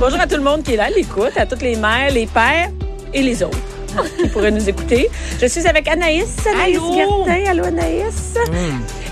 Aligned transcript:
Bonjour 0.00 0.18
à 0.18 0.26
tout 0.26 0.36
le 0.36 0.42
monde 0.42 0.62
qui 0.62 0.72
est 0.72 0.76
là, 0.78 0.84
à 0.84 0.88
l'écoute, 0.90 1.36
à 1.36 1.44
toutes 1.44 1.60
les 1.60 1.76
mères, 1.76 2.10
les 2.10 2.26
pères 2.26 2.70
et 3.12 3.22
les 3.22 3.42
autres 3.42 3.58
qui 4.18 4.28
pourraient 4.28 4.50
nous 4.50 4.66
écouter. 4.66 5.10
Je 5.38 5.44
suis 5.44 5.66
avec 5.66 5.86
Anaïs. 5.88 6.38
Anaïs 6.46 6.78
Allô? 6.78 6.94
Gertin. 6.94 7.50
Allô, 7.50 7.64
Anaïs. 7.64 8.34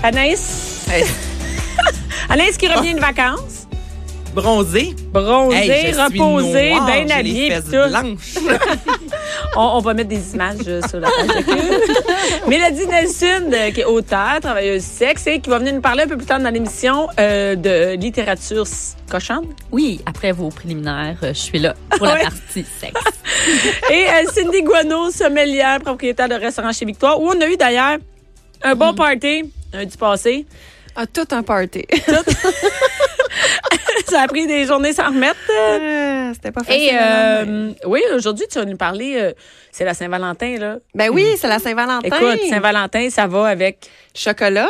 Anaïs. 0.01 0.87
Anaïs 2.29 2.57
qui 2.57 2.67
revient 2.67 2.95
de 2.95 2.99
vacances. 2.99 3.58
Bronzé. 4.41 4.95
Bronzée, 5.11 5.55
Hey, 5.57 5.93
noire, 5.93 6.09
bien 6.09 7.87
blanches. 7.89 8.35
On, 9.55 9.61
on 9.77 9.79
va 9.79 9.93
mettre 9.93 10.09
des 10.09 10.33
images 10.35 10.57
euh, 10.67 10.81
sur 10.87 10.99
la 10.99 11.09
page 11.09 11.27
de. 11.45 12.49
Mélodie 12.49 12.85
Nelson, 12.87 13.49
euh, 13.51 13.71
qui 13.71 13.81
est 13.81 13.85
auteure, 13.85 14.39
travailleuse 14.41 14.83
sexe, 14.83 15.27
et 15.27 15.39
qui 15.39 15.49
va 15.49 15.57
venir 15.59 15.73
nous 15.73 15.81
parler 15.81 16.03
un 16.03 16.07
peu 16.07 16.17
plus 16.17 16.25
tard 16.25 16.39
dans 16.39 16.49
l'émission 16.53 17.07
euh, 17.19 17.55
de 17.55 17.95
littérature 17.95 18.65
cochonne. 19.09 19.47
Oui, 19.71 19.99
après 20.05 20.31
vos 20.31 20.49
préliminaires, 20.49 21.17
euh, 21.23 21.29
je 21.29 21.39
suis 21.39 21.59
là 21.59 21.73
pour 21.89 22.05
la 22.05 22.15
partie 22.23 22.63
sexe. 22.79 22.93
Et 23.89 24.05
euh, 24.07 24.29
Cindy 24.31 24.61
Guano, 24.61 25.09
sommelière, 25.09 25.79
propriétaire 25.79 26.29
de 26.29 26.35
restaurant 26.35 26.71
chez 26.71 26.85
Victoire, 26.85 27.19
où 27.19 27.27
on 27.27 27.41
a 27.41 27.47
eu 27.47 27.57
d'ailleurs 27.57 27.97
un 28.63 28.75
bon 28.75 28.93
party 28.93 29.51
lundi 29.73 29.97
passé. 29.97 30.45
Ah, 30.95 31.05
tout 31.05 31.27
un 31.31 31.43
party. 31.43 31.85
Ça 34.07 34.21
a 34.23 34.27
pris 34.27 34.47
des 34.47 34.65
journées 34.65 34.93
sans 34.93 35.07
remettre. 35.07 35.37
Euh, 35.51 36.31
C'était 36.33 36.51
pas 36.51 36.63
facile. 36.63 36.81
Et 36.83 36.89
hein, 36.91 37.45
mais- 37.45 37.51
euh, 37.51 37.73
oui, 37.85 38.01
aujourd'hui, 38.15 38.45
tu 38.51 38.57
vas 38.59 38.65
nous 38.65 38.77
parler, 38.77 39.15
euh, 39.17 39.33
c'est 39.71 39.85
la 39.85 39.93
Saint-Valentin, 39.93 40.57
là. 40.57 40.77
Ben 40.95 41.09
oui, 41.11 41.35
c'est 41.37 41.47
la 41.47 41.59
Saint-Valentin. 41.59 42.07
Écoute, 42.07 42.39
Saint-Valentin, 42.49 43.09
ça 43.11 43.27
va 43.27 43.47
avec 43.47 43.87
Chocolat. 44.15 44.69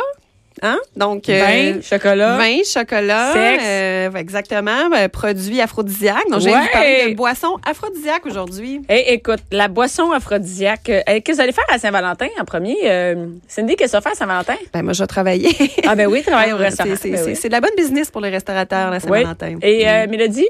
Hein? 0.62 0.78
Donc, 0.96 1.26
vin, 1.26 1.34
euh, 1.76 1.80
chocolat. 1.82 2.36
Vin, 2.36 2.58
chocolat, 2.64 3.32
Sexe. 3.32 3.64
euh, 3.66 4.12
exactement, 4.14 4.90
ben, 4.90 5.08
produits 5.08 5.60
aphrodisiaques. 5.60 6.28
Donc, 6.30 6.40
j'ai 6.40 6.50
Ouais. 6.52 6.68
parler 6.72 7.10
de 7.10 7.16
boissons 7.16 7.56
aphrodisiaques 7.64 8.26
aujourd'hui. 8.26 8.82
Hey, 8.88 9.04
écoute, 9.14 9.40
la 9.52 9.68
boisson 9.68 10.10
aphrodisiaque. 10.12 10.90
euh, 10.90 11.00
hey, 11.06 11.22
qu'est-ce 11.22 11.36
que 11.38 11.40
vous 11.40 11.40
allez 11.42 11.52
faire 11.52 11.64
à 11.70 11.78
Saint-Valentin 11.78 12.26
en 12.40 12.44
premier? 12.44 12.76
Euh, 12.84 13.26
Cindy, 13.48 13.76
qu'est-ce 13.76 13.92
que 13.92 13.96
tu 13.98 14.02
vas 14.02 14.02
faire 14.02 14.12
à 14.12 14.16
Saint-Valentin? 14.16 14.56
Ben, 14.74 14.82
moi, 14.82 14.92
je 14.92 15.02
vais 15.02 15.06
travailler. 15.06 15.50
Ah, 15.86 15.94
ben 15.94 16.06
oui, 16.08 16.22
travailler 16.22 16.52
au 16.52 16.56
Ah, 16.56 16.64
restaurant. 16.64 16.90
c'est- 16.90 16.96
C'est 16.96 17.10
Ben 17.10 17.16
c'est- 17.18 17.30
oui. 17.30 17.36
c'est 17.36 17.48
de 17.48 17.52
la 17.54 17.60
bonne 17.60 17.74
business 17.76 18.10
pour 18.10 18.20
les 18.20 18.30
restaurateurs, 18.30 18.90
la 18.90 18.96
Oui. 18.96 19.02
Saint-Valentin. 19.02 19.56
Et 19.62 19.88
euh, 19.88 20.06
Mélodie? 20.08 20.48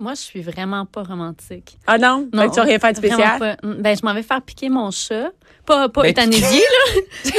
Moi, 0.00 0.14
je 0.14 0.20
suis 0.22 0.40
vraiment 0.42 0.84
pas 0.84 1.04
romantique. 1.04 1.78
Ah 1.86 1.96
non? 1.96 2.26
Fait 2.34 2.46
que 2.48 2.50
tu 2.50 2.56
vas 2.56 2.62
rien 2.64 2.78
faire 2.80 2.90
de 2.92 2.96
spécial? 2.96 3.38
pas. 3.38 3.56
Ben, 3.62 3.96
je 3.96 4.04
m'en 4.04 4.12
vais 4.14 4.22
faire 4.24 4.42
piquer 4.42 4.68
mon 4.68 4.90
chat. 4.90 5.30
Pas, 5.66 5.88
pas 5.88 6.02
Ben, 6.02 6.10
euthanasier, 6.10 6.60
là. 6.60 7.02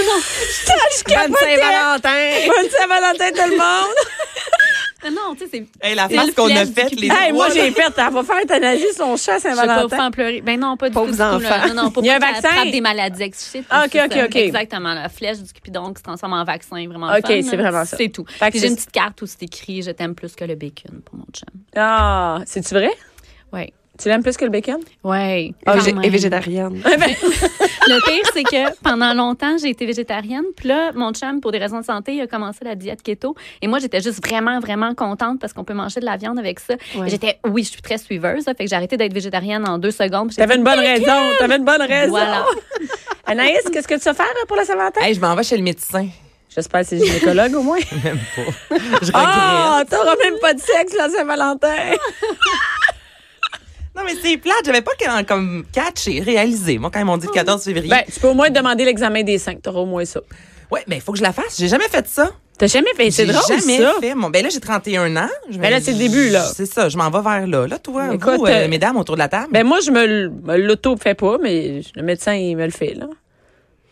Bonne 1.06 1.36
Saint-Valentin! 1.36 2.48
Bonne 2.48 2.70
Saint-Valentin, 2.70 3.30
tout 3.32 3.50
le 3.52 3.58
monde! 3.58 3.96
Mais 5.04 5.10
non, 5.12 5.36
tu 5.36 5.40
sais, 5.44 5.50
c'est. 5.52 5.86
Hey, 5.86 5.96
la 5.96 6.08
C'est 6.08 6.16
face 6.16 6.28
le 6.28 6.32
qu'on 6.34 6.48
a 6.56 6.66
faite, 6.66 6.92
les 6.98 7.10
hey, 7.10 7.34
moi, 7.34 7.50
j'ai 7.50 7.72
fait. 7.72 7.92
Elle 7.98 8.14
va 8.14 8.24
faire 8.24 8.38
euthanasie 8.42 8.86
son 8.96 9.18
chat 9.18 9.38
vais 9.38 9.42
pas 9.44 9.50
vous 9.50 9.56
Saint-Valentin. 9.58 9.98
faire 9.98 10.12
pleurer. 10.12 10.42
Ben 10.42 10.58
non, 10.58 10.78
pas 10.78 10.88
du 10.88 10.94
Pauvres 10.94 11.14
tout. 11.14 11.22
enfants. 11.22 11.68
Non, 11.68 11.74
non, 11.74 11.92
pas 11.92 12.00
Il 12.02 12.08
y 12.08 12.10
a 12.10 12.16
un 12.16 12.20
vaccin? 12.20 12.66
des 12.72 12.80
maladies 12.80 13.24
excites. 13.24 13.66
Ah, 13.70 13.84
ok, 13.86 14.00
ok, 14.06 14.18
ok. 14.28 14.36
Exactement. 14.38 14.94
La 14.94 15.10
flèche 15.10 15.40
du 15.40 15.52
Cupidon 15.52 15.92
qui 15.94 16.00
se 16.00 16.04
transforme 16.04 16.34
en 16.34 16.46
vaccin, 16.46 16.88
vraiment 16.88 17.12
Ok, 17.14 17.26
c'est 17.28 17.58
vraiment 17.58 17.84
ça. 17.84 17.98
C'est 17.98 18.08
tout. 18.08 18.26
J'ai 18.54 18.68
une 18.68 18.76
petite 18.76 18.92
carte 18.94 19.22
où 19.22 19.26
c'est 19.26 19.44
écrit 19.44 19.82
«Je 19.84 19.92
t'aime 19.92 20.16
plus 20.16 20.34
que 20.36 20.46
le 20.46 20.56
bacon» 20.56 21.02
pour 21.06 21.16
mon 21.18 21.26
chum. 21.34 21.50
Ah, 21.76 22.40
c'est-tu 22.46 22.74
vrai? 22.74 22.92
Ouais. 23.52 23.74
Tu 24.04 24.10
l'aimes 24.10 24.22
plus 24.22 24.36
que 24.36 24.44
le 24.44 24.52
bacon? 24.52 24.82
Ouais. 25.02 25.54
Ah, 25.66 25.78
et 26.04 26.10
végétarienne. 26.10 26.84
Le 27.88 28.06
pire, 28.06 28.32
c'est 28.34 28.44
que 28.44 28.78
pendant 28.84 29.14
longtemps, 29.14 29.56
j'ai 29.58 29.70
été 29.70 29.86
végétarienne. 29.86 30.44
Puis 30.58 30.68
là, 30.68 30.92
mon 30.94 31.14
chum, 31.14 31.40
pour 31.40 31.54
des 31.54 31.58
raisons 31.58 31.80
de 31.80 31.86
santé, 31.86 32.16
il 32.16 32.22
a 32.22 32.28
commencé 32.28 32.66
la 32.66 32.76
diète 32.76 33.02
keto. 33.02 33.34
Et 33.62 33.68
moi, 33.68 33.80
j'étais 33.80 34.02
juste 34.02 34.26
vraiment, 34.26 34.60
vraiment 34.60 34.94
contente 34.94 35.40
parce 35.40 35.54
qu'on 35.54 35.64
peut 35.64 35.74
manger 35.74 36.02
de 36.02 36.06
la 36.06 36.18
viande 36.18 36.38
avec 36.38 36.60
ça. 36.60 36.74
Ouais. 36.98 37.10
J'étais, 37.10 37.40
oui, 37.48 37.64
je 37.64 37.70
suis 37.70 37.82
très 37.82 37.98
suiveuse. 37.98 38.46
là, 38.46 38.54
fait 38.54 38.66
que 38.66 38.70
j'ai 38.70 38.76
arrêté 38.76 38.98
d'être 38.98 39.14
végétarienne 39.14 39.66
en 39.66 39.78
deux 39.78 39.92
secondes. 39.92 40.36
T'avais 40.36 40.58
une 40.58 40.66
bonne 40.66 40.80
raison. 40.80 41.22
T'avais 41.40 41.56
une 41.56 41.64
bonne 41.66 41.82
raison. 41.82 42.10
Voilà. 42.10 42.46
Anaïs, 43.26 43.62
qu'est-ce 43.72 43.88
que 43.88 43.96
tu 43.96 44.04
vas 44.04 44.14
faire 44.14 44.26
pour 44.50 44.58
la 44.58 44.66
Saint-Valentin? 44.66 45.00
Hey, 45.00 45.14
je 45.14 45.22
m'en 45.22 45.34
vais 45.34 45.44
chez 45.44 45.56
le 45.56 45.64
médecin. 45.64 46.10
J'espère 46.54 46.82
que 46.82 46.88
c'est 46.88 47.00
gynécologue 47.00 47.56
au 47.56 47.64
moins. 47.64 47.80
Même 48.04 48.20
pas. 48.36 48.76
Je 49.02 49.08
regrette. 49.08 49.14
Ah, 49.14 49.84
t'auras 49.90 50.16
même 50.24 50.38
pas 50.40 50.54
de 50.54 50.60
sexe 50.60 50.94
la 50.96 51.10
Saint-Valentin. 51.10 51.76
Non, 53.96 54.02
mais 54.06 54.14
c'est 54.22 54.38
plate. 54.38 54.56
J'avais 54.66 54.82
pas 54.82 54.92
comme 55.28 55.64
catché, 55.72 56.20
réalisé. 56.22 56.78
Moi, 56.80 56.90
quand 56.92 57.00
ils 57.00 57.06
m'ont 57.06 57.18
dit 57.18 57.28
le 57.28 57.34
14 57.34 57.64
février. 57.64 57.90
Ben, 57.90 58.02
tu 58.12 58.20
peux 58.20 58.28
au 58.28 58.34
moins 58.34 58.50
demander 58.50 58.86
l'examen 58.86 59.24
des 59.24 59.38
cinq. 59.38 59.62
T'auras 59.62 59.82
au 59.82 59.86
moins 59.86 60.06
ça. 60.06 60.20
ouais, 60.72 60.84
mais 60.88 60.96
il 60.98 61.02
faut 61.02 61.12
que 61.12 61.18
je 61.20 61.24
la 61.24 61.34
fasse. 61.34 61.58
J'ai 61.60 61.68
jamais 61.68 61.88
fait 61.90 62.08
ça. 62.08 62.32
T'as 62.58 62.68
jamais 62.68 62.94
fait? 62.96 63.10
C'est 63.10 63.26
drôle, 63.26 63.42
jamais 63.48 63.80
ça. 63.80 63.94
fait. 64.00 64.14
Mon, 64.14 64.30
ben 64.30 64.44
là, 64.44 64.50
j'ai 64.50 64.60
31 64.60 65.16
ans. 65.18 65.28
Je 65.50 65.58
Ben 65.58 65.72
là, 65.72 65.82
c'est 65.82 65.92
le 65.92 65.98
début, 65.98 66.30
là. 66.30 66.44
C'est 66.56 66.68
ça. 66.68 66.88
Je 66.88 66.98
m'en 66.98 67.10
vais 67.10 67.22
vers 67.22 67.48
là. 67.48 67.68
Là, 67.68 67.80
toi, 67.80 68.14
Écoute, 68.14 68.36
vous, 68.38 68.46
euh, 68.46 68.66
euh, 68.66 68.68
mesdames, 68.68 68.96
autour 68.98 69.16
de 69.16 69.20
la 69.20 69.28
table. 69.28 69.48
Ben 69.52 69.66
moi, 69.66 69.80
je 69.84 69.90
me, 69.90 70.04
l- 70.04 70.32
me 70.44 70.58
l'auto-fais 70.58 71.16
pas, 71.16 71.38
mais 71.42 71.82
le 71.96 72.04
médecin, 72.04 72.34
il 72.36 72.56
me 72.56 72.66
le 72.66 72.72
fait, 72.72 72.94
là. 72.94 73.08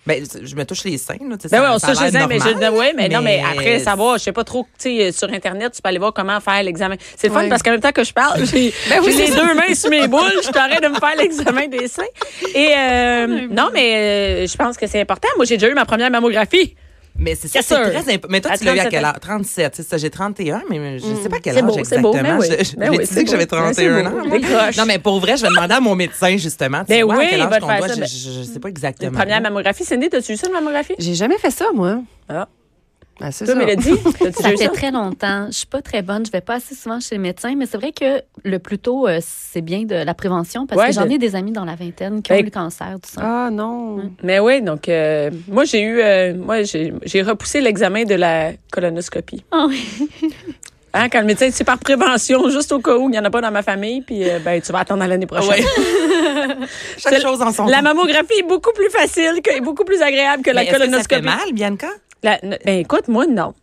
Ben, 0.08 0.24
je 0.44 0.56
me 0.56 0.66
touche 0.66 0.84
les 0.84 0.98
seins, 0.98 1.14
là. 1.22 1.36
Ben 1.36 1.48
ça- 1.50 1.62
oui, 1.62 1.68
on 1.70 1.78
ça 1.78 1.88
se 1.90 1.92
touche 1.94 2.04
les 2.06 2.12
seins, 2.12 2.26
mais, 2.28 2.40
je, 2.40 2.72
ouais, 2.72 2.94
mais, 2.98 3.08
non, 3.08 3.22
mais 3.22 3.40
après 3.48 3.78
savoir, 3.80 4.18
je 4.18 4.24
sais 4.24 4.32
pas 4.32 4.44
trop, 4.44 4.66
tu 4.82 4.98
sais, 4.98 5.12
sur 5.12 5.32
Internet, 5.32 5.74
tu 5.76 5.82
peux 5.82 5.90
aller 5.90 6.00
voir 6.00 6.12
comment 6.12 6.40
faire 6.40 6.64
l'examen. 6.64 6.96
C'est 7.16 7.28
le 7.28 7.34
fun 7.34 7.42
Ouais. 7.42 7.50
parce 7.50 7.62
qu'en 7.62 7.70
même 7.72 7.82
temps 7.82 7.92
que 7.92 8.04
je 8.04 8.12
parle, 8.12 8.44
j'ai 8.46 8.74
Ben 8.90 9.00
oui, 9.06 9.14
j'ai 9.16 9.28
les 9.28 9.36
deux 9.36 9.54
mains 9.54 9.76
sur 9.76 9.90
mes 9.92 10.08
boules, 10.08 10.22
je 10.44 10.50
t'arrête 10.50 10.82
de 10.82 10.88
me 10.88 10.96
faire 10.96 11.16
l'examen 11.18 11.68
des 11.68 11.88
seins. 11.88 12.04
Et, 12.56 12.70
euh, 12.76 13.48
non, 13.52 13.70
mais 13.74 13.96
euh, 13.96 14.48
je 14.48 14.58
pense 14.58 14.76
que 14.76 14.88
c'est 14.88 15.02
important. 15.02 15.28
Moi, 15.38 15.46
j'ai 15.46 15.58
déjà 15.58 15.70
eu 15.72 15.76
ma 15.76 15.86
première 15.86 16.10
mammographie. 16.10 16.76
Mais 17.22 17.36
c'est 17.36 17.48
ça, 17.48 17.60
Yes, 17.60 17.66
c'est 17.68 17.76
très 17.76 18.14
important. 18.14 18.28
Mais 18.32 18.42
toi, 18.42 18.52
À 18.52 18.58
tu 18.58 18.66
l'as 18.66 18.76
eu 18.76 18.80
à 18.80 18.84
37 18.86 18.90
quel 18.92 19.06
ans. 19.06 19.10
âge? 19.10 19.16
37. 19.22 19.76
C'est 19.76 19.84
ça, 19.88 19.98
j'ai 19.98 20.10
31, 20.10 20.64
mais 20.70 20.98
je 21.00 21.06
sais 21.22 21.30
pas 21.30 21.38
quel 21.40 21.54
C'est 21.54 21.60
âge 21.60 21.66
beau, 21.66 21.80
c'est 21.84 22.02
beau, 22.02 22.14
exactement. 22.14 22.38
ben 22.40 22.40
oui. 22.40 22.66
Je, 22.66 22.76
Ben 22.76 22.92
l'ai 22.92 22.98
oui, 22.98 23.04
dit 23.06 23.10
c'est 23.14 23.24
que 23.24 23.30
j'avais 23.30 23.46
beau. 23.46 23.56
Ben, 23.58 23.72
31 23.72 23.74
c'est 23.74 24.08
ans. 24.08 24.78
Non, 24.78 24.86
mais 24.88 24.98
pour 25.00 25.20
vrai, 25.20 25.38
je 25.38 25.44
vais 25.44 25.50
demander 25.50 25.74
à 25.76 25.80
mon 25.80 25.96
médecin, 25.96 26.36
justement. 26.38 26.80
Tu 26.80 26.88
Ben 26.90 27.04
oui, 27.04 27.26
à 27.26 27.30
quel 27.30 27.42
âge 27.42 27.60
qu'on 27.60 27.68
doit? 27.68 27.88
ça, 27.88 27.94
Je, 27.94 28.00
ben- 28.00 28.44
sais 28.54 28.60
pas 28.60 28.70
exactement. 28.70 29.12
première 29.18 29.40
mammographie. 29.42 29.84
Cindy, 29.86 30.10
t'as-tu 30.10 30.34
eu 30.34 30.38
ça, 30.38 30.48
une 30.48 30.54
mammographie? 30.54 30.96
J'ai 30.98 31.14
jamais 31.14 31.38
fait 31.38 31.52
ça, 31.52 31.66
moi. 31.74 32.00
Ah. 32.28 32.48
Ben, 33.22 33.32
c'est 33.32 33.46
Toi, 33.46 33.54
ça. 33.54 33.60
Mélodie, 33.60 33.92
Ça 34.42 34.50
fait 34.50 34.58
ça? 34.58 34.70
très 34.70 34.92
longtemps. 34.92 35.46
Je 35.48 35.58
suis 35.58 35.66
pas 35.68 35.82
très 35.82 36.02
bonne. 36.02 36.26
Je 36.26 36.32
vais 36.32 36.42
pas 36.42 36.56
assez 36.56 36.76
souvent 36.76 37.00
chez 37.00 37.16
le 37.16 37.22
médecin, 37.22 37.54
mais 37.56 37.66
c'est 37.66 37.78
vrai 37.78 37.92
que 37.92 38.22
le 38.44 38.60
plus 38.60 38.80
tôt, 38.80 39.08
euh, 39.08 39.20
c'est 39.22 39.62
bien 39.62 39.84
de 39.84 39.96
la 39.96 40.14
prévention 40.14 40.66
parce 40.68 40.82
Ouais, 40.82 40.88
que 40.88 40.94
j'en 40.94 41.08
ai 41.10 41.18
des 41.18 41.36
amis 41.36 41.52
dans 41.52 41.66
la 41.66 41.76
vingtaine 41.76 42.22
qui 42.22 42.32
ont 42.32 42.36
Ben- 42.36 42.42
eu 42.42 42.46
le 42.46 42.52
cancer, 42.52 42.96
tout 43.02 43.10
ça. 43.10 43.22
Ah, 43.24 43.50
non. 43.52 44.12
Mais 44.24 44.40
oui, 44.40 44.62
donc, 44.62 44.90
euh, 44.90 45.30
moi, 45.48 45.64
j'ai 45.66 45.82
eu, 45.82 46.00
euh, 46.02 46.34
moi, 46.36 46.64
j'ai 46.64 46.94
j'ai 47.04 47.22
repoussé 47.22 47.62
l'examen 47.62 48.04
de 48.04 48.16
la 48.16 48.52
colonoscopie. 48.72 49.44
Ah 49.52 49.66
oui. 49.68 49.82
Hein, 50.94 51.08
quand 51.08 51.22
le 51.22 51.26
médecin 51.28 51.46
dit 51.48 51.54
c'est 51.54 51.64
par 51.64 51.78
prévention, 51.78 52.50
juste 52.50 52.70
au 52.74 52.80
cas 52.80 52.98
où 52.98 53.08
il 53.08 53.12
n'y 53.12 53.18
en 53.18 53.24
a 53.24 53.30
pas 53.30 53.40
dans 53.40 53.50
ma 53.50 53.64
famille, 53.64 54.02
puis 54.02 54.30
euh, 54.30 54.40
ben, 54.44 54.60
tu 54.62 54.74
vas 54.74 54.80
attendre 54.80 55.02
à 55.02 55.08
l'année 55.08 55.26
prochaine. 55.26 55.52
Ouais. 55.52 55.64
Chaque 56.98 57.22
chose 57.22 57.42
en 57.42 57.54
son 57.54 57.66
La 57.68 57.82
mammographie 57.82 58.40
est 58.40 58.44
beaucoup 58.48 58.74
plus 58.74 58.90
facile 58.90 59.40
que, 59.42 59.56
et 59.56 59.62
beaucoup 59.62 59.86
plus 59.86 60.02
agréable 60.02 60.44
que 60.44 60.52
la 60.52 60.64
est-ce 60.64 60.72
que 60.72 60.78
ça 60.78 60.84
fait 60.84 60.90
colonoscopie. 60.90 61.22
mal, 61.24 61.54
Bianca? 61.54 61.88
La- 62.24 62.40
ben 62.42 62.80
écoute, 62.80 63.08
moi 63.08 63.26
non. 63.28 63.54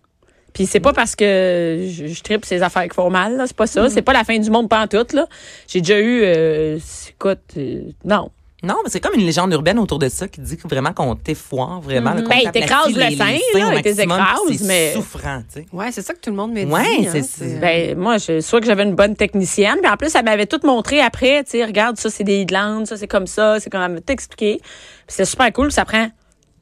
Puis 0.52 0.66
c'est 0.66 0.80
pas 0.80 0.92
parce 0.92 1.14
que 1.14 1.86
je, 1.88 2.06
je 2.08 2.22
tripe 2.22 2.44
ces 2.44 2.62
affaires 2.62 2.84
qui 2.88 2.94
font 2.94 3.10
mal, 3.10 3.36
là, 3.36 3.46
c'est 3.46 3.56
pas 3.56 3.66
ça. 3.66 3.84
Mm-hmm. 3.84 3.90
C'est 3.90 4.02
pas 4.02 4.12
la 4.12 4.24
fin 4.24 4.38
du 4.38 4.50
monde 4.50 4.68
pas 4.68 4.82
en 4.82 4.86
tout, 4.88 5.06
là. 5.14 5.26
J'ai 5.68 5.80
déjà 5.80 6.00
eu, 6.00 6.22
euh, 6.24 6.78
écoute, 7.10 7.38
euh, 7.56 7.82
non. 8.04 8.30
Non, 8.64 8.74
mais 8.82 8.90
c'est 8.90 8.98
comme 8.98 9.14
une 9.14 9.24
légende 9.24 9.52
urbaine 9.52 9.78
autour 9.78 10.00
de 10.00 10.08
ça 10.08 10.26
qui 10.26 10.40
dit 10.40 10.56
que 10.56 10.66
vraiment 10.66 10.92
qu'on 10.92 11.14
t'effoire, 11.14 11.80
vraiment. 11.80 12.10
Ben, 12.10 12.22
t'aplatit 12.24 12.50
t'écrases 12.50 12.88
le 12.96 13.16
sein, 13.16 13.24
là, 13.34 13.36
puis 14.46 14.58
c'est 14.58 14.66
mais- 14.66 14.92
souffrant, 14.94 15.42
tu 15.42 15.60
sais. 15.60 15.66
Ouais, 15.72 15.92
c'est 15.92 16.02
ça 16.02 16.12
que 16.12 16.18
tout 16.18 16.30
le 16.30 16.36
monde 16.36 16.52
me 16.54 16.64
dit. 16.64 16.72
Ouais, 16.72 17.06
hein, 17.06 17.22
c'est- 17.22 17.60
Ben 17.60 17.96
moi, 17.96 18.18
je, 18.18 18.40
soit 18.40 18.58
que 18.60 18.66
j'avais 18.66 18.82
une 18.82 18.96
bonne 18.96 19.14
technicienne, 19.14 19.76
puis 19.80 19.88
en 19.88 19.96
plus, 19.96 20.12
elle 20.16 20.24
m'avait 20.24 20.46
tout 20.46 20.58
montré 20.64 21.00
après, 21.00 21.44
tu 21.44 21.52
sais, 21.52 21.64
regarde, 21.64 21.98
ça 21.98 22.10
c'est 22.10 22.24
des 22.24 22.44
glandes, 22.46 22.88
ça 22.88 22.96
c'est 22.96 23.06
comme 23.06 23.28
ça, 23.28 23.60
c'est 23.60 23.70
comme 23.70 23.82
elle 23.82 23.92
m'a 23.92 24.00
tout 24.00 24.12
expliqué. 24.12 24.56
Puis 24.60 24.66
c'est 25.06 25.24
super 25.24 25.52
cool, 25.52 25.70
ça 25.70 25.84
prend 25.84 26.08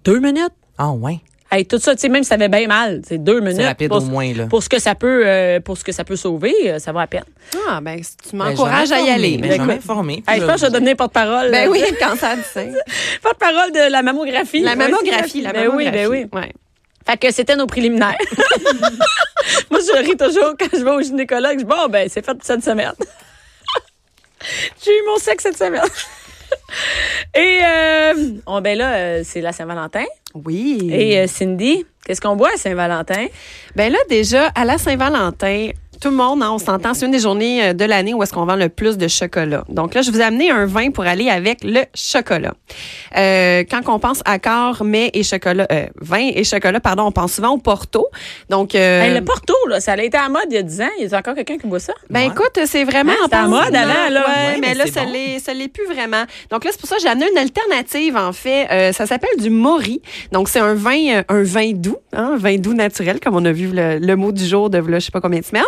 deux 0.05 0.21
minutes. 0.21 0.53
Ah, 0.77 0.91
ouais. 0.91 1.21
Hey, 1.51 1.65
tout 1.65 1.79
ça, 1.79 1.95
tu 1.95 2.01
sais, 2.01 2.09
même 2.09 2.25
si 2.25 2.29
ça 2.29 2.35
avait 2.35 2.49
bien 2.49 2.67
mal, 2.67 3.03
c'est 3.07 3.19
deux 3.19 3.39
minutes. 3.41 3.65
rapide 3.65 3.89
pour, 3.89 3.99
au 3.99 4.07
moins, 4.07 4.33
là. 4.35 4.47
Pour 4.47 4.63
ce 4.65 4.69
que 4.69 4.81
ça 4.81 4.97
peut, 4.97 5.23
euh, 5.25 5.61
pour 5.61 5.79
ce 5.79 5.85
que 5.85 5.93
ça 5.93 6.03
peut 6.03 6.17
sauver, 6.17 6.53
euh, 6.67 6.79
ça 6.81 6.91
va 6.93 7.03
à 7.03 7.07
peine. 7.07 7.23
Ah, 7.69 7.81
ben, 7.81 8.03
si 8.03 8.17
tu 8.17 8.37
Ben, 8.37 8.47
m'encourages 8.51 8.91
à 8.91 9.01
y 9.01 9.11
aller. 9.11 9.39
ben, 9.39 9.43
Ben, 9.43 9.45
je 9.45 9.49
vais 9.51 9.55
écoute, 9.57 9.67
m'informer. 9.69 10.23
puis 10.27 10.35
Hey, 10.35 10.41
je 10.41 10.47
pense 10.47 10.55
que 10.57 10.61
je 10.63 10.67
vais 10.67 10.73
devenir 10.73 10.97
porte-parole. 10.97 11.51
ben 11.53 11.69
euh, 11.69 11.71
oui, 11.71 11.83
cancer 12.01 12.37
du 12.37 12.43
sein. 12.43 12.73
Porte-parole 13.23 13.71
de 13.73 13.91
la 13.93 14.03
mammographie. 14.03 14.61
La 14.61 14.75
mammographie, 14.75 15.41
la 15.43 15.53
ben 15.53 15.67
mammographie. 15.69 16.07
oui, 16.07 16.25
ben 16.25 16.29
oui. 16.35 16.41
Ouais. 16.41 16.53
Fait 17.07 17.17
que 17.17 17.31
c'était 17.33 17.55
nos 17.55 17.67
préliminaires. 17.69 18.19
Moi, 19.71 19.79
je 19.81 19.99
ris 20.05 20.17
toujours 20.17 20.55
quand 20.59 20.67
je 20.73 20.83
vais 20.85 20.91
au 20.91 21.01
gynécologue. 21.01 21.53
Je 21.53 21.59
dis, 21.59 21.65
bon, 21.65 21.87
ben, 21.89 22.09
c'est 22.11 22.25
fait 22.25 22.35
pour 22.35 22.45
cette 22.45 22.65
semaine. 22.65 22.93
J'ai 24.85 24.91
eu 24.91 25.03
mon 25.09 25.17
sexe 25.19 25.45
cette 25.45 25.57
semaine. 25.59 25.83
Et, 27.35 27.61
euh, 27.65 28.15
oh, 28.47 28.61
ben 28.61 28.79
là, 28.79 28.95
euh, 28.95 29.23
c'est 29.25 29.41
la 29.41 29.53
Saint-Valentin. 29.53 30.05
Oui. 30.35 30.91
Et 30.93 31.19
euh, 31.19 31.27
Cindy, 31.27 31.85
qu'est-ce 32.05 32.21
qu'on 32.21 32.37
boit 32.37 32.51
à 32.55 32.57
Saint-Valentin? 32.57 33.27
Ben 33.75 33.93
là, 33.93 33.99
déjà, 34.09 34.49
à 34.49 34.65
la 34.65 34.79
Saint-Valentin, 34.79 35.71
tout 36.01 36.11
le 36.11 36.17
monde, 36.17 36.43
hein, 36.43 36.51
on 36.53 36.59
s'entend, 36.59 36.95
c'est 36.95 37.07
une 37.07 37.13
des 37.13 37.19
journées 37.19 37.63
euh, 37.69 37.73
de 37.73 37.85
l'année 37.85 38.15
où 38.15 38.23
est-ce 38.23 38.33
qu'on 38.33 38.45
vend 38.47 38.57
le 38.57 38.69
plus 38.69 38.97
de 38.99 39.09
chocolat. 39.09 39.65
Donc 39.69 39.95
là, 39.95 40.03
je 40.03 40.11
vous 40.11 40.21
ai 40.21 40.25
amené 40.25 40.51
un 40.51 40.67
vin 40.67 40.91
pour 40.91 41.05
aller 41.05 41.29
avec 41.31 41.63
le 41.65 41.81
chocolat. 41.95 42.55
Euh, 43.17 43.65
quand 43.71 43.81
on 43.89 43.99
pense 43.99 44.21
accord, 44.25 44.85
mets 44.85 45.11
et 45.15 45.23
chocolat, 45.23 45.67
euh, 45.73 45.87
vin 46.01 46.31
et 46.35 46.45
chocolat, 46.45 46.81
pardon, 46.81 47.05
on 47.05 47.13
pense 47.13 47.35
souvent 47.35 47.51
au 47.51 47.59
Porto. 47.59 48.07
Donc, 48.51 48.75
euh, 48.75 49.03
Hey, 49.03 49.15
le 49.15 49.25
Porto, 49.25 49.55
là, 49.69 49.81
ça 49.81 49.93
a 49.93 50.03
été 50.03 50.17
à 50.17 50.29
mode 50.29 50.43
il 50.51 50.55
y 50.55 50.59
a 50.59 50.63
10 50.63 50.81
ans. 50.83 50.89
Il 51.01 51.09
y 51.09 51.15
a 51.15 51.19
encore 51.19 51.35
quelqu'un 51.35 51.59
qui 51.59 51.67
boit 51.67 51.81
ça? 51.81 51.93
Ben 52.11 52.21
Ouais. 52.21 52.27
écoute, 52.27 52.59
c'est 52.67 52.85
vraiment 52.85 53.13
Hein, 53.33 53.45
en 53.45 53.49
mode 53.49 53.75
avant, 53.75 54.09
là. 54.11 54.21
Ouais, 54.27 54.27
Ouais, 54.47 54.59
mais 54.61 54.69
mais 54.69 54.75
là, 54.75 54.87
ça 54.87 55.05
bon. 55.05 55.13
l'est, 55.13 55.39
ça 55.39 55.55
l'est 55.55 55.69
plus 55.69 55.87
vraiment. 55.87 56.25
Donc 56.51 56.65
là, 56.65 56.71
c'est 56.73 56.81
pour 56.81 56.89
ça 56.89 56.97
que 56.97 57.03
j'ai 57.03 57.09
amené 57.09 57.27
une 57.31 57.39
alternative, 57.39 58.17
en 58.17 58.33
fait. 58.33 58.67
Euh, 58.71 58.93
ça 58.93 59.07
s'appelle 59.07 59.37
du 59.39 59.51
Mori. 59.51 60.01
Donc, 60.33 60.49
c'est 60.49 60.61
un 60.61 60.75
vin, 60.75 61.17
euh, 61.17 61.23
un 61.29 61.43
vin 61.43 61.73
doux, 61.73 61.97
hein, 62.13 62.33
un 62.35 62.37
vin 62.37 62.57
doux 62.57 62.75
naturel, 62.75 63.21
comme 63.21 63.35
on 63.37 63.45
a 63.45 63.53
vu 63.53 63.69
le, 63.73 63.99
le 63.99 64.17
mot 64.17 64.33
du 64.33 64.45
jour 64.45 64.71
de, 64.71 64.79
là, 64.79 64.99
je 64.99 65.07
sais 65.07 65.11
pas 65.11 65.21
combien 65.21 65.41
de 65.41 65.45
semaines. 65.45 65.65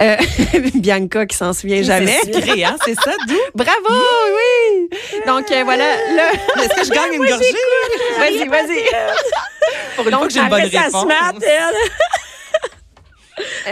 Euh, 0.00 0.16
Bianca 0.74 1.26
qui 1.26 1.36
s'en 1.36 1.52
souvient 1.52 1.82
jamais. 1.82 2.18
C'est 2.24 2.64
hein? 2.64 2.76
C'est 2.84 2.94
ça, 2.94 3.12
d'où? 3.26 3.36
Bravo, 3.54 3.78
oui! 3.88 4.88
Donc, 5.26 5.50
euh, 5.50 5.62
voilà, 5.64 5.96
là, 6.14 6.32
Est-ce 6.62 6.74
que 6.74 6.84
je 6.84 6.90
gagne 6.90 7.14
une 7.14 7.26
gorgée? 7.28 7.54
vas-y, 8.18 8.48
vas-y. 8.48 8.84
Pour 9.96 10.06
une 10.08 10.14
fois 10.14 10.26
que 10.26 10.32
j'ai 10.32 10.40
une 10.40 10.48
bonne 10.48 10.62
réponse. 10.62 11.02
smart, 11.02 11.34
elle. 11.42 11.74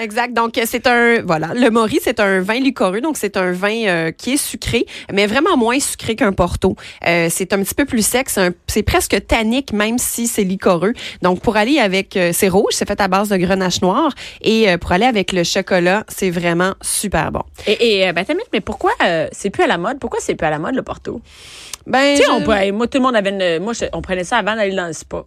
Exact. 0.00 0.32
Donc, 0.34 0.60
c'est 0.64 0.86
un, 0.86 1.22
voilà, 1.22 1.48
le 1.54 1.70
Mori, 1.70 1.98
c'est 2.02 2.20
un 2.20 2.40
vin 2.40 2.60
liquoreux. 2.60 3.00
Donc, 3.00 3.16
c'est 3.16 3.36
un 3.36 3.52
vin 3.52 3.86
euh, 3.86 4.10
qui 4.12 4.34
est 4.34 4.36
sucré, 4.36 4.86
mais 5.12 5.26
vraiment 5.26 5.56
moins 5.56 5.78
sucré 5.80 6.16
qu'un 6.16 6.32
Porto. 6.32 6.76
Euh, 7.06 7.28
c'est 7.30 7.52
un 7.52 7.62
petit 7.62 7.74
peu 7.74 7.84
plus 7.84 8.04
sec. 8.06 8.28
C'est 8.66 8.82
presque 8.82 9.26
tannique, 9.26 9.72
même 9.72 9.98
si 9.98 10.26
c'est 10.26 10.44
liquoreux. 10.44 10.92
Donc, 11.22 11.40
pour 11.40 11.56
aller 11.56 11.78
avec, 11.78 12.16
euh, 12.16 12.30
c'est 12.32 12.48
rouge, 12.48 12.72
c'est 12.72 12.86
fait 12.86 13.00
à 13.00 13.08
base 13.08 13.28
de 13.28 13.36
grenache 13.36 13.80
noire. 13.82 14.12
Et 14.42 14.68
euh, 14.70 14.78
pour 14.78 14.92
aller 14.92 15.06
avec 15.06 15.32
le 15.32 15.44
chocolat, 15.44 16.04
c'est 16.08 16.30
vraiment 16.30 16.74
super 16.82 17.32
bon. 17.32 17.42
Et, 17.66 17.98
et 18.00 18.08
euh, 18.08 18.12
ben, 18.12 18.24
mais 18.52 18.60
pourquoi 18.60 18.92
euh, 19.04 19.28
c'est 19.32 19.50
plus 19.50 19.62
à 19.64 19.66
la 19.66 19.78
mode? 19.78 19.98
Pourquoi 19.98 20.18
c'est 20.20 20.34
plus 20.34 20.46
à 20.46 20.50
la 20.50 20.58
mode, 20.58 20.74
le 20.74 20.82
Porto? 20.82 21.20
Ben, 21.86 22.16
Tu 22.16 22.22
sais, 22.22 22.28
je- 22.28 22.32
on 22.32 22.42
peut- 22.42 22.72
moi, 22.72 22.86
tout 22.88 22.98
le 22.98 23.04
monde 23.04 23.16
avait 23.16 23.30
une, 23.30 23.62
moi, 23.62 23.72
je- 23.72 23.84
on 23.92 24.02
prenait 24.02 24.24
ça 24.24 24.38
avant 24.38 24.56
d'aller 24.56 24.74
dans 24.74 24.86
le 24.88 24.92
spa. 24.92 25.24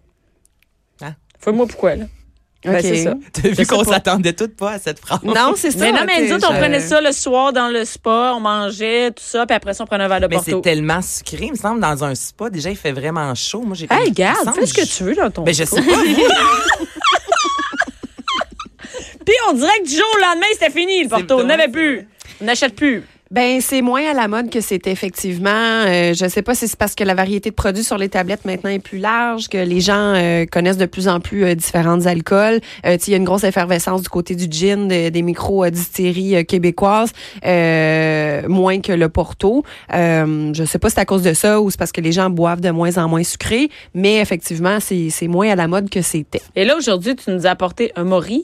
Hein? 1.01 1.15
Faut-moi 1.39 1.65
pourquoi, 1.67 1.95
là? 1.95 2.05
Ben, 2.65 2.81
c'est 2.81 3.03
ça. 3.03 3.13
T'as 3.33 3.49
vu 3.49 3.65
qu'on 3.65 3.83
s'attendait 3.85 4.33
toutes 4.33 4.57
pas 4.57 4.71
à 4.71 4.79
cette 4.79 4.99
phrase. 4.99 5.21
Non, 5.23 5.53
c'est 5.55 5.71
ça. 5.71 5.79
Mais 5.79 5.91
non, 5.93 5.99
mais 6.05 6.27
nous 6.27 6.35
autres, 6.35 6.47
on 6.51 6.57
prenait 6.57 6.81
ça 6.81 6.99
le 6.99 7.13
soir 7.13 7.53
dans 7.53 7.69
le 7.69 7.85
spa, 7.85 8.33
on 8.35 8.41
mangeait, 8.41 9.11
tout 9.11 9.23
ça, 9.25 9.45
puis 9.45 9.55
après 9.55 9.73
ça, 9.73 9.83
on 9.83 9.87
prenait 9.87 10.03
un 10.03 10.07
verre 10.09 10.21
de 10.21 10.27
Mais 10.27 10.37
c'est 10.43 10.51
Porto. 10.51 10.61
tellement 10.61 11.01
sucré, 11.01 11.45
il 11.45 11.51
me 11.51 11.57
semble, 11.57 11.79
dans 11.79 12.03
un 12.03 12.15
spa. 12.15 12.49
Déjà, 12.49 12.69
il 12.69 12.75
fait 12.75 12.91
vraiment 12.91 13.33
chaud. 13.33 13.61
Moi, 13.61 13.75
j'ai 13.75 13.87
Hey, 13.89 14.13
semble 14.13 14.59
fais 14.59 14.65
ce 14.65 14.73
que 14.73 14.97
tu 14.97 15.03
veux 15.03 15.15
dans 15.15 15.31
ton 15.31 15.43
Ben, 15.43 15.53
je 15.53 15.63
sais 15.63 15.81
pas. 15.81 15.91
Puis 19.25 19.35
on 19.49 19.53
dirait 19.53 19.79
que 19.83 19.87
du 19.87 19.95
jour 19.95 20.05
au 20.15 20.19
lendemain, 20.19 20.47
c'était 20.53 20.71
fini, 20.71 21.03
le 21.03 21.09
Porto. 21.09 21.35
On 21.35 21.39
C'est 21.39 21.45
n'avait 21.45 21.67
plus. 21.67 22.07
On 22.41 22.45
n'achète 22.45 22.75
plus. 22.75 23.03
Ben 23.31 23.61
c'est 23.61 23.83
moins 23.83 24.09
à 24.09 24.13
la 24.15 24.27
mode 24.27 24.49
que 24.49 24.59
c'était 24.59 24.89
effectivement. 24.89 25.51
Euh, 25.51 26.15
je 26.15 26.27
sais 26.27 26.41
pas 26.41 26.55
si 26.55 26.67
c'est 26.67 26.75
parce 26.75 26.95
que 26.95 27.03
la 27.03 27.13
variété 27.13 27.51
de 27.51 27.55
produits 27.55 27.83
sur 27.83 27.99
les 27.99 28.09
tablettes 28.09 28.43
maintenant 28.43 28.71
est 28.71 28.79
plus 28.79 28.97
large, 28.97 29.49
que 29.49 29.57
les 29.59 29.81
gens 29.81 30.15
euh, 30.15 30.47
connaissent 30.51 30.77
de 30.77 30.87
plus 30.87 31.07
en 31.07 31.19
plus 31.19 31.43
euh, 31.45 31.53
différents 31.53 32.07
alcools. 32.07 32.59
Euh, 32.87 32.97
il 33.05 33.11
y 33.11 33.13
a 33.13 33.17
une 33.17 33.25
grosse 33.25 33.43
effervescence 33.43 34.01
du 34.01 34.09
côté 34.09 34.33
du 34.35 34.47
gin, 34.49 34.87
de- 34.87 35.09
des 35.09 35.21
micro 35.21 35.63
euh, 35.63 35.69
distilleries 35.69 36.37
euh, 36.37 36.43
québécoises, 36.43 37.11
moins 37.43 38.81
que 38.81 38.93
le 38.93 39.09
Porto. 39.09 39.63
Je 39.91 40.63
sais 40.67 40.79
pas 40.79 40.89
si 40.89 40.95
c'est 40.95 41.01
à 41.01 41.05
cause 41.05 41.21
de 41.21 41.33
ça 41.35 41.61
ou 41.61 41.69
c'est 41.69 41.77
parce 41.77 41.91
que 41.91 42.01
les 42.01 42.11
gens 42.11 42.31
boivent 42.31 42.61
de 42.61 42.71
moins 42.71 42.97
en 42.97 43.07
moins 43.07 43.23
sucré, 43.23 43.69
mais 43.93 44.17
effectivement 44.21 44.79
c'est 44.79 45.27
moins 45.27 45.49
à 45.51 45.55
la 45.55 45.67
mode 45.67 45.91
que 45.91 46.01
c'était. 46.01 46.41
Et 46.55 46.65
là, 46.65 46.75
aujourd'hui, 46.75 47.15
tu 47.15 47.29
nous 47.29 47.45
as 47.45 47.51
apporté 47.51 47.91
un 47.95 48.05
Mori. 48.05 48.43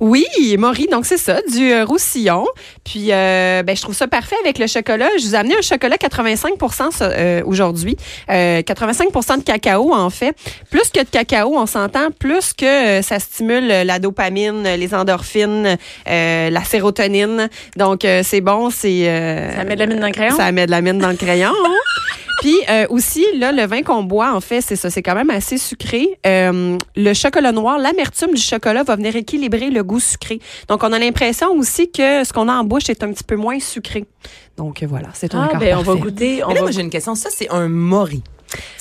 Oui, 0.00 0.24
Maury, 0.58 0.86
donc 0.90 1.06
c'est 1.06 1.16
ça, 1.18 1.40
du 1.50 1.72
euh, 1.72 1.84
roussillon. 1.84 2.44
Puis, 2.84 3.12
euh, 3.12 3.62
ben, 3.62 3.76
je 3.76 3.82
trouve 3.82 3.94
ça 3.94 4.06
parfait 4.08 4.36
avec 4.44 4.58
le 4.58 4.66
chocolat. 4.66 5.08
Je 5.18 5.24
vous 5.26 5.34
ai 5.34 5.38
amené 5.38 5.56
un 5.56 5.62
chocolat 5.62 5.96
85 5.98 6.54
ça, 6.90 7.04
euh, 7.04 7.42
aujourd'hui. 7.44 7.96
Euh, 8.30 8.60
85% 8.62 9.38
de 9.38 9.42
cacao, 9.42 9.92
en 9.94 10.10
fait. 10.10 10.34
Plus 10.70 10.88
que 10.92 11.00
de 11.00 11.08
cacao, 11.10 11.54
on 11.56 11.66
s'entend, 11.66 12.10
plus 12.18 12.52
que 12.52 12.64
euh, 12.98 13.02
ça 13.02 13.18
stimule 13.18 13.70
euh, 13.70 13.84
la 13.84 13.98
dopamine, 13.98 14.64
euh, 14.66 14.76
les 14.76 14.94
endorphines, 14.94 15.76
euh, 16.08 16.50
la 16.50 16.64
sérotonine. 16.64 17.48
Donc, 17.76 18.04
euh, 18.04 18.22
c'est 18.24 18.40
bon, 18.40 18.70
c'est... 18.70 19.08
euh, 19.08 19.56
Ça 19.56 19.64
met 19.64 19.74
de 19.74 19.80
la 19.80 19.86
mine 19.86 20.00
dans 20.00 20.06
le 20.06 20.12
crayon? 20.12 20.36
ça 20.36 20.52
met 20.52 20.66
de 20.66 20.70
la 20.70 20.80
mine 20.80 20.98
dans 20.98 21.08
le 21.10 21.16
crayon. 21.16 21.50
hein. 21.50 21.70
Puis 22.40 22.56
euh, 22.68 22.86
aussi, 22.90 23.24
là, 23.36 23.52
le 23.52 23.66
vin 23.66 23.82
qu'on 23.82 24.02
boit, 24.02 24.32
en 24.34 24.40
fait, 24.40 24.60
c'est 24.60 24.76
ça, 24.76 24.90
c'est 24.90 25.02
quand 25.02 25.14
même 25.14 25.30
assez 25.30 25.58
sucré. 25.58 26.18
Euh, 26.26 26.78
le 26.96 27.14
chocolat 27.14 27.52
noir, 27.52 27.78
l'amertume 27.78 28.34
du 28.34 28.40
chocolat 28.42 28.82
va 28.84 28.96
venir 28.96 29.16
équilibrer 29.16 29.70
le 29.70 29.82
goût 29.82 30.00
sucré. 30.00 30.38
Donc, 30.68 30.82
on 30.82 30.92
a 30.92 30.98
l'impression 30.98 31.50
aussi 31.52 31.90
que 31.90 32.24
ce 32.24 32.32
qu'on 32.32 32.48
a 32.48 32.54
en 32.54 32.64
bouche 32.64 32.88
est 32.90 33.02
un 33.02 33.12
petit 33.12 33.24
peu 33.24 33.36
moins 33.36 33.58
sucré. 33.60 34.04
Donc, 34.56 34.82
voilà, 34.84 35.08
c'est 35.14 35.34
un 35.34 35.42
Ah, 35.42 35.44
accord 35.46 35.60
ben, 35.60 35.76
on 35.78 35.82
va 35.82 35.94
goûter. 35.94 36.42
On 36.44 36.48
Mais 36.48 36.54
là, 36.54 36.60
va 36.60 36.66
moi, 36.66 36.70
j'ai 36.70 36.80
une 36.82 36.90
question. 36.90 37.14
Ça, 37.14 37.28
c'est 37.32 37.48
un 37.50 37.68
mori. 37.68 38.22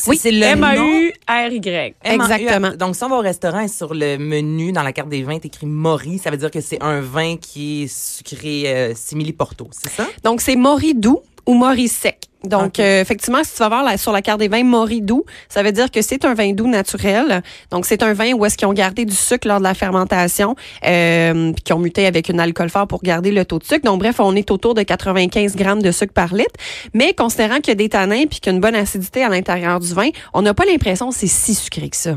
Oui, 0.08 0.18
c'est 0.18 0.32
le. 0.32 0.44
M-A-U-R-Y. 0.44 1.96
M-A-U. 2.04 2.16
Exactement. 2.16 2.72
Donc, 2.78 2.96
si 2.96 3.04
on 3.04 3.10
va 3.10 3.18
au 3.18 3.22
restaurant 3.22 3.60
et 3.60 3.68
sur 3.68 3.94
le 3.94 4.18
menu, 4.18 4.72
dans 4.72 4.84
la 4.84 4.94
carte 4.94 5.10
des 5.10 5.24
vins, 5.24 5.34
est 5.34 5.46
écrit 5.46 5.66
Mori, 5.66 6.20
ça 6.20 6.32
veut 6.32 6.38
dire 6.38 6.52
que 6.52 6.62
c'est 6.62 6.82
un 6.82 7.02
vin 7.02 7.36
qui 7.38 7.84
est 7.84 7.88
sucré 7.88 8.64
euh, 8.68 8.94
simili 8.96 9.34
Porto, 9.34 9.68
c'est 9.72 9.90
ça? 9.92 10.08
Donc, 10.24 10.42
c'est 10.42 10.56
Mori 10.56 10.94
doux 10.96 11.20
ou 11.46 11.54
Mori 11.54 11.88
sec. 11.88 12.27
Donc, 12.44 12.80
euh, 12.80 13.02
effectivement, 13.02 13.44
si 13.44 13.54
tu 13.54 13.58
vas 13.60 13.68
voir 13.70 13.84
là, 13.84 13.98
sur 13.98 14.12
la 14.12 14.22
carte 14.22 14.40
des 14.40 14.48
vins 14.48 14.64
Mori 14.64 15.02
doux, 15.02 15.26
ça 15.50 15.64
veut 15.64 15.72
dire 15.72 15.90
que 15.90 16.02
c'est 16.02 16.24
un 16.24 16.34
vin 16.36 16.54
doux 16.54 16.68
naturel. 16.68 17.42
Donc, 17.72 17.86
c'est 17.88 18.04
un 18.04 18.14
vin 18.14 18.34
où 18.34 18.46
est-ce 18.46 18.56
qu'ils 18.58 18.68
ont 18.68 18.74
gardé 18.74 19.06
du 19.06 19.16
sucre 19.16 19.48
lors 19.48 19.58
de 19.58 19.64
la 19.64 19.74
fermentation, 19.74 20.56
euh, 20.86 21.52
puis 21.54 21.64
qui 21.64 21.74
ont 21.74 21.80
muté 21.80 22.06
avec 22.06 22.30
un 22.30 22.38
alcool 22.40 22.70
fort 22.70 22.88
pour 22.88 23.02
garder 23.02 23.32
le 23.32 23.44
taux 23.44 23.58
de 23.60 23.64
sucre. 23.64 23.84
Donc, 23.84 24.00
bref, 24.00 24.20
on 24.20 24.36
est 24.36 24.52
autour 24.52 24.76
de 24.76 24.84
95 24.84 25.56
grammes 25.56 25.82
de 25.82 25.92
sucre 25.92 26.14
par 26.14 26.34
litre. 26.34 26.54
Mais 26.94 27.14
considérant 27.14 27.56
qu'il 27.58 27.70
y 27.70 27.72
a 27.72 27.76
des 27.76 27.90
tanins 27.90 28.26
puis 28.30 28.40
qu'il 28.40 28.52
y 28.52 28.54
a 28.54 28.56
une 28.56 28.62
bonne 28.62 28.76
acidité 28.76 29.24
à 29.24 29.30
l'intérieur 29.30 29.80
du 29.80 29.94
vin, 29.94 30.10
on 30.34 30.44
n'a 30.44 30.54
pas 30.54 30.66
l'impression 30.66 31.10
que 31.10 31.16
c'est 31.16 31.28
si 31.28 31.56
sucré 31.56 31.90
que 31.90 31.98
ça. 31.98 32.12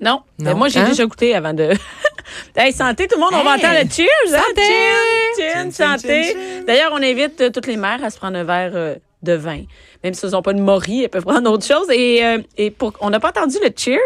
Non. 0.00 0.20
Non. 0.38 0.50
Ben, 0.50 0.54
moi, 0.54 0.68
j'ai 0.68 0.80
Hein? 0.80 0.88
déjà 0.88 1.06
goûté 1.06 1.34
avant 1.34 1.54
de. 1.54 1.70
hey, 2.56 2.72
santé, 2.72 3.06
tout 3.06 3.14
le 3.16 3.20
monde, 3.20 3.30
on 3.34 3.44
va 3.44 3.52
entendre 3.54 3.78
le 3.82 3.88
cheers. 3.88 4.06
hein? 4.34 4.42
Santé! 4.48 4.62
Cheers, 4.62 5.52
Chin, 5.54 5.70
chin, 5.70 5.70
chin, 5.70 5.98
santé. 5.98 6.36
D'ailleurs, 6.66 6.90
on 6.92 7.02
invite 7.02 7.40
euh, 7.40 7.50
toutes 7.50 7.66
les 7.68 7.76
mères 7.76 8.02
à 8.04 8.10
se 8.10 8.18
prendre 8.18 8.36
un 8.36 8.44
verre 8.44 8.72
euh, 8.74 8.96
de 9.22 9.32
vin. 9.32 9.62
Même 10.02 10.14
si 10.14 10.26
elles 10.26 10.32
n'ont 10.32 10.42
pas 10.42 10.52
de 10.52 10.60
mori, 10.60 11.02
elles 11.02 11.08
peuvent 11.08 11.24
prendre 11.24 11.50
autre 11.50 11.66
chose. 11.66 11.88
Et, 11.90 12.24
euh, 12.24 12.38
et 12.56 12.70
pour, 12.70 12.92
on 13.00 13.10
n'a 13.10 13.20
pas 13.20 13.28
entendu 13.28 13.56
le 13.62 13.70
cheers. 13.76 13.98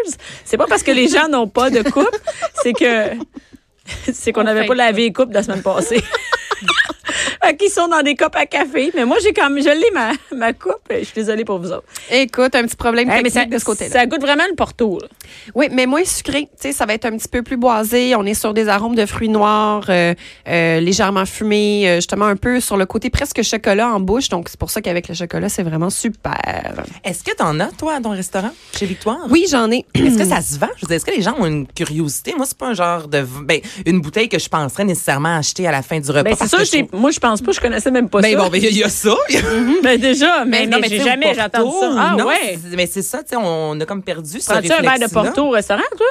C'est 0.44 0.56
pas 0.56 0.66
parce 0.66 0.82
que 0.82 0.92
les 0.92 1.08
gens 1.08 1.28
n'ont 1.28 1.48
pas 1.48 1.70
de 1.70 1.82
coupe, 1.82 2.16
c'est 2.62 2.72
que 2.72 3.10
c'est 4.12 4.32
qu'on 4.32 4.42
On 4.42 4.44
n'avait 4.44 4.66
pas 4.66 4.74
lavé 4.74 5.02
les 5.02 5.12
coupes 5.12 5.32
la 5.32 5.42
semaine 5.42 5.62
passée. 5.62 6.02
Qui 7.58 7.68
sont 7.70 7.88
dans 7.88 8.02
des 8.02 8.14
copes 8.14 8.36
à 8.36 8.46
café. 8.46 8.90
Mais 8.94 9.04
moi, 9.04 9.16
j'ai 9.22 9.32
quand 9.32 9.48
même, 9.48 9.62
je 9.62 9.68
l'ai 9.70 9.90
ma, 9.94 10.10
ma 10.36 10.52
coupe. 10.52 10.74
Je 10.90 11.04
suis 11.04 11.14
désolée 11.14 11.44
pour 11.44 11.58
vous 11.58 11.70
autres. 11.72 11.84
Écoute, 12.10 12.54
un 12.54 12.64
petit 12.64 12.76
problème 12.76 13.08
Hey, 13.08 13.22
mais 13.22 13.30
technique 13.30 13.50
ça, 13.50 13.54
de 13.56 13.58
ce 13.60 13.64
côté-là. 13.64 13.90
ça 13.92 14.06
goûte 14.06 14.20
vraiment 14.20 14.44
le 14.48 14.54
porto. 14.54 14.98
là. 15.00 15.08
Oui, 15.54 15.68
mais 15.70 15.86
moins 15.86 16.04
sucré. 16.04 16.42
Tu 16.42 16.48
sais, 16.58 16.72
ça 16.72 16.84
va 16.86 16.94
être 16.94 17.04
un 17.06 17.16
petit 17.16 17.28
peu 17.28 17.42
plus 17.42 17.56
boisé. 17.56 18.14
On 18.16 18.24
est 18.24 18.34
sur 18.34 18.52
des 18.54 18.68
arômes 18.68 18.94
de 18.94 19.06
fruits 19.06 19.28
noirs, 19.28 19.84
euh, 19.88 20.14
euh, 20.48 20.80
légèrement 20.80 21.24
fumés, 21.26 21.88
euh, 21.88 21.94
justement 21.96 22.26
un 22.26 22.36
peu 22.36 22.60
sur 22.60 22.76
le 22.76 22.86
côté 22.86 23.10
presque 23.10 23.42
chocolat 23.42 23.88
en 23.88 24.00
bouche. 24.00 24.28
Donc, 24.28 24.48
c'est 24.48 24.58
pour 24.58 24.70
ça 24.70 24.80
qu'avec 24.82 25.08
le 25.08 25.14
chocolat, 25.14 25.48
c'est 25.48 25.62
vraiment 25.62 25.90
super. 25.90 26.84
Est-ce 27.04 27.22
que 27.24 27.34
t'en 27.34 27.58
as, 27.60 27.68
toi, 27.78 27.94
à 27.96 28.00
ton 28.00 28.10
restaurant, 28.10 28.50
chez 28.76 28.86
Victoire? 28.86 29.18
Oui, 29.30 29.46
j'en 29.50 29.70
ai. 29.70 29.84
Est-ce 29.94 30.18
que 30.18 30.24
ça 30.24 30.40
se 30.40 30.58
vend? 30.58 30.68
Je 30.76 30.82
veux 30.82 30.88
dire, 30.88 30.96
est-ce 30.96 31.04
que 31.04 31.10
les 31.14 31.22
gens 31.22 31.34
ont 31.38 31.46
une 31.46 31.66
curiosité? 31.66 32.34
Moi, 32.36 32.46
c'est 32.46 32.58
pas 32.58 32.68
un 32.68 32.74
genre 32.74 33.08
de, 33.08 33.22
ben, 33.44 33.60
une 33.86 34.00
bouteille 34.00 34.28
que 34.28 34.38
je 34.38 34.48
penserais 34.48 34.84
nécessairement 34.84 35.36
acheter 35.38 35.66
à 35.66 35.72
la 35.72 35.82
fin 35.82 36.00
du 36.00 36.10
repas. 36.10 36.22
Ben, 36.24 36.36
c'est 36.38 36.50
que 36.56 36.64
je 36.64 36.82
trouve- 36.84 36.95
moi, 36.96 37.10
je 37.10 37.18
pense 37.18 37.40
pas, 37.42 37.52
je 37.52 37.60
connaissais 37.60 37.90
même 37.90 38.08
pas 38.08 38.20
Ben, 38.20 38.32
ça. 38.36 38.42
bon, 38.42 38.48
ben, 38.48 38.62
il 38.62 38.76
y 38.76 38.82
a 38.84 38.88
ça. 38.88 39.14
Ben, 39.82 40.00
déjà, 40.00 40.44
mais, 40.44 40.66
non, 40.66 40.78
mais, 40.80 40.88
j'ai 40.88 41.00
jamais 41.00 41.34
Porto, 41.34 41.58
entendu 41.58 41.76
ça. 41.80 41.94
Ah, 41.98 42.16
non, 42.18 42.26
ouais. 42.26 42.58
Mais 42.74 42.86
c'est 42.86 43.02
ça, 43.02 43.22
tu 43.22 43.30
sais, 43.30 43.36
on 43.36 43.78
a 43.80 43.84
comme 43.84 44.02
perdu 44.02 44.40
ce 44.40 44.50
Prends-tu 44.50 44.72
un 44.72 44.80
verre 44.80 44.98
de. 44.98 45.12
Porto 45.12 45.46
au 45.46 45.50
restaurant, 45.50 45.82
toi? 45.96 46.06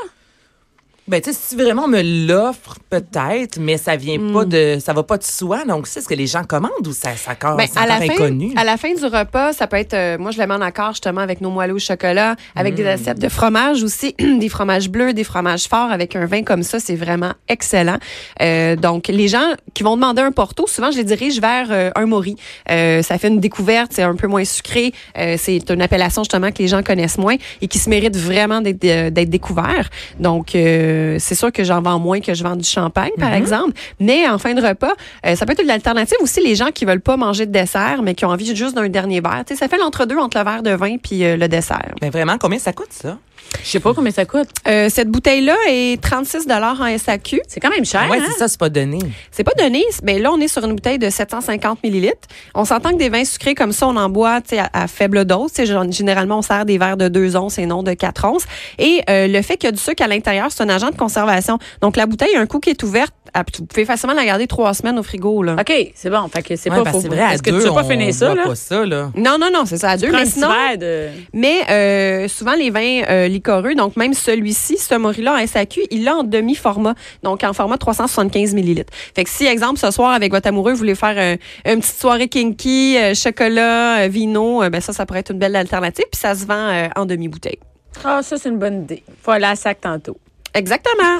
Ben, 1.07 1.21
tu 1.21 1.31
sais, 1.31 1.37
si 1.39 1.55
vraiment 1.55 1.83
on 1.83 1.87
me 1.87 2.01
l'offre, 2.27 2.77
peut-être, 2.89 3.59
mais 3.59 3.77
ça 3.77 3.95
vient 3.95 4.17
pas 4.33 4.43
de, 4.43 4.77
ça 4.79 4.91
va 4.91 5.03
pas 5.03 5.19
de 5.19 5.23
soi. 5.23 5.63
Donc, 5.63 5.85
c'est 5.85 6.01
ce 6.01 6.07
que 6.07 6.15
les 6.15 6.25
gens 6.25 6.43
commandent 6.43 6.87
ou 6.87 6.93
ça, 6.93 7.15
ça 7.15 7.33
encore, 7.33 7.57
Ben, 7.57 7.67
à 7.75 7.85
la 7.85 7.97
fin, 7.97 8.09
inconnu? 8.09 8.53
à 8.55 8.63
la 8.63 8.75
fin 8.75 8.91
du 8.91 9.05
repas, 9.05 9.53
ça 9.53 9.67
peut 9.67 9.77
être, 9.77 9.93
euh, 9.93 10.17
moi 10.17 10.31
je 10.31 10.39
le 10.39 10.47
mets 10.47 10.55
en 10.55 10.61
accord 10.61 10.93
justement 10.93 11.21
avec 11.21 11.41
nos 11.41 11.51
moelleux 11.51 11.75
au 11.75 11.79
chocolat, 11.79 12.35
avec 12.55 12.73
des 12.73 12.87
assiettes 12.87 13.19
de 13.19 13.29
fromage 13.29 13.83
aussi, 13.83 14.15
des 14.19 14.49
fromages 14.49 14.89
bleus, 14.89 15.13
des 15.13 15.23
fromages 15.23 15.67
forts, 15.67 15.91
avec 15.91 16.15
un 16.15 16.25
vin 16.25 16.41
comme 16.41 16.63
ça, 16.63 16.79
c'est 16.79 16.95
vraiment 16.95 17.33
excellent. 17.49 17.97
Euh, 18.41 18.75
donc 18.75 19.07
les 19.07 19.27
gens 19.27 19.53
qui 19.75 19.83
vont 19.83 19.97
demander 19.97 20.23
un 20.23 20.31
Porto, 20.31 20.65
souvent 20.65 20.89
je 20.89 20.97
les 20.97 21.03
dirige 21.03 21.39
vers 21.39 21.67
euh, 21.69 21.91
un 21.95 22.07
Mori. 22.07 22.35
Euh, 22.71 23.03
ça 23.03 23.19
fait 23.19 23.27
une 23.27 23.39
découverte, 23.39 23.91
c'est 23.93 24.01
un 24.01 24.15
peu 24.15 24.25
moins 24.27 24.43
sucré, 24.43 24.91
euh, 25.19 25.35
c'est 25.37 25.69
une 25.69 25.83
appellation 25.83 26.23
justement 26.23 26.51
que 26.51 26.57
les 26.63 26.67
gens 26.67 26.81
connaissent 26.81 27.19
moins 27.19 27.35
et 27.61 27.67
qui 27.67 27.77
se 27.77 27.91
mérite 27.91 28.17
vraiment 28.17 28.61
d'être 28.61 28.79
d'être 28.79 29.29
découvert. 29.29 29.89
Donc 30.19 30.55
euh, 30.55 30.94
c'est 31.19 31.35
sûr 31.35 31.51
que 31.51 31.63
j'en 31.63 31.81
vends 31.81 31.99
moins 31.99 32.19
que 32.19 32.33
je 32.33 32.43
vends 32.43 32.55
du 32.55 32.67
champagne 32.67 33.11
par 33.19 33.33
exemple, 33.33 33.73
mais 33.99 34.27
en 34.27 34.37
fin 34.37 34.53
de 34.53 34.65
repas, 34.65 34.93
euh, 35.25 35.35
ça 35.35 35.45
peut 35.45 35.53
être 35.53 35.63
une 35.63 35.69
alternative 35.69 36.17
aussi 36.21 36.41
les 36.41 36.55
gens 36.55 36.71
qui 36.73 36.85
veulent 36.85 37.01
pas 37.01 37.17
manger 37.17 37.45
de 37.45 37.51
dessert 37.51 38.01
mais 38.03 38.15
qui 38.15 38.25
ont 38.25 38.29
envie 38.29 38.55
juste 38.55 38.75
d'un 38.75 38.89
dernier 38.89 39.21
verre. 39.21 39.43
Tu 39.45 39.53
sais, 39.53 39.59
ça 39.59 39.67
fait 39.67 39.77
l'entre-deux 39.77 40.17
entre 40.17 40.37
le 40.37 40.43
verre 40.43 40.63
de 40.63 40.71
vin 40.71 40.97
puis 40.97 41.23
euh, 41.23 41.37
le 41.37 41.47
dessert. 41.47 41.93
Ben, 42.01 42.09
vraiment, 42.09 42.37
combien 42.37 42.59
ça 42.59 42.73
coûte, 42.73 42.91
ça? 42.91 43.17
Je 43.63 43.69
sais 43.69 43.79
pas 43.79 43.93
combien 43.93 44.11
ça 44.11 44.25
coûte. 44.25 44.49
Euh, 44.67 44.89
cette 44.89 45.09
bouteille-là 45.09 45.55
est 45.67 46.01
36 46.01 46.45
en 46.49 46.97
SAQ. 46.97 47.41
C'est 47.47 47.59
quand 47.59 47.69
même 47.69 47.85
cher. 47.85 48.07
Ouais, 48.09 48.17
hein? 48.17 48.25
c'est 48.27 48.37
ça, 48.37 48.47
c'est 48.47 48.59
pas 48.59 48.69
donné. 48.69 48.99
C'est 49.31 49.43
pas 49.43 49.53
donné, 49.57 49.83
mais 50.03 50.19
là, 50.19 50.31
on 50.31 50.39
est 50.39 50.47
sur 50.47 50.63
une 50.63 50.73
bouteille 50.73 50.99
de 50.99 51.09
750 51.09 51.83
millilitres. 51.83 52.27
On 52.53 52.65
s'entend 52.65 52.91
que 52.91 52.97
des 52.97 53.09
vins 53.09 53.25
sucrés 53.25 53.55
comme 53.55 53.71
ça, 53.71 53.87
on 53.87 53.95
en 53.95 54.09
boit 54.09 54.41
tu 54.41 54.49
sais, 54.49 54.59
à, 54.59 54.69
à 54.73 54.87
faible 54.87 55.25
dose. 55.25 55.51
Tu 55.51 55.55
sais, 55.57 55.65
genre, 55.65 55.85
Généralement, 55.91 56.39
on 56.39 56.41
sert 56.41 56.65
des 56.65 56.77
verres 56.77 56.97
de 56.97 57.07
2 57.07 57.35
onces 57.35 57.57
et 57.57 57.65
non 57.65 57.81
de 57.81 57.93
4 57.93 58.25
onces. 58.25 58.45
Et 58.77 59.01
euh, 59.09 59.27
le 59.27 59.41
fait 59.41 59.57
qu'il 59.57 59.67
y 59.67 59.69
a 59.69 59.71
du 59.71 59.81
sucre 59.81 60.03
à 60.03 60.07
l'intérieur, 60.07 60.51
c'est 60.51 60.63
un 60.63 60.69
agent 60.69 60.89
de 60.89 60.95
conservation. 60.95 61.57
Donc, 61.81 61.95
la 61.95 62.05
bouteille, 62.05 62.35
un 62.35 62.45
coup 62.45 62.59
qui 62.59 62.69
est 62.69 62.83
ouverte, 62.83 63.13
ah, 63.24 63.24
vous 63.57 63.65
pouvez 63.65 63.85
facilement 63.85 64.13
la 64.13 64.25
garder 64.25 64.47
trois 64.47 64.73
semaines 64.73 64.97
au 64.99 65.03
frigo. 65.03 65.43
Là. 65.43 65.55
OK, 65.59 65.73
c'est 65.95 66.09
bon. 66.09 66.27
Fait 66.27 66.41
que 66.43 66.55
c'est 66.55 66.69
Ouais, 66.69 66.83
pas 66.83 66.91
que 66.91 66.99
c'est 67.01 67.07
vrai, 67.07 67.21
à 67.21 67.33
Est-ce 67.33 67.43
que 67.43 67.49
deux, 67.51 67.59
tu 67.61 67.67
veux 67.67 67.73
pas 67.73 67.83
finir 67.83 68.13
ça, 68.13 68.33
là? 68.35 68.43
pas 68.43 68.55
ça, 68.55 68.85
là. 68.85 69.11
Non, 69.15 69.37
non, 69.39 69.49
non, 69.53 69.65
c'est 69.65 69.77
ça, 69.77 69.91
à 69.91 69.97
deux. 69.97 70.11
Mais 70.11 70.25
sinon, 70.25 70.49
de... 70.79 71.07
Mais 71.33 71.61
euh, 71.69 72.27
souvent, 72.27 72.53
les 72.55 72.69
vins 72.69 73.01
euh, 73.09 73.27
liquoreux, 73.27 73.75
donc 73.75 73.95
même 73.97 74.13
celui-ci, 74.13 74.77
ce 74.77 74.95
Morilla 74.95 75.33
en 75.35 75.45
SAQ, 75.47 75.81
il 75.91 76.03
l'a 76.03 76.15
en 76.17 76.23
demi-format, 76.23 76.95
donc 77.23 77.43
en 77.43 77.53
format 77.53 77.77
375 77.77 78.53
millilitres. 78.53 78.93
Fait 79.15 79.23
que 79.23 79.29
si, 79.29 79.45
exemple, 79.45 79.79
ce 79.79 79.91
soir, 79.91 80.11
avec 80.11 80.31
votre 80.31 80.47
amoureux, 80.47 80.71
vous 80.71 80.77
voulez 80.77 80.95
faire 80.95 81.17
un- 81.17 81.71
une 81.71 81.79
petite 81.81 81.99
soirée 81.99 82.27
kinky, 82.27 82.97
euh, 82.97 83.13
chocolat, 83.13 83.99
euh, 84.03 84.07
vino, 84.07 84.63
euh, 84.63 84.69
ben 84.69 84.81
ça, 84.81 84.93
ça 84.93 85.05
pourrait 85.05 85.19
être 85.19 85.31
une 85.31 85.39
belle 85.39 85.55
alternative. 85.55 86.05
Puis 86.11 86.19
ça 86.19 86.35
se 86.35 86.45
vend 86.45 86.53
euh, 86.55 86.87
en 86.95 87.05
demi-bouteille. 87.05 87.59
Ah, 88.03 88.21
ça, 88.21 88.37
c'est 88.37 88.49
une 88.49 88.57
bonne 88.59 88.81
idée. 88.83 89.03
Faut 89.23 89.31
aller 89.31 89.45
à 89.45 89.55
sac 89.55 89.79
tantôt. 89.81 90.17
Exactement. 90.55 91.19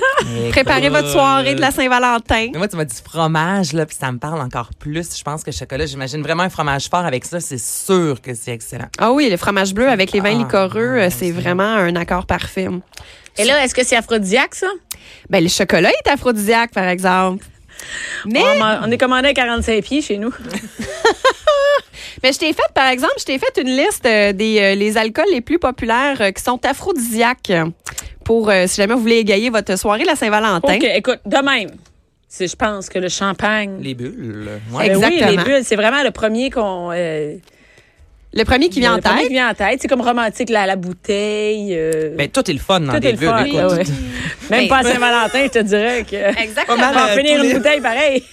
Préparez 0.52 0.90
votre 0.90 1.10
soirée 1.10 1.56
de 1.56 1.62
la 1.62 1.72
Saint-Valentin. 1.72 2.50
Mais 2.54 2.58
moi, 2.58 2.68
tu 2.68 2.78
m'as 2.78 2.86
dit 2.86 2.96
fromage, 3.04 3.74
là, 3.74 3.86
puis 3.86 3.98
ça 4.00 4.12
me 4.12 4.18
parle 4.18 4.40
encore 4.40 4.70
plus. 4.80 5.18
Je 5.18 5.24
pense 5.24 5.44
que 5.44 5.52
chocolat, 5.52 5.86
j'imagine 5.86 6.22
vraiment 6.22 6.44
un 6.44 6.50
fromage 6.50 6.90
fort 6.90 7.06
avec 7.06 7.26
ça. 7.26 7.40
C'est 7.40 7.60
sûr 7.60 8.22
que 8.22 8.34
c'est 8.34 8.52
excellent. 8.54 8.88
Ah 8.98 9.12
oui, 9.12 9.30
le 9.30 9.38
fromage 9.38 9.74
bleu 9.74 9.90
avec 9.90 10.14
les 10.14 10.22
vins 10.22 10.36
Ah, 10.36 10.38
liquoreux, 10.38 10.80
euh, 10.80 11.10
c'est 11.10 11.32
vraiment 11.32 11.64
un 11.64 11.96
accord 11.96 12.26
parfait. 12.26 12.70
Et 13.38 13.44
là, 13.44 13.64
est-ce 13.64 13.76
que 13.76 13.84
c'est 13.84 13.98
aphrodisiaque, 13.98 14.56
ça? 14.56 14.68
Ben, 15.30 15.44
le 15.44 15.50
chocolat 15.50 15.90
est 15.90 16.10
aphrodisiaque, 16.10 16.72
par 16.72 16.88
exemple. 16.88 17.46
Mais 18.26 18.42
On, 18.84 18.90
est 18.90 18.98
commandé 18.98 19.30
à 19.30 19.34
45 19.34 19.84
pieds 19.84 20.02
chez 20.02 20.18
nous. 20.18 20.34
Mais 22.24 22.32
je 22.32 22.40
t'ai 22.40 22.54
fait, 22.54 22.74
par 22.74 22.88
exemple, 22.88 23.14
je 23.20 23.26
t'ai 23.26 23.38
fait 23.38 23.62
une 23.62 23.76
liste 23.76 24.06
euh, 24.06 24.34
des 24.34 24.60
euh, 24.60 24.76
les 24.76 24.98
alcools 24.98 25.30
les 25.32 25.42
plus 25.42 25.60
populaires 25.60 26.22
euh, 26.22 26.32
qui 26.32 26.42
sont 26.42 26.64
aphrodisiaques 26.66 27.52
pour 28.26 28.50
euh, 28.50 28.66
si 28.68 28.76
jamais 28.82 28.94
vous 28.94 29.00
voulez 29.00 29.20
égayer 29.20 29.50
votre 29.50 29.78
soirée 29.78 30.04
la 30.04 30.16
Saint-Valentin. 30.18 30.76
OK, 30.76 30.84
écoute, 30.84 31.20
de 31.26 31.38
même. 31.38 31.70
C'est- 32.28 32.48
Je 32.48 32.56
pense 32.58 32.90
que 32.90 33.00
le 33.00 33.08
champagne. 33.08 33.78
Les 33.82 33.94
bulles. 33.94 34.46
Ben 34.72 34.78
Ouais. 34.78 34.88
Exact. 34.88 35.08
oui, 35.08 35.14
Exactement. 35.16 35.32
les 35.44 35.44
bulles, 35.52 35.64
c'est 35.64 35.76
vraiment 35.78 36.04
le 36.04 36.12
premier 36.12 36.50
qu'on. 36.50 36.90
euh, 36.92 37.36
Le 38.34 38.44
premier 38.44 38.68
qui 38.68 38.82
vient 38.82 38.94
en 38.94 38.96
le 38.98 39.02
premier 39.02 39.20
tête. 39.20 39.28
qui 39.28 39.34
vient 39.34 39.50
en 39.50 39.54
tête. 39.54 39.80
C'est 39.82 39.88
comme 39.88 40.02
romantique, 40.02 40.50
la, 40.50 40.66
la 40.66 40.76
bouteille. 40.76 41.70
euh, 41.78 42.16
Ben, 42.18 42.28
tout 42.28 42.50
est 42.50 42.54
le 42.54 42.60
fun 42.60 42.82
dans 42.82 42.92
tout 42.94 43.00
des 43.00 43.10
est 43.10 43.12
le 43.14 43.18
bulles. 43.20 43.30
fun. 43.30 43.44
ouais. 43.78 43.84
Même 44.50 44.62
Ben, 44.62 44.68
pas 44.68 44.78
à 44.80 44.84
Saint-Valentin, 44.84 45.44
je 45.46 45.50
te 45.52 45.60
dirais 45.60 46.04
que. 46.04 46.16
Exactement. 46.44 46.78
On 46.78 46.94
va 46.94 47.12
euh, 47.14 47.16
finir 47.18 47.42
une 47.42 47.48
les- 47.50 47.54
bouteille 47.54 47.80
pareil. 47.82 48.24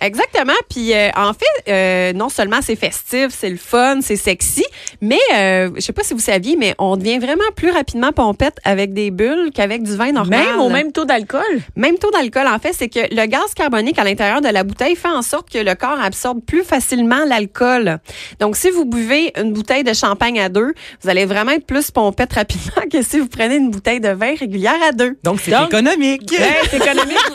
Exactement. 0.00 0.52
Puis 0.68 0.92
euh, 0.92 1.10
en 1.16 1.32
fait, 1.32 1.70
euh, 1.70 2.12
non 2.12 2.28
seulement 2.28 2.58
c'est 2.62 2.76
festif, 2.76 3.28
c'est 3.30 3.50
le 3.50 3.56
fun, 3.56 4.00
c'est 4.02 4.16
sexy, 4.16 4.64
mais 5.00 5.18
euh, 5.34 5.70
je 5.74 5.80
sais 5.80 5.92
pas 5.92 6.02
si 6.02 6.14
vous 6.14 6.20
saviez, 6.20 6.56
mais 6.56 6.74
on 6.78 6.96
devient 6.96 7.18
vraiment 7.18 7.44
plus 7.54 7.70
rapidement 7.70 8.12
pompette 8.12 8.58
avec 8.64 8.92
des 8.92 9.10
bulles 9.10 9.50
qu'avec 9.54 9.82
du 9.82 9.96
vin 9.96 10.12
normal. 10.12 10.44
Même 10.44 10.60
au 10.60 10.68
même 10.68 10.92
taux 10.92 11.04
d'alcool? 11.04 11.42
Même 11.76 11.98
taux 11.98 12.10
d'alcool, 12.10 12.46
en 12.46 12.58
fait, 12.58 12.72
c'est 12.72 12.88
que 12.88 13.00
le 13.14 13.26
gaz 13.26 13.54
carbonique 13.54 13.98
à 13.98 14.04
l'intérieur 14.04 14.40
de 14.40 14.48
la 14.48 14.64
bouteille 14.64 14.96
fait 14.96 15.08
en 15.08 15.22
sorte 15.22 15.50
que 15.50 15.58
le 15.58 15.74
corps 15.74 16.00
absorbe 16.00 16.40
plus 16.44 16.62
facilement 16.62 17.24
l'alcool. 17.26 17.98
Donc, 18.40 18.56
si 18.56 18.70
vous 18.70 18.84
buvez 18.84 19.32
une 19.36 19.52
bouteille 19.52 19.84
de 19.84 19.92
champagne 19.92 20.40
à 20.40 20.48
deux, 20.48 20.74
vous 21.02 21.10
allez 21.10 21.24
vraiment 21.24 21.52
être 21.52 21.66
plus 21.66 21.90
pompette 21.90 22.32
rapidement 22.32 22.82
que 22.92 23.02
si 23.02 23.18
vous 23.18 23.28
prenez 23.28 23.56
une 23.56 23.70
bouteille 23.70 24.00
de 24.00 24.10
vin 24.10 24.34
régulière 24.38 24.80
à 24.88 24.92
deux. 24.92 25.16
Donc, 25.22 25.40
c'est 25.40 25.52
économique. 25.52 26.30
Ouais, 26.30 26.68
c'est 26.70 26.76
économique. 26.76 27.16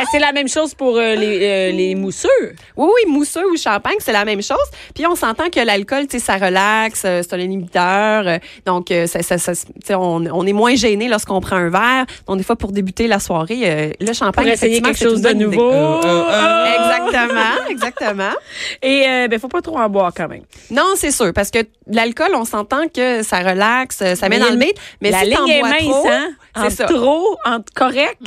Eh, 0.00 0.04
c'est 0.12 0.20
la 0.20 0.32
même 0.32 0.48
chose 0.48 0.72
pour 0.74 0.96
euh, 0.96 1.16
les, 1.16 1.40
euh, 1.42 1.72
les 1.72 1.94
mousseux. 2.10 2.54
Oui, 2.76 2.88
oui, 3.06 3.12
mousseux 3.12 3.46
ou 3.50 3.56
champagne, 3.56 3.96
c'est 4.00 4.12
la 4.12 4.24
même 4.24 4.42
chose. 4.42 4.58
Puis 4.94 5.06
on 5.06 5.14
s'entend 5.14 5.48
que 5.48 5.60
l'alcool, 5.60 6.06
tu 6.08 6.18
sais, 6.18 6.24
ça 6.24 6.36
relaxe, 6.36 7.02
euh, 7.04 7.22
c'est 7.22 7.34
un 7.34 7.38
inhibiteur. 7.38 8.24
euh, 8.26 8.38
donc, 8.66 8.90
euh, 8.90 9.06
ça, 9.06 9.22
ça, 9.22 9.38
ça- 9.38 9.52
tu 9.54 9.62
sais, 9.84 9.94
on, 9.94 10.16
on 10.32 10.46
est 10.46 10.52
moins 10.52 10.74
gêné 10.74 11.08
lorsqu'on 11.08 11.40
prend 11.40 11.56
un 11.56 11.68
verre. 11.70 12.06
Donc, 12.26 12.38
des 12.38 12.42
fois, 12.42 12.56
pour 12.56 12.72
débuter 12.72 13.06
la 13.06 13.20
soirée, 13.20 13.94
le 14.00 14.06
Pour 14.06 14.14
champagne, 14.14 14.48
essayer 14.48 14.80
quelque 14.82 14.96
c'est 14.98 15.04
une 15.04 15.10
chose 15.10 15.22
de 15.22 15.32
nouveau. 15.32 15.70
Euh, 15.72 16.00
euh, 16.04 16.24
euh. 16.24 16.24
Ah! 16.30 16.66
Exactement, 16.80 17.68
exactement. 17.70 18.34
Et 18.82 19.04
euh, 19.06 19.28
ben, 19.28 19.38
faut 19.38 19.48
pas 19.48 19.62
trop 19.62 19.78
en 19.78 19.88
boire 19.88 20.12
quand 20.16 20.28
même. 20.28 20.42
Non, 20.70 20.94
c'est 20.96 21.10
sûr, 21.12 21.32
parce 21.32 21.50
que 21.50 21.58
l'alcool, 21.86 22.30
on 22.34 22.44
s'entend 22.44 22.88
que 22.88 23.22
ça 23.22 23.38
relaxe, 23.40 24.02
ça 24.14 24.28
met 24.28 24.38
dans 24.38 24.50
le 24.50 24.56
mythe. 24.56 24.76
Mais 25.00 25.10
la 25.10 25.20
si 25.20 25.30
t'en 25.30 25.44
ligne 25.44 25.54
est 25.54 25.62
mince, 25.62 25.80
trop, 25.82 26.06
hein? 26.08 26.28
c'est 26.56 26.62
Entre 26.62 26.72
ça. 26.72 26.84
trop, 26.86 27.36
entre 27.44 27.72
correct? 27.74 28.18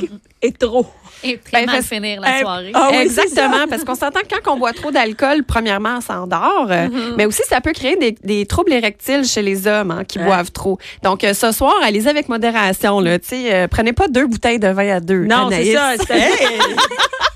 Et 0.44 0.52
trop. 0.52 0.86
Et 1.22 1.38
très 1.38 1.64
Ben, 1.64 1.72
mal 1.72 1.82
finir 1.82 2.20
la 2.20 2.36
Eh, 2.38 2.40
soirée. 2.42 2.70
ah 2.74 2.88
oui, 2.92 2.98
Exactement, 2.98 3.66
parce 3.70 3.82
qu'on 3.82 3.94
s'entend 3.94 4.20
que 4.20 4.34
quand 4.42 4.52
on 4.52 4.58
boit 4.58 4.74
trop 4.74 4.90
d'alcool, 4.90 5.42
premièrement, 5.42 5.96
on 5.98 6.00
s'endort, 6.02 6.66
euh, 6.70 6.86
Mm-hmm. 6.86 7.14
mais 7.16 7.24
aussi 7.24 7.40
ça 7.48 7.62
peut 7.62 7.72
créer 7.72 7.96
des, 7.96 8.12
des 8.22 8.44
troubles 8.44 8.72
érectiles 8.74 9.24
chez 9.24 9.40
les 9.40 9.66
hommes 9.66 9.90
hein, 9.90 10.04
qui 10.06 10.18
Ouais. 10.18 10.24
boivent 10.26 10.52
trop. 10.52 10.78
Donc 11.02 11.24
euh, 11.24 11.32
ce 11.32 11.50
soir, 11.52 11.74
allez-y 11.82 12.08
avec 12.08 12.28
modération. 12.28 13.00
Là, 13.00 13.18
Tu 13.18 13.28
sais, 13.28 13.54
euh, 13.54 13.68
prenez 13.68 13.94
pas 13.94 14.06
deux 14.08 14.26
bouteilles 14.26 14.58
de 14.58 14.68
vin 14.68 14.96
à 14.96 15.00
deux. 15.00 15.24
Non, 15.24 15.48
c'est 15.50 15.72
ça. 15.72 15.92
c'est- 16.06 16.14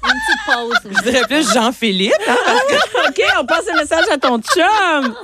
Une 0.09 0.21
petite 0.21 0.45
pause. 0.47 0.93
Je 0.97 1.11
dirais 1.11 1.25
plus 1.29 1.53
Jean-Philippe. 1.55 2.13
hein. 2.29 2.37
OK, 3.09 3.23
on 3.41 3.45
passe 3.47 3.65
le 3.73 3.79
message 3.81 4.05
à 4.13 4.19
ton 4.19 4.39
chum. 4.41 5.15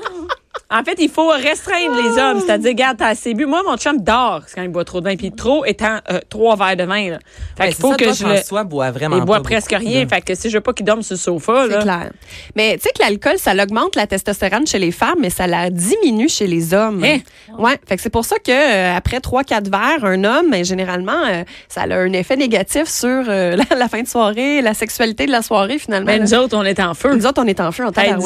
En 0.70 0.82
fait, 0.82 0.96
il 0.98 1.08
faut 1.10 1.28
restreindre 1.28 1.94
les 2.02 2.18
hommes. 2.20 2.40
C'est-à-dire, 2.40 2.70
regarde, 2.70 2.96
t'as 2.98 3.08
assez 3.08 3.34
bu. 3.34 3.46
Moi, 3.46 3.62
mon 3.66 3.76
chum 3.76 3.98
dort 4.00 4.42
quand 4.54 4.62
il 4.62 4.68
boit 4.68 4.84
trop 4.84 5.00
de 5.00 5.08
vin. 5.08 5.16
Puis 5.16 5.30
trop 5.32 5.64
étant 5.64 5.98
euh, 6.10 6.20
trois 6.28 6.56
verres 6.56 6.76
de 6.76 6.84
vin. 6.84 7.10
Là. 7.10 7.18
Fait 7.56 7.64
Ben, 7.64 7.66
qu'il 7.66 7.74
faut 7.76 7.90
ça, 7.90 7.96
que 7.96 8.04
toi, 8.04 8.12
je 8.12 8.24
le... 8.24 8.34
François 8.36 8.64
boit 8.64 8.90
vraiment 8.90 9.16
Il 9.16 9.24
boit 9.24 9.40
presque 9.40 9.72
rien. 9.72 10.06
Fait 10.08 10.20
que 10.20 10.34
si 10.34 10.50
je 10.50 10.56
veux 10.56 10.60
pas 10.60 10.72
qu'il 10.72 10.86
dorme 10.86 11.02
sur 11.02 11.14
le 11.14 11.18
sofa, 11.18 11.66
C'est 11.70 11.78
clair. 11.80 12.10
Mais 12.56 12.76
tu 12.76 12.82
sais 12.82 12.90
que 12.96 13.02
l'alcool, 13.02 13.38
ça 13.38 13.52
augmente 13.52 13.94
la 13.96 14.06
testostérone 14.06 14.66
chez 14.66 14.78
les 14.78 14.90
femmes, 14.92 15.18
mais 15.20 15.30
ça 15.30 15.46
la 15.46 15.70
diminue 15.70 16.28
chez 16.28 16.46
les 16.46 16.72
hommes. 16.74 17.02
Hein? 17.04 17.18
Ouais. 17.58 17.78
Fait 17.86 17.96
que 17.96 18.02
c'est 18.02 18.10
pour 18.10 18.24
ça 18.24 18.36
que 18.38 18.50
euh, 18.50 18.96
après 18.96 19.20
trois, 19.20 19.44
quatre 19.44 19.68
verres, 19.68 20.04
un 20.04 20.24
homme, 20.24 20.50
ben, 20.50 20.64
généralement, 20.64 21.24
euh, 21.26 21.44
ça 21.68 21.82
a 21.82 21.94
un 21.94 22.12
effet 22.12 22.36
négatif 22.36 22.88
sur 22.88 23.22
la, 23.26 23.56
la 23.56 23.88
fin 23.88 24.02
de 24.02 24.08
soirée, 24.08 24.62
la 24.62 24.74
sexualité 24.74 25.26
de 25.26 25.32
la 25.32 25.42
soirée 25.42 25.78
finalement. 25.78 26.06
Mais 26.06 26.18
là. 26.18 26.24
nous 26.24 26.34
autres, 26.34 26.56
on 26.56 26.64
est 26.64 26.80
en 26.80 26.94
feu. 26.94 27.14
Nous 27.14 27.26
autres, 27.26 27.42
on 27.42 27.46
est 27.46 27.60
en 27.60 27.70
feu, 27.72 27.84
en 27.84 27.92
Hey. 27.94 28.12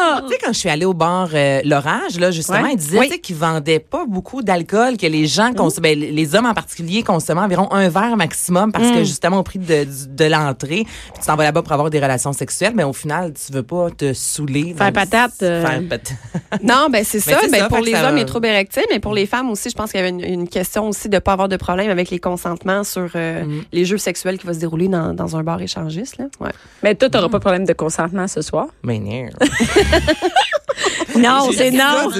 Ah! 0.00 0.22
Tu 0.26 0.32
sais, 0.32 0.38
quand 0.44 0.52
je 0.52 0.58
suis 0.58 0.68
allée 0.68 0.84
au 0.84 0.94
bar 0.94 1.28
euh, 1.34 1.60
L'Orage, 1.64 2.18
là, 2.18 2.30
justement, 2.30 2.62
Ouais. 2.62 2.72
ils 2.72 2.78
disaient 2.78 2.98
Oui. 2.98 3.08
tu 3.10 3.18
qu'ils 3.20 3.36
vendaient 3.36 3.78
pas 3.80 4.04
beaucoup 4.06 4.42
d'alcool, 4.42 4.96
que 4.96 5.06
les 5.06 5.26
gens, 5.26 5.52
consommaient, 5.52 5.96
ben, 5.96 6.14
les 6.14 6.34
hommes 6.34 6.46
en 6.46 6.54
particulier, 6.54 7.02
consommaient 7.02 7.40
environ 7.42 7.70
un 7.72 7.88
verre 7.88 8.16
maximum 8.16 8.72
parce 8.72 8.90
que, 8.90 8.98
justement, 9.00 9.38
au 9.38 9.42
prix 9.42 9.58
de, 9.58 9.86
de 10.08 10.24
l'entrée, 10.24 10.84
puis 10.86 11.20
tu 11.20 11.26
t'en 11.26 11.36
vas 11.36 11.44
là-bas 11.44 11.62
pour 11.62 11.72
avoir 11.72 11.90
des 11.90 12.00
relations 12.00 12.32
sexuelles, 12.32 12.72
mais 12.74 12.84
au 12.84 12.92
final, 12.92 13.32
tu 13.34 13.52
veux 13.52 13.62
pas 13.62 13.88
te 13.90 14.12
saouler. 14.12 14.74
Faire 14.76 14.92
patate, 14.92 15.32
euh, 15.42 15.64
Faire 15.66 15.82
patate. 15.88 16.12
Non, 16.62 16.88
ben 16.90 17.04
c'est 17.04 17.24
Mais 17.26 17.32
ça. 17.34 17.40
Ben, 17.50 17.60
ça, 17.60 17.68
pour 17.68 17.78
les 17.80 17.92
ça- 17.92 18.08
hommes, 18.08 18.16
les 18.16 18.24
troubles 18.26 18.46
érectiles, 18.46 18.84
mais 18.90 19.00
pour 19.00 19.14
les 19.14 19.26
femmes 19.26 19.50
aussi, 19.50 19.70
je 19.70 19.74
pense 19.74 19.90
qu'il 19.90 19.98
y 20.00 20.02
avait 20.02 20.10
une, 20.10 20.20
une 20.24 20.48
question 20.48 20.88
aussi 20.88 21.08
de 21.08 21.14
ne 21.16 21.20
pas 21.20 21.32
avoir 21.32 21.48
de 21.48 21.56
problème 21.56 21.90
avec 21.90 22.10
les 22.10 22.18
consentements 22.18 22.84
sur 22.84 23.08
euh, 23.14 23.44
les 23.72 23.84
jeux 23.84 23.98
sexuels 23.98 24.38
qui 24.38 24.46
vont 24.46 24.52
se 24.54 24.58
dérouler 24.58 24.88
dans, 24.88 25.14
dans 25.14 25.36
un 25.36 25.42
bar 25.42 25.60
échangiste. 25.60 26.18
Là. 26.18 26.26
Ouais. 26.40 26.50
Mais 26.82 26.94
toi, 26.94 27.08
t'auras 27.10 27.28
pas 27.28 27.38
de 27.38 27.42
problème 27.42 27.64
de 27.64 27.72
consentement 27.72 28.26
ce 28.28 28.42
soir? 28.42 28.66
Mais 28.82 28.98
non. 28.98 29.26
Non, 31.16 31.50
c'est 31.52 31.70
non. 31.70 32.10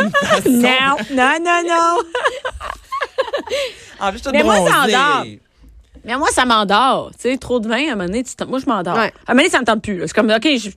Non, 0.46 0.96
non, 1.12 1.32
non, 1.40 1.62
non. 1.68 1.98
En 4.00 4.10
plus, 4.10 4.22
je 4.25 4.30
Mais 4.30 4.42
moi, 4.42 4.56
ça 4.56 4.82
endort. 4.84 5.25
Mais 6.04 6.16
moi, 6.16 6.28
ça 6.32 6.44
m'endort. 6.44 7.10
Tu 7.20 7.30
sais, 7.30 7.37
trop 7.37 7.60
de 7.60 7.68
vin, 7.68 7.76
à 7.88 7.92
un 7.92 7.96
moment 7.96 8.06
donné, 8.06 8.25
tu 8.25 8.34
t'en- 8.34 8.46
moi, 8.46 8.58
je 8.58 8.66
m'endors. 8.66 8.96
Ouais. 8.96 9.12
À 9.26 9.32
un 9.32 9.34
moment 9.34 9.42
donné, 9.42 9.50
ça 9.50 9.60
me 9.60 9.64
tente 9.64 9.82
plus. 9.82 10.00
C'est 10.06 10.12
comme, 10.14 10.30
OK, 10.30 10.42
je, 10.56 10.70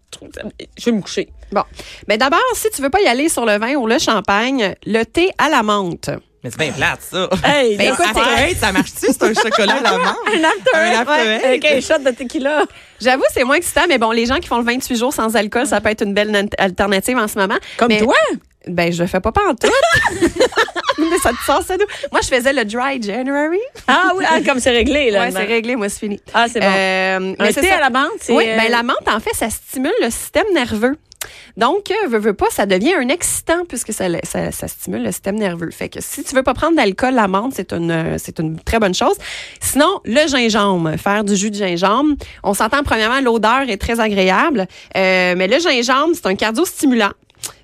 je 0.78 0.86
vais 0.86 0.92
me 0.92 1.02
coucher. 1.02 1.30
Bon. 1.52 1.64
Mais 2.08 2.18
d'abord, 2.18 2.40
si 2.54 2.70
tu 2.70 2.82
veux 2.82 2.90
pas 2.90 3.02
y 3.02 3.08
aller 3.08 3.30
sur 3.30 3.46
le 3.46 3.58
vin 3.58 3.76
ou 3.76 3.88
le 3.88 3.98
champagne, 4.00 4.76
le 4.86 5.04
thé 5.04 5.32
à 5.38 5.50
la 5.50 5.64
menthe. 5.64 6.10
Mais 6.44 6.50
c'est 6.50 6.58
bien 6.60 6.72
plate, 6.72 7.02
ça. 7.02 7.30
Hey, 7.46 7.78
Ben, 7.78 7.92
After 7.92 8.56
ça 8.56 8.72
marche-tu? 8.72 9.08
C'est 9.12 9.24
un 9.24 9.34
chocolat 9.34 9.76
à 9.76 9.82
la 9.82 9.98
menthe? 9.98 10.18
un 10.26 10.44
after. 10.44 10.72
Un 10.76 11.00
after 11.02 11.12
ouais. 11.28 11.46
Avec 11.46 11.66
un 11.66 11.80
shot 11.82 12.00
de 12.04 12.10
tequila. 12.12 12.64
J'avoue, 13.00 13.24
c'est 13.34 13.44
moins 13.44 13.58
excitant, 13.58 13.86
mais 13.88 13.98
bon, 14.00 14.12
les 14.12 14.26
gens 14.26 14.38
qui 14.40 14.48
font 14.48 14.58
le 14.58 14.64
28 14.64 14.96
jours 14.98 15.14
sans 15.14 15.36
alcool, 15.36 15.68
ça 15.68 15.82
peut 15.82 15.90
être 15.90 16.04
une 16.04 16.14
belle 16.16 16.32
nat- 16.32 16.46
alternative 16.58 17.18
en 17.18 17.28
ce 17.28 17.38
moment. 17.38 17.58
Comme 17.78 17.90
Mais- 17.90 18.00
toi? 18.00 18.16
Ben, 18.68 18.94
je 18.94 19.02
le 19.02 19.08
fais 19.08 19.20
pas 19.20 19.32
pas 19.32 19.42
en 19.50 19.56
tout. 19.56 19.68
mais 21.00 21.18
ça 21.24 21.32
te 21.32 21.44
sort 21.46 21.64
ça 21.64 21.78
d'où? 21.78 21.86
Moi, 22.12 22.22
je 22.24 22.28
faisais 22.28 22.54
le 22.54 22.64
dry 22.64 23.02
January. 23.02 23.58
Ah 23.88 24.12
oui, 24.16 24.24
ah, 24.30 24.38
comme 24.46 24.60
c'est 24.60 24.70
réglé, 24.72 25.10
là. 25.10 25.22
Ouais, 25.22 25.32
c'est 25.32 25.46
réglé, 25.46 25.76
moi, 25.76 25.90
c'est 25.90 26.00
fini. 26.00 26.20
Ah, 26.34 26.46
c'est 26.48 26.60
bon. 26.60 26.68
Euh, 26.68 27.18
un 27.40 27.44
mais 27.44 27.52
c'est 27.54 27.62
thé 27.62 27.70
ça. 27.70 27.78
à 27.78 27.80
la 27.80 27.90
menthe, 27.90 28.12
c'est. 28.20 28.34
Oui, 28.34 28.46
euh, 28.48 28.58
ben 28.58 28.70
la 28.70 28.84
menthe, 28.84 29.08
en 29.08 29.20
fait, 29.20 29.34
ça 29.34 29.50
stimule 29.50 29.94
le 30.02 30.12
système 30.12 30.46
nerveux. 30.54 30.96
Donc, 31.58 31.92
euh, 31.92 32.08
veux, 32.08 32.20
veux 32.20 32.34
pas, 32.34 32.50
ça 32.50 32.66
devient 32.66 32.94
un 32.96 33.10
excitant 33.10 33.66
puisque 33.68 33.94
ça, 33.94 34.08
stimule 34.68 35.04
le 35.04 35.12
système 35.12 35.36
nerveux. 35.36 35.72
Fait 35.72 35.90
que 35.90 36.00
si 36.02 36.24
tu 36.24 36.36
veux 36.36 36.44
pas 36.44 36.54
prendre 36.54 36.76
d'alcool, 36.76 37.14
la 37.14 37.28
menthe, 37.28 37.54
c'est 37.56 37.74
une, 37.74 37.92
euh, 37.92 38.16
c'est 38.18 38.40
une 38.40 38.60
très 38.60 38.80
bonne 38.80 38.94
chose. 38.94 39.16
Sinon, 39.60 40.00
le 40.06 40.28
gingembre, 40.28 40.98
faire 40.98 41.24
du 41.24 41.36
jus 41.36 41.52
de 41.52 41.56
gingembre. 41.56 42.16
On 42.44 42.54
s'entend, 42.54 42.84
premièrement, 42.84 43.22
l'odeur 43.22 43.70
est 43.70 43.78
très 43.78 44.00
agréable. 44.00 44.68
Euh, 44.96 45.36
mais 45.38 45.48
le 45.48 45.60
gingembre, 45.60 46.14
c'est 46.16 46.28
un 46.28 46.36
cardio-stimulant. 46.36 47.12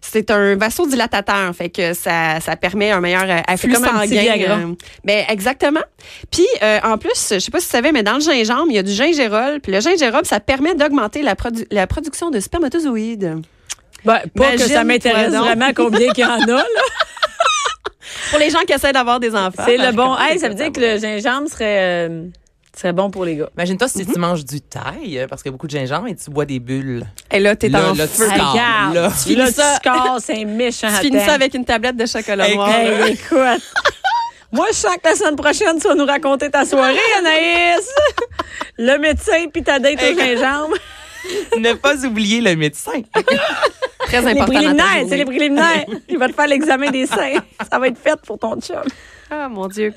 C'est 0.02 0.32
un 0.32 0.56
vasodilatateur, 0.56 1.54
fait 1.56 1.70
que 1.70 1.94
ça, 1.94 2.40
ça 2.40 2.56
permet 2.56 2.92
un 2.92 3.02
meilleur 3.02 3.26
euh, 3.28 3.42
afflux 3.48 3.76
sanguin. 3.76 4.36
Euh, 4.40 4.74
ben 5.04 5.26
exactement. 5.30 5.84
Puis 6.32 6.48
euh, 6.64 6.80
en 6.84 6.98
plus, 6.98 7.34
je 7.34 7.40
sais 7.40 7.52
pas 7.52 7.60
si 7.60 7.66
tu 7.66 7.72
savais, 7.72 7.92
mais 7.92 8.04
dans 8.04 8.14
le 8.16 8.22
gingembre, 8.22 8.68
il 8.70 8.76
y 8.76 8.80
a 8.80 8.84
du 8.84 8.92
gingérol. 8.94 9.60
Puis 9.62 9.72
le 9.72 9.82
gingérol, 9.82 10.26
ça 10.26 10.40
permet 10.40 10.76
d'augmenter 10.76 11.22
la, 11.24 11.36
produ- 11.36 11.68
la 11.72 11.88
production 11.88 12.30
de 12.32 12.40
spermatozoïdes. 12.40 13.42
Ben, 14.06 14.22
pas 14.36 14.52
que 14.54 14.60
ça 14.60 14.84
m'intéresse 14.84 15.34
vraiment 15.34 15.72
combien 15.76 16.12
qu'il 16.14 16.24
y 16.24 16.28
en 16.28 16.42
a, 16.42 16.46
là. 16.46 16.64
Pour 18.30 18.40
les 18.40 18.50
gens 18.50 18.62
qui 18.62 18.74
essaient 18.74 18.94
d'avoir 18.94 19.20
des 19.20 19.36
enfants. 19.36 19.64
C'est 19.66 19.78
le 19.78 19.92
bon. 19.92 20.08
contre, 20.10 20.22
Hey, 20.22 20.40
ça 20.40 20.50
veut 20.50 20.56
dire 20.56 20.72
que 20.72 20.80
le 20.80 20.98
gingembre 21.00 21.50
serait, 21.50 22.08
euh, 22.10 22.24
serait 22.82 22.94
bon 22.94 23.10
pour 23.10 23.26
les 23.26 23.36
gars. 23.38 23.50
Imagine-toi 23.58 23.88
si 23.88 24.00
Mhm. 24.06 24.14
tu 24.14 24.20
manges 24.20 24.46
du 24.46 24.62
taille, 24.62 25.26
parce 25.30 25.42
qu'il 25.42 25.50
y 25.50 25.52
a 25.52 25.54
beaucoup 25.54 25.68
de 25.68 25.72
gingembre, 25.72 26.08
et 26.08 26.16
tu 26.16 26.30
bois 26.30 26.46
des 26.46 26.60
bulles. 26.60 27.06
Et 27.32 27.40
là, 27.40 27.56
t'es 27.56 27.68
en 27.76 27.94
là, 27.94 28.08
tu 28.08 28.14
feu. 28.14 28.26
Hey, 28.32 28.40
regarde, 28.40 28.94
là. 28.96 29.12
tu 29.12 29.34
finis 29.34 29.52
ça. 29.52 29.80
Tu 29.82 30.32
un 30.34 30.46
méchant 30.46 30.88
Tu 31.00 31.08
finis 31.08 31.20
ça 31.20 31.34
avec 31.34 31.54
une 31.54 31.66
tablette 31.66 31.98
de 31.98 32.06
chocolat 32.06 32.54
noir. 32.54 32.70
Hey, 32.70 33.14
écoute. 33.14 33.40
Moi, 34.52 34.66
je 34.70 34.76
sens 34.78 34.96
que 34.96 35.10
la 35.10 35.16
semaine 35.16 35.36
prochaine, 35.36 35.78
tu 35.82 35.88
vas 35.90 35.96
nous 35.96 36.06
raconter 36.06 36.50
ta 36.50 36.66
soirée, 36.66 36.96
Anaïs. 37.20 37.90
Le 38.78 38.98
médecin 38.98 39.46
puis 39.52 39.62
ta 39.64 39.78
date 39.80 40.02
au 40.02 40.06
Hey, 40.06 40.16
gingembre. 40.38 40.78
ne 41.58 41.74
pas 41.74 42.06
oublier 42.06 42.40
le 42.42 42.56
médecin. 42.56 43.02
Très 44.06 44.20
important. 44.20 44.46
préliminaires, 44.46 45.06
c'est 45.10 45.18
les 45.18 45.26
préliminaires. 45.26 45.86
Il 46.08 46.18
va 46.18 46.28
te 46.30 46.34
faire 46.34 46.48
l'examen 46.48 46.90
des 46.92 47.06
seins. 47.06 47.40
Ça 47.70 47.78
va 47.80 47.88
être 47.88 47.98
fait 47.98 48.16
pour 48.26 48.40
ton 48.40 48.60
chum. 48.62 48.84
Ah, 49.30 49.50
mon 49.50 49.68
Dieu. 49.68 49.94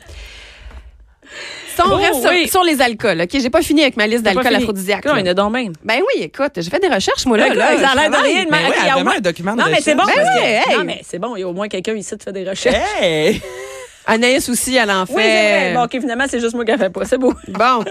Si 1.74 1.80
on 1.82 1.88
Bon, 1.88 1.96
reste 1.96 2.20
sur- 2.20 2.30
oui. 2.30 2.48
sur, 2.48 2.62
les 2.64 2.80
alcools, 2.82 3.20
OK? 3.22 3.30
J'ai 3.32 3.50
pas 3.50 3.62
fini 3.62 3.82
avec 3.82 3.96
ma 3.96 4.06
liste 4.06 4.22
d'alcool 4.22 4.54
aphrodisiaque. 4.54 5.04
Non, 5.04 5.14
il 5.16 5.20
y 5.20 5.22
en 5.22 5.30
a 5.30 5.34
donc 5.34 5.52
même? 5.52 5.72
Ben 5.84 6.00
oui, 6.00 6.22
écoute, 6.24 6.52
j'ai 6.56 6.68
fait 6.70 6.80
des 6.80 6.88
recherches, 6.88 7.24
moi, 7.26 7.36
là. 7.38 7.54
Là, 7.54 7.78
ça 7.78 7.90
a 7.90 7.94
l'air 7.94 8.10
de 8.10 8.16
rien. 8.16 8.44
Mais 8.50 8.56
ouais, 8.68 8.74
il 8.80 8.86
y 8.86 8.88
a 8.90 9.02
moins- 9.02 9.16
un 9.16 9.20
document 9.20 9.52
de 9.54 9.60
Non, 9.60 9.66
mais 9.70 9.80
c'est 9.80 9.94
bon. 9.94 10.02
recherche. 10.02 10.22
parce 10.24 10.36
que- 10.36 10.42
Ben 10.42 10.62
hey. 10.72 10.76
Non, 10.78 10.84
mais 10.84 11.00
c'est 11.04 11.18
bon. 11.18 11.36
Il 11.36 11.40
y 11.40 11.42
a 11.42 11.48
au 11.48 11.52
moins 11.52 11.68
quelqu'un 11.68 11.94
ici 11.94 12.16
qui 12.18 12.24
fait 12.24 12.32
des 12.32 12.48
recherches. 12.48 12.76
Hey! 13.00 13.40
Anaïs 14.06 14.48
aussi, 14.48 14.74
elle 14.76 14.90
en 14.90 15.06
fait. 15.06 15.12
Oui, 15.14 15.22
vrai. 15.22 15.72
Bon, 15.74 15.84
OK, 15.84 15.92
finalement, 16.00 16.24
c'est 16.28 16.40
juste 16.40 16.54
moi 16.54 16.64
qui 16.64 16.72
ne 16.72 16.76
fait 16.78 16.90
pas. 16.90 17.04
C'est 17.04 17.18
beau. 17.18 17.32
Bon. 17.48 17.84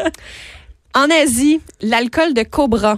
En 0.94 1.08
Asie, 1.10 1.62
l'alcool 1.82 2.34
de 2.34 2.44
cobra, 2.44 2.98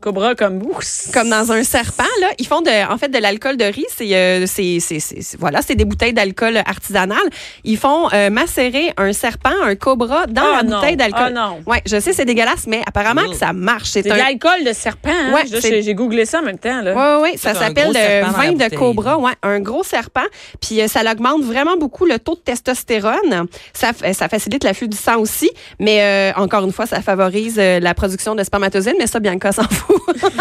Cobra 0.00 0.36
comme 0.36 0.60
vous. 0.60 0.78
comme 1.12 1.28
dans 1.28 1.50
un 1.50 1.64
serpent, 1.64 2.04
là, 2.20 2.28
ils 2.38 2.46
font 2.46 2.60
de, 2.60 2.70
en 2.92 2.96
fait 2.98 3.08
de 3.08 3.18
l'alcool 3.18 3.56
de 3.56 3.64
riz. 3.64 3.84
C'est, 3.96 4.14
euh, 4.14 4.46
c'est, 4.46 4.78
c'est, 4.78 5.00
c'est- 5.00 5.22
c'est- 5.22 5.36
voilà, 5.40 5.60
c'est 5.60 5.74
des 5.74 5.84
bouteilles 5.84 6.12
d'alcool 6.12 6.56
artisanal. 6.64 7.18
Ils 7.64 7.76
font 7.76 8.08
euh, 8.12 8.30
macérer 8.30 8.92
un 8.96 9.12
serpent, 9.12 9.50
un 9.64 9.74
cobra 9.74 10.26
dans 10.28 10.42
Ah 10.44 10.56
la 10.58 10.62
non. 10.62 10.76
bouteille 10.76 10.96
d'alcool. 10.96 11.20
Ah 11.26 11.30
non. 11.30 11.58
Ouais, 11.66 11.82
je 11.84 11.98
sais, 11.98 12.12
c'est 12.12 12.24
dégueulasse, 12.24 12.66
mais 12.68 12.80
apparemment 12.86 13.28
que 13.28 13.34
ça 13.36 13.52
marche. 13.52 13.88
C'est 13.88 14.02
C'est 14.04 14.10
de 14.10 14.14
un, 14.14 14.18
l'alcool 14.18 14.62
de 14.64 14.72
serpent. 14.72 15.10
Hein? 15.10 15.32
Ouais, 15.34 15.42
J'ai 15.82 15.94
googlé 15.94 16.24
ça 16.26 16.38
en 16.38 16.42
même 16.42 16.58
temps. 16.60 16.80
Là. 16.80 16.94
Oui, 17.22 17.30
oui, 17.32 17.38
ça 17.38 17.50
un 17.50 17.54
s'appelle 17.54 17.92
gros 17.92 17.94
le 17.94 18.32
vin 18.32 18.52
de 18.68 18.74
cobra, 18.76 19.18
ouais, 19.18 19.32
un 19.42 19.58
gros 19.58 19.82
serpent. 19.82 20.26
Puis 20.60 20.80
euh, 20.80 20.86
ça 20.86 21.00
augmente 21.10 21.42
vraiment 21.42 21.76
beaucoup 21.76 22.06
le 22.06 22.20
taux 22.20 22.36
de 22.36 22.40
testostérone. 22.40 23.46
Ça, 23.72 23.90
f- 23.90 24.12
ça 24.12 24.28
facilite 24.28 24.62
l'afflux 24.62 24.86
du 24.88 24.96
sang 24.96 25.16
aussi, 25.18 25.50
mais 25.80 26.02
euh, 26.02 26.32
encore 26.40 26.64
une 26.64 26.72
fois, 26.72 26.86
ça 26.86 27.02
favorise 27.02 27.56
euh, 27.58 27.80
la 27.80 27.94
production 27.94 28.36
de 28.36 28.44
spermatozoïdes, 28.44 28.96
mais 28.98 29.06
ça, 29.08 29.18
Bianca 29.18 29.50
s'en 29.50 29.62
fout. 29.68 29.87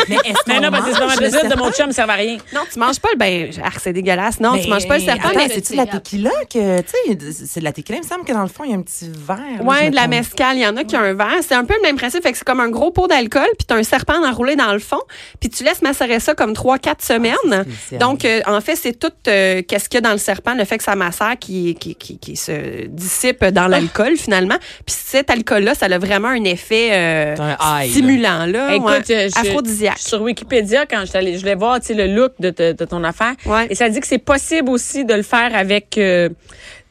Mais 0.10 0.16
est-ce 0.26 0.34
Mais 0.48 0.56
qu'on 0.56 0.62
non, 0.62 0.72
parce 0.72 0.86
que 0.86 0.94
c'est 0.94 1.00
pas 1.32 1.44
le 1.44 1.50
de 1.50 1.58
mon 1.58 1.72
chum, 1.72 1.76
ça 1.76 1.86
ne 1.88 1.92
sert 1.94 2.10
à 2.10 2.14
rien. 2.14 2.38
non, 2.54 2.62
tu 2.72 2.80
manges 2.80 3.00
pas 3.00 3.10
le 3.14 3.18
ben, 3.18 3.50
arc, 3.64 3.80
c'est 3.82 3.94
dégueulasse. 3.94 4.40
Non, 4.40 4.58
tu 4.58 4.68
manges 4.70 4.88
pas 4.88 4.98
le 4.98 5.04
serpent, 5.04 5.30
mais 5.36 5.50
c'est-tu 5.50 5.74
de 5.74 5.78
la 5.78 5.86
tequila 5.86 6.32
que, 6.52 6.82
tu 6.82 6.88
sais, 7.32 7.46
c'est 7.46 7.60
de 7.60 7.66
la 7.66 7.72
tequila, 7.72 7.98
il 7.98 8.04
me 8.04 8.08
semble 8.08 8.26
que 8.26 8.34
dans 8.34 8.42
le 8.42 8.48
fond, 8.48 8.64
il 8.64 8.72
y 8.72 8.74
a 8.74 8.78
un 8.78 8.82
petit 8.82 9.10
verre. 9.10 9.64
Ouais, 9.66 9.90
de 9.90 9.96
la 9.96 10.08
mescale, 10.08 10.58
il 10.58 10.62
y 10.64 10.68
en 10.68 10.76
a 10.78 10.84
qui 10.84 10.96
ont 10.96 11.00
un 11.02 11.14
verre. 11.14 11.38
C'est 11.48 11.56
un 11.56 11.66
peu 11.66 11.76
le 11.76 11.82
même 11.82 11.96
principe, 11.98 12.24
fait 12.24 12.32
que 12.32 12.38
c'est 12.38 12.44
comme 12.46 12.60
un 12.60 12.70
gros 12.70 12.92
pot 12.92 13.08
d'alcool, 13.08 13.48
puis 13.58 13.66
tu 13.68 13.74
as 13.74 13.78
un 13.78 13.84
serpent 13.84 14.24
enroulé 14.26 14.56
dans 14.56 14.74
le 14.74 14.80
fond, 14.80 15.02
puis 15.40 15.50
tu 15.50 15.64
laisses 15.64 15.82
macérer 15.82 16.20
ça 16.20 16.34
comme 16.36 16.54
3-4 16.54 17.06
semaines. 17.06 17.34
spécial. 17.44 18.00
Donc, 18.00 18.26
euh, 18.26 18.42
en 18.46 18.62
fait, 18.62 18.76
c'est 18.76 18.98
tout 18.98 19.12
euh, 19.28 19.62
qu'est-ce 19.68 19.90
qu'il 19.90 19.98
y 19.98 20.00
a 20.00 20.02
dans 20.02 20.12
le 20.12 20.18
serpent, 20.18 20.54
le 20.54 20.66
fait 20.66 20.78
que 20.78 20.84
ça 20.84 20.96
macère 20.96 21.36
qui, 21.40 21.76
qui, 21.76 21.96
qui, 21.96 22.18
qui 22.20 22.36
se 22.36 22.86
dissipe 22.88 23.44
dans 23.46 23.68
l'alcool, 23.68 24.18
finalement. 24.18 24.58
Puis 24.86 24.96
cet 25.06 25.30
alcool-là, 25.30 25.76
ça 25.76 25.86
a 25.88 25.98
vraiment 25.98 26.30
un 26.30 26.44
effet 26.44 26.90
euh, 26.92 27.36
un 27.40 27.84
high, 27.84 27.92
stimulant, 27.92 28.46
là, 28.46 28.74
Écoute, 28.76 28.88
ouais, 29.10 29.30
je- 29.30 29.37
aphrodisiaque. 29.40 29.98
Sur 30.00 30.22
Wikipédia, 30.22 30.86
quand 30.86 31.04
je, 31.12 31.18
allée- 31.18 31.34
je 31.36 31.40
voulais 31.40 31.56
voir 31.56 31.80
tu 31.80 31.88
sais, 31.88 31.94
le 31.94 32.08
look 32.08 32.34
de, 32.40 32.50
de 32.74 32.86
ton 32.86 33.04
affaire, 33.04 33.34
Ouais. 33.46 33.68
et 33.70 33.76
ça 33.76 33.90
dit 33.90 34.00
que 34.00 34.08
c'est 34.08 34.18
possible 34.18 34.70
aussi 34.70 35.06
de 35.06 35.14
le 35.14 35.24
faire 35.24 35.56
avec 35.56 35.98
euh, 35.98 36.30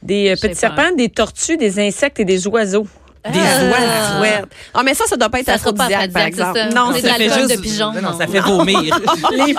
des 0.03 0.31
euh, 0.31 0.35
petits 0.35 0.49
pas. 0.49 0.55
serpents, 0.55 0.93
des 0.97 1.09
tortues, 1.09 1.57
des 1.57 1.79
insectes 1.79 2.21
et 2.21 2.25
des 2.25 2.47
oiseaux. 2.49 2.87
Des 3.33 3.39
Ah. 3.41 3.65
oiseaux. 3.65 4.21
Ouais. 4.23 4.43
Ah, 4.73 4.83
mais 4.85 4.95
ça, 4.95 5.05
ça 5.07 5.17
doit 5.17 5.29
pas 5.29 5.41
être 5.41 5.47
Ça 5.47 5.55
aphrodisiaque, 5.55 6.13
par 6.13 6.27
exemple. 6.27 6.59
ça. 6.59 6.69
Non, 6.69 6.91
C'est 6.93 7.01
c'est 7.01 7.13
de 7.15 7.19
l'alcool 7.19 7.49
de 7.57 7.61
pigeon, 7.61 7.93
Non, 7.93 8.03
non. 8.13 8.19
ça 8.19 8.27
fait 8.29 8.39
vomir. 8.41 8.79
Les 9.33 9.55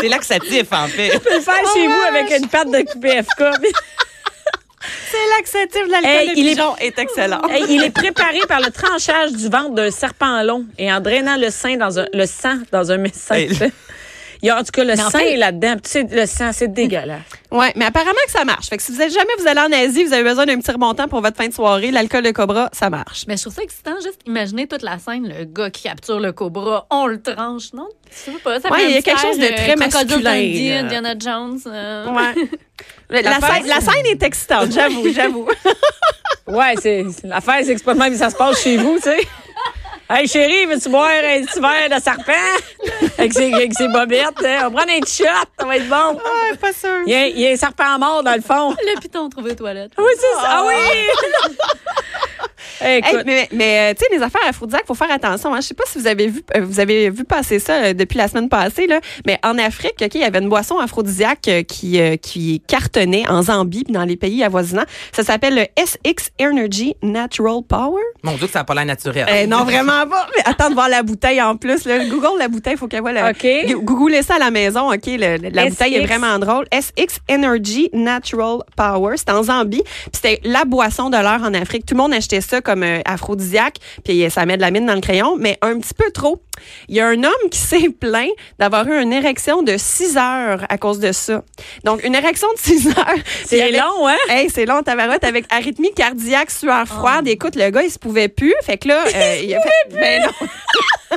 c'est 0.00 0.08
laxatif, 0.08 0.66
en 0.72 0.86
fait. 0.88 1.18
peux 1.24 1.34
le 1.34 1.40
faire 1.40 1.54
chez 1.74 1.86
vous 1.86 2.02
avec 2.08 2.38
une 2.38 2.48
patte 2.48 2.68
de 2.70 2.84
PFK. 3.00 3.44
C'est 5.10 5.36
laxatif 5.36 5.86
de 5.86 5.90
l'alcool 5.92 6.10
Hey, 6.10 6.28
de 6.28 6.38
il 6.40 6.46
est- 6.48 6.54
pigeon 6.54 6.76
est 6.78 6.98
excellent. 6.98 7.42
Hey, 7.48 7.64
il 7.68 7.82
est 7.84 7.90
préparé 7.90 8.40
par 8.48 8.60
le 8.60 8.70
tranchage 8.70 9.32
du 9.32 9.48
ventre 9.48 9.70
d'un 9.74 9.90
serpent 9.90 10.42
long 10.42 10.64
et 10.78 10.92
en 10.92 11.00
drainant 11.00 11.36
le 11.36 11.50
sein 11.50 11.76
dans 11.76 11.98
un, 11.98 12.06
le 12.12 12.26
sang 12.26 12.58
dans 12.72 12.90
un 12.92 12.96
messin. 12.98 13.34
Hey. 13.34 13.50
Il 14.42 14.46
y 14.46 14.50
a 14.50 14.56
en 14.58 14.62
tout 14.64 14.70
cas 14.72 14.84
le 14.84 14.90
Mais 14.94 14.96
sang 14.96 15.18
est 15.18 15.36
là-dedans. 15.36 15.74
Tu 15.82 15.90
sais, 15.90 16.06
le 16.10 16.26
sang, 16.26 16.50
c'est 16.52 16.68
dégueulasse. 16.72 17.20
Ouais, 17.50 17.72
mais 17.76 17.84
apparemment 17.86 18.12
que 18.26 18.32
ça 18.32 18.44
marche. 18.44 18.68
Fait 18.68 18.76
que 18.76 18.82
si 18.82 18.92
vous 18.92 19.00
êtes 19.00 19.12
jamais 19.12 19.30
vous 19.38 19.46
allez 19.46 19.60
en 19.60 19.72
Asie, 19.72 20.04
vous 20.04 20.12
avez 20.12 20.22
besoin 20.24 20.46
d'un 20.46 20.58
petit 20.60 20.70
remontant 20.70 21.08
pour 21.08 21.20
votre 21.22 21.36
fin 21.36 21.48
de 21.48 21.54
soirée, 21.54 21.90
l'alcool 21.90 22.22
de 22.22 22.30
cobra, 22.32 22.68
ça 22.72 22.90
marche. 22.90 23.24
Mais 23.28 23.36
je 23.36 23.42
trouve 23.42 23.54
ça 23.54 23.62
excitant, 23.62 23.94
juste 24.02 24.20
imaginer 24.26 24.66
toute 24.66 24.82
la 24.82 24.98
scène, 24.98 25.28
le 25.28 25.44
gars 25.44 25.70
qui 25.70 25.84
capture 25.84 26.20
le 26.20 26.32
cobra, 26.32 26.86
on 26.90 27.06
le 27.06 27.20
tranche, 27.22 27.72
non? 27.72 27.88
Tu 28.24 28.30
veux 28.30 28.38
pas? 28.38 28.60
Ça 28.60 28.70
Ouais, 28.70 28.84
il 28.88 28.94
y 28.94 28.96
a 28.98 29.02
quelque 29.02 29.20
chose 29.20 29.38
de 29.38 29.46
très 29.46 29.72
euh, 29.72 29.76
masculin. 29.76 30.82
Indiana 30.84 31.14
Jones. 31.18 31.60
euh. 31.66 32.06
Ouais. 32.10 32.48
La, 33.10 33.22
La 33.22 33.40
scène, 33.40 33.66
la 33.66 33.80
scène 33.80 34.04
est 34.06 34.22
excitante, 34.22 34.72
j'avoue, 34.72 35.08
j'avoue. 35.12 35.48
Ouais, 36.48 36.74
c'est 36.80 37.04
l'affaire, 37.24 37.56
c'est 37.64 37.72
que 37.72 37.78
c'est 37.78 37.84
pas 37.84 37.94
de 37.94 37.98
même 37.98 38.14
ça 38.16 38.30
se 38.30 38.36
passe 38.36 38.62
chez 38.62 38.76
vous, 38.76 38.96
tu 38.96 39.02
sais. 39.02 39.16
Hey 40.08 40.28
chérie, 40.28 40.66
veux-tu 40.66 40.88
boire 40.88 41.08
un 41.08 41.42
petit 41.44 41.58
verre 41.58 41.98
de 41.98 42.00
serpent? 42.00 42.32
avec, 43.18 43.32
ses, 43.32 43.52
avec 43.52 43.74
ses 43.74 43.88
bobettes, 43.88 44.40
hein? 44.44 44.58
on 44.60 44.70
va 44.70 44.70
prendre 44.70 44.92
un 44.92 45.00
petit 45.00 45.24
shot, 45.24 45.48
ça 45.58 45.66
va 45.66 45.76
être 45.76 45.88
bon. 45.88 46.14
Ouais, 46.14 46.56
pas 46.60 46.72
sûr. 46.72 46.88
Il 47.06 47.12
y, 47.12 47.14
a, 47.16 47.26
il 47.26 47.40
y 47.40 47.48
a 47.48 47.50
un 47.50 47.56
serpent 47.56 47.98
mort 47.98 48.22
dans 48.22 48.34
le 48.34 48.40
fond. 48.40 48.70
Le 48.70 49.00
piton 49.00 49.28
trouvé 49.28 49.50
aux 49.50 49.54
toilettes. 49.56 49.90
Oui, 49.98 50.04
c'est 50.14 50.40
ça. 50.40 50.48
Ah 50.48 50.64
oui! 50.64 50.74
Hey, 52.80 52.96
Hey, 52.96 52.98
écoute, 52.98 53.22
mais 53.24 53.48
mais 53.52 53.90
euh, 53.90 53.94
tu 53.94 54.04
sais 54.04 54.16
les 54.16 54.22
affaires 54.22 54.46
aphrodisiaques, 54.46 54.86
faut 54.86 54.94
faire 54.94 55.10
attention. 55.10 55.54
Hein. 55.54 55.60
Je 55.60 55.68
sais 55.68 55.74
pas 55.74 55.84
si 55.86 55.98
vous 55.98 56.06
avez 56.06 56.26
vu 56.26 56.42
euh, 56.56 56.60
vous 56.60 56.78
avez 56.80 57.08
vu 57.10 57.24
passer 57.24 57.58
ça 57.58 57.74
euh, 57.74 57.92
depuis 57.94 58.18
la 58.18 58.28
semaine 58.28 58.48
passée 58.48 58.86
là, 58.86 59.00
mais 59.26 59.38
en 59.42 59.56
Afrique, 59.58 59.94
ok, 60.02 60.14
il 60.14 60.20
y 60.20 60.24
avait 60.24 60.40
une 60.40 60.48
boisson 60.48 60.78
aphrodisiaque 60.78 61.48
euh, 61.48 61.62
qui 61.62 62.00
euh, 62.00 62.16
qui 62.16 62.60
cartonnait 62.66 63.26
en 63.28 63.42
Zambie 63.42 63.84
puis 63.84 63.92
dans 63.94 64.04
les 64.04 64.16
pays 64.16 64.42
avoisinants. 64.44 64.84
Ça 65.12 65.22
s'appelle 65.22 65.54
le 65.54 65.82
SX 65.82 66.30
Energy 66.40 66.94
Natural 67.02 67.62
Power. 67.66 68.02
Mon 68.22 68.32
Dieu, 68.34 68.46
que 68.46 68.52
ça 68.52 68.60
n'a 68.60 68.64
pas 68.64 68.74
l'air 68.74 68.84
naturel. 68.84 69.48
Non, 69.48 69.64
vraiment 69.64 69.95
Mais 70.04 70.42
attends 70.44 70.68
de 70.70 70.74
voir 70.74 70.88
la 70.88 71.02
bouteille 71.02 71.40
en 71.40 71.56
plus. 71.56 71.84
Là. 71.86 72.04
Google 72.06 72.38
la 72.38 72.48
bouteille, 72.48 72.76
faut 72.76 72.86
qu'elle 72.88 73.00
voit 73.00 73.12
la. 73.12 73.30
OK. 73.30 73.46
Googlez 73.82 74.22
ça 74.22 74.34
à 74.36 74.38
la 74.38 74.50
maison, 74.50 74.92
OK? 74.92 75.06
Le- 75.06 75.36
le- 75.38 75.48
la 75.50 75.64
SX. 75.64 75.70
bouteille 75.70 75.94
est 75.96 76.06
vraiment 76.06 76.38
drôle. 76.38 76.66
SX 76.72 77.20
Energy 77.30 77.88
Natural 77.92 78.58
Power. 78.76 79.16
C'est 79.16 79.30
en 79.30 79.42
Zambie. 79.44 79.82
Puis 79.82 80.10
c'était 80.14 80.40
la 80.44 80.64
boisson 80.64 81.10
de 81.10 81.16
l'heure 81.16 81.42
en 81.42 81.54
Afrique. 81.54 81.86
Tout 81.86 81.94
le 81.94 82.02
monde 82.02 82.14
achetait 82.14 82.40
ça 82.40 82.60
comme 82.60 82.82
euh, 82.82 83.00
aphrodisiaque. 83.04 83.76
Puis 84.04 84.30
ça 84.30 84.44
met 84.46 84.56
de 84.56 84.62
la 84.62 84.70
mine 84.70 84.86
dans 84.86 84.94
le 84.94 85.00
crayon, 85.00 85.36
mais 85.38 85.58
un 85.62 85.78
petit 85.78 85.94
peu 85.94 86.10
trop. 86.12 86.42
Il 86.88 86.96
y 86.96 87.00
a 87.00 87.06
un 87.08 87.22
homme 87.22 87.50
qui 87.50 87.58
s'est 87.58 87.88
plaint 87.90 88.30
d'avoir 88.58 88.86
eu 88.88 89.00
une 89.02 89.12
érection 89.12 89.62
de 89.62 89.76
6 89.76 90.16
heures 90.16 90.64
à 90.68 90.78
cause 90.78 90.98
de 90.98 91.12
ça. 91.12 91.42
Donc, 91.84 92.02
une 92.04 92.14
érection 92.14 92.48
de 92.54 92.58
6 92.58 92.86
heures. 92.98 93.14
c'est 93.44 93.68
Il 93.68 93.76
long, 93.76 94.08
hein? 94.08 94.16
Hey, 94.28 94.48
c'est 94.50 94.64
long, 94.64 94.82
tabarouette, 94.82 95.24
avec 95.24 95.44
arythmie 95.52 95.92
cardiaque, 95.94 96.50
sueur 96.50 96.86
froide. 96.86 97.28
Écoute, 97.28 97.56
le 97.56 97.68
gars, 97.70 97.82
il 97.82 97.90
se 97.90 97.98
pouvait 97.98 98.28
plus. 98.28 98.54
Fait 98.64 98.78
que 98.78 98.88
là, 98.88 99.04
euh, 99.14 99.40
il 99.42 99.54
a 99.54 99.60
fait. 99.62 99.85
Ben 99.90 100.22
non. 100.22 100.48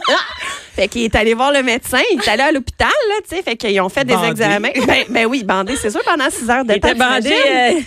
fait 0.76 0.88
qu'il 0.88 1.04
est 1.04 1.16
allé 1.16 1.34
voir 1.34 1.52
le 1.52 1.64
médecin. 1.64 2.00
Il 2.12 2.20
est 2.22 2.28
allé 2.30 2.44
à 2.44 2.52
l'hôpital, 2.52 2.90
là, 3.10 3.16
tu 3.28 3.36
sais. 3.36 3.42
Fait 3.44 3.56
qu'ils 3.56 3.80
ont 3.82 3.90
fait 3.90 4.06
des 4.06 4.14
examens. 4.14 4.70
Ben, 4.86 5.06
ben 5.10 5.26
oui, 5.26 5.44
bandé, 5.44 5.76
c'est 5.76 5.90
sûr, 5.90 6.02
pendant 6.04 6.30
6 6.30 6.50
heures 6.50 6.66
de 6.66 6.74
Il 6.74 6.80
temps. 6.80 6.88
était 6.90 6.98
bandé. 6.98 7.86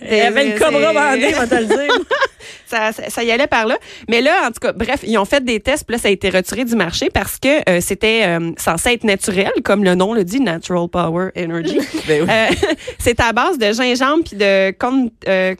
Il 0.00 0.20
avait 0.20 0.44
le 0.44 0.52
c'est- 0.52 0.58
cobra 0.64 0.92
bandé, 0.92 1.32
on 1.34 1.38
va 1.40 1.46
te 1.46 1.54
le 1.54 1.64
dire. 1.66 1.92
ça, 2.66 2.92
ça, 2.92 3.10
ça 3.10 3.24
y 3.24 3.30
allait 3.30 3.46
par 3.46 3.66
là. 3.66 3.76
Mais 4.08 4.20
là, 4.20 4.32
en 4.46 4.48
tout 4.48 4.60
cas, 4.60 4.72
bref, 4.72 5.00
ils 5.04 5.18
ont 5.18 5.24
fait 5.24 5.44
des 5.44 5.60
tests, 5.60 5.84
puis 5.86 5.96
là, 5.96 6.02
ça 6.02 6.08
a 6.08 6.10
été 6.10 6.30
retiré 6.30 6.64
du 6.64 6.76
marché 6.76 7.08
parce 7.12 7.38
que 7.38 7.68
euh, 7.68 7.80
c'était 7.80 8.22
euh, 8.26 8.52
censé 8.58 8.90
être 8.92 9.04
naturel, 9.04 9.50
comme 9.64 9.82
le 9.84 9.94
nom 9.94 10.14
le 10.14 10.24
dit, 10.24 10.40
Natural 10.40 10.88
Power 10.88 11.30
Energy. 11.36 11.78
Ben 12.06 12.22
oui. 12.22 12.28
Euh, 12.30 12.46
c'est 12.98 13.20
à 13.20 13.32
base 13.32 13.58
de 13.58 13.72
gingembre 13.72 14.24
puis 14.24 14.36
de 14.36 14.70
con, 14.72 15.10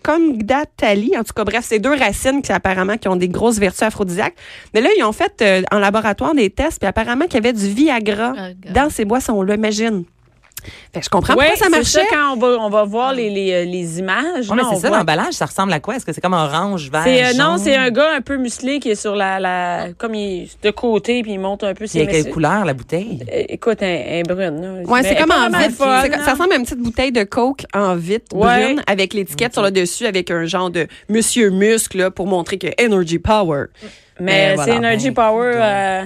condatali. 0.03 1.17
En 1.17 1.23
tout 1.25 1.33
cas, 1.35 1.45
bref, 1.45 1.65
c'est 1.67 1.79
deux 1.79 1.95
racines 1.95 2.43
qui 2.43 2.53
apparemment 2.53 2.97
qui 2.97 3.09
ont 3.09 3.17
des 3.17 3.29
grosses 3.29 3.59
vertus 3.59 3.83
aphrodisiaques. 3.83 4.35
Mais 4.75 4.81
là, 4.81 4.89
ils 4.97 5.05
ont 5.05 5.13
fait 5.13 5.45
en 5.71 5.79
laboratoire 5.79 6.35
des 6.35 6.51
tests, 6.51 6.79
puis 6.79 6.89
apparemment 6.89 7.27
qu'il 7.27 7.35
y 7.35 7.39
avait 7.39 7.53
du 7.53 7.69
Viagra 7.69 8.33
Oh, 8.37 8.41
God. 8.65 8.73
dans 8.73 8.91
ces 8.91 9.05
boissons-là. 9.05 9.55
Imagine. 9.55 10.05
Fait 10.93 11.01
que 11.01 11.05
je 11.05 11.11
comprends 11.11 11.35
Ouais, 11.35 11.49
pourquoi 11.51 11.57
ça 11.59 11.65
c'est 11.73 12.01
marchait. 12.01 12.09
quand 12.11 12.35
on 12.35 12.37
va, 12.37 12.47
on 12.65 12.71
va 12.71 12.85
voir 12.85 13.13
les, 13.13 13.31
les, 13.31 13.53
euh, 13.53 13.65
les 13.65 13.99
images. 13.99 14.49
Ouais, 14.51 14.59
c'est 14.71 14.77
ça, 14.77 14.89
voit- 14.89 14.99
l'emballage, 14.99 15.35
ça 15.35 15.47
ressemble 15.47 15.73
à 15.73 15.81
quoi? 15.81 15.97
Est-ce 15.97 16.05
que 16.07 16.13
c'est 16.13 16.21
comme 16.21 16.33
orange, 16.35 16.91
vert, 16.91 17.05
euh, 17.07 17.33
non, 17.39 17.57
c'est 17.59 17.77
un 17.77 17.91
gars 17.91 18.15
un 18.17 18.21
peu 18.21 18.37
musclé 18.37 18.79
qui 18.81 18.91
est 18.91 18.95
sur 18.95 19.15
la, 19.17 19.39
la 19.41 19.89
comme 19.99 20.15
il 20.15 20.43
est 20.45 20.63
de 20.65 20.71
côté 20.71 21.23
puis 21.23 21.33
il 21.33 21.39
monte 21.41 21.65
un 21.65 21.75
peu 21.75 21.85
Il 21.93 22.01
y 22.01 22.03
a 22.03 22.07
ses 22.07 22.23
quelle 22.23 22.33
couleur, 22.33 22.65
la 22.65 22.75
bouteille? 22.75 23.25
euh, 23.33 23.43
Écoute, 23.49 23.83
un, 23.83 23.87
un 23.87 24.23
brune. 24.23 24.85
Ouais, 24.87 25.03
c'est 25.03 25.17
comme 25.17 25.31
en 25.33 25.51
fun, 25.71 26.09
là. 26.09 26.25
Ça 26.25 26.33
ressemble 26.33 26.53
à 26.53 26.57
une 26.57 26.63
petite 26.65 26.79
bouteille 26.81 27.13
de 27.13 27.23
Coke 27.25 27.65
en 27.75 27.95
vitre 27.97 28.35
Ouais. 28.37 28.65
brune 28.65 28.83
avec 28.87 29.15
l'étiquette 29.15 29.53
sur 29.53 29.63
le 29.63 29.71
dessus 29.71 30.07
avec 30.07 30.31
un 30.31 30.45
genre 30.45 30.71
de 30.71 30.87
Monsieur 31.09 31.51
Muscle 31.51 31.99
là, 31.99 32.11
pour 32.11 32.27
montrer 32.27 32.59
que 32.59 32.69
Energy 32.83 33.19
Power. 33.19 33.65
Mais 34.19 34.25
Mais 34.25 34.49
c'est 34.51 34.55
voilà, 34.57 34.75
Energy 34.77 35.11
ben, 35.11 35.15
Power. 35.23 35.53
euh, 35.55 36.03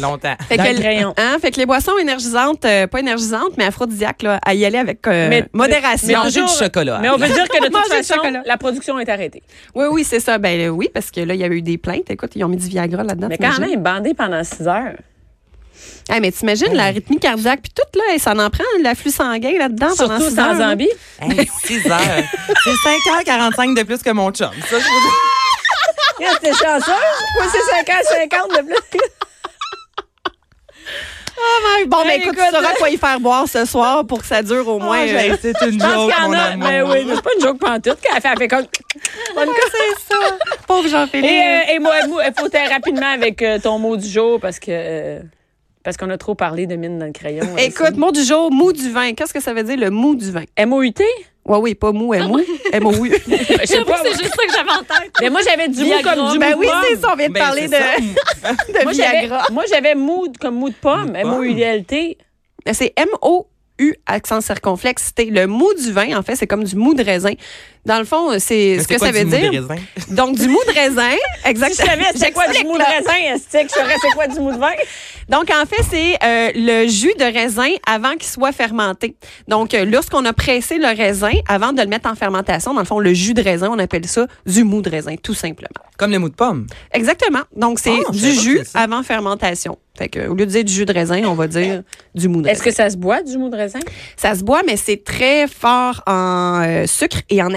Longtemps. 0.00 0.34
Fait 0.48 0.56
que, 0.56 0.62
le 0.62 1.12
hein, 1.16 1.36
fait 1.40 1.50
que 1.50 1.58
les 1.58 1.66
boissons 1.66 1.96
énergisantes, 1.98 2.64
euh, 2.64 2.86
pas 2.86 3.00
énergisantes, 3.00 3.56
mais 3.56 3.64
aphrodisiaques, 3.64 4.22
là, 4.22 4.38
à 4.44 4.54
y 4.54 4.64
aller 4.64 4.78
avec 4.78 5.06
euh, 5.06 5.28
Mais- 5.28 5.44
modération. 5.52 6.08
mais 6.08 6.14
Manger 6.14 6.42
du 6.42 6.52
chocolat. 6.52 6.98
Mais 7.00 7.08
on 7.08 7.16
veut 7.16 7.28
dire 7.28 7.48
que 7.48 7.60
de 7.62 7.66
toute 7.72 7.86
façon, 7.92 8.16
la 8.44 8.56
production 8.56 8.98
est 8.98 9.08
arrêtée. 9.08 9.42
Oui, 9.74 9.86
oui, 9.90 10.04
c'est 10.04 10.20
ça. 10.20 10.38
Ben 10.38 10.60
euh, 10.60 10.68
oui, 10.68 10.90
parce 10.92 11.10
que 11.10 11.20
là, 11.20 11.34
il 11.34 11.40
y 11.40 11.44
avait 11.44 11.56
eu 11.56 11.62
des 11.62 11.78
plaintes. 11.78 12.10
Écoute, 12.10 12.32
ils 12.34 12.44
ont 12.44 12.48
mis 12.48 12.56
du 12.56 12.68
Viagra 12.68 13.02
là-dedans. 13.02 13.28
Mais 13.28 13.38
quand 13.38 13.58
même, 13.58 13.82
bandé 13.82 14.14
pendant 14.14 14.42
6 14.44 14.66
heures. 14.68 14.96
Hey, 16.08 16.20
mais 16.20 16.30
t'imagines 16.30 16.72
la 16.72 16.86
rythmie 16.86 17.18
cardiaque, 17.18 17.60
puis 17.62 17.72
tout, 17.74 17.98
là, 17.98 18.18
ça 18.18 18.30
en 18.32 18.48
prend 18.50 18.64
l'afflux 18.80 19.10
sanguin 19.10 19.58
là-dedans 19.58 19.88
pendant 19.96 20.18
Surtout 20.18 20.30
six 20.30 20.36
sans 20.36 20.42
heures, 20.52 20.58
là. 20.58 20.68
Zambie. 20.70 20.88
Hey, 21.20 21.48
6 21.64 21.86
heures. 21.90 21.98
c'est 22.64 23.24
5h45 23.24 23.76
de 23.76 23.82
plus 23.82 24.02
que 24.02 24.10
mon 24.10 24.30
chum. 24.30 24.50
Ça, 24.68 24.78
je 24.78 24.84
vous 24.84 25.00
dis. 25.00 26.18
Regarde, 26.18 26.38
t'es 26.40 26.52
chanceuse. 26.52 26.88
Moi, 26.88 27.46
c'est 27.50 27.92
5h50 27.92 28.56
de 28.56 28.62
plus. 28.66 29.00
Ah, 31.38 31.84
Bon, 31.86 32.02
ben 32.02 32.10
écoute, 32.20 32.32
écoute, 32.34 32.44
tu 32.48 32.54
sauras 32.56 32.72
quoi 32.78 32.88
y 32.90 32.96
faire 32.96 33.20
boire 33.20 33.46
ce 33.46 33.64
soir 33.66 34.06
pour 34.06 34.20
que 34.20 34.26
ça 34.26 34.42
dure 34.42 34.66
au 34.68 34.78
moins. 34.78 35.00
Ah, 35.02 35.06
j'ai- 35.06 35.30
euh, 35.32 35.36
c'est 35.40 35.52
une 35.66 35.72
Je 35.72 35.78
pense 35.78 35.92
joke, 35.92 36.10
qu'il 36.12 36.22
y 36.22 36.24
en 36.24 36.28
mon 36.28 36.32
a. 36.34 36.42
amour. 36.44 36.68
Mais 36.68 36.82
oui, 36.82 37.04
mais 37.06 37.14
c'est 37.14 37.22
pas 37.22 37.30
une 37.38 37.42
joke 37.42 37.58
pantoute 37.58 37.98
qu'elle 38.00 38.20
fait. 38.22 38.28
Elle 38.32 38.38
fait 38.38 38.48
comme. 38.48 38.66
Bonne 39.34 39.48
c'est 39.70 40.14
ça. 40.14 40.20
Pauvre 40.66 40.88
Jean-Philippe. 40.88 41.30
Et, 41.30 41.42
euh, 41.42 41.74
et 41.74 41.78
moi, 41.78 41.94
il 42.04 42.32
faut 42.36 42.48
rapidement 42.72 43.12
avec 43.12 43.42
euh, 43.42 43.58
ton 43.58 43.78
mot 43.78 43.96
du 43.96 44.08
jour 44.08 44.40
parce 44.40 44.58
que. 44.58 45.20
Parce 45.86 45.96
qu'on 45.96 46.10
a 46.10 46.18
trop 46.18 46.34
parlé 46.34 46.66
de 46.66 46.74
mine 46.74 46.98
dans 46.98 47.06
le 47.06 47.12
crayon. 47.12 47.44
euh, 47.44 47.58
Écoute, 47.58 47.96
mot 47.96 48.10
du 48.10 48.24
jour, 48.24 48.50
mou 48.50 48.72
du 48.72 48.90
vin. 48.90 49.12
Qu'est-ce 49.14 49.32
que 49.32 49.40
ça 49.40 49.54
veut 49.54 49.62
dire, 49.62 49.76
le 49.76 49.88
mou 49.90 50.16
du 50.16 50.32
vin? 50.32 50.42
MOUT? 50.66 50.82
Ouais, 51.44 51.58
oui, 51.58 51.74
pas 51.76 51.92
mou, 51.92 52.12
mou, 52.12 52.40
M-O-U. 52.72 53.12
Je 53.28 53.66
sais 53.66 53.84
pas. 53.84 54.00
C'est 54.02 54.10
juste 54.20 54.34
ça 54.34 54.46
que 54.48 54.52
j'avais 54.52 54.70
en 54.72 54.78
tête. 54.82 55.12
Mais 55.20 55.30
moi, 55.30 55.42
j'avais 55.48 55.68
du 55.68 55.84
mou 55.84 55.92
comme 56.02 56.32
du 56.32 56.38
Ben 56.40 56.54
mou 56.56 56.58
oui, 56.58 56.66
de 56.66 56.70
pomme. 56.72 56.82
c'est 56.90 57.00
ça, 57.00 57.08
on 57.12 57.16
vient 57.16 57.28
de 57.28 57.32
Ben, 57.34 57.38
parler 57.40 57.68
de, 57.68 58.82
Moi, 58.82 58.92
j'avais, 58.94 59.18
Viagra. 59.20 59.42
moi, 59.52 59.62
j'avais 59.72 59.94
mou 59.94 60.26
comme 60.40 60.56
mou 60.56 60.70
de 60.70 60.74
pomme. 60.74 61.12
Mou. 61.12 61.14
M-O-U-L-T. 61.44 62.18
C'est 62.72 62.92
M-O-U, 62.96 63.94
accent 64.06 64.40
circonflexe. 64.40 65.04
C'était 65.16 65.26
le 65.30 65.46
mou 65.46 65.72
du 65.74 65.92
vin, 65.92 66.18
en 66.18 66.22
fait, 66.24 66.34
c'est 66.34 66.48
comme 66.48 66.64
du 66.64 66.74
mou 66.74 66.94
de 66.94 67.04
raisin. 67.04 67.34
Dans 67.86 67.98
le 67.98 68.04
fond, 68.04 68.32
c'est 68.38 68.80
ce 68.80 68.88
que 68.88 68.98
quoi 68.98 69.06
ça 69.08 69.12
du 69.12 69.18
veut 69.20 69.24
mou 69.24 69.30
de 69.30 69.36
dire. 69.50 69.66
raisin? 69.68 69.82
Donc, 70.10 70.36
du 70.36 70.48
mou 70.48 70.58
de 70.68 70.74
raisin. 70.74 71.10
Si 71.44 71.50
Exactement. 71.50 71.86
je 71.86 71.90
savais 71.90 72.04
c'est 72.16 72.32
quoi 72.32 72.48
du 72.48 72.64
mou 72.64 72.76
de 72.76 72.82
raisin, 72.82 73.34
est-ce 73.34 73.44
que 73.62 73.68
je 73.68 73.80
saurais 73.80 73.94
c'est 74.02 74.10
quoi 74.10 74.26
du 74.26 74.40
mou 74.40 74.50
de 74.52 74.58
vin? 74.58 74.72
Donc, 75.28 75.48
en 75.50 75.64
fait, 75.66 75.82
c'est 75.88 76.14
euh, 76.24 76.50
le 76.54 76.88
jus 76.88 77.14
de 77.18 77.24
raisin 77.24 77.68
avant 77.86 78.12
qu'il 78.14 78.26
soit 78.28 78.50
fermenté. 78.52 79.14
Donc, 79.48 79.74
euh, 79.74 79.84
lorsqu'on 79.84 80.24
a 80.24 80.32
pressé 80.32 80.78
le 80.78 80.86
raisin, 80.88 81.30
avant 81.48 81.72
de 81.72 81.80
le 81.80 81.86
mettre 81.88 82.08
en 82.10 82.14
fermentation, 82.16 82.74
dans 82.74 82.80
le 82.80 82.86
fond, 82.86 82.98
le 82.98 83.14
jus 83.14 83.34
de 83.34 83.42
raisin, 83.42 83.68
on 83.70 83.78
appelle 83.78 84.06
ça 84.06 84.26
du 84.44 84.64
mou 84.64 84.82
de 84.82 84.90
raisin, 84.90 85.14
tout 85.22 85.34
simplement. 85.34 85.68
Comme 85.96 86.10
le 86.10 86.18
mou 86.18 86.28
de 86.28 86.34
pomme. 86.34 86.66
Exactement. 86.92 87.42
Donc, 87.54 87.78
c'est 87.78 87.90
Ah, 88.08 88.10
du 88.10 88.32
jus 88.32 88.60
avant 88.74 89.02
fermentation. 89.04 89.78
Fait 89.96 90.08
que, 90.10 90.26
au 90.28 90.34
lieu 90.34 90.44
de 90.44 90.50
dire 90.50 90.62
du 90.64 90.72
jus 90.72 90.84
de 90.84 90.92
raisin, 90.92 91.22
on 91.24 91.32
va 91.34 91.46
dire 91.46 91.82
du 92.14 92.28
mou 92.28 92.42
de 92.42 92.48
Est-ce 92.48 92.62
raisin. 92.62 92.70
que 92.70 92.76
ça 92.76 92.90
se 92.90 92.98
boit, 92.98 93.22
du 93.22 93.38
mou 93.38 93.48
de 93.48 93.56
raisin? 93.56 93.78
Ça 94.16 94.34
se 94.34 94.42
boit, 94.44 94.62
mais 94.66 94.76
c'est 94.76 95.02
très 95.02 95.46
fort 95.48 96.02
en 96.06 96.62
euh, 96.66 96.86
sucre 96.86 97.22
et 97.30 97.42
en 97.42 97.54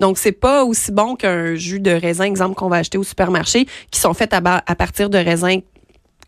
Donc, 0.00 0.18
c'est 0.18 0.32
pas 0.32 0.64
aussi 0.64 0.92
bon 0.92 1.16
qu'un 1.16 1.54
jus 1.54 1.80
de 1.80 1.90
raisin, 1.90 2.24
exemple, 2.24 2.54
qu'on 2.54 2.68
va 2.68 2.76
acheter 2.76 2.98
au 2.98 3.02
supermarché, 3.04 3.66
qui 3.90 4.00
sont 4.00 4.14
faits 4.14 4.32
à, 4.34 4.40
ba- 4.40 4.62
à 4.66 4.74
partir 4.74 5.10
de 5.10 5.18
raisins 5.18 5.60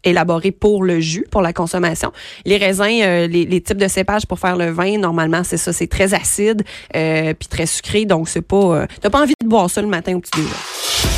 élaborés 0.05 0.51
pour 0.51 0.83
le 0.83 0.99
jus, 0.99 1.25
pour 1.31 1.43
la 1.43 1.53
consommation. 1.53 2.11
Les 2.45 2.57
raisins, 2.57 3.01
euh, 3.03 3.27
les, 3.29 3.45
les 3.45 3.61
types 3.61 3.77
de 3.79 3.87
cépages 3.87 4.27
pour 4.27 4.41
faire 4.41 4.57
le 4.57 4.71
vin, 4.71 4.99
normalement, 4.99 5.45
c'est 5.45 5.57
ça, 5.57 5.73
c'est 5.73 5.87
très 5.87 6.13
acide 6.13 6.65
euh, 6.97 7.35
puis 7.35 7.49
très 7.49 7.67
sucré. 7.67 8.05
Donc, 8.05 8.29
c'est 8.29 8.43
pas... 8.43 8.57
euh, 8.57 8.87
T'as 9.01 9.11
pas 9.11 9.21
envie 9.23 9.35
de 9.41 9.49
boire 9.49 9.71
ça 9.71 9.81
le 9.81 9.87
matin 9.87 10.15
au 10.17 10.21
petit 10.21 10.33
déjeuner. 10.33 10.55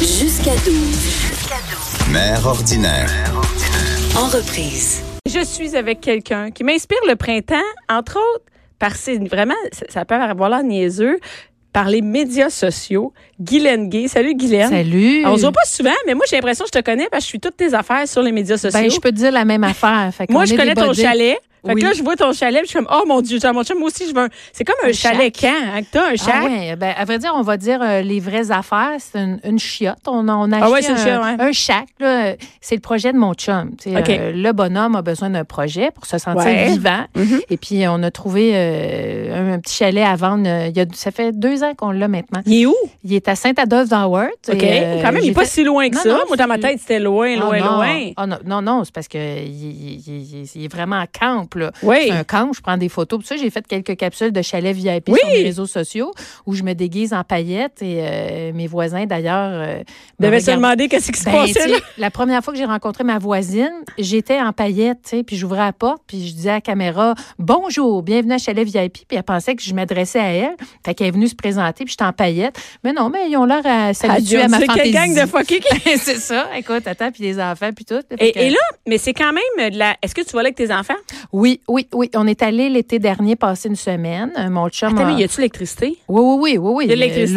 Jusqu'à 0.01 0.55
12. 0.67 2.13
Mère 2.13 2.47
ordinaire. 2.47 3.11
En 4.17 4.27
reprise. 4.27 5.03
Je 5.27 5.43
suis 5.43 5.75
avec 5.77 6.01
quelqu'un 6.03 6.51
qui 6.51 6.63
m'inspire 6.63 6.99
le 7.09 7.17
printemps, 7.17 7.55
entre 7.89 8.19
autres, 8.19 8.45
parce 8.79 8.95
que 8.95 9.01
c'est 9.01 9.19
vraiment, 9.29 9.55
ça, 9.73 9.87
ça 9.89 10.05
peut 10.05 10.15
avoir 10.15 10.51
l'air 10.51 10.63
niaiseux, 10.63 11.19
par 11.75 11.91
les 11.91 12.01
médias 12.01 12.51
sociaux. 12.51 13.13
Guylaine 13.39 13.91
Gay. 13.91 14.07
Salut, 14.07 14.35
Guylaine. 14.35 14.71
Salut. 14.71 15.27
On 15.27 15.37
se 15.37 15.43
voit 15.43 15.53
pas 15.53 15.67
souvent, 15.67 15.91
mais 16.07 16.15
moi, 16.15 16.25
j'ai 16.31 16.37
l'impression 16.37 16.65
que 16.65 16.71
je 16.73 16.81
te 16.81 16.85
connais 16.85 17.09
parce 17.11 17.25
que 17.25 17.27
je 17.27 17.31
suis 17.31 17.41
toutes 17.41 17.57
tes 17.57 17.75
affaires 17.75 18.09
sur 18.09 18.23
les 18.23 18.31
médias 18.31 18.57
sociaux. 18.57 18.81
Ben, 18.81 18.89
je 18.89 19.01
peux 19.01 19.11
te 19.11 19.17
dire 19.17 19.33
la 19.33 19.45
même 19.45 19.65
affaire. 19.65 20.11
Fait 20.17 20.31
moi, 20.31 20.45
je 20.47 20.55
connais 20.55 20.75
ton 20.75 20.93
chalet. 20.95 21.37
Fait 21.67 21.73
Oui. 21.75 21.81
que 21.81 21.87
là, 21.87 21.93
je 21.95 22.03
vois 22.03 22.17
ton 22.17 22.33
chalet, 22.33 22.61
puis 22.63 22.67
je 22.73 22.77
suis 22.77 22.85
comme, 22.85 22.89
oh 22.93 23.05
mon 23.07 23.21
Dieu, 23.23 23.39
mon 23.53 23.63
chum, 23.65 23.79
moi 23.79 23.89
aussi, 23.89 24.07
je 24.09 24.15
veux 24.15 24.23
un. 24.23 24.29
C'est 24.53 24.65
comme 24.65 24.77
un, 24.85 24.89
Un 24.89 24.93
chalet 24.93 25.35
camp, 25.35 25.49
hein, 25.75 25.81
que 25.83 25.87
t'as, 25.91 26.13
un 26.13 26.17
chalet. 26.17 26.51
Ah 26.51 26.71
ouais, 26.71 26.77
ben, 26.77 26.95
à 26.97 27.05
vrai 27.05 27.19
dire, 27.19 27.33
on 27.35 27.43
va 27.43 27.57
dire 27.57 27.81
euh, 27.83 28.01
les 28.03 28.21
vraies 28.21 28.51
affaires. 28.51 28.93
C'est 28.99 29.19
une, 29.19 29.41
une 29.45 29.59
chiotte. 29.59 29.97
On, 30.07 30.29
a- 30.29 30.35
on 30.35 30.53
a 30.53 30.59
Ah 30.63 30.71
ouais, 30.71 30.79
acheté 30.81 30.95
chiotte, 30.97 31.09
un, 31.23 31.37
ouais. 31.37 31.43
un 31.43 31.53
shack. 31.53 31.87
C'est 32.61 32.75
le 32.75 32.81
projet 32.81 33.13
de 33.13 33.19
mon 33.19 33.35
chum. 33.35 33.71
OK. 33.87 34.09
euh, 34.11 34.33
le 34.35 34.53
bonhomme 34.53 34.95
a 34.97 35.03
besoin 35.03 35.31
d'un 35.31 35.45
projet 35.45 35.91
pour 35.91 36.07
se 36.07 36.19
sentir 36.19 36.45
Ouais. 36.45 36.67
vivant. 36.67 37.05
Mhm. 37.17 37.41
Et 37.51 37.57
puis, 37.57 37.85
on 37.89 38.03
a 38.03 38.11
trouvé 38.11 38.53
euh, 38.55 39.55
un, 39.55 39.59
petit 39.61 39.75
chalet 39.75 40.05
à 40.05 40.17
vendre. 40.17 40.47
il 40.69 40.77
y 40.77 40.81
a, 40.81 40.85
ça 40.95 41.11
fait 41.11 41.33
deux 41.33 41.63
ans 41.63 41.73
qu'on 41.77 41.91
l'a 41.93 42.09
maintenant. 42.09 42.43
Il 42.47 42.63
est 42.63 42.67
où? 42.67 42.75
Il 43.05 43.15
est 43.15 43.27
à 43.29 43.35
Saint-Adolphe-d'Howard. 43.37 44.29
OK. 44.49 44.63
Et, 44.63 44.81
euh, 44.83 44.97
Quand 45.03 45.13
même, 45.13 45.19
il 45.23 45.25
j'ai 45.27 45.31
est 45.31 45.35
pas 45.35 45.45
si 45.45 45.65
loin 45.65 45.89
que 45.89 45.95
Non, 45.97 46.03
ça. 46.03 46.09
non, 46.11 46.21
moi, 46.29 46.37
dans 46.37 46.47
ma 46.47 46.59
tête, 46.59 46.79
c'était 46.81 47.01
loin, 47.01 47.35
Ah 47.37 47.41
loin, 47.41 47.59
non. 47.61 47.77
loin. 47.77 48.11
Ah 48.17 48.27
non, 48.27 48.37
non, 48.45 48.63
non, 48.63 48.85
c'est 48.85 48.95
parce 48.95 49.09
que 49.09 49.19
il, 49.19 49.47
il- 49.47 50.03
il- 50.07 50.41
il- 50.43 50.51
il 50.55 50.65
est 50.65 50.73
vraiment 50.73 50.97
en 50.97 51.07
camp. 51.07 51.47
Là. 51.57 51.73
Oui. 51.83 51.97
C'est 52.05 52.11
un 52.13 52.25
camp, 52.25 52.53
je 52.53 52.61
prends 52.61 52.77
des 52.77 52.89
photos. 52.89 53.25
Ça, 53.25 53.37
j'ai 53.37 53.51
fait 53.51 53.67
quelques 53.67 53.97
capsules 53.97 54.33
de 54.33 54.43
chalet 54.43 54.75
VIP 54.75 55.09
Oui. 55.09 55.19
sur 55.21 55.29
les 55.29 55.43
réseaux 55.43 55.67
sociaux 55.67 56.13
où 56.47 56.55
je 56.55 56.63
me 56.63 56.73
déguise 56.75 57.13
en 57.13 57.25
paillettes 57.25 57.83
et 57.83 57.99
euh, 58.01 58.53
mes 58.55 58.67
voisins, 58.67 59.07
d'ailleurs, 59.07 59.51
euh, 59.53 59.83
devais 60.19 60.41
se 60.41 60.51
demander 60.51 60.89
qu'est-ce 60.89 61.13
qui 61.13 61.19
se 61.21 61.25
Ben, 61.25 61.33
passait, 61.33 61.67
là. 61.69 61.77
la 61.99 62.11
première 62.11 62.43
fois 62.43 62.53
que 62.53 62.59
j'ai 62.59 62.65
rencontré 62.65 63.05
ma 63.05 63.19
voisine, 63.19 63.73
j'étais 63.99 64.41
en 64.41 64.53
paillettes, 64.53 65.15
puis 65.27 65.37
j'ouvrais 65.37 65.61
la 65.65 65.73
porte, 65.73 66.03
puis 66.07 66.27
je 66.29 66.35
disais 66.35 66.51
à 66.51 66.55
la 66.55 66.61
caméra 66.61 67.15
Bonjour, 67.39 68.03
bienvenue 68.03 68.33
à 68.35 68.39
Chalet 68.39 68.67
VIP. 68.67 69.07
Puis 69.09 69.17
elle 69.17 69.23
pensait 69.23 69.55
que 69.55 69.63
je 69.63 69.75
m'adressais 69.75 70.19
à 70.21 70.29
elle. 70.33 70.57
Fait 70.85 70.95
qu'elle 70.95 71.09
est 71.09 71.11
venue 71.13 71.29
se 71.29 71.35
présenter, 71.35 71.85
puis 71.85 71.93
j'étais 71.93 72.05
en 72.05 72.13
paillettes. 72.13 72.57
Mais 72.83 72.93
non, 72.93 73.11
mais 73.11 73.29
ils 73.31 73.37
ont 73.37 73.45
l'air 73.45 73.63
à 73.65 73.93
s'habituer 73.95 74.43
à 74.43 74.49
ma 74.49 74.59
C'est 74.59 74.67
fantaisie. 74.67 74.93
quelle 74.93 75.15
gang 75.15 75.23
de 75.23 75.29
fuckés 75.29 75.61
qui? 75.61 75.79
C'est 75.99 76.17
ça. 76.17 76.47
Écoute, 76.57 76.87
attends, 76.87 77.11
puis 77.13 77.23
les 77.23 77.41
enfants, 77.41 77.71
puis 77.75 77.85
tout. 77.85 78.01
Fait 78.19 78.29
Et, 78.29 78.33
que- 78.33 78.39
et 78.39 78.51
là, 78.51 78.59
mais 78.87 78.99
c'est 78.99 79.13
quand 79.13 79.33
même 79.33 79.71
de 79.73 79.79
la. 79.79 79.97
Est-ce 80.03 80.15
que 80.15 80.21
tu 80.23 80.31
vas 80.35 80.43
là 80.43 80.47
avec 80.49 80.57
tes 80.57 80.73
enfants? 80.73 80.95
Oui, 81.33 81.44
oui, 81.69 81.87
oui. 81.93 82.11
On 82.15 82.27
est 82.27 82.43
allé 82.43 82.69
l'été 82.69 82.99
dernier 82.99 83.37
passer 83.37 83.69
une 83.69 83.77
semaine. 83.77 84.31
Euh, 84.39 84.49
Mon 84.51 84.69
chum. 84.69 84.91
Attends, 84.97 85.09
a- 85.09 85.13
mais 85.13 85.21
y 85.21 85.25
a-tu 85.25 85.39
l'électricité? 85.41 85.99
Oui, 86.09 86.23
oui, 86.23 86.37
oui, 86.41 86.59
oui, 86.59 86.73
oui. 86.77 86.85
A 86.85 86.95
l'électricité, 86.95 87.35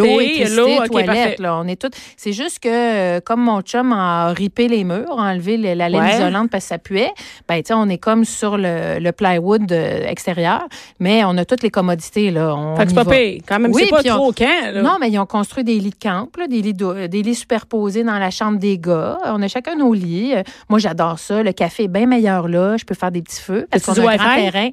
L'eau, 0.56 0.70
a 0.70 0.80
l'eau, 0.80 0.88
toilette, 0.88 1.39
là, 1.39 1.58
on 1.58 1.67
est 1.67 1.82
tout. 1.82 1.89
C'est 2.15 2.34
juste 2.34 2.60
que 2.60 2.70
euh, 2.70 3.20
comme 3.20 3.41
mon 3.41 3.62
chum 3.62 3.91
a 3.93 4.30
ripé 4.34 4.67
les 4.67 4.84
murs, 4.84 5.20
a 5.20 5.32
enlevé 5.32 5.58
le- 5.58 5.74
la 5.74 5.89
laine 5.89 6.02
Ouais. 6.02 6.15
isolante 6.15 6.50
parce 6.50 6.63
que 6.65 6.70
ça 6.70 6.78
puait, 6.78 7.12
ben 7.48 7.58
tu 7.58 7.67
sais, 7.67 7.74
on 7.74 7.89
est 7.89 7.98
comme 7.98 8.26
sur 8.26 8.58
le, 8.58 9.00
le 9.00 9.12
plywood 9.12 9.72
euh, 9.72 10.08
extérieur, 10.08 10.67
mais 11.00 11.24
on 11.26 11.38
a 11.38 11.46
toutes 11.46 11.63
les 11.63 11.70
commodités 11.70 12.32
là. 12.32 12.56
On 12.56 12.76
Fait 12.76 12.86
que 12.88 12.93
pas 12.93 13.06
pire. 13.06 13.41
Quand 13.48 13.60
même, 13.60 13.72
Oui, 13.74 13.84
c'est 13.86 13.89
pas 13.89 14.02
on- 14.13 14.15
trop 14.17 14.32
camp, 14.32 14.72
là. 14.74 14.82
Non, 14.82 14.98
mais 15.00 15.10
ils 15.10 15.20
ont 15.20 15.26
construit 15.26 15.63
des 15.63 15.80
lits 15.80 15.89
de 15.91 15.96
camp, 16.02 16.28
là, 16.38 16.48
des, 16.48 16.62
lits 16.62 16.74
de- 16.74 17.08
des 17.08 17.22
lits 17.24 17.36
superposés 17.36 18.04
dans 18.04 18.17
la 18.20 18.30
chambre 18.32 18.58
des 18.60 18.78
gars. 18.78 19.17
On 19.26 19.41
a 19.41 19.48
chacun 19.48 19.76
nos 19.76 19.93
lits. 19.93 20.34
Moi, 20.70 20.80
j'adore 20.80 21.20
ça. 21.20 21.43
Le 21.43 21.52
café 21.52 21.84
est 21.84 21.88
bien 21.88 22.06
meilleur 22.06 22.48
là. 22.48 22.78
Je 22.78 22.86
peux 22.86 22.96
faire 22.96 23.12
des 23.12 23.22
petits 23.22 23.41
feux 23.41 23.67
parce 23.72 23.84
As-tu 23.84 23.96
qu'on 23.96 23.96
a 23.96 23.96
du 24.01 24.07
un 24.07 24.15
grand 24.15 24.25
Wi-Fi? 24.36 24.41
terrain. 24.51 24.69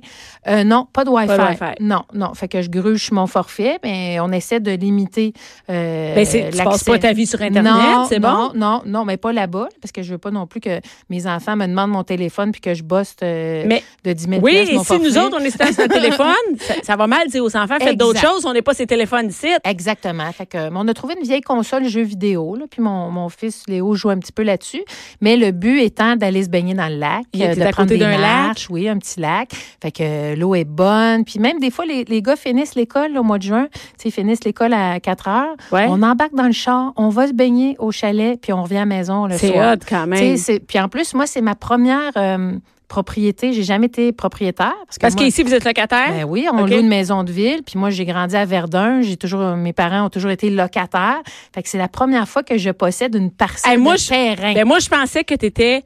Euh, 0.47 0.65
non, 0.65 0.87
pas 0.93 1.05
de 1.05 1.11
Wi-Fi. 1.11 1.27
Pas 1.29 1.37
de 1.39 1.43
Wi-Fi. 1.51 1.83
Non, 1.83 2.03
non. 2.13 2.35
Fait 2.35 2.49
que 2.49 2.61
je 2.63 2.69
gruge 2.69 3.11
mon 3.13 3.27
forfait, 3.27 3.79
mais 3.83 4.19
on 4.21 4.31
essaie 4.33 4.61
de 4.61 4.73
limiter 4.73 5.33
euh, 5.71 6.15
Ben, 6.15 6.25
c'est- 6.25 6.51
tu 6.51 6.63
passes 6.63 6.85
pas 6.85 6.99
ta 6.99 7.13
vie 7.13 7.27
sur 7.27 7.41
Internet, 7.41 7.73
non, 7.73 8.07
c'est 8.09 8.19
bon? 8.19 8.29
Non, 8.29 8.53
non, 8.55 8.83
non, 8.87 9.05
mais 9.05 9.17
pas 9.17 9.33
là-bas, 9.33 9.69
parce 9.81 9.93
que 9.93 10.03
je 10.03 10.13
veux 10.13 10.19
pas 10.19 10.31
non 10.31 10.47
plus 10.47 10.61
que 10.61 10.81
mes 11.11 11.27
enfants 11.27 11.57
me 11.57 11.67
demandent 11.67 11.91
mon 11.91 12.05
téléphone 12.05 12.53
puis 12.53 12.61
que 12.61 12.75
je 12.75 12.83
bosse 12.83 13.15
euh, 13.23 13.65
Mais- 13.67 13.83
de 14.05 14.13
10 14.13 14.25
000 14.29 14.41
Oui, 14.43 14.55
et 14.55 14.67
si 14.67 14.99
nous 14.99 15.19
autres, 15.19 15.37
on 15.41 15.45
est 15.45 15.51
sur 15.51 15.65
notre 15.65 15.87
téléphone, 15.95 16.35
ça, 16.61 16.75
ça 16.83 16.97
va 16.97 17.07
mal 17.07 17.29
dire 17.29 17.43
aux 17.43 17.57
enfants, 17.57 17.77
faites 17.81 17.97
d'autres 17.99 18.21
choses, 18.21 18.45
on 18.45 18.53
n'est 18.53 18.63
pas 18.63 18.75
ces 18.75 18.87
téléphones 18.87 19.29
ici. 19.29 19.49
Exactement. 19.65 20.31
Fait 20.33 20.47
que, 20.47 20.69
mais 20.69 20.77
on 20.77 20.89
a 20.89 20.95
trouvé 20.95 21.15
une 21.19 21.27
vieille 21.27 21.41
console 21.41 21.89
jeux 21.89 22.03
vidéo, 22.03 22.57
là, 22.57 22.65
puis 22.71 22.83
mon, 22.83 23.11
mon 23.11 23.29
fils 23.29 23.63
Léo 23.69 23.95
joue 23.95 24.11
un 24.11 24.19
petit 24.19 24.33
peu 24.33 24.43
là-dessus. 24.43 24.83
Mais 25.21 25.37
le 25.37 25.51
but 25.53 25.81
étant 25.81 26.17
d'aller 26.17 26.43
se 26.45 26.49
baigner 26.49 26.75
dans 26.75 26.89
le 26.89 26.97
lac, 26.97 27.23
Il 27.33 27.43
était 27.43 27.53
euh, 27.53 27.55
de 27.55 27.61
à 27.63 27.71
prendre 27.71 27.89
côté 27.89 27.99
des 27.99 28.05
d'un 28.05 28.19
lac. 28.19 28.67
oui, 28.71 28.89
un 28.89 28.99
petit 29.05 29.21
lac. 29.21 29.51
Fait 29.83 29.91
que 29.93 30.03
euh, 30.03 30.35
l'eau 30.37 30.55
est 30.55 30.65
bonne. 30.65 31.25
Puis 31.25 31.39
même 31.39 31.59
des 31.61 31.71
fois, 31.71 31.85
les, 31.87 32.05
les 32.05 32.23
gars 32.23 32.37
finissent 32.37 32.75
l'école 32.75 33.17
au 33.19 33.23
mois 33.23 33.39
de 33.39 33.43
juin. 33.45 33.69
Ils 34.05 34.11
finissent 34.13 34.45
l'école 34.45 34.73
à 34.75 34.99
4 35.01 35.29
heures. 35.29 35.55
Ouais. 35.73 35.87
On 35.89 36.03
embarque 36.03 36.35
dans 36.35 36.47
le 36.47 36.53
char, 36.53 36.93
on 36.97 37.09
va 37.09 37.27
se 37.29 37.33
baigner 37.33 37.77
au 37.79 37.91
chalet, 37.91 38.39
puis 38.41 38.53
on 38.53 38.63
revient 38.63 38.77
à 38.77 38.81
la 38.81 38.87
maison 38.87 39.27
le 39.27 39.37
C'est 39.39 39.53
soir. 39.53 39.75
hot 39.75 39.79
quand 39.89 40.07
même. 40.07 40.37
c'est- 40.37 40.61
Puis 40.61 40.79
en 40.81 40.89
plus, 40.89 41.15
moi, 41.15 41.27
c'est 41.27 41.41
ma 41.41 41.55
première 41.55 42.13
euh, 42.17 42.53
propriété. 42.89 43.53
J'ai 43.53 43.63
jamais 43.63 43.87
été 43.87 44.13
propriétaire. 44.13 44.75
Parce 44.87 44.99
que 44.99 45.01
Parce 45.01 45.15
qu'ici, 45.15 45.43
vous 45.43 45.55
êtes 45.55 45.65
locataire? 45.65 46.11
ben 46.11 46.25
oui, 46.29 46.47
on 46.53 46.63
OK. 46.63 46.71
loue 46.71 46.79
une 46.81 46.89
maison 46.89 47.25
de 47.25 47.33
ville. 47.33 47.63
Puis 47.67 47.79
moi, 47.79 47.91
j'ai 47.91 48.05
grandi 48.05 48.37
à 48.37 48.45
Verdun. 48.45 49.01
J'ai 49.03 49.17
toujours, 49.17 49.57
mes 49.57 49.73
parents 49.73 50.05
ont 50.07 50.11
toujours 50.11 50.31
été 50.31 50.51
locataires. 50.51 51.23
Fait 51.55 51.63
que 51.63 51.69
c'est 51.69 51.79
la 51.79 51.89
première 51.89 52.29
fois 52.29 52.43
que 52.43 52.57
je 52.59 52.71
possède 52.71 53.15
une 53.15 53.31
parcelle 53.31 53.73
Hey, 53.73 53.79
moi, 53.79 53.95
de 53.95 53.99
je- 54.01 54.09
terrain. 54.09 54.53
Ben 54.55 54.67
moi, 54.67 54.79
je 54.79 54.89
pensais 54.89 55.25
que 55.25 55.35
tu 55.35 55.47
étais. 55.47 55.83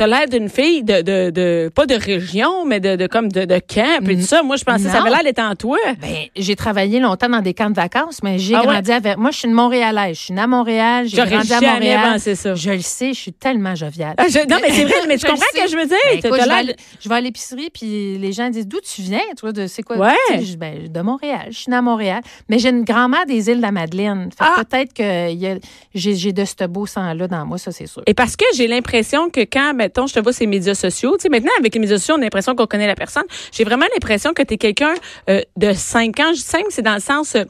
T'as 0.00 0.06
l'air 0.06 0.26
d'une 0.28 0.48
fille 0.48 0.82
de, 0.82 1.02
de, 1.02 1.28
de. 1.28 1.70
Pas 1.74 1.84
de 1.84 1.94
région, 1.94 2.64
mais 2.64 2.80
de, 2.80 2.96
de 2.96 3.06
comme 3.06 3.28
de, 3.30 3.44
de 3.44 3.58
camp 3.58 4.08
et 4.08 4.16
tout 4.16 4.22
ça. 4.22 4.42
Moi, 4.42 4.56
je 4.56 4.64
pensais 4.64 4.84
que 4.84 4.90
ça 4.90 5.00
avait 5.02 5.10
l'air 5.10 5.22
d'être 5.22 5.40
en 5.40 5.54
toi. 5.54 5.76
Ben, 6.00 6.08
j'ai 6.34 6.56
travaillé 6.56 7.00
longtemps 7.00 7.28
dans 7.28 7.42
des 7.42 7.52
camps 7.52 7.68
de 7.68 7.74
vacances, 7.74 8.22
mais 8.22 8.38
j'ai 8.38 8.54
Ah 8.54 8.60
ouais? 8.60 8.66
grandi 8.68 8.92
à 8.92 8.98
Ver- 8.98 9.18
Moi, 9.18 9.30
je 9.30 9.36
suis 9.40 9.48
une 9.48 9.52
Montréalaise. 9.52 10.16
Je 10.16 10.22
suis 10.22 10.32
née 10.32 10.40
à 10.40 10.46
Montréal. 10.46 11.04
J'ai 11.06 11.18
J'aurais 11.18 11.28
grandi 11.32 11.52
à 11.52 11.60
jamais 11.60 11.74
Montréal. 11.74 12.12
pensé 12.14 12.34
ça. 12.34 12.54
Je 12.54 12.70
le 12.70 12.80
sais, 12.80 13.12
je 13.12 13.18
suis 13.20 13.32
tellement 13.34 13.74
joviale. 13.74 14.14
Ah, 14.16 14.24
je- 14.30 14.38
non, 14.48 14.56
mais 14.62 14.70
c'est 14.72 14.84
vrai, 14.84 14.94
mais 15.06 15.18
tu 15.18 15.20
Je 15.26 15.30
comprends 15.32 15.44
ce 15.52 15.58
sais. 15.58 15.64
que 15.66 15.70
je 15.70 15.76
veux 15.76 15.86
dire? 15.86 15.96
Ben, 16.10 16.20
T'as- 16.22 16.28
écoute, 16.28 16.38
t'as 16.38 16.44
je, 16.44 16.48
vais 16.48 16.48
l'air 16.48 16.56
aller- 16.56 16.76
je 16.98 17.08
vais 17.10 17.14
à 17.16 17.20
l'épicerie, 17.20 17.68
puis 17.70 18.16
les 18.16 18.32
gens 18.32 18.48
disent 18.48 18.66
D'où 18.66 18.80
tu 18.80 19.02
viens? 19.02 19.20
Toi, 19.38 19.52
de, 19.52 19.66
C'est 19.66 19.82
quoi? 19.82 19.98
Ouais. 19.98 20.14
Tu 20.30 20.38
sais, 20.38 20.44
je 20.46 20.56
ben, 20.56 20.88
De 20.90 21.00
Montréal. 21.02 21.48
Je 21.50 21.58
suis 21.58 21.70
née 21.70 21.76
à 21.76 21.82
Montréal. 21.82 22.22
Mais 22.48 22.58
j'ai 22.58 22.70
une 22.70 22.84
grand-mère 22.84 23.26
des 23.26 23.50
îles 23.50 23.58
de 23.58 23.62
la 23.62 23.70
Madeleine. 23.72 24.30
Fait 24.36 24.44
que 24.44 24.50
Ah! 24.56 24.64
Peut-être 24.64 24.94
que 24.94 25.30
il 25.30 25.38
y 25.38 25.46
a- 25.46 25.56
j'ai 25.94 26.14
j'ai 26.14 26.32
de 26.32 26.46
ce 26.46 26.64
beau 26.66 26.86
sang-là 26.86 27.28
dans 27.28 27.44
moi, 27.44 27.58
ça, 27.58 27.70
c'est 27.70 27.86
sûr. 27.86 28.02
Et 28.06 28.14
parce 28.14 28.34
que 28.36 28.46
j'ai 28.56 28.66
l'impression 28.66 29.28
que 29.28 29.40
quand, 29.42 29.74
je 30.06 30.14
te 30.14 30.20
vois 30.20 30.32
les 30.40 30.46
médias 30.46 30.74
sociaux, 30.74 31.16
tu 31.16 31.22
sais, 31.22 31.28
maintenant, 31.28 31.52
avec 31.58 31.74
les 31.74 31.80
médias 31.80 31.98
sociaux, 31.98 32.14
on 32.16 32.20
a 32.20 32.24
l'impression 32.24 32.54
qu'on 32.54 32.66
connaît 32.66 32.86
la 32.86 32.94
personne. 32.94 33.24
J'ai 33.52 33.64
vraiment 33.64 33.86
l'impression 33.92 34.32
que 34.32 34.42
tu 34.42 34.54
es 34.54 34.56
quelqu'un 34.56 34.94
euh, 35.28 35.40
de 35.56 35.72
5 35.72 36.18
ans. 36.20 36.28
Je 36.28 36.38
dis 36.38 36.40
5, 36.40 36.64
c'est 36.70 36.82
dans 36.82 36.94
le 36.94 37.00
sens 37.00 37.34
euh, 37.34 37.44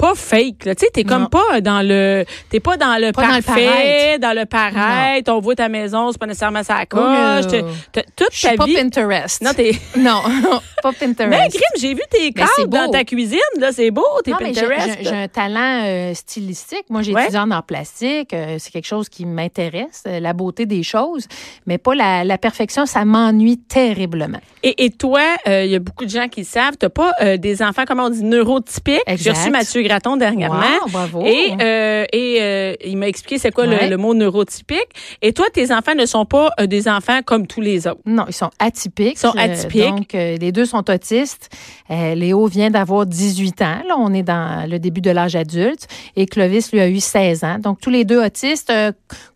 pas 0.00 0.14
fake. 0.14 0.58
Tu 0.60 0.70
sais, 0.78 0.88
t'es 0.92 1.04
comme 1.04 1.28
pas 1.28 1.60
dans 1.60 1.86
le. 1.86 2.24
T'es 2.48 2.58
pas 2.60 2.76
dans 2.78 2.98
le 2.98 3.12
Pas 3.12 3.22
dans 3.28 3.36
le 3.36 3.42
parfait, 3.42 4.18
dans 4.18 4.32
le 4.34 4.46
paraître. 4.46 5.30
On 5.32 5.40
voit 5.40 5.54
ta 5.54 5.68
maison, 5.68 6.10
c'est 6.10 6.18
pas 6.18 6.26
nécessairement 6.26 6.62
sa 6.62 6.86
coche. 6.86 7.00
Oh, 7.02 7.56
no. 7.56 7.66
t'as- 7.92 8.02
toute 8.16 8.40
ta 8.42 8.54
pas 8.54 8.64
vie. 8.64 8.74
Pinterest. 8.74 9.42
Non, 9.42 9.52
t'es. 9.54 9.72
non, 9.98 10.22
pas 10.82 10.92
Pinterest. 10.92 11.28
Mais 11.30 11.48
Grim, 11.48 11.60
j'ai 11.78 11.92
vu 11.94 12.00
tes 12.10 12.32
cadres 12.32 12.66
dans 12.68 12.90
ta 12.90 13.04
cuisine. 13.04 13.38
Là, 13.58 13.72
c'est 13.72 13.90
beau, 13.90 14.04
tes 14.24 14.32
Pinterest. 14.32 14.98
j'ai 15.02 15.08
un 15.14 15.28
talent 15.28 15.82
euh, 15.84 16.14
stylistique. 16.14 16.84
Moi, 16.88 17.02
j'ai 17.02 17.12
Ouais. 17.12 17.24
étudié 17.24 17.40
en 17.40 17.62
plastique. 17.62 18.32
Euh, 18.32 18.56
c'est 18.58 18.70
quelque 18.70 18.86
chose 18.86 19.08
qui 19.08 19.26
m'intéresse, 19.26 20.04
euh, 20.06 20.20
la 20.20 20.32
beauté 20.32 20.64
des 20.64 20.82
choses. 20.82 21.26
Mais 21.66 21.76
pas 21.78 21.94
la, 21.94 22.24
la 22.24 22.38
perfection, 22.38 22.86
ça 22.86 23.04
m'ennuie 23.04 23.58
terriblement. 23.58 24.40
Et, 24.62 24.84
et 24.84 24.90
toi, 24.90 25.20
il 25.46 25.66
y 25.66 25.74
a 25.74 25.78
beaucoup 25.78 26.04
de 26.04 26.10
gens 26.10 26.28
qui 26.28 26.40
le 26.40 26.46
savent, 26.46 26.76
t'as 26.78 26.88
pas 26.88 27.12
des 27.38 27.62
enfants, 27.62 27.84
comment 27.86 28.04
on 28.04 28.10
dit, 28.10 28.22
neurotypiques. 28.24 29.00
J'ai 29.16 29.30
reçu 29.30 29.50
Mathieu 29.50 29.82
Graton 29.90 30.16
dernièrement. 30.16 30.60
Wow, 30.84 30.90
bravo. 30.90 31.22
Et, 31.26 31.50
euh, 31.60 32.04
et 32.12 32.38
euh, 32.40 32.74
il 32.84 32.96
m'a 32.96 33.08
expliqué 33.08 33.38
c'est 33.38 33.50
quoi 33.50 33.66
le- 33.66 33.76
Ouais. 33.76 33.88
le, 33.88 33.96
mot 33.96 34.14
neurotypique. 34.14 34.88
Et 35.20 35.32
toi, 35.32 35.46
tes 35.52 35.72
enfants 35.72 35.94
ne 35.96 36.06
sont 36.06 36.24
pas 36.24 36.50
euh, 36.60 36.66
des 36.66 36.88
enfants 36.88 37.20
comme 37.24 37.46
tous 37.48 37.60
les 37.60 37.86
autres. 37.88 38.00
Non, 38.06 38.24
ils 38.28 38.32
sont 38.34 38.50
atypiques. 38.60 39.14
Ils 39.16 39.18
sont 39.18 39.34
atypiques. 39.36 39.88
donc, 39.88 40.12
les 40.12 40.52
deux 40.52 40.64
sont 40.66 40.88
autistes. 40.90 41.48
Léo 41.88 42.46
vient 42.46 42.70
d'avoir 42.70 43.04
18 43.06 43.62
ans. 43.62 43.78
Là, 43.88 43.96
on 43.98 44.14
est 44.14 44.22
dans 44.22 44.68
le 44.68 44.78
début 44.78 45.00
de 45.00 45.10
l'âge 45.10 45.34
adulte. 45.34 45.88
Et 46.16 46.26
Clovis, 46.26 46.70
lui, 46.72 46.80
a 46.80 46.88
eu 46.88 47.00
16 47.00 47.42
ans. 47.44 47.58
Donc, 47.58 47.80
tous 47.80 47.90
les 47.90 48.04
deux 48.04 48.22
autistes, 48.24 48.72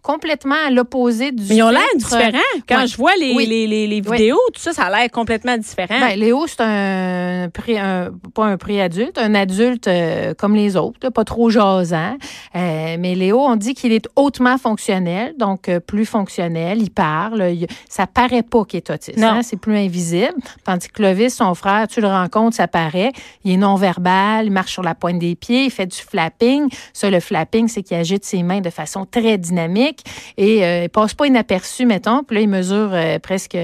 complètement 0.02 0.54
à 0.66 0.70
l'opposé 0.70 1.32
du 1.32 1.42
Mais 1.48 1.56
ils 1.56 1.62
ont 1.62 1.70
l'air 1.70 1.82
différents. 1.96 2.38
Quand 2.68 2.80
Ouais. 2.82 2.86
je 2.86 2.96
vois 2.96 3.12
les, 3.18 3.32
Oui. 3.34 3.46
les, 3.46 3.66
les, 3.66 3.86
les 3.86 4.02
Oui. 4.06 4.16
vidéos, 4.16 4.38
tout 4.52 4.60
ça, 4.60 4.72
ça 4.72 4.82
a 4.84 4.90
l'air 5.00 5.10
complètement 5.10 5.56
différent. 5.56 5.98
Ben, 5.98 6.14
Léo, 6.18 6.46
c'est 6.46 6.60
un, 6.60 7.48
pré, 7.52 7.78
un- 7.78 8.10
pas 8.34 8.44
un 8.44 8.56
pré-adulte, 8.58 9.16
un 9.18 9.34
adulte 9.34 9.88
euh, 9.88 10.34
comme 10.44 10.54
les 10.56 10.76
autres, 10.76 11.08
pas 11.08 11.24
trop 11.24 11.48
jasant. 11.48 12.16
Euh, 12.54 12.96
mais 12.98 13.14
Léo, 13.14 13.40
on 13.40 13.56
dit 13.56 13.72
qu'il 13.72 13.92
est 13.92 14.06
hautement 14.14 14.58
fonctionnel, 14.58 15.32
donc 15.38 15.70
euh, 15.70 15.80
plus 15.80 16.04
fonctionnel, 16.04 16.82
il 16.82 16.90
parle. 16.90 17.50
il- 17.50 17.66
ça 17.88 18.06
paraît 18.06 18.42
pas 18.42 18.64
qu'il 18.66 18.76
est 18.76 18.90
autiste, 18.90 19.16
Non. 19.16 19.28
hein, 19.28 19.42
c'est 19.42 19.56
plus 19.56 19.74
invisible. 19.74 20.34
Tandis 20.64 20.88
que 20.88 20.92
Clovis, 20.92 21.34
son 21.34 21.54
frère, 21.54 21.88
tu 21.88 22.02
le 22.02 22.08
rencontres, 22.08 22.56
ça 22.56 22.68
paraît. 22.68 23.12
Il 23.44 23.52
est 23.52 23.56
non-verbal, 23.56 24.44
il 24.44 24.50
marche 24.52 24.72
sur 24.72 24.82
la 24.82 24.94
pointe 24.94 25.18
des 25.18 25.34
pieds, 25.34 25.64
il 25.64 25.70
fait 25.70 25.86
du 25.86 25.96
flapping. 25.96 26.68
Ça, 26.92 27.08
le 27.08 27.20
flapping, 27.20 27.68
c'est 27.68 27.82
qu'il 27.82 27.96
agite 27.96 28.24
ses 28.26 28.42
mains 28.42 28.60
de 28.60 28.68
façon 28.70 29.06
très 29.10 29.38
dynamique 29.38 30.04
et 30.36 30.62
euh, 30.62 30.82
il 30.84 30.88
passe 30.90 31.14
pas 31.14 31.26
inaperçu, 31.26 31.86
mettons. 31.86 32.22
Puis 32.22 32.36
là, 32.36 32.42
il 32.42 32.48
mesure 32.50 32.90
euh, 32.92 33.18
presque... 33.18 33.56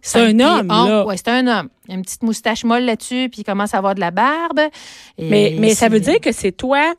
C'est 0.00 0.18
un 0.20 0.28
cinq 0.30 0.36
pieds 0.36 0.44
homme. 0.46 1.06
Ouais, 1.06 1.16
c'est 1.18 1.28
un 1.28 1.46
homme. 1.46 1.68
Il 1.92 1.96
a 1.96 1.98
une 1.98 2.04
petite 2.04 2.22
moustache 2.22 2.64
molle 2.64 2.84
là-dessus, 2.84 3.28
puis 3.30 3.42
il 3.42 3.44
commence 3.44 3.74
à 3.74 3.78
avoir 3.78 3.94
de 3.94 4.00
la 4.00 4.10
barbe. 4.10 4.60
Et 5.18 5.28
mais 5.28 5.56
mais 5.58 5.74
ça 5.74 5.90
veut 5.90 6.00
dire 6.00 6.20
que 6.20 6.32
c'est 6.32 6.52
toi, 6.52 6.94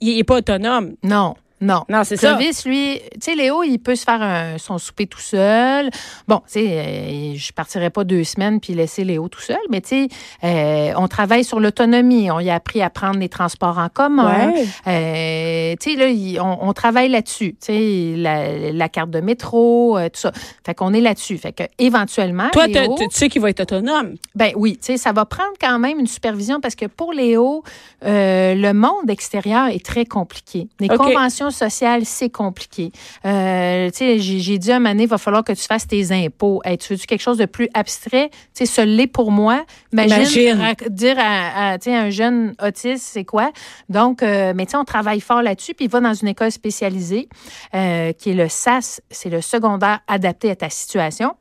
il 0.00 0.16
est 0.16 0.24
pas 0.24 0.36
autonome. 0.36 0.94
Non. 1.02 1.34
Non. 1.66 1.82
Non, 1.88 2.02
c'est 2.04 2.16
ça. 2.16 2.34
Clovis, 2.36 2.64
lui, 2.64 3.00
tu 3.14 3.18
sais, 3.20 3.34
Léo, 3.34 3.62
il 3.64 3.78
peut 3.78 3.96
se 3.96 4.04
faire 4.04 4.22
un- 4.22 4.58
son 4.58 4.78
souper 4.78 5.06
tout 5.06 5.18
seul. 5.20 5.90
Bon, 6.28 6.36
tu 6.46 6.52
sais, 6.60 6.66
euh, 6.68 7.34
je 7.34 7.52
partirais 7.52 7.90
pas 7.90 8.04
deux 8.04 8.22
semaines 8.24 8.60
puis 8.60 8.72
laisser 8.74 9.02
Léo 9.04 9.28
tout 9.28 9.40
seul, 9.40 9.58
mais 9.70 9.80
tu 9.80 9.88
sais, 9.88 10.08
euh, 10.44 10.92
on 10.96 11.08
travaille 11.08 11.42
sur 11.44 11.58
l'autonomie. 11.58 12.30
On 12.30 12.38
y 12.40 12.50
a 12.50 12.54
appris 12.54 12.82
à 12.82 12.90
prendre 12.90 13.18
les 13.18 13.28
transports 13.28 13.78
en 13.78 13.88
commun. 13.88 14.52
Ouais. 14.52 14.64
Euh, 14.86 15.74
tu 15.80 15.90
sais, 15.92 15.96
là, 15.96 16.06
il- 16.08 16.40
on, 16.40 16.68
on 16.68 16.72
travaille 16.72 17.08
là-dessus. 17.08 17.56
Tu 17.60 17.66
sais, 17.66 18.14
la, 18.16 18.72
la 18.72 18.88
carte 18.88 19.10
de 19.10 19.20
métro, 19.20 19.98
tout 20.12 20.20
ça. 20.20 20.32
Fait 20.64 20.74
qu'on 20.74 20.92
est 20.94 21.00
là-dessus. 21.00 21.38
Fait 21.38 21.52
que 21.52 21.64
éventuellement, 21.78 22.48
Toi, 22.52 22.66
Léo- 22.68 22.94
tu 22.98 23.06
sais 23.10 23.28
qu'il 23.28 23.42
va 23.42 23.50
être 23.50 23.60
autonome. 23.60 24.14
ben 24.34 24.52
oui, 24.56 24.76
tu 24.80 24.86
sais, 24.92 24.96
ça 24.98 25.12
va 25.12 25.24
prendre 25.24 25.52
quand 25.60 25.78
même 25.78 25.98
une 25.98 26.06
supervision 26.06 26.60
parce 26.60 26.74
que 26.76 26.86
pour 26.86 27.12
Léo, 27.12 27.62
le 28.02 28.72
monde 28.72 29.08
extérieur 29.08 29.66
est 29.68 29.84
très 29.84 30.04
compliqué. 30.04 30.68
Les 30.80 30.88
conventions 30.98 31.50
sociales, 31.56 32.04
c'est 32.04 32.30
compliqué. 32.30 32.92
Euh, 33.24 33.90
tu 33.90 33.98
sais, 33.98 34.18
j'ai 34.18 34.58
dit 34.58 34.72
un 34.72 34.78
moment 34.78 34.90
donné, 34.90 35.04
il 35.04 35.08
va 35.08 35.18
falloir 35.18 35.44
que 35.44 35.52
tu 35.52 35.62
fasses 35.62 35.86
tes 35.86 36.12
impôts. 36.12 36.60
Hey, 36.64 36.78
tu 36.78 36.92
veux-tu 36.92 37.06
quelque 37.06 37.22
chose 37.22 37.38
de 37.38 37.46
plus 37.46 37.68
abstrait? 37.74 38.30
Tu 38.54 38.64
sais, 38.64 38.66
ce 38.66 38.80
l'est 38.80 39.06
pour 39.06 39.30
moi. 39.30 39.64
Imagine, 39.92 40.74
dire 40.90 41.16
à, 41.18 41.74
à, 41.74 41.78
un 41.86 42.10
jeune 42.10 42.54
autiste, 42.62 43.06
c'est 43.12 43.24
quoi? 43.24 43.50
Donc, 43.88 44.22
euh, 44.22 44.52
mais 44.54 44.66
tu 44.66 44.72
sais, 44.72 44.76
on 44.76 44.84
travaille 44.84 45.20
fort 45.20 45.42
là-dessus, 45.42 45.74
puis 45.74 45.86
il 45.86 45.90
va 45.90 46.00
dans 46.00 46.14
une 46.14 46.28
école 46.28 46.50
spécialisée 46.50 47.28
euh, 47.74 48.12
qui 48.12 48.30
est 48.30 48.34
le 48.34 48.48
SAS, 48.48 49.00
c'est 49.10 49.30
le 49.30 49.40
secondaire 49.40 50.00
adapté 50.06 50.50
à 50.50 50.56
ta 50.56 50.70
situation. 50.70 51.34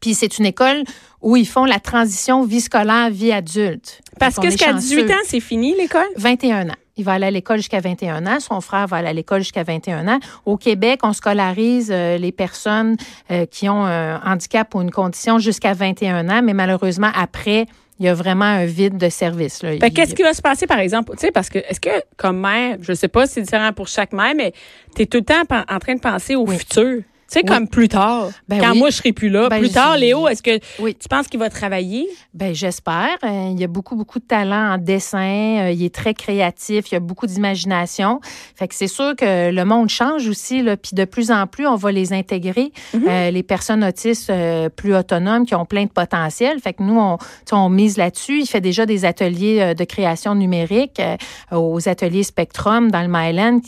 Puis 0.00 0.14
c'est 0.14 0.38
une 0.38 0.44
école 0.44 0.84
où 1.22 1.34
ils 1.36 1.48
font 1.48 1.64
la 1.64 1.80
transition 1.80 2.44
vie 2.44 2.60
scolaire, 2.60 3.08
vie 3.08 3.32
adulte. 3.32 4.02
Parce 4.18 4.36
que 4.36 4.46
est 4.46 4.50
jusqu'à 4.50 4.74
18 4.74 5.00
chanceux. 5.00 5.12
ans, 5.14 5.22
c'est 5.24 5.40
fini 5.40 5.74
l'école? 5.74 6.06
21 6.16 6.68
ans. 6.68 6.74
Il 6.96 7.04
va 7.04 7.14
aller 7.14 7.26
à 7.26 7.30
l'école 7.30 7.56
jusqu'à 7.56 7.80
21 7.80 8.24
ans. 8.26 8.38
Son 8.40 8.60
frère 8.60 8.86
va 8.86 8.98
aller 8.98 9.08
à 9.08 9.12
l'école 9.12 9.40
jusqu'à 9.40 9.64
21 9.64 10.06
ans. 10.06 10.20
Au 10.46 10.56
Québec, 10.56 11.00
on 11.02 11.12
scolarise 11.12 11.90
euh, 11.92 12.18
les 12.18 12.30
personnes 12.30 12.96
euh, 13.32 13.46
qui 13.46 13.68
ont 13.68 13.84
un 13.84 14.20
handicap 14.24 14.72
ou 14.74 14.80
une 14.82 14.92
condition 14.92 15.38
jusqu'à 15.40 15.72
21 15.72 16.28
ans, 16.28 16.40
mais 16.42 16.52
malheureusement, 16.54 17.10
après, 17.14 17.66
il 17.98 18.06
y 18.06 18.08
a 18.08 18.14
vraiment 18.14 18.44
un 18.44 18.64
vide 18.64 18.96
de 18.96 19.08
service. 19.08 19.62
Là. 19.64 19.74
Il- 19.74 19.80
qu'est-ce 19.92 20.14
qui 20.14 20.22
va 20.22 20.34
se 20.34 20.42
passer, 20.42 20.66
par 20.68 20.78
exemple? 20.78 21.12
Tu 21.14 21.18
sais, 21.26 21.30
parce 21.32 21.48
que, 21.48 21.58
est-ce 21.58 21.80
que, 21.80 21.90
comme 22.16 22.40
mère, 22.40 22.76
je 22.80 22.92
sais 22.92 23.08
pas 23.08 23.26
si 23.26 23.34
c'est 23.34 23.42
différent 23.42 23.72
pour 23.72 23.88
chaque 23.88 24.12
mère, 24.12 24.34
mais 24.36 24.52
tu 24.94 25.02
es 25.02 25.06
tout 25.06 25.18
le 25.18 25.24
temps 25.24 25.42
en 25.68 25.78
train 25.80 25.94
de 25.96 26.00
penser 26.00 26.36
au 26.36 26.46
Oui. 26.46 26.58
futur. 26.58 27.02
Tu 27.34 27.40
sais, 27.40 27.46
Oui. 27.50 27.56
comme 27.56 27.68
plus 27.68 27.88
tard. 27.88 28.28
Ben 28.48 28.60
quand 28.60 28.72
oui. 28.72 28.78
moi, 28.78 28.90
je 28.90 28.96
serai 28.96 29.12
plus 29.12 29.28
là. 29.28 29.48
Ben, 29.48 29.58
plus 29.58 29.70
tard, 29.70 29.96
Léo, 29.96 30.28
est-ce 30.28 30.42
que 30.42 30.60
Oui. 30.78 30.94
tu 30.98 31.08
penses 31.08 31.26
qu'il 31.26 31.40
va 31.40 31.50
travailler? 31.50 32.06
Ben 32.32 32.54
j'espère. 32.54 33.16
Euh, 33.24 33.48
il 33.50 33.58
y 33.60 33.64
a 33.64 33.66
beaucoup 33.66 33.96
beaucoup 33.96 34.18
de 34.20 34.24
talent 34.24 34.74
en 34.74 34.78
dessin. 34.78 35.64
Euh, 35.64 35.70
il 35.72 35.82
est 35.84 35.94
très 35.94 36.14
créatif. 36.14 36.90
Il 36.90 36.94
y 36.94 36.96
a 36.96 37.00
beaucoup 37.00 37.26
d'imagination. 37.26 38.20
Fait 38.54 38.68
que 38.68 38.74
c'est 38.74 38.86
sûr 38.86 39.16
que 39.16 39.50
le 39.50 39.64
monde 39.64 39.88
change 39.88 40.28
aussi. 40.28 40.62
Là, 40.62 40.76
puis 40.76 40.92
de 40.94 41.04
plus 41.04 41.30
en 41.32 41.46
plus, 41.46 41.66
on 41.66 41.74
va 41.76 41.90
les 41.92 42.12
intégrer. 42.12 42.72
Euh, 42.94 43.30
les 43.30 43.42
personnes 43.42 43.82
autistes 43.84 44.30
euh, 44.30 44.68
plus 44.68 44.94
autonomes 44.94 45.44
qui 45.46 45.54
ont 45.54 45.64
plein 45.66 45.84
de 45.84 45.90
potentiel. 45.90 46.60
Fait 46.60 46.72
que 46.74 46.82
nous, 46.82 46.98
on, 46.98 47.18
on 47.52 47.68
mise 47.68 47.96
là-dessus. 47.96 48.40
Il 48.42 48.46
fait 48.46 48.60
déjà 48.60 48.86
des 48.86 49.04
ateliers 49.04 49.74
de 49.74 49.84
création 49.84 50.34
numérique 50.34 51.00
euh, 51.00 51.16
aux 51.56 51.88
ateliers 51.88 52.22
Spectrum 52.22 52.90
dans 52.90 53.02
le 53.02 53.08
Myland. 53.08 53.60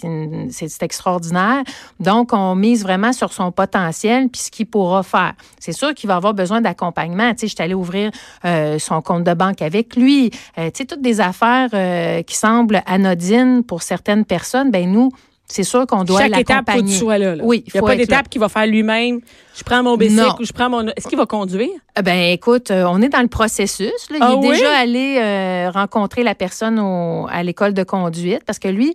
c'est 0.50 0.82
extraordinaire. 0.82 1.62
Donc, 2.00 2.32
on 2.32 2.54
mise 2.54 2.82
vraiment 2.82 3.12
sur 3.12 3.32
son 3.32 3.52
potentiel 3.56 4.28
puis 4.28 4.40
ce 4.42 4.50
qu'il 4.52 4.66
pourra 4.66 5.02
faire. 5.02 5.32
C'est 5.58 5.72
sûr 5.72 5.92
qu'il 5.94 6.06
va 6.06 6.14
avoir 6.16 6.34
besoin 6.34 6.60
d'accompagnement. 6.60 7.32
Tu 7.32 7.40
sais, 7.40 7.46
je 7.48 7.54
suis 7.56 7.62
allée 7.64 7.74
ouvrir 7.74 8.10
euh, 8.44 8.78
son 8.78 9.02
compte 9.02 9.24
de 9.24 9.34
banque 9.34 9.62
avec 9.62 9.96
lui. 9.96 10.30
Euh, 10.58 10.66
tu 10.66 10.78
sais, 10.78 10.84
toutes 10.84 11.02
des 11.02 11.20
affaires 11.20 11.70
euh, 11.74 12.22
qui 12.22 12.36
semblent 12.36 12.82
anodines 12.86 13.64
pour 13.64 13.82
certaines 13.82 14.24
personnes, 14.24 14.70
ben 14.70 14.88
nous, 14.90 15.10
c'est 15.48 15.62
sûr 15.62 15.86
qu'on 15.86 16.02
doit 16.02 16.22
Chaque 16.22 16.38
étape, 16.38 16.68
faut 16.68 16.78
que 16.82 16.86
tu 16.86 16.92
l'accompagner. 16.92 16.98
sois 16.98 17.18
là. 17.18 17.36
là. 17.36 17.44
Oui, 17.44 17.62
Il 17.68 17.70
n'y 17.74 17.78
a 17.78 17.82
pas 17.82 17.94
d'étape 17.94 18.28
qu'il 18.28 18.40
va 18.40 18.48
faire 18.48 18.66
lui-même. 18.66 19.20
Je 19.56 19.62
prends 19.62 19.80
mon 19.80 19.96
bicycle 19.96 20.40
ou 20.40 20.44
je 20.44 20.52
prends 20.52 20.68
mon. 20.68 20.86
Est-ce 20.88 21.06
qu'il 21.06 21.16
va 21.16 21.24
conduire? 21.26 21.70
Ben 22.02 22.32
écoute, 22.32 22.72
euh, 22.72 22.84
on 22.88 23.00
est 23.00 23.08
dans 23.08 23.22
le 23.22 23.28
processus. 23.28 23.92
là. 24.10 24.16
Il 24.16 24.22
Ah 24.22 24.32
est 24.32 24.36
oui? 24.38 24.48
déjà 24.48 24.76
allé 24.76 25.18
euh, 25.20 25.70
rencontrer 25.72 26.24
la 26.24 26.34
personne 26.34 26.80
au- 26.80 27.28
à 27.30 27.44
l'école 27.44 27.74
de 27.74 27.84
conduite 27.84 28.42
parce 28.44 28.58
que 28.58 28.66
lui, 28.66 28.92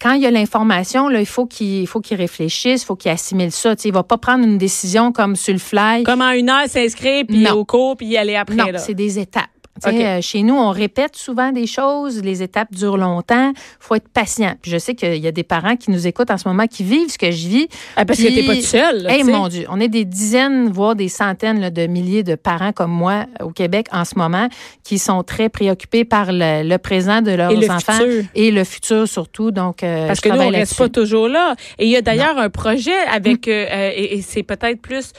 quand 0.00 0.12
il 0.12 0.22
y 0.22 0.26
a 0.26 0.30
l'information, 0.30 1.08
là, 1.08 1.20
il 1.20 1.26
faut 1.26 1.46
qu'il 1.46 1.82
il 1.82 1.86
faut 1.86 2.00
qu'il 2.00 2.16
réfléchisse, 2.16 2.82
il 2.82 2.86
faut 2.86 2.96
qu'il 2.96 3.10
assimile 3.10 3.52
ça. 3.52 3.76
Tu 3.76 3.82
sais, 3.82 3.88
il 3.88 3.94
va 3.94 4.02
pas 4.02 4.18
prendre 4.18 4.44
une 4.44 4.58
décision 4.58 5.12
comme 5.12 5.36
sur 5.36 5.52
le 5.52 5.58
fly. 5.58 6.02
Comme 6.04 6.22
en 6.22 6.30
une 6.30 6.48
heure 6.48 6.68
s'inscrire, 6.68 7.24
puis 7.28 7.48
au 7.50 7.64
cours, 7.64 7.96
puis 7.96 8.06
y 8.06 8.16
aller 8.16 8.36
après. 8.36 8.56
non, 8.56 8.66
c'est 8.78 8.94
des 8.94 9.18
étapes. 9.18 9.50
Tu 9.82 9.88
sais, 9.88 9.96
OK. 9.96 10.02
euh, 10.04 10.20
chez 10.20 10.42
nous, 10.42 10.54
on 10.56 10.70
répète 10.70 11.14
souvent 11.16 11.52
des 11.52 11.66
choses, 11.66 12.22
les 12.22 12.42
étapes 12.42 12.72
durent 12.72 12.96
longtemps, 12.98 13.52
faut 13.78 13.94
être 13.94 14.08
patient. 14.08 14.54
Puis 14.60 14.70
je 14.70 14.76
sais 14.78 14.94
qu'il 14.94 15.16
y 15.16 15.26
a 15.28 15.32
des 15.32 15.44
parents 15.44 15.76
qui 15.76 15.90
nous 15.92 16.06
écoutent 16.08 16.30
en 16.32 16.36
ce 16.38 16.46
moment 16.48 16.66
qui 16.66 16.82
vivent 16.82 17.08
ce 17.08 17.16
que 17.16 17.30
je 17.30 17.48
vis. 17.48 17.68
Ah, 17.96 18.04
parce 18.04 18.18
que 18.18 18.26
Puis- 18.26 18.34
t'es 18.34 18.42
pas 18.46 18.56
tout 18.56 18.62
seul. 18.62 19.06
Hey, 19.08 19.24
sais. 19.24 19.30
mon 19.32 19.46
Dieu, 19.48 19.66
on 19.70 19.80
est 19.80 19.88
des 19.88 20.04
dizaines, 20.04 20.70
voire 20.70 20.96
des 20.96 21.08
centaines 21.08 21.60
là, 21.60 21.70
de 21.70 21.86
milliers 21.86 22.24
de 22.24 22.34
parents 22.34 22.72
comme 22.72 22.90
moi 22.90 23.26
euh, 23.40 23.44
au 23.46 23.50
Québec 23.50 23.86
en 23.92 24.04
ce 24.04 24.16
moment 24.18 24.48
qui 24.82 24.98
sont 24.98 25.22
très 25.22 25.48
préoccupés 25.48 26.04
par 26.04 26.26
le, 26.32 26.68
le 26.68 26.76
présent 26.78 27.22
de 27.22 27.30
leurs 27.30 27.52
Et 27.52 27.56
le 27.56 27.70
enfants 27.70 27.92
futur. 27.92 28.24
et 28.34 28.50
le 28.50 28.64
futur 28.64 29.06
surtout. 29.08 29.50
Donc, 29.52 29.82
euh, 29.84 30.08
Parce 30.08 30.18
je 30.18 30.28
que 30.28 30.34
nous, 30.34 30.42
on 30.42 30.48
reste 30.50 30.76
pas 30.76 30.88
toujours 30.88 31.28
là. 31.28 31.54
Et 31.78 31.84
il 31.86 31.90
y 31.90 31.96
a 31.96 32.02
d'ailleurs 32.02 32.36
un 32.38 32.50
projet 32.50 32.98
avec, 33.10 33.46
euh, 33.48 33.66
euh, 33.70 33.90
et, 33.94 34.16
et 34.18 34.22
c'est 34.22 34.42
peut-être 34.42 34.82
plus, 34.82 35.12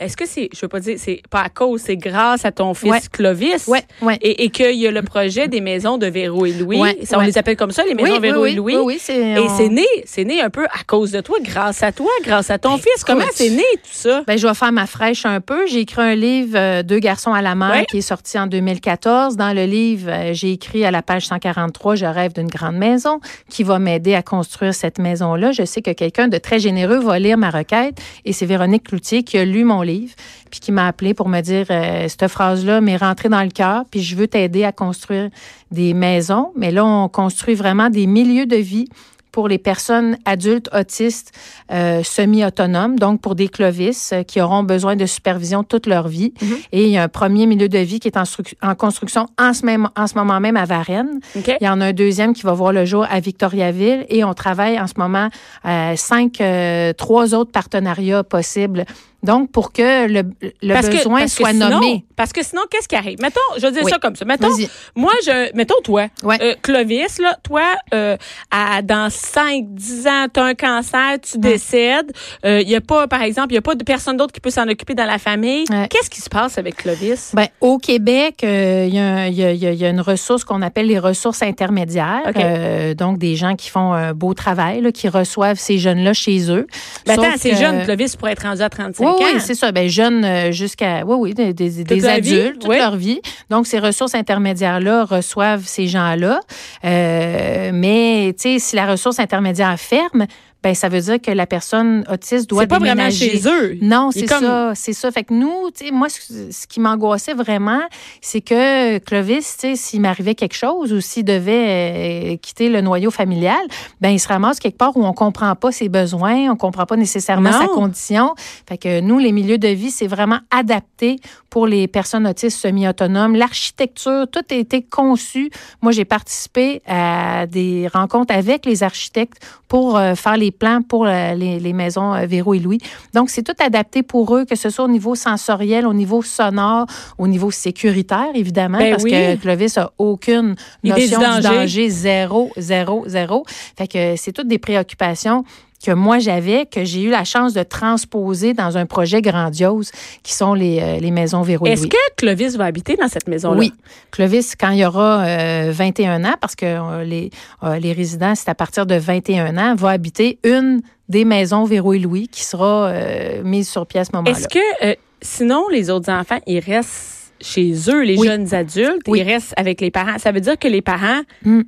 est-ce 0.00 0.16
que 0.16 0.26
c'est, 0.26 0.48
je 0.52 0.60
veux 0.60 0.68
pas 0.68 0.80
dire, 0.80 0.96
c'est 0.98 1.22
pas 1.30 1.42
à 1.42 1.48
cause, 1.48 1.80
c'est 1.82 1.96
grâce 1.96 2.44
à 2.44 2.50
ton 2.50 2.74
fils 2.74 2.90
Ouais. 2.90 2.98
Clovis. 3.12 3.68
Ouais, 3.68 3.82
ouais. 4.02 4.18
Et, 4.22 4.44
et 4.44 4.50
qu'il 4.50 4.74
y 4.74 4.86
a 4.88 4.90
le 4.90 5.02
projet 5.02 5.46
des 5.46 5.60
maisons 5.60 5.98
de 5.98 6.06
Véro 6.06 6.46
et 6.46 6.52
Louis? 6.52 6.80
Ça, 7.04 7.18
on 7.18 7.20
les 7.22 7.38
appelle 7.38 7.56
comme 7.56 7.70
ça, 7.70 7.84
les 7.84 7.94
maisons 7.94 8.14
oui, 8.14 8.18
Véro 8.20 8.42
oui, 8.42 8.50
et 8.50 8.54
Louis. 8.54 8.74
oui, 8.76 8.82
oui, 8.84 8.96
c'est, 9.00 9.16
Et 9.34 9.38
on- 9.38 9.56
c'est 9.56 9.68
né, 9.68 9.86
c'est 10.04 10.24
né 10.24 10.40
un 10.42 10.50
peu 10.50 10.64
à 10.66 10.82
cause 10.86 11.12
de 11.12 11.20
toi, 11.20 11.36
grâce 11.42 11.82
à 11.84 11.92
toi, 11.92 12.10
grâce 12.24 12.50
à 12.50 12.58
ton 12.58 12.76
fils. 12.76 13.04
Comment 13.06 13.24
c'est 13.32 13.50
né 13.50 13.62
tout 13.74 13.90
ça? 13.92 14.22
Ben, 14.26 14.36
je 14.36 14.46
vais 14.46 14.54
faire 14.54 14.72
ma 14.72 14.86
fraîche 14.86 15.24
un 15.26 15.40
peu. 15.40 15.66
J'ai 15.68 15.80
écrit 15.80 16.02
un 16.02 16.14
livre, 16.16 16.56
euh, 16.58 16.82
Deux 16.82 16.98
garçons 16.98 17.32
à 17.32 17.40
la 17.42 17.54
mer, 17.54 17.84
qui 17.88 17.98
est 17.98 18.02
sorti 18.02 18.36
en 18.38 18.46
2014. 18.48 19.36
Dans 19.36 19.52
le 19.54 19.64
livre, 19.64 20.10
euh, 20.10 20.30
j'ai 20.32 20.52
écrit 20.52 20.84
à 20.84 20.90
la 20.90 21.02
page 21.02 21.26
143, 21.26 21.94
Je 21.94 22.06
rêve 22.06 22.32
d'une 22.32 22.48
grande 22.48 22.76
maison, 22.76 23.20
qui 23.48 23.62
va 23.62 23.78
m'aider 23.78 24.14
à 24.14 24.22
construire 24.22 24.74
cette 24.74 24.98
maison-là. 24.98 25.52
Je 25.52 25.64
sais 25.64 25.82
que 25.82 25.92
quelqu'un 25.92 26.26
de 26.28 26.38
très 26.38 26.58
généreux 26.58 26.98
va 26.98 27.18
lire 27.20 27.38
ma 27.38 27.50
requête 27.50 27.96
et 28.24 28.32
c'est 28.32 28.46
Véronique 28.46 28.84
Cloutier 28.88 29.22
qui 29.22 29.38
a 29.38 29.44
lu 29.44 29.62
mon 29.64 29.83
livre 29.84 30.14
puis 30.50 30.60
qui 30.60 30.72
m'a 30.72 30.86
appelé 30.86 31.14
pour 31.14 31.28
me 31.28 31.40
dire, 31.40 31.66
euh, 31.70 32.08
cette 32.08 32.28
phrase-là 32.28 32.80
m'est 32.80 32.96
rentrée 32.96 33.28
dans 33.28 33.42
le 33.42 33.50
cœur 33.50 33.84
puis 33.90 34.02
je 34.02 34.16
veux 34.16 34.28
t'aider 34.28 34.64
à 34.64 34.72
construire 34.72 35.30
des 35.70 35.94
maisons. 35.94 36.52
Mais 36.56 36.70
là, 36.70 36.84
on 36.84 37.08
construit 37.08 37.54
vraiment 37.54 37.90
des 37.90 38.06
milieux 38.06 38.46
de 38.46 38.56
vie 38.56 38.88
pour 39.32 39.48
les 39.48 39.58
personnes 39.58 40.16
adultes 40.26 40.70
autistes 40.72 41.32
euh, 41.72 42.04
semi-autonomes, 42.04 43.00
donc 43.00 43.20
pour 43.20 43.34
des 43.34 43.48
clovis 43.48 44.12
euh, 44.12 44.22
qui 44.22 44.40
auront 44.40 44.62
besoin 44.62 44.94
de 44.94 45.06
supervision 45.06 45.64
toute 45.64 45.88
leur 45.88 46.06
vie. 46.06 46.32
Et 46.70 46.84
il 46.84 46.90
y 46.90 46.98
a 46.98 47.02
un 47.02 47.08
premier 47.08 47.46
milieu 47.46 47.68
de 47.68 47.78
vie 47.78 47.98
qui 47.98 48.06
est 48.06 48.16
en, 48.16 48.22
stru- 48.22 48.54
en 48.62 48.76
construction 48.76 49.26
en 49.36 49.52
ce, 49.52 49.66
même, 49.66 49.88
en 49.96 50.06
ce 50.06 50.14
moment 50.14 50.38
même 50.38 50.56
à 50.56 50.66
Varennes. 50.66 51.18
Il 51.60 51.64
y 51.64 51.68
en 51.68 51.80
a 51.80 51.86
un 51.86 51.92
deuxième 51.92 52.32
qui 52.32 52.42
va 52.42 52.52
voir 52.52 52.72
le 52.72 52.84
jour 52.84 53.04
à 53.10 53.18
Victoriaville 53.18 54.06
et 54.08 54.22
on 54.22 54.34
travaille 54.34 54.78
en 54.78 54.86
ce 54.86 54.94
moment 54.98 55.28
à 55.64 55.96
cinq, 55.96 56.40
euh, 56.40 56.92
trois 56.92 57.34
autres 57.34 57.50
partenariats 57.50 58.22
possibles. 58.22 58.84
Donc, 59.24 59.50
pour 59.50 59.72
que 59.72 60.06
le, 60.06 60.22
le 60.62 60.74
Parce 60.74 60.88
que- 60.88 60.96
besoin 60.96 61.22
que 61.24 61.30
soit 61.30 61.50
sinon- 61.50 61.68
nommé. 61.70 62.04
Parce 62.16 62.32
que 62.32 62.44
sinon, 62.44 62.62
qu'est-ce 62.70 62.86
qui 62.86 62.94
arrive? 62.96 63.18
Mettons, 63.20 63.40
je 63.56 63.62
vais 63.62 63.72
dire 63.72 63.82
Oui. 63.84 63.90
ça 63.90 63.98
comme 63.98 64.14
ça. 64.14 64.24
Mettons, 64.24 64.48
moi, 64.94 65.12
je, 65.26 65.54
mettons 65.56 65.80
toi, 65.82 66.06
Ouais. 66.22 66.38
euh, 66.40 66.54
Clovis, 66.62 67.18
là, 67.20 67.36
toi, 67.42 67.62
euh, 67.92 68.16
à, 68.50 68.82
dans 68.82 69.10
5, 69.10 69.64
10 69.74 70.06
ans, 70.06 70.26
tu 70.32 70.38
as 70.38 70.44
un 70.44 70.54
cancer, 70.54 71.18
tu 71.20 71.38
décèdes. 71.38 72.12
Il 72.44 72.68
y 72.68 72.76
a 72.76 72.80
pas, 72.80 73.08
par 73.08 73.22
exemple, 73.22 73.48
il 73.52 73.54
y 73.56 73.58
a 73.58 73.62
pas 73.62 73.74
de 73.74 73.82
personne 73.84 74.16
d'autre 74.16 74.32
qui 74.32 74.40
peut 74.40 74.50
s'en 74.50 74.68
occuper 74.68 74.94
dans 74.94 75.04
la 75.06 75.18
famille. 75.18 75.64
Ouais. 75.70 75.88
Qu'est-ce 75.88 76.10
qui 76.10 76.20
se 76.20 76.28
passe 76.30 76.58
avec 76.58 76.76
Clovis? 76.76 77.32
Ben, 77.34 77.48
au 77.60 77.78
Québec, 77.78 78.42
euh, 78.44 78.86
il 78.88 78.94
y, 78.94 78.98
a 78.98 79.02
un- 79.04 79.26
il 79.26 79.34
y 79.34 79.44
a- 79.44 79.52
y 79.52 79.66
a- 79.66 79.72
y 79.72 79.84
a 79.84 79.88
une 79.88 80.00
ressource 80.00 80.44
qu'on 80.44 80.62
appelle 80.62 80.86
les 80.86 80.98
ressources 80.98 81.42
intermédiaires. 81.42 82.22
OK. 82.28 82.36
Euh, 82.36 82.94
donc, 82.94 83.18
des 83.18 83.34
gens 83.36 83.56
qui 83.56 83.70
font 83.70 83.92
un 83.92 84.12
beau 84.14 84.34
travail, 84.34 84.80
là, 84.82 84.92
qui 84.92 85.08
reçoivent 85.08 85.58
ces 85.58 85.78
jeunes-là 85.78 86.12
chez 86.12 86.50
eux. 86.50 86.66
Ben, 87.06 87.14
attends, 87.18 87.32
c'est 87.38 87.50
que- 87.50 87.56
jeune, 87.56 87.82
Clovis 87.84 88.16
pourrait 88.16 88.32
être 88.32 88.42
rendu 88.46 88.62
à 88.62 88.68
35 88.68 89.04
Oui, 89.06 89.13
ans. 89.22 89.24
oui, 89.34 89.40
c'est 89.40 89.54
ça. 89.54 89.72
Ben, 89.72 89.88
jeunes 89.88 90.24
euh, 90.24 90.52
jusqu'à, 90.52 91.04
oui, 91.04 91.16
oui, 91.18 91.34
des, 91.34 91.52
des- 91.52 91.84
des 91.84 92.00
la 92.00 92.20
vie, 92.20 92.38
adultes, 92.40 92.60
toute 92.60 92.70
oui. 92.70 92.78
leur 92.78 92.96
vie. 92.96 93.20
Donc, 93.50 93.66
ces 93.66 93.78
ressources 93.78 94.14
intermédiaires-là 94.14 95.04
reçoivent 95.04 95.64
ces 95.66 95.88
gens-là. 95.88 96.40
Euh, 96.84 97.70
mais, 97.72 98.34
tu 98.38 98.54
sais, 98.54 98.58
si 98.58 98.76
la 98.76 98.86
ressource 98.86 99.18
intermédiaire 99.18 99.78
ferme, 99.78 100.26
ben, 100.64 100.74
ça 100.74 100.88
veut 100.88 101.00
dire 101.00 101.20
que 101.20 101.30
la 101.30 101.46
personne 101.46 102.04
autiste 102.10 102.48
doit 102.48 102.62
C'est 102.62 102.66
pas 102.68 102.78
vraiment 102.78 103.10
chez 103.10 103.40
eux. 103.46 103.76
Non, 103.82 104.10
c'est 104.10 104.24
comme- 104.26 104.40
ça, 104.42 104.72
c'est 104.74 104.94
ça. 104.94 105.10
Fait 105.12 105.22
que 105.22 105.34
nous, 105.34 105.70
tu 105.76 105.84
sais, 105.86 105.90
moi, 105.92 106.08
ce, 106.08 106.50
ce 106.50 106.66
qui 106.66 106.80
m'angoissait 106.80 107.34
vraiment, 107.34 107.82
c'est 108.22 108.40
que 108.40 108.96
Clovis, 108.98 109.56
tu 109.58 109.68
sais, 109.68 109.76
s'il 109.76 110.00
m'arrivait 110.00 110.34
quelque 110.34 110.54
chose 110.56 110.92
ou 110.94 111.02
s'il 111.02 111.24
devait 111.26 112.32
euh, 112.32 112.36
quitter 112.38 112.70
le 112.70 112.80
noyau 112.80 113.10
familial, 113.10 113.60
ben 114.00 114.08
il 114.08 114.18
se 114.18 114.26
ramasse 114.28 114.58
quelque 114.58 114.78
part 114.78 114.96
où 114.96 115.04
on 115.04 115.12
comprend 115.12 115.54
pas 115.54 115.70
ses 115.70 115.90
besoins, 115.90 116.50
on 116.50 116.56
comprend 116.56 116.86
pas 116.86 116.96
nécessairement 116.96 117.50
Non. 117.50 117.58
sa 117.60 117.66
condition. 117.68 118.34
Fait 118.66 118.78
que 118.78 119.00
nous, 119.00 119.18
les 119.18 119.32
milieux 119.32 119.58
de 119.58 119.68
vie, 119.68 119.90
c'est 119.90 120.06
vraiment 120.06 120.38
adapté 120.50 121.16
pour 121.50 121.66
les 121.66 121.86
personnes 121.88 122.26
autistes 122.26 122.58
semi-autonomes. 122.58 123.36
L'architecture, 123.36 124.26
tout 124.32 124.40
a 124.50 124.54
été 124.54 124.82
conçu. 124.82 125.50
Moi, 125.82 125.92
j'ai 125.92 126.06
participé 126.06 126.80
à 126.86 127.46
des 127.46 127.86
rencontres 127.92 128.34
avec 128.34 128.64
les 128.64 128.82
architectes 128.82 129.38
pour 129.68 129.96
euh, 129.98 130.14
faire 130.14 130.36
les 130.36 130.50
plans 130.54 130.80
pour 130.82 131.06
euh, 131.06 131.34
les, 131.34 131.60
les 131.60 131.72
maisons 131.72 132.14
euh, 132.14 132.26
Véro 132.26 132.54
et 132.54 132.58
Louis. 132.58 132.78
Donc, 133.12 133.28
c'est 133.30 133.42
tout 133.42 133.56
adapté 133.62 134.02
pour 134.02 134.34
eux, 134.36 134.44
que 134.44 134.56
ce 134.56 134.70
soit 134.70 134.84
au 134.86 134.88
niveau 134.88 135.14
sensoriel, 135.14 135.86
au 135.86 135.92
niveau 135.94 136.22
sonore, 136.22 136.86
au 137.18 137.26
niveau 137.28 137.50
sécuritaire, 137.50 138.30
évidemment, 138.34 138.78
Ben 138.78 138.92
parce 138.92 139.02
oui. 139.04 139.10
que 139.10 139.36
Clovis 139.36 139.76
a 139.78 139.90
aucune 139.98 140.54
du 140.82 140.90
notion 140.90 141.18
du 141.18 141.24
danger. 141.24 141.48
danger, 141.48 141.88
zéro, 141.90 142.50
zéro, 142.56 143.04
zéro. 143.06 143.44
Fait 143.76 143.86
que 143.88 144.14
c'est 144.16 144.32
toutes 144.32 144.48
des 144.48 144.58
préoccupations 144.58 145.44
que 145.84 145.92
moi 145.92 146.18
j'avais, 146.18 146.66
que 146.66 146.84
j'ai 146.84 147.02
eu 147.02 147.10
la 147.10 147.24
chance 147.24 147.52
de 147.52 147.62
transposer 147.62 148.54
dans 148.54 148.78
un 148.78 148.86
projet 148.86 149.20
grandiose 149.20 149.90
qui 150.22 150.32
sont 150.32 150.54
les, 150.54 150.80
euh, 150.80 150.98
les 150.98 151.10
maisons 151.10 151.42
Véro 151.42 151.66
Est-ce 151.66 151.86
que 151.86 151.96
Clovis 152.16 152.56
va 152.56 152.64
habiter 152.64 152.96
dans 152.96 153.08
cette 153.08 153.28
maison-là? 153.28 153.58
Oui. 153.58 153.72
Clovis, 154.10 154.54
quand 154.58 154.70
il 154.70 154.78
y 154.78 154.84
aura 154.86 155.24
euh, 155.24 155.70
21 155.74 156.24
ans, 156.24 156.34
parce 156.40 156.54
que 156.56 156.64
euh, 156.66 157.04
les, 157.04 157.30
euh, 157.62 157.78
les 157.78 157.92
résidents, 157.92 158.34
c'est 158.34 158.48
à 158.48 158.54
partir 158.54 158.86
de 158.86 158.94
21 158.94 159.56
ans, 159.58 159.74
va 159.74 159.90
habiter 159.90 160.38
une 160.44 160.80
des 161.08 161.24
maisons 161.26 161.64
Véro 161.64 161.92
et 161.92 161.98
Louis 161.98 162.28
qui 162.28 162.42
sera 162.44 162.86
euh, 162.88 163.42
mise 163.44 163.68
sur 163.68 163.86
pied 163.86 164.00
à 164.00 164.04
ce 164.04 164.10
moment-là. 164.14 164.30
Est-ce 164.36 164.48
que, 164.48 164.58
euh, 164.86 164.94
sinon, 165.20 165.68
les 165.70 165.90
autres 165.90 166.10
enfants, 166.10 166.38
ils 166.46 166.60
restent 166.60 167.32
chez 167.40 167.72
eux, 167.90 168.02
les 168.04 168.16
Oui. 168.16 168.26
jeunes 168.26 168.54
adultes, 168.54 169.02
Oui. 169.06 169.20
ils 169.20 169.22
restent 169.30 169.52
avec 169.58 169.82
les 169.82 169.90
parents? 169.90 170.18
Ça 170.18 170.32
veut 170.32 170.40
dire 170.40 170.58
que 170.58 170.68
les 170.68 170.80
parents, 170.80 171.20
Mm. 171.44 171.60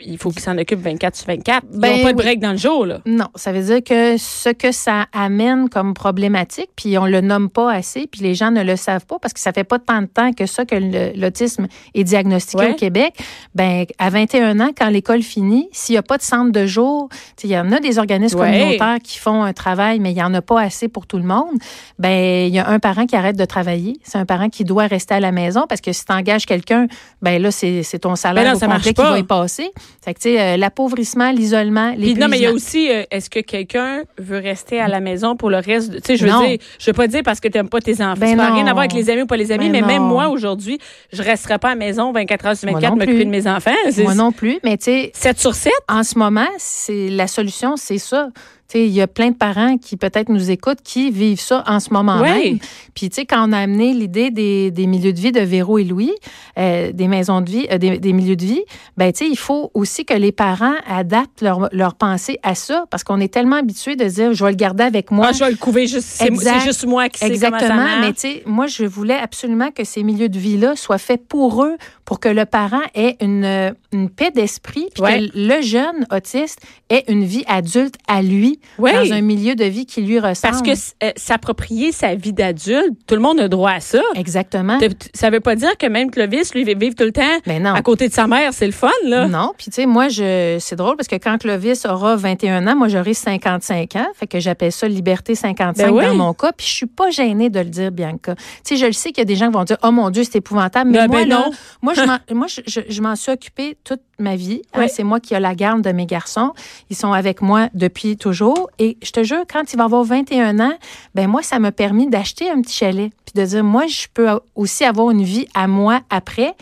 Il 0.00 0.18
faut 0.18 0.30
qu'ils 0.30 0.40
s'en 0.42 0.56
occupent 0.58 0.82
24 0.82 1.16
sur 1.16 1.26
24. 1.26 1.64
Ils 1.72 1.78
Ben 1.78 1.88
n'ont 1.96 2.02
pas 2.02 2.12
de 2.12 2.16
oui. 2.18 2.22
break 2.22 2.40
dans 2.40 2.52
le 2.52 2.56
jour, 2.58 2.86
là. 2.86 2.98
Non, 3.06 3.26
ça 3.34 3.52
veut 3.52 3.62
dire 3.62 3.82
que 3.84 4.16
ce 4.18 4.50
que 4.50 4.72
ça 4.72 5.06
amène 5.12 5.68
comme 5.68 5.94
problématique, 5.94 6.70
puis 6.76 6.96
on 6.98 7.06
le 7.06 7.20
nomme 7.20 7.50
pas 7.50 7.72
assez, 7.72 8.06
puis 8.06 8.20
les 8.22 8.34
gens 8.34 8.50
ne 8.50 8.62
le 8.62 8.76
savent 8.76 9.06
pas 9.06 9.18
parce 9.20 9.32
que 9.34 9.40
ça 9.40 9.52
fait 9.52 9.64
pas 9.64 9.78
tant 9.78 10.02
de 10.02 10.06
temps 10.06 10.32
que 10.32 10.46
ça 10.46 10.64
que 10.64 10.76
l'autisme 11.18 11.66
est 11.94 12.04
diagnostiqué 12.04 12.62
Ouais. 12.62 12.70
au 12.72 12.74
Québec. 12.74 13.14
Ben 13.54 13.84
à 13.98 14.10
21 14.10 14.60
ans, 14.60 14.70
quand 14.76 14.88
l'école 14.88 15.22
finit, 15.22 15.68
s'il 15.72 15.94
y 15.94 15.98
a 15.98 16.02
pas 16.02 16.16
de 16.18 16.22
centre 16.22 16.52
de 16.52 16.66
jour, 16.66 17.08
tu 17.10 17.16
sais, 17.42 17.48
il 17.48 17.50
y 17.50 17.58
en 17.58 17.70
a 17.72 17.80
des 17.80 17.98
organismes 17.98 18.38
Ouais. 18.40 18.50
communautaires 18.52 18.98
qui 19.02 19.18
font 19.18 19.42
un 19.42 19.52
travail, 19.52 20.00
mais 20.00 20.12
il 20.12 20.16
y 20.18 20.22
en 20.22 20.32
a 20.34 20.42
pas 20.42 20.60
assez 20.60 20.88
pour 20.88 21.06
tout 21.06 21.18
le 21.18 21.24
monde. 21.24 21.54
Ben 21.98 22.46
il 22.48 22.54
y 22.54 22.58
a 22.58 22.68
un 22.68 22.78
parent 22.78 23.06
qui 23.06 23.16
arrête 23.16 23.36
de 23.36 23.44
travailler, 23.44 23.94
c'est 24.02 24.18
un 24.18 24.26
parent 24.26 24.48
qui 24.48 24.64
doit 24.64 24.86
rester 24.86 25.14
à 25.14 25.20
la 25.20 25.32
maison 25.32 25.64
parce 25.68 25.80
que 25.80 25.92
si 25.92 26.04
tu 26.04 26.12
engages 26.12 26.46
quelqu'un, 26.46 26.86
ben 27.22 27.40
là 27.40 27.50
c'est 27.50 27.98
ton 28.00 28.16
salaire 28.16 28.44
Ben 28.44 28.50
non, 28.50 28.56
au 28.56 28.60
ça 28.60 28.66
marche 28.68 28.84
complet 28.84 28.94
qui 29.04 29.10
va 29.10 29.18
y 29.18 29.22
passer. 29.22 29.70
Fait 30.04 30.14
que 30.14 30.20
tu 30.20 30.30
sais 30.30 30.40
euh, 30.40 30.56
l'appauvrissement, 30.56 31.30
l'isolement, 31.30 31.92
Puis 31.94 32.14
non, 32.14 32.28
mais 32.28 32.38
il 32.38 32.42
y 32.42 32.46
a 32.46 32.52
aussi, 32.52 32.90
euh, 32.90 33.02
est-ce 33.10 33.28
que 33.30 33.40
quelqu'un 33.40 34.02
veut 34.18 34.38
rester 34.38 34.80
à 34.80 34.88
la 34.88 35.00
maison 35.00 35.36
pour 35.36 35.50
le 35.50 35.58
reste? 35.58 35.90
de- 35.90 35.96
Tu 35.98 36.02
sais, 36.06 36.16
je 36.16 36.24
veux 36.26 36.30
Non. 36.32 36.46
dire, 36.46 36.58
je 36.78 36.86
veux 36.86 36.92
pas 36.94 37.06
dire 37.08 37.22
parce 37.24 37.40
que 37.40 37.48
tu 37.48 37.58
n'aimes 37.58 37.68
pas 37.68 37.80
tes 37.80 37.94
enfants. 38.02 38.14
Ben 38.18 38.30
ça 38.30 38.36
n'a 38.36 38.52
rien 38.54 38.62
non. 38.64 38.70
à 38.70 38.72
voir 38.72 38.78
avec 38.84 38.92
les 38.92 39.10
amis 39.10 39.22
ou 39.22 39.26
pas 39.26 39.36
les 39.36 39.52
amis, 39.52 39.68
Ben 39.70 39.80
mais 39.82 39.86
même 39.94 40.02
moi, 40.02 40.28
aujourd'hui, 40.28 40.78
je 41.12 41.22
resterai 41.22 41.58
pas 41.58 41.68
à 41.68 41.70
la 41.72 41.76
maison 41.76 42.12
24 42.12 42.46
heures 42.46 42.56
sur 42.56 42.70
Moi 42.70 42.80
24 42.80 42.90
non 42.92 42.96
m'occuper 43.04 43.24
de 43.24 43.30
mes 43.30 43.46
enfants. 43.46 43.70
Moi 43.98 44.14
non 44.14 44.32
plus, 44.32 44.58
mais 44.64 44.76
tu 44.76 44.84
sais, 44.84 45.10
7 45.14 45.38
sur 45.40 45.54
7? 45.54 45.72
en 45.88 46.02
ce 46.02 46.18
moment, 46.18 46.46
c'est 46.58 47.08
la 47.08 47.26
solution, 47.26 47.76
c'est 47.76 47.98
ça. 47.98 48.28
Il 48.74 48.88
y 48.88 49.00
a 49.00 49.06
plein 49.06 49.30
de 49.30 49.36
parents 49.36 49.76
qui 49.78 49.96
peut-être 49.96 50.28
nous 50.28 50.50
écoutent 50.50 50.82
qui 50.82 51.10
vivent 51.10 51.40
ça 51.40 51.62
en 51.66 51.80
ce 51.80 51.92
moment 51.92 52.20
Ouais. 52.20 52.44
même. 52.50 52.58
Puis 52.94 53.08
tu 53.10 53.16
sais, 53.16 53.26
quand 53.26 53.48
on 53.48 53.52
a 53.52 53.58
amené 53.58 53.92
l'idée 53.94 54.30
des, 54.30 54.70
des 54.70 54.86
milieux 54.86 55.12
de 55.12 55.20
vie 55.20 55.32
de 55.32 55.40
Véro 55.40 55.78
et 55.78 55.84
Louis, 55.84 56.12
euh, 56.58 56.92
des 56.92 57.08
maisons 57.08 57.40
de 57.40 57.50
vie, 57.50 57.66
euh, 57.70 57.78
des, 57.78 57.98
des 57.98 58.12
milieux 58.12 58.36
de 58.36 58.44
vie, 58.44 58.62
ben 58.96 59.12
tu 59.12 59.24
sais, 59.24 59.30
il 59.30 59.36
faut 59.38 59.70
aussi 59.74 60.04
que 60.04 60.14
les 60.14 60.32
parents 60.32 60.74
adaptent 60.88 61.42
leur, 61.42 61.68
leur 61.72 61.94
pensée 61.94 62.38
à 62.42 62.54
ça, 62.54 62.84
parce 62.90 63.04
qu'on 63.04 63.20
est 63.20 63.32
tellement 63.32 63.56
habitué 63.56 63.96
de 63.96 64.04
dire, 64.04 64.32
je 64.32 64.44
vais 64.44 64.50
le 64.50 64.56
garder 64.56 64.84
avec 64.84 65.10
moi. 65.10 65.26
Ah, 65.28 65.32
je 65.32 65.44
vais 65.44 65.50
le 65.50 65.56
couver 65.56 65.86
juste, 65.86 66.06
c'est 66.08 66.32
juste 66.64 66.86
moi 66.86 67.08
qui 67.08 67.18
sais 67.20 67.28
comment 67.28 67.40
ça 67.40 67.46
Exactement, 67.66 68.00
mais 68.00 68.12
tu 68.12 68.20
sais, 68.20 68.42
moi, 68.46 68.66
je 68.66 68.84
voulais 68.84 69.16
absolument 69.16 69.70
que 69.70 69.84
ces 69.84 70.02
milieux 70.02 70.28
de 70.28 70.38
vie-là 70.38 70.76
soient 70.76 70.98
faits 70.98 71.26
pour 71.28 71.62
eux, 71.64 71.76
pour 72.04 72.20
que 72.20 72.28
le 72.28 72.44
parent 72.46 72.82
ait 72.94 73.16
une, 73.20 73.74
une 73.92 74.10
paix 74.10 74.30
d'esprit, 74.30 74.86
puis 74.94 75.02
Ouais. 75.02 75.28
que 75.28 75.32
le 75.34 75.60
jeune 75.62 76.06
autiste 76.12 76.60
ait 76.90 77.04
une 77.08 77.24
vie 77.24 77.44
adulte 77.46 77.96
à 78.08 78.22
lui, 78.22 78.55
vie, 78.56 78.68
Oui. 78.78 78.92
dans 78.92 79.12
un 79.14 79.20
milieu 79.20 79.54
de 79.54 79.64
vie 79.64 79.86
qui 79.86 80.02
lui 80.02 80.18
ressemble. 80.18 80.52
Parce 80.52 80.62
que 80.62 81.06
euh, 81.06 81.10
s'approprier 81.16 81.92
sa 81.92 82.14
vie 82.14 82.32
d'adulte, 82.32 82.94
tout 83.06 83.14
le 83.14 83.20
monde 83.20 83.40
a 83.40 83.48
droit 83.48 83.72
à 83.72 83.80
ça. 83.80 84.00
Exactement. 84.14 84.78
Ça 85.14 85.30
veut 85.30 85.40
pas 85.40 85.54
dire 85.56 85.76
que 85.78 85.86
même 85.86 86.10
Clovis, 86.10 86.54
lui, 86.54 86.64
vit 86.64 86.94
tout 86.94 87.04
le 87.04 87.12
temps 87.12 87.22
Ben 87.46 87.62
non. 87.62 87.74
à 87.74 87.82
côté 87.82 88.08
de 88.08 88.12
sa 88.12 88.26
mère. 88.26 88.52
C'est 88.52 88.66
le 88.66 88.72
fun, 88.72 88.88
là. 89.04 89.26
Non, 89.28 89.52
puis 89.56 89.66
tu 89.66 89.72
sais, 89.74 89.86
moi, 89.86 90.08
je, 90.08 90.56
c'est 90.60 90.76
drôle 90.76 90.96
parce 90.96 91.08
que 91.08 91.16
quand 91.16 91.38
Clovis 91.38 91.84
aura 91.86 92.16
21 92.16 92.66
ans, 92.66 92.76
moi, 92.76 92.88
j'aurai 92.88 93.14
55 93.14 93.96
ans. 93.96 94.06
Fait 94.14 94.26
que 94.26 94.40
j'appelle 94.40 94.72
ça 94.72 94.88
liberté 94.88 95.34
55 95.34 95.86
Ben 95.86 95.92
oui. 95.92 96.04
dans 96.04 96.14
mon 96.14 96.32
cas. 96.34 96.52
Puis 96.52 96.66
je 96.66 96.72
suis 96.72 96.86
pas 96.86 97.10
gênée 97.10 97.50
de 97.50 97.58
le 97.60 97.66
dire, 97.66 97.90
Bianca. 97.92 98.34
Tu 98.36 98.42
sais, 98.64 98.76
je 98.76 98.86
le 98.86 98.92
sais 98.92 99.10
qu'il 99.10 99.18
y 99.18 99.22
a 99.22 99.24
des 99.24 99.36
gens 99.36 99.46
qui 99.48 99.54
vont 99.54 99.64
dire, 99.64 99.78
oh 99.82 99.90
mon 99.90 100.10
Dieu, 100.10 100.24
c'est 100.24 100.36
épouvantable. 100.38 100.90
Mais 100.90 100.98
Ben, 100.98 101.08
moi, 101.08 101.20
ben 101.20 101.28
là, 101.28 101.44
non. 101.46 101.50
moi, 101.82 101.94
m'en, 102.06 102.34
moi, 102.36 102.46
je 102.48 103.00
m'en 103.02 103.16
suis 103.16 103.32
occupée 103.32 103.76
toute 103.84 104.00
ma 104.18 104.36
vie. 104.36 104.62
hein. 104.72 104.86
C'est 104.88 105.04
moi 105.04 105.20
qui 105.20 105.34
ai 105.34 105.40
la 105.40 105.54
garde 105.54 105.82
de 105.82 105.90
mes 105.92 106.06
garçons. 106.06 106.52
Ils 106.90 106.96
sont 106.96 107.12
avec 107.12 107.42
moi 107.42 107.68
depuis 107.74 108.16
toujours. 108.16 108.70
Et 108.78 108.96
je 109.02 109.10
te 109.10 109.22
jure, 109.24 109.44
quand 109.50 109.72
il 109.72 109.76
va 109.76 109.84
avoir 109.84 110.04
21 110.04 110.58
ans, 110.60 110.74
ben 111.14 111.28
moi, 111.28 111.42
ça 111.42 111.58
m'a 111.58 111.72
permis 111.72 112.08
d'acheter 112.08 112.50
un 112.50 112.60
petit 112.62 112.74
chalet. 112.76 113.12
Puis 113.24 113.40
de 113.40 113.46
dire, 113.46 113.64
moi, 113.64 113.86
je 113.86 114.06
peux 114.12 114.28
aussi 114.54 114.84
avoir 114.84 115.10
une 115.10 115.22
vie 115.22 115.46
à 115.54 115.66
moi 115.68 116.00
après. 116.10 116.54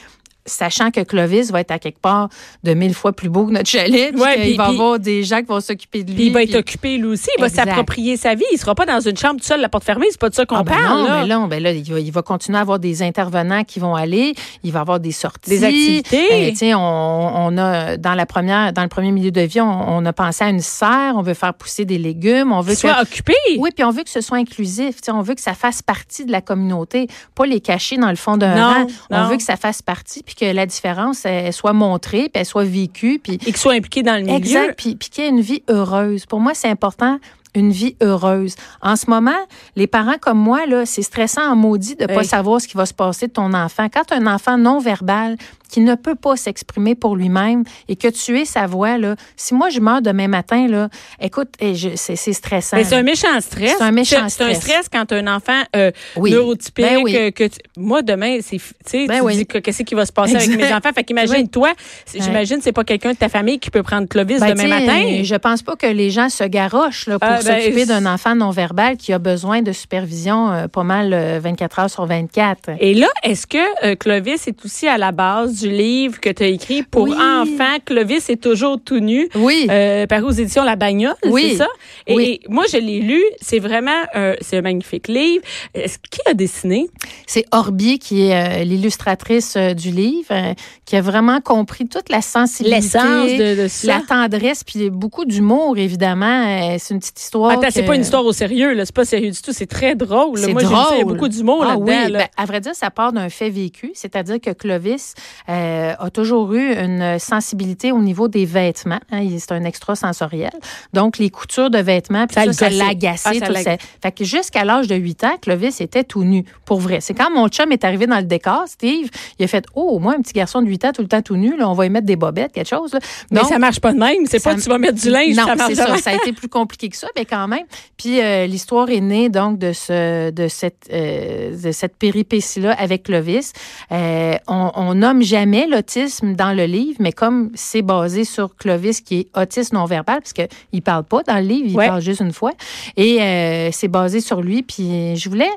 Sachant 0.46 0.90
que 0.90 1.00
Clovis 1.00 1.50
va 1.50 1.60
être 1.60 1.70
à 1.70 1.78
quelque 1.78 2.00
part 2.00 2.28
de 2.62 2.74
mille 2.74 2.92
fois 2.94 3.12
plus 3.12 3.28
beau 3.30 3.46
que 3.46 3.52
notre 3.52 3.68
chalet, 3.70 4.12
puis 4.12 4.20
Ouais, 4.22 4.36
puis- 4.36 4.56
va 4.56 4.64
puis- 4.66 4.74
avoir 4.74 4.98
des 4.98 5.22
gens 5.24 5.38
qui 5.40 5.46
vont 5.46 5.60
s'occuper 5.60 6.04
de 6.04 6.10
lui. 6.10 6.16
Puis 6.16 6.26
il 6.26 6.32
va 6.32 6.42
être 6.42 6.54
occupé 6.56 6.98
lui 6.98 7.06
aussi. 7.06 7.28
Il 7.38 7.40
va 7.40 7.48
s'approprier 7.48 8.16
sa 8.16 8.34
vie. 8.34 8.44
Il 8.52 8.58
sera 8.58 8.74
pas 8.74 8.84
dans 8.86 9.00
une 9.00 9.16
chambre 9.16 9.40
tout 9.40 9.46
seul, 9.46 9.60
la 9.60 9.68
porte 9.68 9.84
fermée. 9.84 10.06
C'est 10.10 10.20
pas 10.20 10.28
de 10.28 10.34
ça 10.34 10.44
qu'on 10.44 10.56
Ah 10.56 10.62
ben 10.62 10.72
parle. 10.76 10.98
non, 11.00 11.04
là. 11.26 11.38
ben 11.40 11.48
ben 11.48 11.62
là, 11.62 11.72
il 11.72 11.90
va, 11.92 11.98
il 12.00 12.12
va 12.12 12.22
continuer 12.22 12.58
à 12.58 12.60
avoir 12.60 12.78
des 12.78 13.02
intervenants 13.02 13.64
qui 13.64 13.80
vont 13.80 13.94
aller. 13.94 14.34
Il 14.62 14.72
va 14.72 14.80
avoir 14.80 15.00
des 15.00 15.12
sorties, 15.12 15.50
Des 15.50 15.64
activités. 15.64 16.54
Sais, 16.54 16.74
on, 16.74 16.78
on 16.80 17.58
a 17.58 17.96
dans 17.96 18.14
la 18.14 18.26
première, 18.26 18.72
dans 18.72 18.82
le 18.82 18.88
premier 18.88 19.12
milieu 19.12 19.30
de 19.30 19.40
vie, 19.40 19.60
on, 19.60 19.64
on 19.96 20.04
a 20.04 20.12
pensé 20.12 20.44
à 20.44 20.50
une 20.50 20.60
serre. 20.60 21.14
On 21.16 21.22
veut 21.22 21.34
faire 21.34 21.54
pousser 21.54 21.84
des 21.84 21.98
légumes. 21.98 22.52
On 22.52 22.60
veut 22.60 22.74
soit 22.74 22.94
que 22.96 23.02
occupé. 23.02 23.34
oui, 23.58 23.70
puis 23.74 23.84
on 23.84 23.90
veut 23.90 24.02
que 24.02 24.10
ce 24.10 24.20
soit 24.20 24.38
inclusif. 24.38 24.96
On 25.08 25.22
veut 25.22 25.34
que 25.34 25.40
ça 25.40 25.54
fasse 25.54 25.80
partie 25.82 26.24
de 26.24 26.32
la 26.32 26.40
communauté, 26.40 27.06
pas 27.34 27.46
les 27.46 27.60
cacher 27.60 27.96
dans 27.96 28.10
le 28.10 28.16
fond 28.16 28.36
d'un 28.36 28.54
Non, 28.54 28.86
rang. 28.86 28.86
On 29.10 29.28
veut 29.28 29.36
que 29.36 29.42
ça 29.42 29.56
fasse 29.56 29.80
partie, 29.82 30.22
puis 30.34 30.46
que 30.46 30.52
la 30.52 30.66
différence 30.66 31.24
elle, 31.24 31.52
soit 31.52 31.72
montrée, 31.72 32.28
puis 32.28 32.32
elle 32.34 32.46
soit 32.46 32.64
vécue, 32.64 33.20
puis 33.22 33.34
Et 33.34 33.38
qu'il 33.38 33.56
soit 33.56 33.74
impliqué 33.74 34.02
dans 34.02 34.16
le 34.16 34.22
milieu. 34.22 34.36
Exact, 34.36 34.74
puis, 34.76 34.96
puis 34.96 35.08
qu'il 35.10 35.24
y 35.24 35.26
ait 35.26 35.30
une 35.30 35.40
vie 35.40 35.62
heureuse. 35.68 36.26
Pour 36.26 36.40
moi, 36.40 36.54
c'est 36.54 36.68
important 36.68 37.18
une 37.54 37.70
vie 37.70 37.94
heureuse. 38.02 38.56
En 38.82 38.96
ce 38.96 39.08
moment, 39.08 39.30
les 39.76 39.86
parents 39.86 40.16
comme 40.20 40.38
moi, 40.38 40.66
là, 40.66 40.86
c'est 40.86 41.02
stressant 41.02 41.42
en 41.52 41.54
maudit 41.54 41.94
de 41.94 42.06
pas 42.06 42.18
Oui. 42.18 42.24
savoir 42.24 42.60
ce 42.60 42.66
qui 42.66 42.76
va 42.76 42.84
se 42.84 42.94
passer 42.94 43.28
de 43.28 43.32
ton 43.32 43.54
enfant. 43.54 43.86
Quand 43.92 44.10
un 44.12 44.26
enfant 44.26 44.58
non 44.58 44.80
verbal 44.80 45.36
qui 45.74 45.80
ne 45.80 45.96
peut 45.96 46.14
pas 46.14 46.36
s'exprimer 46.36 46.94
pour 46.94 47.16
lui-même 47.16 47.64
et 47.88 47.96
que 47.96 48.06
tu 48.06 48.38
es 48.38 48.44
sa 48.44 48.68
voix, 48.68 48.96
là, 48.96 49.16
si 49.34 49.54
moi 49.54 49.70
je 49.70 49.80
meurs 49.80 50.02
demain 50.02 50.28
matin, 50.28 50.68
là, 50.68 50.88
écoute, 51.20 51.48
eh, 51.58 51.74
c'est 51.96 52.32
stressant. 52.32 52.76
Mais 52.76 52.84
c'est 52.84 52.94
un 52.94 53.02
méchant 53.02 53.40
stress. 53.40 53.74
C'est 53.76 53.82
un 53.82 53.90
méchant 53.90 54.28
C'est 54.28 54.44
un 54.44 54.54
stress. 54.54 54.60
stress 54.60 54.88
quand 54.92 55.10
un 55.10 55.26
enfant 55.26 55.60
euh, 55.74 55.90
Oui. 56.14 56.30
neurotypique. 56.30 56.84
Ben 56.84 56.98
oui. 57.02 57.16
euh, 57.16 57.30
que 57.32 57.48
tu- 57.48 57.58
moi, 57.76 58.02
demain, 58.02 58.38
c'est, 58.40 58.58
tu 58.58 58.64
sais, 58.86 59.06
Ben 59.08 59.18
tu 59.18 59.24
oui. 59.24 59.36
dis 59.38 59.46
que- 59.46 59.58
qu'est-ce 59.58 59.82
qui 59.82 59.96
va 59.96 60.06
se 60.06 60.12
passer 60.12 60.36
avec 60.36 60.48
mes 60.48 60.72
enfants? 60.72 60.90
Fait 60.94 61.02
qu'imagine, 61.02 61.48
toi, 61.48 61.72
j'imagine, 62.14 62.58
c'est 62.62 62.70
pas 62.70 62.84
quelqu'un 62.84 63.10
de 63.10 63.16
ta 63.18 63.28
famille 63.28 63.58
qui 63.58 63.70
peut 63.72 63.82
prendre 63.82 64.06
Clovis 64.06 64.38
Ben, 64.38 64.54
demain 64.54 64.68
matin. 64.68 65.22
Je 65.24 65.34
pense 65.34 65.62
pas 65.62 65.74
que 65.74 65.86
les 65.88 66.10
gens 66.10 66.28
se 66.28 66.44
garochent 66.44 67.08
là, 67.08 67.18
pour 67.18 67.28
Ah, 67.28 67.40
s'occuper 67.40 67.84
d'un 67.84 68.06
enfant 68.06 68.36
non-verbal 68.36 68.96
qui 68.96 69.12
a 69.12 69.18
besoin 69.18 69.60
de 69.62 69.72
supervision 69.72 70.52
euh, 70.52 70.68
pas 70.68 70.84
mal 70.84 71.12
euh, 71.12 71.40
24 71.42 71.78
heures 71.80 71.90
sur 71.90 72.06
24. 72.06 72.70
Et 72.78 72.94
là, 72.94 73.08
est-ce 73.24 73.48
que 73.48 73.58
euh, 73.84 73.96
Clovis 73.96 74.46
est 74.46 74.64
aussi 74.64 74.86
à 74.86 74.98
la 74.98 75.10
base 75.10 75.63
du 75.64 75.70
livre 75.70 76.20
que 76.20 76.30
tu 76.30 76.42
as 76.42 76.46
écrit 76.48 76.82
pour 76.82 77.04
Oui. 77.04 77.12
enfants? 77.14 77.78
Clovis 77.84 78.28
est 78.28 78.40
toujours 78.42 78.78
tout 78.84 78.98
nu. 79.00 79.28
Oui. 79.34 79.66
Euh, 79.70 80.06
paru 80.06 80.24
aux 80.24 80.30
éditions 80.30 80.62
La 80.64 80.76
Bagnole, 80.76 81.14
Oui. 81.26 81.50
c'est 81.50 81.56
ça? 81.58 81.68
Et, 82.06 82.14
Oui. 82.14 82.40
et 82.42 82.48
moi, 82.50 82.64
je 82.70 82.76
l'ai 82.76 83.00
lu. 83.00 83.22
C'est 83.40 83.58
vraiment 83.58 83.90
un, 84.14 84.34
c'est 84.40 84.58
un 84.58 84.62
magnifique 84.62 85.08
livre. 85.08 85.42
Est-ce 85.74 85.98
qui 86.10 86.20
a 86.26 86.34
dessiné? 86.34 86.88
C'est 87.26 87.44
Orbi 87.52 87.98
qui 87.98 88.26
est 88.28 88.60
euh, 88.60 88.64
l'illustratrice 88.64 89.54
euh, 89.56 89.72
du 89.74 89.90
livre, 89.90 90.28
euh, 90.32 90.52
qui 90.84 90.96
a 90.96 91.00
vraiment 91.00 91.40
compris 91.40 91.86
toute 91.88 92.08
la 92.10 92.20
sensibilité, 92.20 92.80
L'essence 92.80 93.30
de, 93.32 93.62
de 93.62 93.68
ça? 93.68 93.86
la 93.88 94.00
tendresse, 94.06 94.64
puis 94.64 94.90
beaucoup 94.90 95.24
d'humour, 95.24 95.78
évidemment. 95.78 96.76
C'est 96.78 96.92
une 96.94 97.00
petite 97.00 97.20
histoire. 97.20 97.52
Attends, 97.52 97.68
c'est 97.70 97.84
pas 97.84 97.94
une 97.94 98.02
histoire 98.02 98.24
au 98.24 98.32
sérieux, 98.32 98.74
là. 98.74 98.84
C'est 98.84 98.94
pas 98.94 99.04
sérieux 99.04 99.30
du 99.30 99.40
tout. 99.40 99.52
C'est 99.52 99.66
très 99.66 99.94
drôle. 99.94 100.38
C'est 100.38 100.52
Moi, 100.52 100.62
j'ai 100.62 100.68
lu 100.68 100.74
ça, 100.74 100.88
il 100.92 100.98
y 100.98 101.00
a 101.00 101.04
drôle. 101.04 101.14
beaucoup 101.14 101.28
d'humour 101.28 101.60
Ah 101.62 101.68
là-dedans. 101.74 101.84
oui, 101.86 102.12
là. 102.12 102.18
ben, 102.18 102.28
à 102.36 102.44
vrai 102.44 102.60
dire, 102.60 102.74
ça 102.74 102.90
part 102.90 103.12
d'un 103.12 103.28
fait 103.28 103.50
vécu, 103.50 103.92
c'est-à-dire 103.94 104.40
que 104.40 104.50
Clovis 104.50 105.14
euh, 105.48 105.94
a 105.98 106.10
toujours 106.10 106.52
eu 106.54 106.72
une 106.74 107.18
sensibilité 107.18 107.92
au 107.92 107.98
niveau 108.00 108.28
des 108.28 108.44
vêtements. 108.46 109.00
hein, 109.12 109.26
c'est 109.38 109.52
un 109.52 109.64
extrasensoriel. 109.64 110.52
Donc, 110.92 111.18
les 111.18 111.30
coutures 111.30 111.70
de 111.70 111.78
vêtements, 111.78 112.26
puis 112.26 112.34
Ça 112.54 112.68
l'agaçait. 112.70 113.28
Ah, 113.30 113.34
ça 113.34 113.46
tout 113.46 113.52
l'ag- 113.52 113.64
ça. 113.64 113.76
Fait 114.02 114.12
que 114.12 114.24
jusqu'à 114.24 114.64
l'âge 114.64 114.86
de 114.86 114.94
8 114.94 115.24
ans, 115.24 115.36
Clovis 115.40 115.80
était 115.80 116.04
tout 116.04 116.24
nu, 116.24 116.44
pour 116.64 116.80
vrai. 116.80 117.00
C'est 117.00 117.14
quand 117.14 117.30
mon 117.30 117.48
chum 117.48 117.70
est 117.72 117.84
arrivé 117.84 118.06
dans 118.06 118.16
le 118.16 118.22
décor, 118.24 118.64
Steve, 118.66 119.08
il 119.38 119.44
a 119.44 119.48
fait 119.48 119.64
«Oh, 119.74 119.98
moi, 119.98 120.14
un 120.16 120.22
petit 120.22 120.32
garçon 120.32 120.62
de 120.62 120.66
8 120.68 120.84
ans, 120.86 120.92
tout 120.92 121.02
le 121.02 121.08
temps 121.08 121.22
tout 121.22 121.36
nu, 121.36 121.56
là, 121.56 121.68
on 121.68 121.74
va 121.74 121.86
y 121.86 121.90
mettre 121.90 122.06
des 122.06 122.16
bobettes, 122.16 122.52
quelque 122.52 122.68
chose. 122.68 122.92
là.» 122.94 123.00
Mais 123.30 123.44
ça 123.44 123.58
marche 123.58 123.80
pas 123.80 123.92
de 123.92 123.98
même. 123.98 124.26
C'est 124.26 124.42
pas 124.42 124.54
tu 124.54 124.60
vas 124.68 124.78
mettre 124.78 125.00
du 125.00 125.10
linge, 125.10 125.36
non, 125.36 125.44
ça 125.46 125.54
marche 125.56 125.74
c'est 125.74 125.82
ça. 125.82 125.96
Ça 125.98 126.10
a 126.10 126.14
été 126.14 126.32
plus 126.32 126.48
compliqué 126.48 126.88
que 126.88 126.96
ça, 126.96 127.08
mais 127.16 127.24
quand 127.24 127.48
même. 127.48 127.64
Puis 127.96 128.20
euh, 128.20 128.46
l'histoire 128.46 128.88
est 128.88 129.00
née 129.00 129.28
donc 129.28 129.58
de 129.58 129.72
ce 129.72 130.30
de 130.30 130.48
cette 130.48 130.88
euh, 130.92 131.56
de 131.60 131.72
cette 131.72 131.96
péripétie-là 131.96 132.72
avec 132.78 133.04
Clovis. 133.04 133.52
Euh, 133.92 134.34
on, 134.48 134.70
on 134.74 134.94
nomme 134.94 135.22
jamais 135.34 135.66
l'autisme 135.66 136.34
dans 136.34 136.52
le 136.56 136.64
livre, 136.64 136.98
mais 137.00 137.10
comme 137.10 137.50
c'est 137.54 137.82
basé 137.82 138.22
sur 138.24 138.54
Clovis 138.56 139.00
qui 139.00 139.14
est 139.20 139.28
autiste 139.36 139.72
non 139.72 139.84
verbal, 139.84 140.20
parce 140.20 140.32
que 140.32 140.42
il 140.72 140.80
parle 140.80 141.02
pas 141.02 141.22
dans 141.24 141.34
le 141.36 141.40
livre, 141.54 141.66
il 141.70 141.76
Ouais. 141.76 141.88
parle 141.88 142.00
juste 142.00 142.20
une 142.20 142.32
fois, 142.32 142.52
et 142.96 143.20
euh, 143.20 143.70
c'est 143.72 143.88
basé 143.88 144.20
sur 144.20 144.40
lui. 144.42 144.62
Puis 144.62 145.16
je 145.16 145.28
voulais 145.28 145.50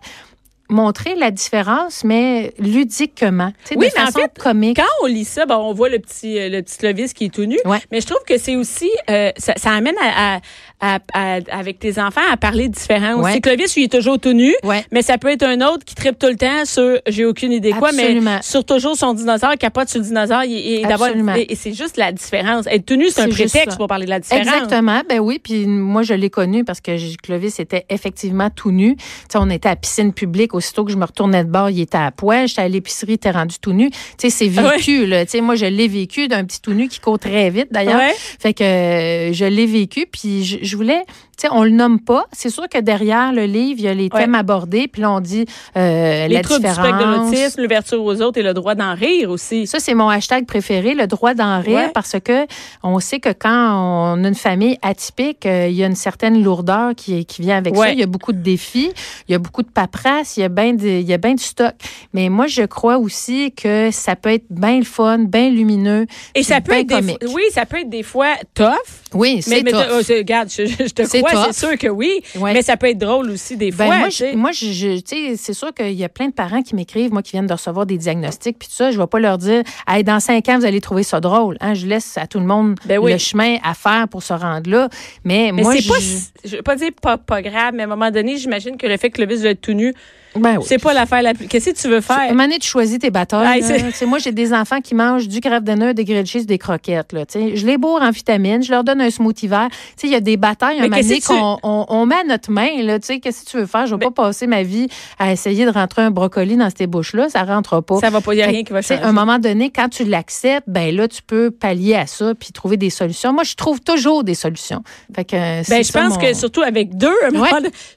montrer 0.69 1.15
la 1.15 1.31
différence, 1.31 2.03
mais 2.03 2.53
ludiquement, 2.59 3.51
Oui, 3.71 3.75
de 3.75 3.79
mais 3.95 4.01
en 4.01 4.05
façon 4.07 4.19
fait, 4.19 4.37
comique. 4.37 4.77
Quand 4.77 5.03
on 5.03 5.07
lit 5.07 5.23
ça, 5.25 5.45
bon, 5.45 5.55
on 5.55 5.73
voit 5.73 5.89
le 5.89 5.99
petit, 5.99 6.37
euh, 6.37 6.49
le 6.49 6.61
petit 6.61 6.77
Clovis 6.77 7.13
qui 7.13 7.25
est 7.25 7.33
tout 7.33 7.45
nu. 7.45 7.57
Ouais. 7.65 7.79
Mais 7.91 8.01
je 8.01 8.05
trouve 8.07 8.19
que 8.27 8.37
c'est 8.37 8.55
aussi, 8.55 8.89
euh, 9.09 9.31
ça, 9.37 9.53
ça 9.57 9.71
amène 9.71 9.95
à, 10.01 10.35
à- 10.35 10.39
à- 10.79 10.99
à- 11.13 11.39
avec 11.57 11.79
tes 11.79 11.99
enfants 11.99 12.21
à 12.31 12.37
parler 12.37 12.67
différent. 12.69 13.15
Ouais. 13.21 13.31
aussi. 13.31 13.41
Clovis, 13.41 13.75
lui, 13.75 13.85
est 13.85 13.91
toujours 13.91 14.19
tout 14.19 14.33
nu. 14.33 14.53
Ouais. 14.63 14.85
Mais 14.91 15.01
ça 15.01 15.17
peut 15.17 15.29
être 15.29 15.43
un 15.43 15.61
autre 15.61 15.85
qui 15.85 15.95
tripe 15.95 16.19
tout 16.19 16.27
le 16.27 16.35
temps 16.35 16.65
sur, 16.65 16.99
j'ai 17.07 17.25
aucune 17.25 17.51
idée 17.51 17.71
quoi, 17.71 17.89
Absolument. 17.89 18.35
mais 18.37 18.41
sur 18.41 18.63
toujours 18.65 18.95
son 18.95 19.13
dinosaure, 19.13 19.53
capote 19.57 19.89
sur 19.89 19.99
le 19.99 20.05
dinosaure. 20.05 20.43
Et, 20.43 20.81
et 20.81 20.85
Absolument. 20.85 21.33
et, 21.35 21.47
et 21.49 21.55
c'est 21.55 21.73
juste 21.73 21.97
la 21.97 22.11
différence. 22.11 22.67
Être 22.67 22.85
tout 22.85 22.95
nu, 22.95 23.09
c'est 23.09 23.21
un 23.21 23.29
prétexte 23.29 23.71
ça. 23.71 23.77
pour 23.77 23.87
parler 23.87 24.05
de 24.05 24.11
la 24.11 24.19
différence. 24.19 24.45
Exactement. 24.45 25.01
Ben 25.07 25.19
oui. 25.19 25.39
Puis 25.41 25.65
moi, 25.65 26.03
je 26.03 26.13
l'ai 26.13 26.29
connu 26.29 26.63
parce 26.63 26.81
que 26.81 26.91
Clovis 27.21 27.59
était 27.59 27.85
effectivement 27.89 28.49
tout 28.49 28.71
nu. 28.71 28.95
Tu 28.97 29.03
sais, 29.31 29.37
on 29.39 29.49
était 29.49 29.67
à 29.69 29.71
la 29.71 29.75
piscine 29.77 30.13
publique. 30.13 30.53
Aussitôt 30.57 30.83
que 30.85 30.91
je 30.91 30.97
me 30.97 31.05
retournais 31.05 31.43
de 31.43 31.49
bord, 31.49 31.69
il 31.69 31.79
était 31.79 31.97
à 31.97 32.11
poil. 32.11 32.47
J'étais 32.47 32.61
à 32.61 32.67
l'épicerie, 32.67 33.13
était 33.13 33.31
rendu 33.31 33.57
tout 33.59 33.73
nu. 33.73 33.91
Tu 33.91 33.97
sais, 34.17 34.29
c'est 34.29 34.47
vécu, 34.47 35.05
là. 35.05 35.23
Tu 35.25 35.31
sais, 35.31 35.41
moi, 35.41 35.55
je 35.55 35.65
l'ai 35.65 35.87
vécu 35.87 36.27
d'un 36.27 36.43
petit 36.45 36.61
tout 36.61 36.73
nu 36.73 36.87
qui 36.87 36.99
court 36.99 37.19
très 37.19 37.49
vite, 37.49 37.67
d'ailleurs. 37.71 37.97
Ouais. 37.99 38.13
Fait 38.39 38.53
que 38.53 38.63
euh, 38.63 39.33
je 39.33 39.45
l'ai 39.45 39.67
vécu. 39.67 40.07
Puis 40.11 40.43
je, 40.43 40.57
je 40.63 40.75
voulais, 40.75 41.03
sais, 41.43 41.47
on 41.51 41.63
le 41.63 41.69
nomme 41.71 41.99
pas. 41.99 42.25
C'est 42.31 42.49
sûr 42.49 42.67
que 42.69 42.79
derrière 42.79 43.31
le 43.33 43.45
livre, 43.45 43.79
il 43.79 43.85
y 43.85 43.87
a 43.87 43.93
les 43.93 44.09
Ouais. 44.13 44.21
thèmes 44.21 44.35
abordés. 44.35 44.87
Puis 44.87 45.01
là, 45.01 45.11
on 45.11 45.19
dit 45.19 45.45
euh, 45.75 46.27
Les 46.27 46.33
la 46.35 46.41
troubles 46.41 46.61
du 46.61 46.67
différence. 46.69 46.87
spectre 46.87 47.07
de 47.07 47.15
l'autisme, 47.17 47.61
l'ouverture 47.61 48.03
aux 48.03 48.21
autres 48.21 48.39
et 48.39 48.43
le 48.43 48.53
droit 48.53 48.75
d'en 48.75 48.95
rire 48.95 49.29
aussi. 49.29 49.67
Ça, 49.67 49.79
c'est 49.79 49.93
mon 49.93 50.09
hashtag 50.09 50.45
préféré, 50.45 50.93
le 50.95 51.07
droit 51.07 51.33
d'en 51.33 51.59
rire, 51.61 51.75
Ouais. 51.77 51.91
parce 51.93 52.15
que 52.23 52.47
on 52.83 52.99
sait 52.99 53.19
que 53.19 53.29
quand 53.29 54.15
on 54.15 54.23
a 54.23 54.27
une 54.27 54.35
famille 54.35 54.77
atypique, 54.81 55.45
euh, 55.45 55.67
il 55.69 55.75
y 55.75 55.83
a 55.83 55.87
une 55.87 55.95
certaine 55.95 56.41
lourdeur 56.43 56.95
qui, 56.95 57.25
qui 57.25 57.41
vient 57.41 57.57
avec 57.57 57.75
Ouais. 57.75 57.87
ça. 57.87 57.93
Il 57.93 57.99
y 57.99 58.03
a 58.03 58.07
beaucoup 58.07 58.33
de 58.33 58.39
défis, 58.41 58.91
il 59.27 59.31
y 59.31 59.35
a 59.35 59.39
beaucoup 59.39 59.61
de 59.63 59.69
paperasse, 59.69 60.37
il 60.37 60.41
y 60.41 60.43
a 60.43 60.49
bien 60.49 60.73
de- 60.73 61.01
du 61.37 61.43
stock. 61.43 61.73
Mais 62.13 62.29
moi, 62.29 62.47
je 62.47 62.63
crois 62.63 62.97
aussi 62.97 63.51
que 63.51 63.89
ça 63.91 64.15
peut 64.15 64.29
être 64.31 64.45
bien 64.49 64.77
le 64.77 64.85
fun, 64.85 65.19
bien 65.19 65.49
lumineux. 65.49 66.05
Et 66.35 66.43
ça 66.43 66.61
peut 66.61 66.73
être 66.73 66.87
des 66.87 67.17
oui, 67.33 67.41
ça 67.51 67.65
peut 67.65 67.77
être 67.79 67.89
des 67.89 68.03
fois 68.03 68.27
tough. 68.53 68.71
Oui, 69.13 69.35
Mais, 69.35 69.41
c'est 69.41 69.63
mais 69.63 69.71
t'as- 69.71 69.87
oh, 69.91 70.01
regarde, 70.09 70.49
je, 70.49 70.65
je 70.65 70.89
te 70.93 71.17
crois, 71.19 71.51
c'est 71.51 71.65
sûr 71.67 71.77
que 71.77 71.87
oui. 71.87 72.21
Ouais. 72.35 72.53
Mais 72.53 72.61
ça 72.61 72.77
peut 72.77 72.87
être 72.89 72.97
drôle 72.97 73.29
aussi 73.31 73.55
des 73.57 73.71
Ben, 73.71 73.85
fois. 73.87 73.97
moi, 73.97 74.09
je, 74.09 74.35
moi, 74.35 74.51
je, 74.51 74.67
je- 74.71 74.99
tu 74.99 75.15
sais, 75.31 75.35
c'est 75.37 75.53
sûr 75.53 75.73
qu'il 75.73 75.93
y 75.93 76.03
a 76.03 76.09
plein 76.09 76.27
de 76.27 76.33
parents 76.33 76.61
qui 76.61 76.75
m'écrivent, 76.75 77.11
moi, 77.11 77.21
qui 77.21 77.31
viennent 77.31 77.47
de 77.47 77.53
recevoir 77.53 77.85
des 77.85 77.97
diagnostics, 77.97 78.57
puis 78.59 78.67
tout 78.67 78.73
ça. 78.75 78.91
Je 78.91 78.97
vais 78.99 79.07
pas 79.07 79.19
leur 79.19 79.37
dire, 79.37 79.63
hey, 79.87 80.03
dans 80.03 80.19
cinq 80.19 80.49
ans, 80.49 80.57
vous 80.59 80.65
allez 80.65 80.81
trouver 80.81 81.03
ça 81.03 81.19
drôle. 81.19 81.57
Hein? 81.61 81.73
Je 81.73 81.85
laisse 81.87 82.17
à 82.17 82.27
tout 82.27 82.39
le 82.39 82.45
monde 82.45 82.75
Ben 82.85 82.97
oui. 82.99 83.11
le 83.13 83.17
chemin 83.17 83.57
à 83.63 83.73
faire 83.73 84.07
pour 84.09 84.23
se 84.23 84.33
rendre 84.33 84.69
là. 84.69 84.89
Mais, 85.23 85.51
Mais 85.53 85.61
moi, 85.63 85.73
c'est 85.73 85.81
je, 85.81 85.89
pas, 85.89 85.99
je 86.45 86.55
veux 86.57 86.61
pas 86.63 86.75
dire 86.75 86.91
pas, 87.01 87.17
pas 87.17 87.41
grave, 87.41 87.73
mais 87.73 87.83
à 87.83 87.85
un 87.85 87.89
moment 87.89 88.11
donné, 88.11 88.37
j'imagine 88.37 88.77
que 88.77 88.87
le 88.87 88.97
fait 88.97 89.09
que 89.09 89.21
le 89.21 89.27
vis 89.27 89.41
doit 89.41 89.51
être 89.51 89.61
tout 89.61 89.73
nu, 89.73 89.93
ben 90.39 90.57
oui. 90.57 90.63
c'est 90.67 90.77
pas 90.77 90.93
l'affaire 90.93 91.21
la 91.21 91.33
plus. 91.33 91.47
Qu'est-ce 91.47 91.71
que 91.71 91.75
tu 91.75 91.87
veux 91.87 91.95
À 91.95 91.97
un 91.97 92.01
faire? 92.01 92.29
moment 92.29 92.43
donné, 92.43 92.59
tu 92.59 92.67
choisis 92.67 92.99
tes 92.99 93.09
batailles. 93.11 93.63
Hey, 93.63 94.05
moi, 94.05 94.19
j'ai 94.19 94.31
des 94.31 94.53
enfants 94.53 94.81
qui 94.81 94.95
mangent 94.95 95.27
du 95.27 95.39
craft 95.41 95.63
dinner, 95.63 95.93
des 95.93 96.05
grilled 96.05 96.25
cheese, 96.25 96.45
des 96.45 96.57
croquettes. 96.57 97.13
Là, 97.13 97.25
tu 97.25 97.39
sais. 97.39 97.55
je 97.55 97.65
les 97.65 97.77
bourre 97.77 98.01
en 98.01 98.11
vitamines, 98.11 98.63
je 98.63 98.71
leur 98.71 98.83
donne 98.83 99.01
un 99.01 99.09
smoothie 99.09 99.47
vert. 99.47 99.67
Tu 99.71 99.77
sais, 99.97 100.07
il 100.07 100.13
y 100.13 100.15
a 100.15 100.19
des 100.21 100.37
batailles, 100.37 100.77
un 100.79 100.81
Mais 100.83 100.89
moment 100.89 101.01
donné, 101.01 101.15
qu'est-ce 101.15 101.27
que 101.27 101.33
tu- 101.33 101.39
qu'on 101.39 101.57
on, 101.63 101.85
on 101.89 102.05
met 102.05 102.15
à 102.15 102.23
notre 102.23 102.51
main, 102.51 102.81
là. 102.83 102.99
Tu 102.99 103.07
sais, 103.07 103.19
qu'est-ce 103.19 103.45
que 103.45 103.49
tu 103.51 103.57
veux 103.57 103.65
faire? 103.65 103.85
Je 103.87 103.95
vais 103.95 104.05
pas 104.05 104.11
passer 104.11 104.47
ma 104.47 104.63
vie 104.63 104.87
à 105.19 105.31
essayer 105.31 105.65
de 105.65 105.71
rentrer 105.71 106.01
un 106.03 106.11
brocoli 106.11 106.55
dans 106.57 106.69
ces 106.75 106.87
bouches-là. 106.87 107.29
Ça 107.29 107.43
rentre 107.43 107.81
pas. 107.81 107.99
Ça 107.99 108.09
va 108.09 108.21
pas, 108.21 108.33
il 108.33 108.37
y 108.39 108.43
a 108.43 108.47
rien 108.47 108.63
qui 108.63 108.73
va 108.73 108.81
changer. 108.81 109.01
À 109.01 109.07
un 109.07 109.11
moment 109.11 109.39
donné, 109.39 109.69
quand 109.69 109.89
tu 109.89 110.03
l'acceptes, 110.03 110.67
ben 110.67 110.95
là, 110.95 111.07
tu 111.07 111.21
peux 111.21 111.51
pallier 111.51 111.95
à 111.95 112.07
ça 112.07 112.33
puis 112.35 112.51
trouver 112.51 112.77
des 112.77 112.89
solutions. 112.89 113.33
Moi, 113.33 113.43
je 113.43 113.55
trouve 113.55 113.81
toujours 113.81 114.23
des 114.23 114.35
solutions. 114.35 114.81
Fait 115.15 115.25
que, 115.25 115.35
euh, 115.35 115.63
Ben, 115.69 115.83
je 115.83 115.91
ça, 115.91 116.01
pense 116.01 116.13
mon- 116.15 116.21
que 116.21 116.33
surtout 116.33 116.61
avec 116.61 116.95
deux, 116.97 117.07
à 117.23 117.29
Ouais. 117.37 117.49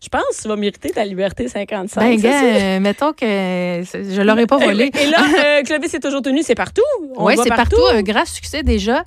je 0.02 0.08
pense 0.08 0.22
que 0.36 0.42
tu 0.42 0.48
vas 0.48 0.56
mériter 0.56 0.90
ta 0.90 1.04
liberté 1.04 1.48
55. 1.48 2.00
Ben, 2.00 2.16
ça, 2.18 2.22
gars, 2.22 2.29
c'est- 2.29 2.29
euh, 2.32 2.80
mettons 2.80 3.12
que 3.12 3.26
c'est- 3.84 4.14
je 4.14 4.20
l'aurais 4.22 4.46
pas 4.46 4.56
volé. 4.58 4.90
Et 5.00 5.06
là, 5.06 5.18
euh, 5.58 5.62
Clovis 5.62 5.92
est 5.94 6.00
toujours 6.00 6.22
tenu, 6.22 6.42
c'est 6.42 6.54
partout. 6.54 6.82
On 7.16 7.24
Oui, 7.26 7.34
c'est 7.42 7.48
partout. 7.50 7.76
un 7.92 8.02
grand 8.02 8.24
succès 8.26 8.62
déjà. 8.62 9.04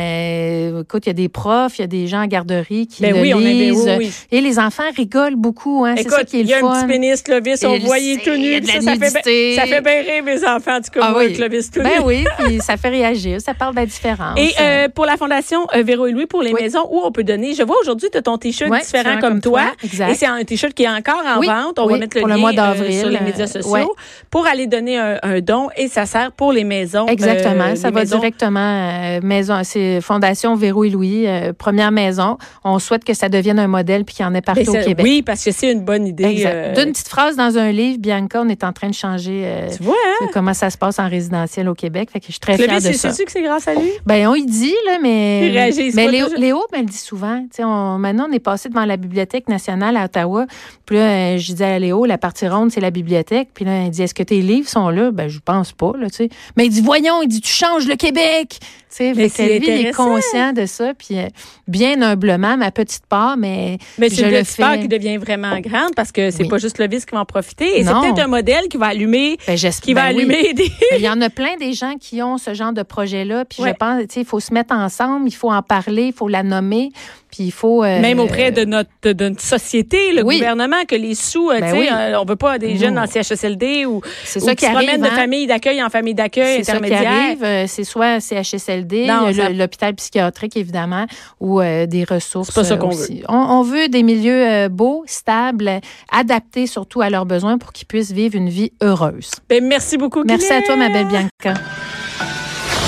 Euh, 0.00 0.82
écoute, 0.82 1.06
il 1.06 1.08
y 1.08 1.10
a 1.10 1.14
des 1.14 1.28
profs, 1.28 1.78
il 1.78 1.82
y 1.82 1.84
a 1.84 1.88
des 1.88 2.06
gens 2.06 2.22
en 2.22 2.26
garderie 2.26 2.86
qui 2.86 3.02
Ben 3.02 3.14
le 3.14 3.20
oui, 3.22 3.34
on 3.34 3.38
lisent. 3.38 3.84
oui, 3.86 3.92
oui. 3.98 4.12
Et 4.30 4.40
les 4.40 4.58
enfants 4.58 4.82
rigolent 4.96 5.36
beaucoup. 5.36 5.84
Hein, 5.84 5.94
c'est 5.96 6.08
ça 6.08 6.16
Écoute, 6.18 6.28
qui 6.30 6.38
est 6.38 6.40
il 6.40 6.46
y 6.48 6.54
a 6.54 6.58
un 6.58 6.60
petit 6.80 6.86
pénis 6.86 7.22
Clovis, 7.22 7.64
on 7.64 7.74
sait, 7.80 8.18
tout 8.24 8.36
nu. 8.36 8.64
ça, 8.64 8.80
ça, 8.80 8.92
fait 8.92 8.98
bien, 8.98 9.56
ça 9.56 9.66
fait 9.66 9.80
bien 9.80 10.02
rire 10.02 10.24
mes 10.24 10.44
enfants, 10.46 10.76
en 10.76 10.80
tout 10.80 10.90
cas, 10.92 11.00
Ah 11.02 11.10
moi. 11.12 11.26
Clovis 11.28 11.70
tout 11.70 11.80
Ben 11.82 11.98
nu. 11.98 12.04
oui, 12.04 12.24
puis 12.38 12.60
ça 12.60 12.76
fait 12.76 12.88
réagir. 12.90 13.40
Ça 13.40 13.54
parle 13.54 13.74
de 13.74 13.80
la 13.80 13.86
différence. 13.86 14.38
Et 14.38 14.50
euh, 14.60 14.88
pour 14.88 15.06
la 15.06 15.16
Fondation 15.16 15.66
euh, 15.74 15.82
Véro 15.82 16.06
et 16.06 16.12
Louis, 16.12 16.26
pour 16.26 16.42
les 16.42 16.52
maisons, 16.52 16.86
où 16.90 17.00
on 17.04 17.12
peut 17.12 17.24
donner, 17.24 17.54
je 17.54 17.62
vois 17.62 17.76
aujourd'hui, 17.80 18.08
tu 18.10 18.18
as 18.18 18.22
ton 18.22 18.38
T-shirt 18.38 18.70
différent 18.80 19.18
comme, 19.20 19.40
toi. 19.40 19.62
Et 19.82 20.14
c'est 20.14 20.26
un 20.26 20.42
T-shirt 20.44 20.74
qui 20.74 20.84
est 20.84 20.88
encore 20.88 21.22
en 21.26 21.40
vente. 21.40 21.78
On 21.78 21.86
va 21.86 21.98
mettre 21.98 22.16
le 22.18 22.26
lien 22.26 22.34
euh, 22.36 22.38
d'avril, 22.68 22.98
sur 22.98 23.08
les 23.08 23.16
euh, 23.16 23.24
médias 23.24 23.46
sociaux 23.46 23.70
ouais. 23.72 23.86
pour 24.30 24.46
aller 24.46 24.66
donner 24.66 24.98
un, 24.98 25.18
un 25.22 25.40
don 25.40 25.68
et 25.76 25.88
ça 25.88 26.06
sert 26.06 26.32
pour 26.32 26.52
les 26.52 26.64
maisons. 26.64 27.06
Exactement, 27.06 27.64
euh, 27.64 27.74
ça 27.76 27.88
les 27.88 27.94
va 27.94 28.00
maisons. 28.00 28.16
directement 28.18 28.60
euh, 28.60 29.20
maison, 29.22 29.60
c'est 29.64 30.00
Fondation 30.00 30.54
Véro 30.56 30.84
et 30.84 30.90
Louis, 30.90 31.26
première 31.58 31.90
maison. 31.92 32.38
On 32.64 32.78
souhaite 32.78 33.04
que 33.04 33.14
ça 33.14 33.28
devienne 33.28 33.58
un 33.58 33.66
modèle 33.68 34.04
puis 34.04 34.16
qu'il 34.16 34.24
y 34.24 34.28
en 34.28 34.34
ait 34.34 34.40
Ben, 34.40 34.54
partout 34.54 34.70
au 34.70 34.74
ça- 34.74 34.82
Québec. 34.82 35.04
Oui, 35.04 35.22
parce 35.22 35.44
que 35.44 35.50
c'est 35.52 35.70
une 35.72 35.84
bonne 35.84 36.06
idée. 36.06 36.34
D'une 36.76 36.92
petite 36.92 37.08
phrase 37.08 37.36
dans 37.36 37.58
un 37.58 37.72
livre, 37.72 37.98
Bianca, 37.98 38.40
on 38.42 38.48
est 38.48 38.64
en 38.64 38.72
train 38.72 38.88
de 38.88 38.94
changer 38.94 39.46
tu 39.76 39.82
vois, 39.82 39.94
hein? 40.22 40.26
comment 40.32 40.54
ça 40.54 40.70
se 40.70 40.78
passe 40.78 40.98
en 40.98 41.08
résidentiel 41.08 41.68
au 41.68 41.74
Québec. 41.74 42.10
Fait 42.12 42.20
que 42.20 42.26
je 42.26 42.32
suis 42.32 42.40
très 42.40 42.56
fière 42.56 42.74
de 42.76 42.80
c'est 42.80 42.92
ça. 42.94 43.12
sûr 43.12 43.24
que 43.24 43.32
c'est 43.32 43.42
grâce 43.42 43.68
à 43.68 43.74
lui? 43.74 43.90
Ben, 44.06 44.26
on 44.28 44.34
y 44.34 44.44
dit, 44.46 44.74
là, 44.86 44.98
mais. 45.02 45.70
Mais 45.94 46.08
Léo. 46.08 46.26
Léo 46.36 46.62
me 46.72 46.78
le 46.78 46.84
dit 46.84 46.96
souvent. 46.96 47.44
On, 47.60 47.98
maintenant, 47.98 48.26
on 48.28 48.32
est 48.32 48.38
passé 48.40 48.68
devant 48.68 48.84
la 48.84 48.96
Bibliothèque 48.96 49.48
nationale 49.48 49.96
à 49.96 50.04
Ottawa. 50.04 50.46
Puis 50.86 50.96
là, 50.96 51.36
je 51.36 51.52
disais 51.52 51.64
à 51.64 51.78
Léo, 51.78 52.04
la 52.04 52.18
partie 52.18 52.39
ronde, 52.48 52.70
c'est 52.70 52.80
la 52.80 52.90
bibliothèque. 52.90 53.48
Puis 53.54 53.64
là, 53.64 53.84
il 53.84 53.90
dit, 53.90 54.02
est-ce 54.02 54.14
que 54.14 54.22
tes 54.22 54.40
livres 54.40 54.68
sont 54.68 54.88
là? 54.88 55.10
Ben, 55.10 55.28
je 55.28 55.38
pense 55.44 55.72
pas, 55.72 55.92
là, 55.98 56.08
tu 56.10 56.16
sais. 56.16 56.28
Mais 56.56 56.66
il 56.66 56.70
dit, 56.70 56.80
voyons, 56.80 57.22
il 57.22 57.28
dit, 57.28 57.40
tu 57.40 57.52
changes 57.52 57.86
le 57.86 57.96
Québec! 57.96 58.58
Tu 58.60 58.96
sais, 58.96 59.12
lui, 59.14 59.68
il 59.68 59.86
est 59.86 59.92
conscient 59.94 60.52
de 60.52 60.66
ça. 60.66 60.94
Puis 60.94 61.16
euh, 61.16 61.28
bien 61.68 62.02
humblement, 62.02 62.56
ma 62.56 62.72
petite 62.72 63.06
part, 63.06 63.36
mais. 63.36 63.78
Mais 63.98 64.08
je 64.08 64.16
c'est 64.16 64.22
le 64.28 64.38
une 64.38 64.42
petite 64.44 64.56
part 64.56 64.72
fais. 64.72 64.80
qui 64.80 64.88
devient 64.88 65.16
vraiment 65.16 65.60
grande 65.60 65.94
parce 65.94 66.10
que 66.10 66.32
c'est 66.32 66.42
Oui. 66.42 66.48
pas 66.48 66.58
juste 66.58 66.74
Clovis 66.74 67.04
qui 67.06 67.14
va 67.14 67.20
en 67.20 67.24
profiter. 67.24 67.78
Et 67.78 67.84
c'est 67.84 67.92
peut-être 67.92 68.18
un 68.18 68.26
modèle 68.26 68.66
qui 68.68 68.78
va 68.78 68.86
allumer, 68.86 69.38
Ben, 69.46 69.56
j'espère- 69.56 69.84
qui 69.84 69.94
va 69.94 70.08
ben 70.10 70.16
oui. 70.16 70.22
allumer 70.24 70.54
des. 70.54 70.72
Mais 70.90 70.96
Il 70.98 71.04
y 71.04 71.08
en 71.08 71.20
a 71.20 71.30
plein 71.30 71.56
des 71.56 71.72
gens 71.72 71.94
qui 72.00 72.20
ont 72.20 72.36
ce 72.36 72.52
genre 72.52 72.72
de 72.72 72.82
projet-là. 72.82 73.44
Puis 73.44 73.62
Ouais. 73.62 73.68
je 73.68 73.74
pense, 73.74 74.00
tu 74.00 74.06
sais, 74.14 74.20
il 74.22 74.26
faut 74.26 74.40
se 74.40 74.52
mettre 74.52 74.74
ensemble, 74.74 75.28
il 75.28 75.34
faut 75.36 75.52
en 75.52 75.62
parler, 75.62 76.06
il 76.06 76.12
faut 76.12 76.26
la 76.26 76.42
nommer, 76.42 76.90
puis 77.30 77.44
il 77.44 77.50
faut. 77.52 77.84
euh, 77.84 78.00
Même 78.00 78.18
auprès 78.20 78.50
de 78.52 78.64
notre, 78.64 78.90
de, 79.02 79.28
notre 79.28 79.40
société, 79.40 80.12
le 80.12 80.22
Oui. 80.24 80.36
gouvernement, 80.36 80.84
que 80.88 80.94
les 80.96 81.14
sous, 81.14 81.50
euh, 81.50 81.60
Ben 81.60 81.66
tu 81.66 81.72
sais, 81.72 81.78
oui. 81.78 81.88
euh, 81.92 82.18
on 82.20 82.24
veut 82.24 82.36
pas 82.36 82.58
des 82.58 82.76
jeunes 82.76 82.98
en 82.98 83.06
CHSLD 83.06 83.86
ou, 83.86 84.00
C'est 84.24 84.42
ou 84.42 84.46
ça 84.46 84.54
qui 84.54 84.64
qui 84.64 84.66
se 84.66 84.76
promènent 84.76 85.00
de 85.00 85.06
hein. 85.06 85.10
famille 85.16 85.46
d'accueil 85.46 85.82
en 85.82 85.88
famille 85.90 86.14
d'accueil 86.14 86.56
C'est 86.58 86.64
ça 86.64 86.72
qui 86.72 86.78
intermédiaire. 86.86 87.12
arrive. 87.12 87.44
Euh, 87.44 87.64
C'est 87.68 87.84
soit 87.84 88.20
CHSLD, 88.20 89.06
Non, 89.06 89.28
le- 89.28 89.32
ça- 89.34 89.48
l'hôpital 89.50 89.94
psychiatrique, 89.94 90.56
évidemment, 90.56 91.06
ou 91.40 91.60
euh, 91.60 91.86
des 91.86 92.04
ressources. 92.04 92.48
C'est 92.48 92.54
pas 92.60 92.64
ça 92.64 92.76
qu'on 92.76 92.88
aussi. 92.88 93.22
On, 93.28 93.36
on 93.36 93.62
veut 93.62 93.88
des 93.88 94.02
milieux 94.02 94.46
euh, 94.48 94.68
beaux, 94.68 95.04
stables, 95.06 95.80
adaptés 96.12 96.66
surtout 96.66 97.00
à 97.00 97.10
leurs 97.10 97.26
besoins 97.26 97.58
pour 97.58 97.72
qu'ils 97.72 97.86
puissent 97.86 98.12
vivre 98.12 98.34
une 98.36 98.48
vie 98.48 98.72
heureuse. 98.82 99.30
Ben, 99.48 99.64
merci 99.64 99.96
beaucoup. 99.96 100.24
Merci 100.24 100.52
à 100.52 100.62
toi, 100.62 100.76
ma 100.76 100.88
belle 100.88 101.06
Bianca. 101.06 101.60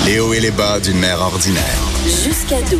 Les 0.05 0.19
hauts 0.19 0.33
et 0.33 0.39
les 0.41 0.51
bas 0.51 0.79
d'une 0.81 0.99
mère 0.99 1.21
ordinaire. 1.21 1.63
Jusqu'à 2.05 2.59
12. 2.69 2.79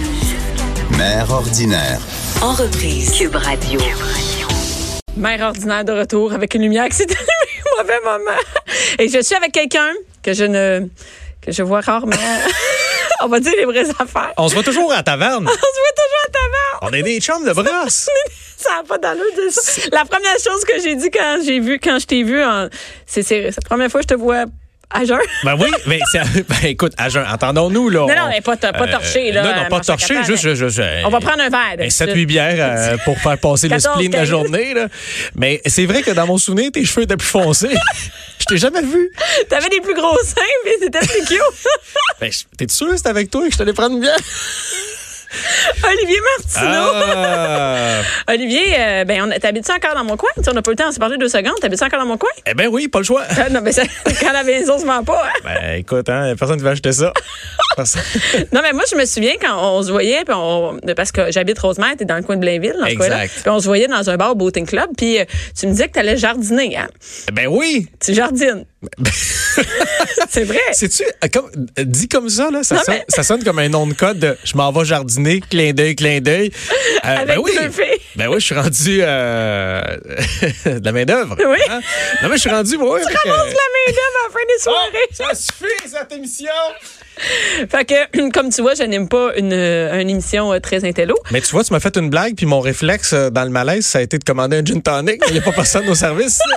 Mère 0.92 1.32
ordinaire. 1.32 2.00
En 2.42 2.54
reprise. 2.54 3.12
Cube 3.18 3.36
Radio. 3.36 3.80
Mère 5.16 5.42
ordinaire 5.42 5.86
de 5.86 5.92
retour 5.94 6.34
avec 6.34 6.54
une 6.56 6.62
lumière 6.64 6.88
qui 6.90 6.98
s'est 6.98 7.08
allumée 7.10 7.64
au 7.66 7.82
mauvais 7.82 8.00
moment. 8.04 8.38
Et 9.00 9.08
je 9.08 9.22
suis 9.22 9.36
avec 9.36 9.52
quelqu'un 9.52 9.92
que 10.22 10.34
je 10.34 10.44
ne 10.44 10.88
que 11.42 11.52
je 11.52 11.64
vois 11.64 11.82
rarement. 11.82 12.16
On 13.22 13.28
va 13.28 13.40
dire 13.40 13.54
les 13.58 13.66
vraies 13.66 13.90
affaires. 13.90 14.34
On 14.38 14.50
se 14.50 14.54
voit 14.54 14.64
toujours 14.64 14.92
à 14.92 14.98
la 14.98 15.04
taverne. 15.04 15.46
On 15.48 15.52
se 15.52 15.56
voit 15.56 15.96
toujours 15.96 16.24
à 16.28 16.32
ta 16.32 16.40
mère. 16.40 16.80
On 16.82 16.94
est 16.94 17.04
des 17.04 17.20
chums 17.22 17.46
de 17.46 17.54
brosse. 17.54 18.10
Ça 18.58 18.70
n'a 18.78 18.84
pas 18.84 18.98
d'allure 18.98 19.24
de 19.38 19.50
ça. 19.50 19.82
La 19.92 20.06
première 20.06 20.38
chose 20.40 20.64
que 20.66 20.80
j'ai 20.82 20.96
dit 20.96 21.10
quand 21.10 21.40
j'ai 21.46 21.60
vu 21.60 21.80
quand 21.80 21.98
je 22.00 22.06
t'ai 22.06 22.24
vu, 22.24 22.42
c'est 23.08 23.30
la 23.42 23.62
première 23.66 23.90
fois 23.90 24.02
que 24.02 24.08
je 24.10 24.16
te 24.16 24.20
vois 24.20 24.46
à 24.94 25.06
jeun. 25.06 25.20
Ben 25.44 25.56
oui, 25.60 25.70
mais 25.88 26.00
ben 26.14 26.56
écoute, 26.64 26.94
à 26.98 27.10
jeun, 27.10 27.26
entendons-nous, 27.28 27.90
là. 27.90 28.00
Non, 28.02 28.08
non, 28.24 28.30
mais 28.30 28.42
pas, 28.42 28.56
pas 28.58 28.72
euh, 28.74 28.92
torché, 28.92 29.32
là. 29.32 29.42
Non, 29.44 29.50
non, 29.64 29.70
pas 29.70 29.80
torché, 29.80 30.14
quatre 30.14 30.26
juste, 30.28 30.54
je- 30.56 30.70
je- 30.70 31.06
On 31.06 31.10
va 31.10 31.20
prendre 31.20 31.42
un 31.42 31.50
verre. 31.50 31.78
de 31.78 31.84
un 31.84 31.90
suite. 31.90 32.10
7-8 32.10 32.26
bières 32.26 32.56
euh, 32.60 32.98
pour 33.06 33.18
faire 33.20 33.38
passer 33.38 33.68
le 33.68 33.76
14, 33.76 33.96
spleen 33.96 34.12
de 34.12 34.16
la 34.16 34.22
15. 34.22 34.30
journée. 34.30 34.74
Là. 34.74 34.88
Mais 35.36 35.62
c'est 35.66 35.86
vrai 35.86 36.02
que 36.04 36.12
dans 36.12 36.28
mon 36.28 36.38
souvenir, 36.38 36.72
tes 36.72 36.86
cheveux 36.86 37.04
étaient 37.04 37.18
plus 37.18 37.28
foncés. 37.28 37.70
je 38.40 38.46
t'ai 38.46 38.58
jamais 38.58 38.82
vu. 38.82 39.10
T'avais 39.50 39.70
des 39.70 39.82
plus 39.82 39.94
gros 39.96 40.18
seins, 40.24 40.42
mais 40.66 40.72
c'était 40.80 41.00
plus 41.00 41.26
cute. 41.28 41.40
Ben, 42.20 42.32
t'es 42.58 42.66
sûr 42.70 42.90
que 42.90 42.98
c'est 42.98 43.08
avec 43.08 43.30
toi 43.32 43.46
que 43.48 43.52
je 43.52 43.58
t'allais 43.58 43.74
prendre 43.74 43.96
une 43.96 44.02
bière? 44.02 44.18
Olivier 45.88 46.18
Martineau. 46.38 46.92
Ah! 46.94 48.02
Olivier, 48.30 48.76
euh, 48.78 49.04
ben, 49.06 49.24
on- 49.24 49.40
t'habites-tu 49.40 49.72
encore 49.72 49.96
dans 49.96 50.04
mon 50.04 50.16
coin? 50.18 50.30
On 50.48 50.54
n'a 50.54 50.62
pas 50.62 50.72
le 50.72 50.78
temps, 50.78 50.86
on 50.88 50.92
s'est 50.92 51.00
parlé 51.00 51.18
deux 51.18 51.28
secondes. 51.30 51.56
T'habites-tu 51.62 51.86
encore 51.86 52.00
dans 52.00 52.06
mon 52.06 52.18
coin? 52.18 52.30
eh 52.46 52.54
ben 52.54 52.68
oui, 52.72 52.88
pas 52.88 53.00
le 53.00 53.06
choix. 53.06 53.24
Ah, 53.38 53.50
non, 53.50 53.62
mais 53.62 53.72
ça, 53.72 53.84
quand 54.22 54.32
la 54.32 54.44
maison 54.44 54.78
se 54.80 54.86
vend 54.86 55.04
pas, 55.04 55.24
hein? 55.26 55.40
Ben 55.44 55.80
écoute, 55.80 56.10
hein, 56.10 56.34
personne 56.38 56.58
ne 56.60 56.64
va 56.64 56.72
acheter 56.72 56.92
ça. 56.92 57.12
Non, 58.52 58.62
mais 58.62 58.74
moi, 58.74 58.84
je 58.90 58.96
me 58.96 59.06
souviens 59.06 59.34
quand 59.42 59.56
on 59.78 59.84
se 59.84 59.92
voyait, 59.92 60.24
puis 60.26 60.34
on, 60.38 60.80
parce 60.96 61.12
que 61.12 61.32
j'habite 61.32 61.60
Rosemère, 61.60 61.96
t'es 61.98 62.06
dans 62.06 62.16
le 62.18 62.24
coin 62.24 62.36
de 62.36 62.42
Blainville, 62.42 62.76
dans 62.80 62.88
ce 62.88 62.96
coin-là. 62.96 63.26
Puis 63.28 63.50
on 63.50 63.60
se 63.60 63.66
voyait 63.66 63.88
dans 63.88 64.10
un 64.10 64.18
bar 64.18 64.32
au 64.32 64.36
Boating 64.36 64.66
Club, 64.66 64.90
puis 64.98 65.20
euh, 65.20 65.26
tu 65.58 65.68
me 65.68 65.72
disais 65.72 65.88
que 65.88 65.94
t'allais 65.94 66.18
jardiner, 66.18 66.78
hein? 66.78 66.88
ben 67.34 67.48
oui. 67.48 67.88
Tu 68.04 68.14
jardines. 68.14 68.66
c'est 70.30 70.44
vrai. 70.44 70.60
Sais-tu, 70.74 71.04
euh, 71.04 71.28
comme, 71.32 71.50
euh, 71.80 71.84
dit 71.86 72.08
comme 72.08 72.30
ça, 72.30 72.50
là, 72.52 72.64
ça, 72.64 72.76
Non, 72.76 72.82
sonne, 72.84 72.96
mais- 72.96 73.06
ça 73.08 73.24
sonne 73.24 73.44
comme 73.44 73.60
un 73.60 73.70
nom 73.70 73.88
de 73.88 73.94
code 73.94 74.20
de 74.20 74.38
je 74.44 74.56
m'en 74.58 74.72
vais 74.72 74.84
jardiner, 74.86 75.40
clin 75.50 75.72
d'œil, 75.74 75.96
clin 75.96 76.20
d'œil. 76.20 76.52
Euh, 77.06 77.18
Avec 77.18 77.28
ben 77.36 77.38
oui. 77.44 77.52
filles. 77.52 78.00
Ben 78.16 78.30
oui, 78.30 78.36
je 78.40 78.46
suis 78.46 78.56
rendu 78.56 79.00
euh, 79.02 79.82
de 80.66 80.86
la 80.86 80.92
main-d'œuvre. 80.94 81.36
Oui. 81.38 81.58
hein. 81.70 81.82
Non, 82.22 82.30
mais 82.30 82.36
je 82.38 82.42
suis 82.42 82.50
rendu, 82.50 82.78
moi. 82.78 82.98
Tu 83.02 83.06
Ramasses 83.08 83.26
la 83.26 83.34
main 83.52 83.88
d'œuvre 83.88 84.20
à 84.24 84.28
la 84.28 84.32
fin 84.32 84.46
des 84.48 84.62
soirées. 84.64 85.10
ça 85.12 85.36
suffit, 85.36 85.90
cette 85.90 86.14
émission. 86.14 86.52
Fait 87.70 87.86
que, 87.86 88.30
comme 88.32 88.50
tu 88.50 88.62
vois, 88.62 88.76
je 88.76 88.84
n'aime 88.84 89.08
pas 89.08 89.32
une, 89.38 89.54
euh, 89.54 90.00
une 90.00 90.10
émission 90.10 90.54
euh, 90.54 90.60
très 90.60 90.86
intello. 90.86 91.16
Mais 91.32 91.42
tu 91.42 91.50
vois, 91.52 91.64
tu 91.64 91.74
m'as 91.74 91.80
fait 91.80 91.96
une 91.98 92.10
blague, 92.10 92.36
puis 92.36 92.46
mon 92.46 92.60
réflexe 92.60 93.14
euh, 93.14 93.30
dans 93.30 93.44
le 93.44 93.50
malaise, 93.50 93.86
ça 93.86 94.00
a 94.00 94.02
été 94.02 94.18
de 94.18 94.24
commander 94.24 94.58
un 94.58 94.66
gin 94.66 94.82
tonic. 94.82 95.22
Il 95.28 95.34
n'y 95.34 95.40
a 95.40 95.42
pas 95.42 95.52
personne 95.52 95.88
au 95.90 95.96
service. 95.96 96.40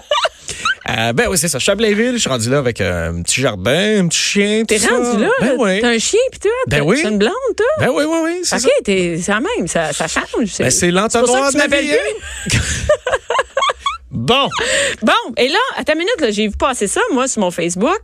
Euh, 0.89 1.13
ben 1.13 1.27
oui, 1.29 1.37
c'est 1.37 1.49
ça. 1.49 1.59
Je 1.59 1.65
suis 1.65 1.73
à 1.73 1.75
Blainville, 1.75 2.13
je 2.13 2.19
suis 2.19 2.29
rendu 2.29 2.49
là 2.49 2.59
avec 2.59 2.81
euh, 2.81 3.11
un 3.11 3.23
petit 3.23 3.41
jardin, 3.41 4.05
un 4.05 4.07
petit 4.07 4.19
chien. 4.19 4.63
T'es 4.65 4.79
rendu 4.79 5.21
là? 5.21 5.31
Ben 5.41 5.57
oui. 5.59 5.81
T'as 5.81 5.89
un 5.89 5.99
chien, 5.99 6.21
pis 6.31 6.39
toi? 6.39 6.51
Ben 6.69 6.83
oui. 6.83 7.01
T'as 7.03 7.11
une 7.11 7.19
blonde, 7.19 7.33
toi? 7.57 7.67
Ben 7.81 7.89
oui, 7.89 8.05
oui, 8.07 8.19
oui, 8.23 8.41
c'est 8.45 8.57
OK, 8.57 8.63
ça. 8.63 8.69
t'es, 8.85 9.19
c'est 9.21 9.33
la 9.33 9.41
même, 9.41 9.67
ça, 9.67 9.93
ça 9.93 10.07
change. 10.07 10.59
Ben, 10.59 10.71
c'est 10.71 10.93
l'entonnoir 10.93 11.53
de 11.53 11.59
la 11.59 11.67
bon. 14.13 14.49
Bon, 15.03 15.13
et 15.37 15.49
là, 15.49 15.59
à 15.77 15.83
ta 15.83 15.95
minute, 15.97 16.25
j'ai 16.31 16.47
vu 16.47 16.57
passer 16.57 16.87
ça, 16.87 17.01
moi, 17.13 17.27
sur 17.27 17.41
mon 17.41 17.51
Facebook. 17.51 17.99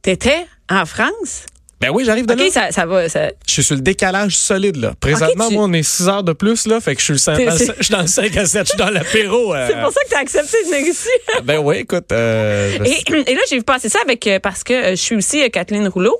T'étais 0.00 0.46
en 0.70 0.86
France. 0.86 1.44
Ben 1.86 1.90
oui, 1.92 2.04
j'arrive 2.04 2.26
de 2.26 2.32
OK, 2.34 2.38
là. 2.40 2.50
ça, 2.50 2.72
ça 2.72 2.86
va. 2.86 3.08
Ça... 3.08 3.28
Je 3.46 3.52
suis 3.52 3.62
sur 3.64 3.74
le 3.74 3.80
décalage 3.82 4.36
solide, 4.36 4.76
là. 4.76 4.94
Présentement, 5.00 5.48
tu- 5.48 5.54
moi, 5.54 5.64
on 5.64 5.72
est 5.72 5.82
6 5.82 6.08
heures 6.08 6.22
de 6.22 6.32
plus, 6.32 6.66
là. 6.66 6.80
Fait 6.80 6.94
que 6.94 7.00
je 7.00 7.04
suis, 7.04 7.12
le 7.14 7.18
cin- 7.18 7.36
T'es- 7.36 7.44
dans 7.46 7.52
le 7.52 7.58
je 7.78 7.82
suis 7.82 7.92
dans 7.92 8.00
le 8.00 8.06
5 8.06 8.36
à 8.36 8.46
7, 8.46 8.62
je 8.64 8.68
suis 8.70 8.78
dans 8.78 8.90
l'apéro. 8.90 9.54
euh. 9.54 9.66
C'est 9.70 9.80
pour 9.80 9.92
ça 9.92 10.00
que 10.04 10.10
t'as 10.10 10.20
accepté 10.20 10.56
de 10.64 10.70
négocier. 10.70 11.10
Ben 11.44 11.58
oui, 11.58 11.76
écoute. 11.78 12.10
euh, 12.12 12.78
je 12.78 12.84
Et, 12.84 13.20
et 13.30 13.34
là, 13.34 13.40
j'ai 13.50 13.56
vu 13.58 13.62
passer 13.64 13.88
ça 13.88 13.98
avec, 14.04 14.26
euh, 14.26 14.38
parce 14.40 14.64
que 14.64 14.90
je 14.90 14.94
suis 14.96 15.16
aussi 15.16 15.50
Kathleen 15.50 15.86
Rouleau. 15.88 16.18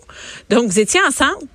Donc, 0.51 0.69
vous 0.71 0.79
étiez 0.79 1.01
ensemble? 1.09 1.47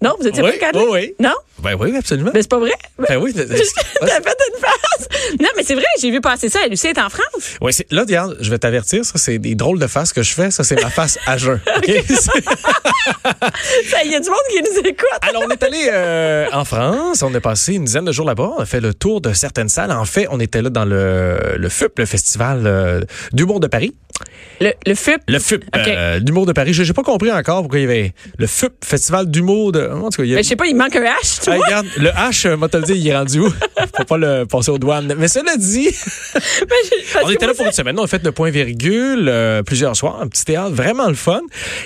Non? 0.00 0.14
Vous 0.20 0.28
étiez 0.28 0.42
Oui, 0.42 0.52
pas 0.52 0.58
Kathleen? 0.58 0.84
oui, 0.90 0.90
oui. 0.92 1.14
Non? 1.18 1.34
Ben 1.60 1.74
oui, 1.78 1.96
absolument. 1.96 2.30
Mais 2.32 2.42
c'est 2.42 2.50
pas 2.50 2.60
vrai? 2.60 2.72
Ben 3.08 3.16
oui. 3.16 3.32
T'as 3.34 3.46
fait 3.46 3.52
une 3.56 4.60
face. 4.60 5.08
Non, 5.40 5.48
mais 5.56 5.64
c'est 5.64 5.74
vrai, 5.74 5.84
j'ai 6.00 6.10
vu 6.12 6.20
passer 6.20 6.48
ça. 6.48 6.60
Lucie 6.68 6.86
est 6.86 6.98
en 7.00 7.08
France. 7.08 7.56
C'est- 7.72 7.90
là, 7.92 8.02
regarde, 8.02 8.36
je 8.40 8.48
vais 8.48 8.58
t'avertir, 8.58 9.04
ça, 9.04 9.14
c'est 9.18 9.38
des 9.38 9.56
drôles 9.56 9.80
de 9.80 9.86
faces 9.88 10.12
que 10.12 10.22
je 10.22 10.32
fais. 10.34 10.52
Ça, 10.52 10.62
c'est 10.62 10.80
ma 10.80 10.88
face 10.90 11.18
à 11.26 11.36
jeun. 11.36 11.60
OK? 11.76 11.88
Il 14.04 14.10
y 14.12 14.14
a 14.14 14.20
du 14.20 14.28
monde 14.28 14.38
qui 14.50 14.62
nous 14.62 14.78
écoute. 14.88 15.06
Alors, 15.22 15.42
on 15.46 15.50
est 15.50 15.62
allé 15.62 15.88
euh, 15.92 16.46
en 16.52 16.64
France. 16.64 17.22
On 17.22 17.34
a 17.34 17.40
passé 17.40 17.74
une 17.74 17.84
dizaine 17.84 18.04
de 18.04 18.12
jours 18.12 18.26
là-bas. 18.26 18.52
On 18.56 18.60
a 18.60 18.66
fait 18.66 18.80
le 18.80 18.94
tour 18.94 19.20
de 19.20 19.32
certaines 19.32 19.68
salles. 19.68 19.90
En 19.92 20.04
fait, 20.04 20.26
on 20.30 20.38
était 20.40 20.62
là 20.62 20.70
dans 20.70 20.84
le, 20.84 21.56
le 21.56 21.68
FUP, 21.68 21.98
le 21.98 22.06
Festival 22.06 22.62
euh, 22.66 23.00
d'humour 23.32 23.60
de 23.60 23.66
Paris. 23.66 23.94
Le, 24.60 24.72
le 24.86 24.94
FUP. 24.94 25.20
Le 25.28 25.38
FUP, 25.38 25.64
OK. 25.74 25.88
euh, 25.88 26.20
d'humour 26.20 26.46
de 26.46 26.52
Paris. 26.52 26.72
Je 26.72 26.82
n'ai 26.82 26.92
pas 26.92 27.02
compris 27.02 27.30
encore 27.32 27.60
pourquoi 27.62 27.78
il 27.78 27.82
y 27.82 27.84
avait 27.84 28.12
le 28.38 28.46
FUP, 28.46 28.72
Festival 28.84 29.26
d'humour 29.30 29.72
de... 29.72 29.86
En 29.88 30.10
tout 30.10 30.18
cas, 30.18 30.24
il 30.24 30.30
y 30.30 30.32
a- 30.32 30.36
Mais 30.36 30.42
je 30.42 30.48
sais 30.48 30.56
pas, 30.56 30.66
il 30.66 30.74
manque 30.76 30.96
un 30.96 31.02
H, 31.04 31.40
tu 31.44 31.50
vois. 31.50 31.64
regarde, 31.64 31.86
le 31.96 32.08
H, 32.10 32.46
euh, 32.46 32.56
moi 32.56 32.68
te 32.68 32.76
le 32.76 32.82
dire, 32.84 32.96
il 32.96 33.06
est 33.08 33.16
rendu 33.16 33.40
où? 33.40 33.50
Faut 33.96 34.04
pas 34.04 34.18
le 34.18 34.44
passer 34.46 34.70
aux 34.70 34.78
douanes. 34.78 35.14
Mais 35.16 35.28
cela 35.28 35.56
dit, 35.56 35.88
parce 36.34 37.24
on 37.24 37.30
était 37.30 37.46
là 37.46 37.54
pour 37.54 37.66
une 37.66 37.72
semaine. 37.72 37.98
On 37.98 38.04
a 38.04 38.06
fait 38.06 38.22
le 38.24 38.32
point 38.32 38.50
virgule 38.50 39.28
euh, 39.28 39.62
plusieurs 39.62 39.96
soirs, 39.96 40.20
un 40.20 40.26
petit 40.28 40.44
théâtre, 40.44 40.72
vraiment 40.74 41.08
le 41.08 41.14
fun. 41.14 41.40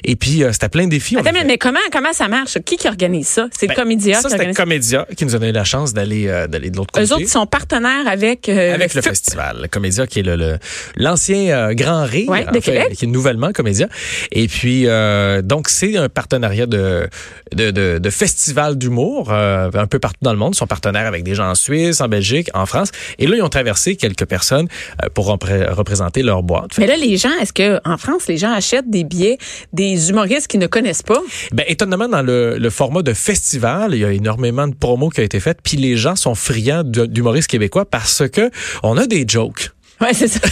Et 0.05 0.17
puis, 0.17 0.43
euh, 0.43 0.53
c'était 0.53 0.69
plein 0.69 0.85
de 0.85 0.91
défis. 0.91 1.17
Attends, 1.17 1.31
mais, 1.33 1.59
comment, 1.59 1.79
comment 1.93 2.13
ça 2.13 2.29
marche? 2.29 2.59
Qui 2.65 2.77
qui 2.77 2.89
organise 2.89 3.29
ça? 3.29 3.49
C'est 3.57 3.67
Ben, 3.67 3.75
le 3.77 3.83
Comédia 3.83 4.15
Ça, 4.15 4.23
qui 4.23 4.31
c'était 4.31 4.35
organise 4.49 4.57
ça? 4.57 4.63
Comédia 4.63 5.07
qui 5.17 5.25
nous 5.27 5.35
a 5.35 5.39
donné 5.39 5.53
la 5.53 5.65
chance 5.65 5.93
d'aller 5.93 6.27
euh, 6.29 6.47
d'aller 6.47 6.71
de 6.71 6.77
l'autre 6.77 6.93
côté. 6.93 7.05
Eux 7.07 7.13
autres, 7.13 7.23
ils 7.23 7.29
sont 7.29 7.47
partenaires 7.47 8.07
avec, 8.07 8.49
euh, 8.49 8.75
avec 8.75 8.95
le 8.95 9.03
festival. 9.03 9.59
Le 9.63 9.69
Comédia 9.69 10.07
qui 10.07 10.21
est 10.21 10.23
le 10.23 10.37
le- 10.37 10.59
l'ancien 10.97 11.51
euh, 11.55 11.75
Grand 11.75 12.05
Rire, 12.05 12.29
Ouais, 12.29 12.47
fait, 12.63 12.95
qui 12.97 13.05
est 13.05 13.09
nouvellement 13.09 13.53
Comédia. 13.53 13.89
Et 14.31 14.49
puis 14.49 14.87
euh, 14.87 15.43
donc 15.43 15.69
c'est 15.69 15.97
un 15.97 16.09
partenariat 16.09 16.67
de 16.67 17.09
de, 17.55 17.71
de, 17.71 17.99
de 17.99 18.11
festival 18.11 18.77
d'humour 18.79 19.31
euh, 19.31 19.71
un 19.75 19.87
peu 19.87 19.99
partout 19.99 20.21
dans 20.23 20.33
le 20.33 20.39
monde. 20.39 20.55
Ils 20.55 20.59
sont 20.59 20.67
partenaires 20.67 21.07
avec 21.07 21.23
des 21.25 21.35
gens 21.35 21.49
en 21.51 21.55
Suisse, 21.55 22.01
en 22.01 22.09
Belgique, 22.09 22.49
en 22.55 22.67
France. 22.67 22.91
Et 23.19 23.27
là 23.27 23.37
ils 23.37 23.43
ont 23.43 23.49
traversé 23.49 23.97
quelques 23.97 24.27
personnes 24.27 24.69
euh, 25.03 25.09
pour 25.13 25.27
repré- 25.29 25.69
représenter 25.71 26.23
leur 26.23 26.43
boîte. 26.43 26.79
Mais 26.79 26.87
là, 26.87 26.97
les 26.97 27.17
gens, 27.17 27.31
est-ce 27.41 27.53
que 27.53 27.81
en 27.85 27.97
France, 27.99 28.27
les 28.29 28.37
gens 28.39 28.53
achètent 28.53 28.89
des 28.91 29.05
billets 29.05 29.39
des 29.73 30.11
humoristes 30.11 30.47
qui 30.47 30.59
ne 30.59 30.67
connaissent 30.67 31.03
pas? 31.03 31.21
Ben, 31.53 31.65
étonnamment, 31.69 32.09
dans 32.09 32.23
le, 32.23 32.59
le 32.59 32.71
format 32.71 33.03
de 33.03 33.13
festival, 33.13 33.95
il 33.95 34.01
y 34.01 34.05
a 34.05 34.13
énormément 34.13 34.67
de 34.69 34.75
promos 34.75 35.11
qui 35.11 35.21
ont 35.21 35.25
été 35.25 35.41
faites, 35.41 35.59
puis 35.63 35.77
les 35.77 35.97
gens 35.97 36.17
sont 36.17 36.35
friands 36.35 36.85
d'humoristes 36.85 37.49
québécois 37.49 37.85
parce 37.85 38.29
que 38.29 38.51
on 38.83 38.97
a 38.97 39.07
des 39.07 39.25
jokes. 39.27 39.71
Ouais, 40.03 40.15
c'est 40.15 40.29
ça. 40.29 40.41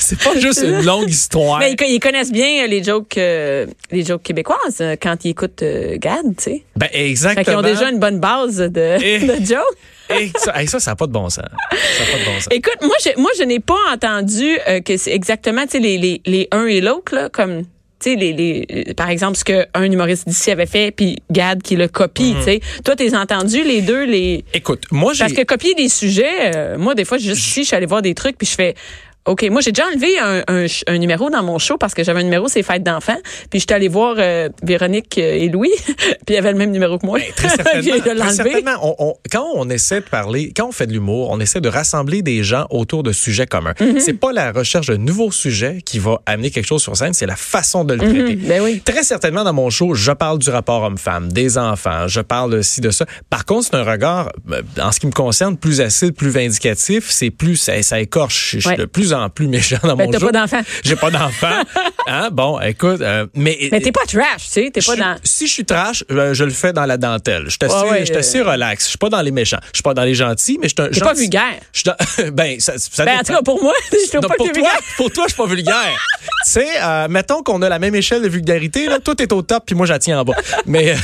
C'est 0.00 0.18
pas 0.18 0.34
juste 0.38 0.62
une 0.64 0.82
longue 0.84 1.08
histoire. 1.08 1.58
Mais 1.60 1.72
ils, 1.72 1.86
ils 1.94 2.00
connaissent 2.00 2.32
bien 2.32 2.66
les 2.66 2.82
jokes, 2.82 3.16
euh, 3.16 3.66
les 3.92 4.04
jokes 4.04 4.22
québécoises 4.24 4.78
euh, 4.80 4.96
quand 5.00 5.24
ils 5.24 5.30
écoutent 5.30 5.62
euh, 5.62 5.96
Gad, 5.98 6.24
tu 6.36 6.42
sais. 6.42 6.64
Ben, 6.76 6.88
Fait 6.90 7.08
exactement. 7.08 7.44
qu'ils 7.44 7.56
ont 7.56 7.62
déjà 7.62 7.90
une 7.90 8.00
bonne 8.00 8.18
base 8.18 8.56
de, 8.56 9.02
Et- 9.04 9.18
de 9.40 9.44
jokes. 9.44 9.78
Et 10.18 10.32
ça, 10.36 10.60
hey, 10.60 10.66
ça, 10.66 10.80
ça 10.80 10.90
n'a 10.92 10.96
pas 10.96 11.06
de 11.06 11.12
bon 11.12 11.28
sens. 11.30 11.44
Ça 11.44 12.04
pas 12.12 12.18
de 12.18 12.24
bon 12.24 12.40
sens. 12.40 12.48
Écoute, 12.50 12.78
moi, 12.82 12.96
je, 13.04 13.20
moi, 13.20 13.30
je 13.38 13.44
n'ai 13.44 13.60
pas 13.60 13.76
entendu 13.92 14.58
euh, 14.68 14.80
que 14.80 14.96
c'est 14.96 15.12
exactement, 15.12 15.62
tu 15.62 15.72
sais, 15.72 15.78
les, 15.78 15.98
les, 15.98 16.20
les 16.26 16.48
un 16.50 16.66
et 16.66 16.80
l'autre, 16.80 17.14
là, 17.14 17.28
comme, 17.28 17.62
tu 18.00 18.10
sais, 18.10 18.16
les, 18.16 18.32
les, 18.32 18.94
par 18.94 19.10
exemple, 19.10 19.36
ce 19.36 19.44
qu'un 19.44 19.84
humoriste 19.84 20.26
d'ici 20.26 20.50
avait 20.50 20.66
fait, 20.66 20.90
puis 20.90 21.18
Gad 21.30 21.62
qui 21.62 21.76
le 21.76 21.86
copie, 21.86 22.34
tu 22.38 22.44
sais. 22.44 22.60
Toi, 22.84 22.96
t'es 22.96 23.14
entendu 23.14 23.62
les 23.62 23.82
deux, 23.82 24.04
les... 24.04 24.44
Écoute, 24.54 24.84
moi, 24.90 25.12
j'ai. 25.12 25.20
Parce 25.20 25.34
que 25.34 25.42
copier 25.42 25.74
des 25.74 25.88
sujets, 25.88 26.56
euh, 26.56 26.78
moi, 26.78 26.94
des 26.94 27.04
fois, 27.04 27.18
juste 27.18 27.46
ici, 27.46 27.62
je 27.62 27.68
suis 27.68 27.76
allée 27.76 27.86
voir 27.86 28.02
des 28.02 28.14
trucs, 28.14 28.38
puis 28.38 28.46
je 28.46 28.54
fais... 28.54 28.74
OK, 29.26 29.46
moi, 29.50 29.60
j'ai 29.60 29.70
déjà 29.72 29.86
enlevé 29.86 30.18
un, 30.18 30.66
un, 30.86 30.98
numéro 30.98 31.28
dans 31.28 31.42
mon 31.42 31.58
show 31.58 31.76
parce 31.76 31.92
que 31.92 32.02
j'avais 32.02 32.20
un 32.20 32.24
numéro, 32.24 32.48
c'est 32.48 32.62
Fête 32.62 32.82
d'enfants. 32.82 33.18
Puis 33.50 33.60
j'étais 33.60 33.74
allée 33.74 33.88
voir 33.88 34.14
euh, 34.18 34.48
Véronique 34.62 35.18
euh, 35.18 35.34
et 35.34 35.48
Louis, 35.48 35.70
puis 36.26 36.34
ils 36.34 36.36
avaient 36.36 36.52
le 36.52 36.58
même 36.58 36.70
numéro 36.70 36.98
que 36.98 37.04
moi. 37.06 37.18
Ben, 37.18 37.26
Très 37.36 37.48
certainement. 37.56 37.98
Très 38.24 38.32
certainement. 38.34 38.76
On- 38.82 38.94
on- 38.98 39.14
quand 39.30 39.46
on 39.54 39.68
essaie 39.68 40.00
de 40.00 40.06
parler, 40.06 40.52
quand 40.56 40.68
on 40.68 40.72
fait 40.72 40.86
de 40.86 40.92
l'humour, 40.92 41.28
on 41.30 41.38
essaie 41.38 41.60
de 41.60 41.68
rassembler 41.68 42.22
des 42.22 42.42
gens 42.42 42.66
autour 42.70 43.02
de 43.02 43.12
sujets 43.12 43.46
communs. 43.46 43.72
Mm-hmm. 43.78 44.00
C'est 44.00 44.14
pas 44.14 44.32
la 44.32 44.52
recherche 44.52 44.86
de 44.86 44.96
nouveaux 44.96 45.30
sujets 45.30 45.80
qui 45.84 45.98
va 45.98 46.22
amener 46.24 46.50
quelque 46.50 46.66
chose 46.66 46.82
sur 46.82 46.96
scène, 46.96 47.12
c'est 47.12 47.26
la 47.26 47.36
façon 47.36 47.84
de 47.84 47.92
le 47.94 48.00
traiter. 48.00 48.36
Ben 48.36 48.62
oui. 48.62 48.80
Très 48.84 49.02
certainement, 49.04 49.44
dans 49.44 49.52
mon 49.52 49.68
show, 49.70 49.94
je 49.94 50.12
parle 50.12 50.38
du 50.38 50.48
rapport 50.50 50.82
homme-femme, 50.82 51.30
des 51.30 51.58
enfants, 51.58 52.08
je 52.08 52.20
parle 52.22 52.64
ci, 52.64 52.80
de 52.80 52.90
ça. 52.90 53.04
Par 53.28 53.44
contre, 53.44 53.66
c'est 53.66 53.76
un 53.76 53.84
regard, 53.84 54.30
euh, 54.50 54.62
en 54.80 54.92
ce 54.92 54.98
qui 55.00 55.06
me 55.06 55.12
concerne, 55.12 55.56
plus 55.58 55.80
acide, 55.82 56.14
plus 56.14 56.30
vindicatif. 56.30 57.10
C'est 57.10 57.30
plus, 57.30 57.56
ça, 57.56 57.80
ça 57.82 58.00
écorche. 58.00 58.52
Je 58.54 58.60
suis 58.60 58.68
Ouais. 58.70 58.76
de 58.76 58.84
plus 58.84 59.09
en 59.12 59.28
plus 59.30 59.46
méchant 59.48 59.78
dans 59.82 59.96
Ben, 59.96 60.06
mon 60.06 60.10
t'as 60.10 60.20
pas 60.20 60.32
d'enfant. 60.32 60.60
J'ai 60.84 60.96
pas 60.96 61.10
d'enfant. 61.10 61.62
hein? 62.06 62.28
Bon, 62.32 62.60
écoute, 62.60 63.00
euh, 63.00 63.26
mais. 63.34 63.56
Mais 63.72 63.80
t'es 63.80 63.92
pas 63.92 64.04
trash, 64.06 64.44
tu 64.44 64.50
sais. 64.50 64.70
T'es 64.72 64.80
pas 64.80 64.96
dans... 64.96 65.16
Si 65.24 65.46
je 65.46 65.52
suis 65.52 65.64
trash, 65.64 66.04
euh, 66.10 66.34
je 66.34 66.44
le 66.44 66.50
fais 66.50 66.72
dans 66.72 66.86
la 66.86 66.96
dentelle. 66.96 67.44
Je 67.46 67.50
suis 67.50 67.58
assez, 67.62 67.74
Ouais, 67.74 67.90
ouais, 67.90 68.00
je 68.00 68.04
suis 68.06 68.16
assez 68.16 68.40
relax. 68.42 68.84
Je 68.84 68.88
suis 68.90 68.98
pas 68.98 69.08
dans 69.08 69.20
les 69.22 69.30
méchants. 69.30 69.60
Je 69.72 69.76
suis 69.78 69.82
pas 69.82 69.94
dans 69.94 70.04
les 70.04 70.14
gentils, 70.14 70.58
mais 70.60 70.68
je 70.68 70.74
suis 70.74 70.88
un 70.88 70.90
T'es 70.92 71.00
pas 71.00 71.14
vulgaire. 71.14 71.42
Je 71.72 71.78
suis 71.80 71.84
dans- 71.84 72.30
ben, 72.32 72.58
ça, 72.60 72.74
ça 72.78 73.04
Ben, 73.04 73.16
en 73.18 73.22
tout 73.22 73.32
cas, 73.32 73.42
pour 73.42 73.62
moi, 73.62 73.74
je 73.92 74.16
Non, 74.16 74.22
pas 74.28 74.34
pour 74.36 74.46
t'es 74.46 74.52
toi, 74.52 74.62
vulgaire. 74.62 74.80
pour 74.96 75.10
toi, 75.10 75.24
je 75.28 75.34
suis 75.34 75.42
pas 75.42 75.48
vulgaire. 75.48 76.06
tu 76.44 76.50
sais, 76.52 76.66
euh, 76.82 77.08
mettons 77.08 77.42
qu'on 77.42 77.60
a 77.62 77.68
la 77.68 77.78
même 77.78 77.94
échelle 77.94 78.22
de 78.22 78.28
vulgarité, 78.28 78.86
là, 78.86 78.98
toi 79.00 79.14
t'es 79.14 79.32
au 79.32 79.42
top, 79.42 79.64
puis 79.66 79.74
moi 79.74 79.86
j'attends 79.86 80.20
en 80.20 80.24
bas. 80.24 80.34
Mais 80.66 80.90
euh, 80.92 80.96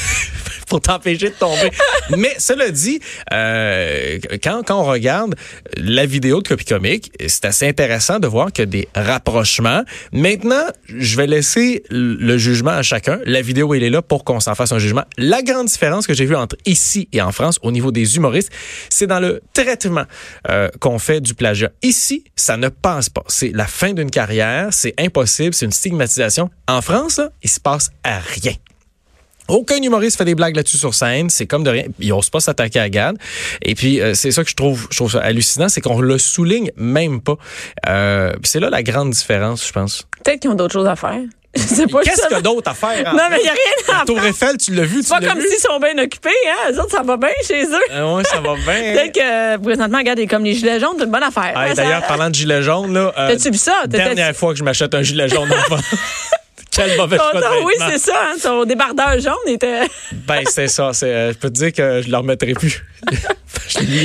pour 0.69 0.81
t'empêcher 0.81 1.31
de 1.31 1.35
tomber. 1.35 1.71
Mais 2.17 2.35
cela 2.39 2.71
dit, 2.71 3.01
euh, 3.33 4.19
quand, 4.43 4.63
quand 4.67 4.81
on 4.81 4.85
regarde 4.85 5.35
la 5.77 6.07
vidéo 6.07 6.43
de 6.43 6.49
Copy 6.49 6.65
Comique, 6.65 7.13
c'est 7.27 7.45
assez 7.45 7.69
intéressant 7.69 8.19
de 8.19 8.27
voir 8.27 8.53
qu'il 8.53 8.63
y 8.63 8.69
a 8.69 8.71
des 8.71 8.89
rapprochements. 8.95 9.83
Maintenant, 10.13 10.65
je 10.89 11.17
vais 11.17 11.27
laisser 11.27 11.83
le 11.91 12.39
jugement 12.39 12.73
à 12.73 12.83
chacun. 12.83 13.21
La 13.25 13.43
vidéo, 13.43 13.75
elle 13.75 13.83
est 13.83 13.91
là 13.91 14.03
pour 14.03 14.25
qu'on 14.25 14.41
s'en 14.41 14.55
fasse 14.55 14.73
un 14.73 14.79
jugement. 14.79 15.05
La 15.19 15.43
grande 15.43 15.67
différence 15.67 16.07
que 16.07 16.15
j'ai 16.15 16.27
vue 16.27 16.37
entre 16.37 16.57
ici 16.67 17.09
et 17.13 17.23
en 17.23 17.33
France, 17.33 17.59
au 17.63 17.71
niveau 17.73 17.93
des 17.93 18.17
humoristes, 18.17 18.51
c'est 18.89 19.07
dans 19.07 19.21
le 19.21 19.43
traitement 19.53 20.05
euh, 20.49 20.69
qu'on 20.81 20.99
fait 20.99 21.21
du 21.21 21.35
plagiat. 21.35 21.71
Ici, 21.83 22.25
ça 22.35 22.57
ne 22.57 22.69
passe 22.69 23.09
pas. 23.09 23.25
C'est 23.29 23.51
la 23.55 23.67
fin 23.67 23.93
d'une 23.93 24.11
carrière, 24.11 24.69
c'est 24.71 24.95
impossible, 24.99 25.55
c'est 25.55 25.67
une 25.67 25.73
stigmatisation. 25.73 26.51
En 26.69 26.83
France, 26.83 27.19
là, 27.19 27.31
il 27.43 27.51
se 27.51 27.61
passe 27.61 27.91
à 28.05 28.19
rien. 28.19 28.55
Aucun 29.49 29.77
humoriste 29.77 30.19
fait 30.19 30.25
des 30.25 30.35
blagues 30.35 30.57
là-dessus 30.57 30.79
sur 30.79 30.95
scène. 30.95 31.31
C'est 31.31 31.47
comme 31.47 31.65
de 31.65 31.71
rien. 31.71 31.85
Ils 32.01 32.09
n'osent 32.11 32.31
pas 32.31 32.41
s'attaquer 32.41 32.81
à 32.81 32.89
Gad. 32.89 33.17
Et 33.63 33.75
puis, 33.75 34.01
euh, 34.01 34.15
c'est 34.15 34.31
ça 34.31 34.43
que 34.45 34.51
je 34.51 34.57
trouve, 34.57 34.87
je 34.91 34.97
trouve 34.97 35.11
ça 35.13 35.21
hallucinant, 35.21 35.69
c'est 35.69 35.81
qu'on 35.81 36.01
le 36.01 36.19
souligne 36.19 36.71
même 36.77 37.21
pas. 37.21 37.37
Euh, 37.89 38.33
c'est 38.45 38.61
là 38.61 38.71
la 38.71 38.83
grande 38.83 39.11
différence, 39.11 39.67
je 39.67 39.73
pense. 39.73 40.07
Peut-être 40.25 40.41
qu'ils 40.41 40.51
ont 40.51 40.55
d'autres 40.55 40.73
choses 40.75 40.87
à 40.89 40.97
faire. 40.97 41.21
Je 41.57 41.63
sais 41.63 41.87
pas. 41.87 42.03
Qu'est-ce 42.03 42.21
qu'il 42.27 42.33
y 42.37 42.39
a 42.39 42.43
d'autre 42.43 42.71
à 42.71 42.75
faire? 42.75 43.15
Non, 43.15 43.23
mais 43.31 43.39
il 43.39 43.45
n'y 43.45 43.49
a 43.49 43.53
rien 43.53 44.01
à 44.03 44.05
Tour 44.05 44.19
faire. 44.21 44.29
Eiffel, 44.29 44.59
tu 44.59 44.75
l'as 44.75 44.85
vu, 44.85 44.97
tu 45.01 45.05
C'est 45.05 45.19
pas 45.19 45.27
comme 45.27 45.41
s'ils 45.41 45.59
sont 45.59 45.79
bien 45.81 45.97
occupés, 46.05 46.29
hein. 46.47 46.71
Eux 46.71 46.81
autres, 46.81 46.91
ça 46.91 47.03
va 47.03 47.17
bien 47.17 47.31
chez 47.49 47.65
eux. 47.65 47.81
Ah 47.95 48.15
ouais, 48.15 48.25
ça 48.25 48.41
va 48.43 48.57
bien. 48.57 48.65
Peut-être 48.93 49.15
que 49.15 49.55
euh, 49.55 49.59
présentement, 49.59 49.97
regarde, 49.97 50.21
comme 50.29 50.45
les 50.45 50.53
gilets 50.53 50.79
jaunes, 50.81 50.97
c'est 50.99 51.05
une 51.07 51.11
bonne 51.11 51.23
affaire. 51.23 51.53
Ah, 51.57 51.69
ça- 51.69 51.75
D'ailleurs, 51.77 52.03
parlant 52.07 52.29
de 52.29 52.35
gilet 52.35 52.63
jaune, 52.63 52.93
là, 52.93 53.11
euh, 53.17 53.29
T'as-tu 53.31 53.51
vu 53.51 53.57
ça? 53.57 53.73
Dernière 53.87 54.37
fois 54.37 54.53
que 54.53 54.59
je 54.59 54.65
m'achète 54.65 54.95
un 54.95 55.01
gilet 55.03 55.31
jaune 55.31 55.51
enfant. 55.51 55.79
Quel 56.77 56.97
mauvais 56.97 57.17
choix 57.17 57.33
de 57.35 57.65
oui, 57.65 57.73
c'est 57.91 57.99
ça. 57.99 58.13
Hein, 58.27 58.35
son 58.41 58.65
débardeur 58.65 59.19
jaune 59.21 59.35
était. 59.49 59.81
Ben, 60.27 60.43
c'est 60.51 60.69
ça. 60.69 60.91
euh, 61.03 61.33
je 61.33 61.39
peux 61.39 61.49
te 61.51 61.55
dire 61.55 61.73
que 61.73 62.03
je 62.03 62.11
le 62.11 62.17
remettrai 62.17 62.53
plus. 62.55 62.85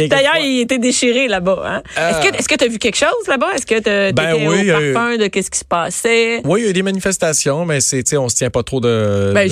D'ailleurs, 0.09 0.37
il 0.39 0.61
était 0.61 0.77
déchiré 0.79 1.27
là-bas. 1.27 1.63
Hein? 1.65 1.83
Est-ce 1.95 2.29
que 2.29 2.37
est-ce 2.37 2.47
que 2.47 2.55
t'as 2.55 2.67
vu 2.67 2.77
quelque 2.79 2.95
chose 2.97 3.27
là-bas? 3.27 3.47
Est-ce 3.55 3.65
que 3.65 3.79
t'as 3.79 4.11
Ben 4.11 4.33
t'étais 4.33 4.47
oui, 4.47 4.71
au 4.71 4.75
euh, 4.75 4.93
parfum 4.93 5.17
de 5.17 5.27
qu'est-ce 5.27 5.49
qui 5.51 5.59
se 5.59 5.65
passait? 5.65 6.41
Oui, 6.45 6.61
il 6.61 6.63
y 6.63 6.67
a 6.67 6.69
eu 6.69 6.73
des 6.73 6.83
manifestations, 6.83 7.65
mais 7.65 7.79
c'est, 7.79 8.03
tu 8.03 8.17
on 8.17 8.29
se 8.29 8.35
tient 8.35 8.49
pas 8.49 8.63
trop 8.63 8.79
de. 8.79 9.31
Ben, 9.33 9.49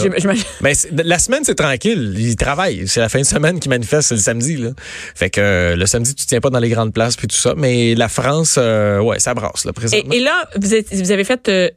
Mais 0.61 0.73
la 1.03 1.19
semaine, 1.19 1.43
c'est 1.43 1.55
tranquille. 1.55 2.13
Ils 2.17 2.35
travaillent. 2.35 2.87
C'est 2.87 2.99
la 2.99 3.09
fin 3.09 3.19
de 3.19 3.25
semaine 3.25 3.59
qui 3.59 3.69
manifeste, 3.69 4.09
c'est 4.09 4.15
le 4.15 4.21
samedi. 4.21 4.57
Là. 4.57 4.69
Fait 5.15 5.29
que 5.29 5.41
euh, 5.41 5.75
le 5.75 5.85
samedi, 5.85 6.13
tu 6.15 6.23
te 6.25 6.29
tiens 6.29 6.41
pas 6.41 6.49
dans 6.49 6.59
les 6.59 6.69
grandes 6.69 6.93
places 6.93 7.15
puis 7.15 7.27
tout 7.27 7.35
ça. 7.37 7.53
Mais 7.55 7.95
la 7.95 8.09
France, 8.09 8.55
euh, 8.57 8.99
ouais, 8.99 9.19
ça 9.19 9.33
brasse 9.33 9.65
là, 9.65 9.71
Et, 9.71 9.73
présentement. 9.73 10.13
et 10.13 10.19
là, 10.19 10.47
vous, 10.59 10.73
êtes- 10.73 10.93
vous 10.93 11.11
avez 11.11 11.23
fait 11.23 11.49
euh, 11.49 11.69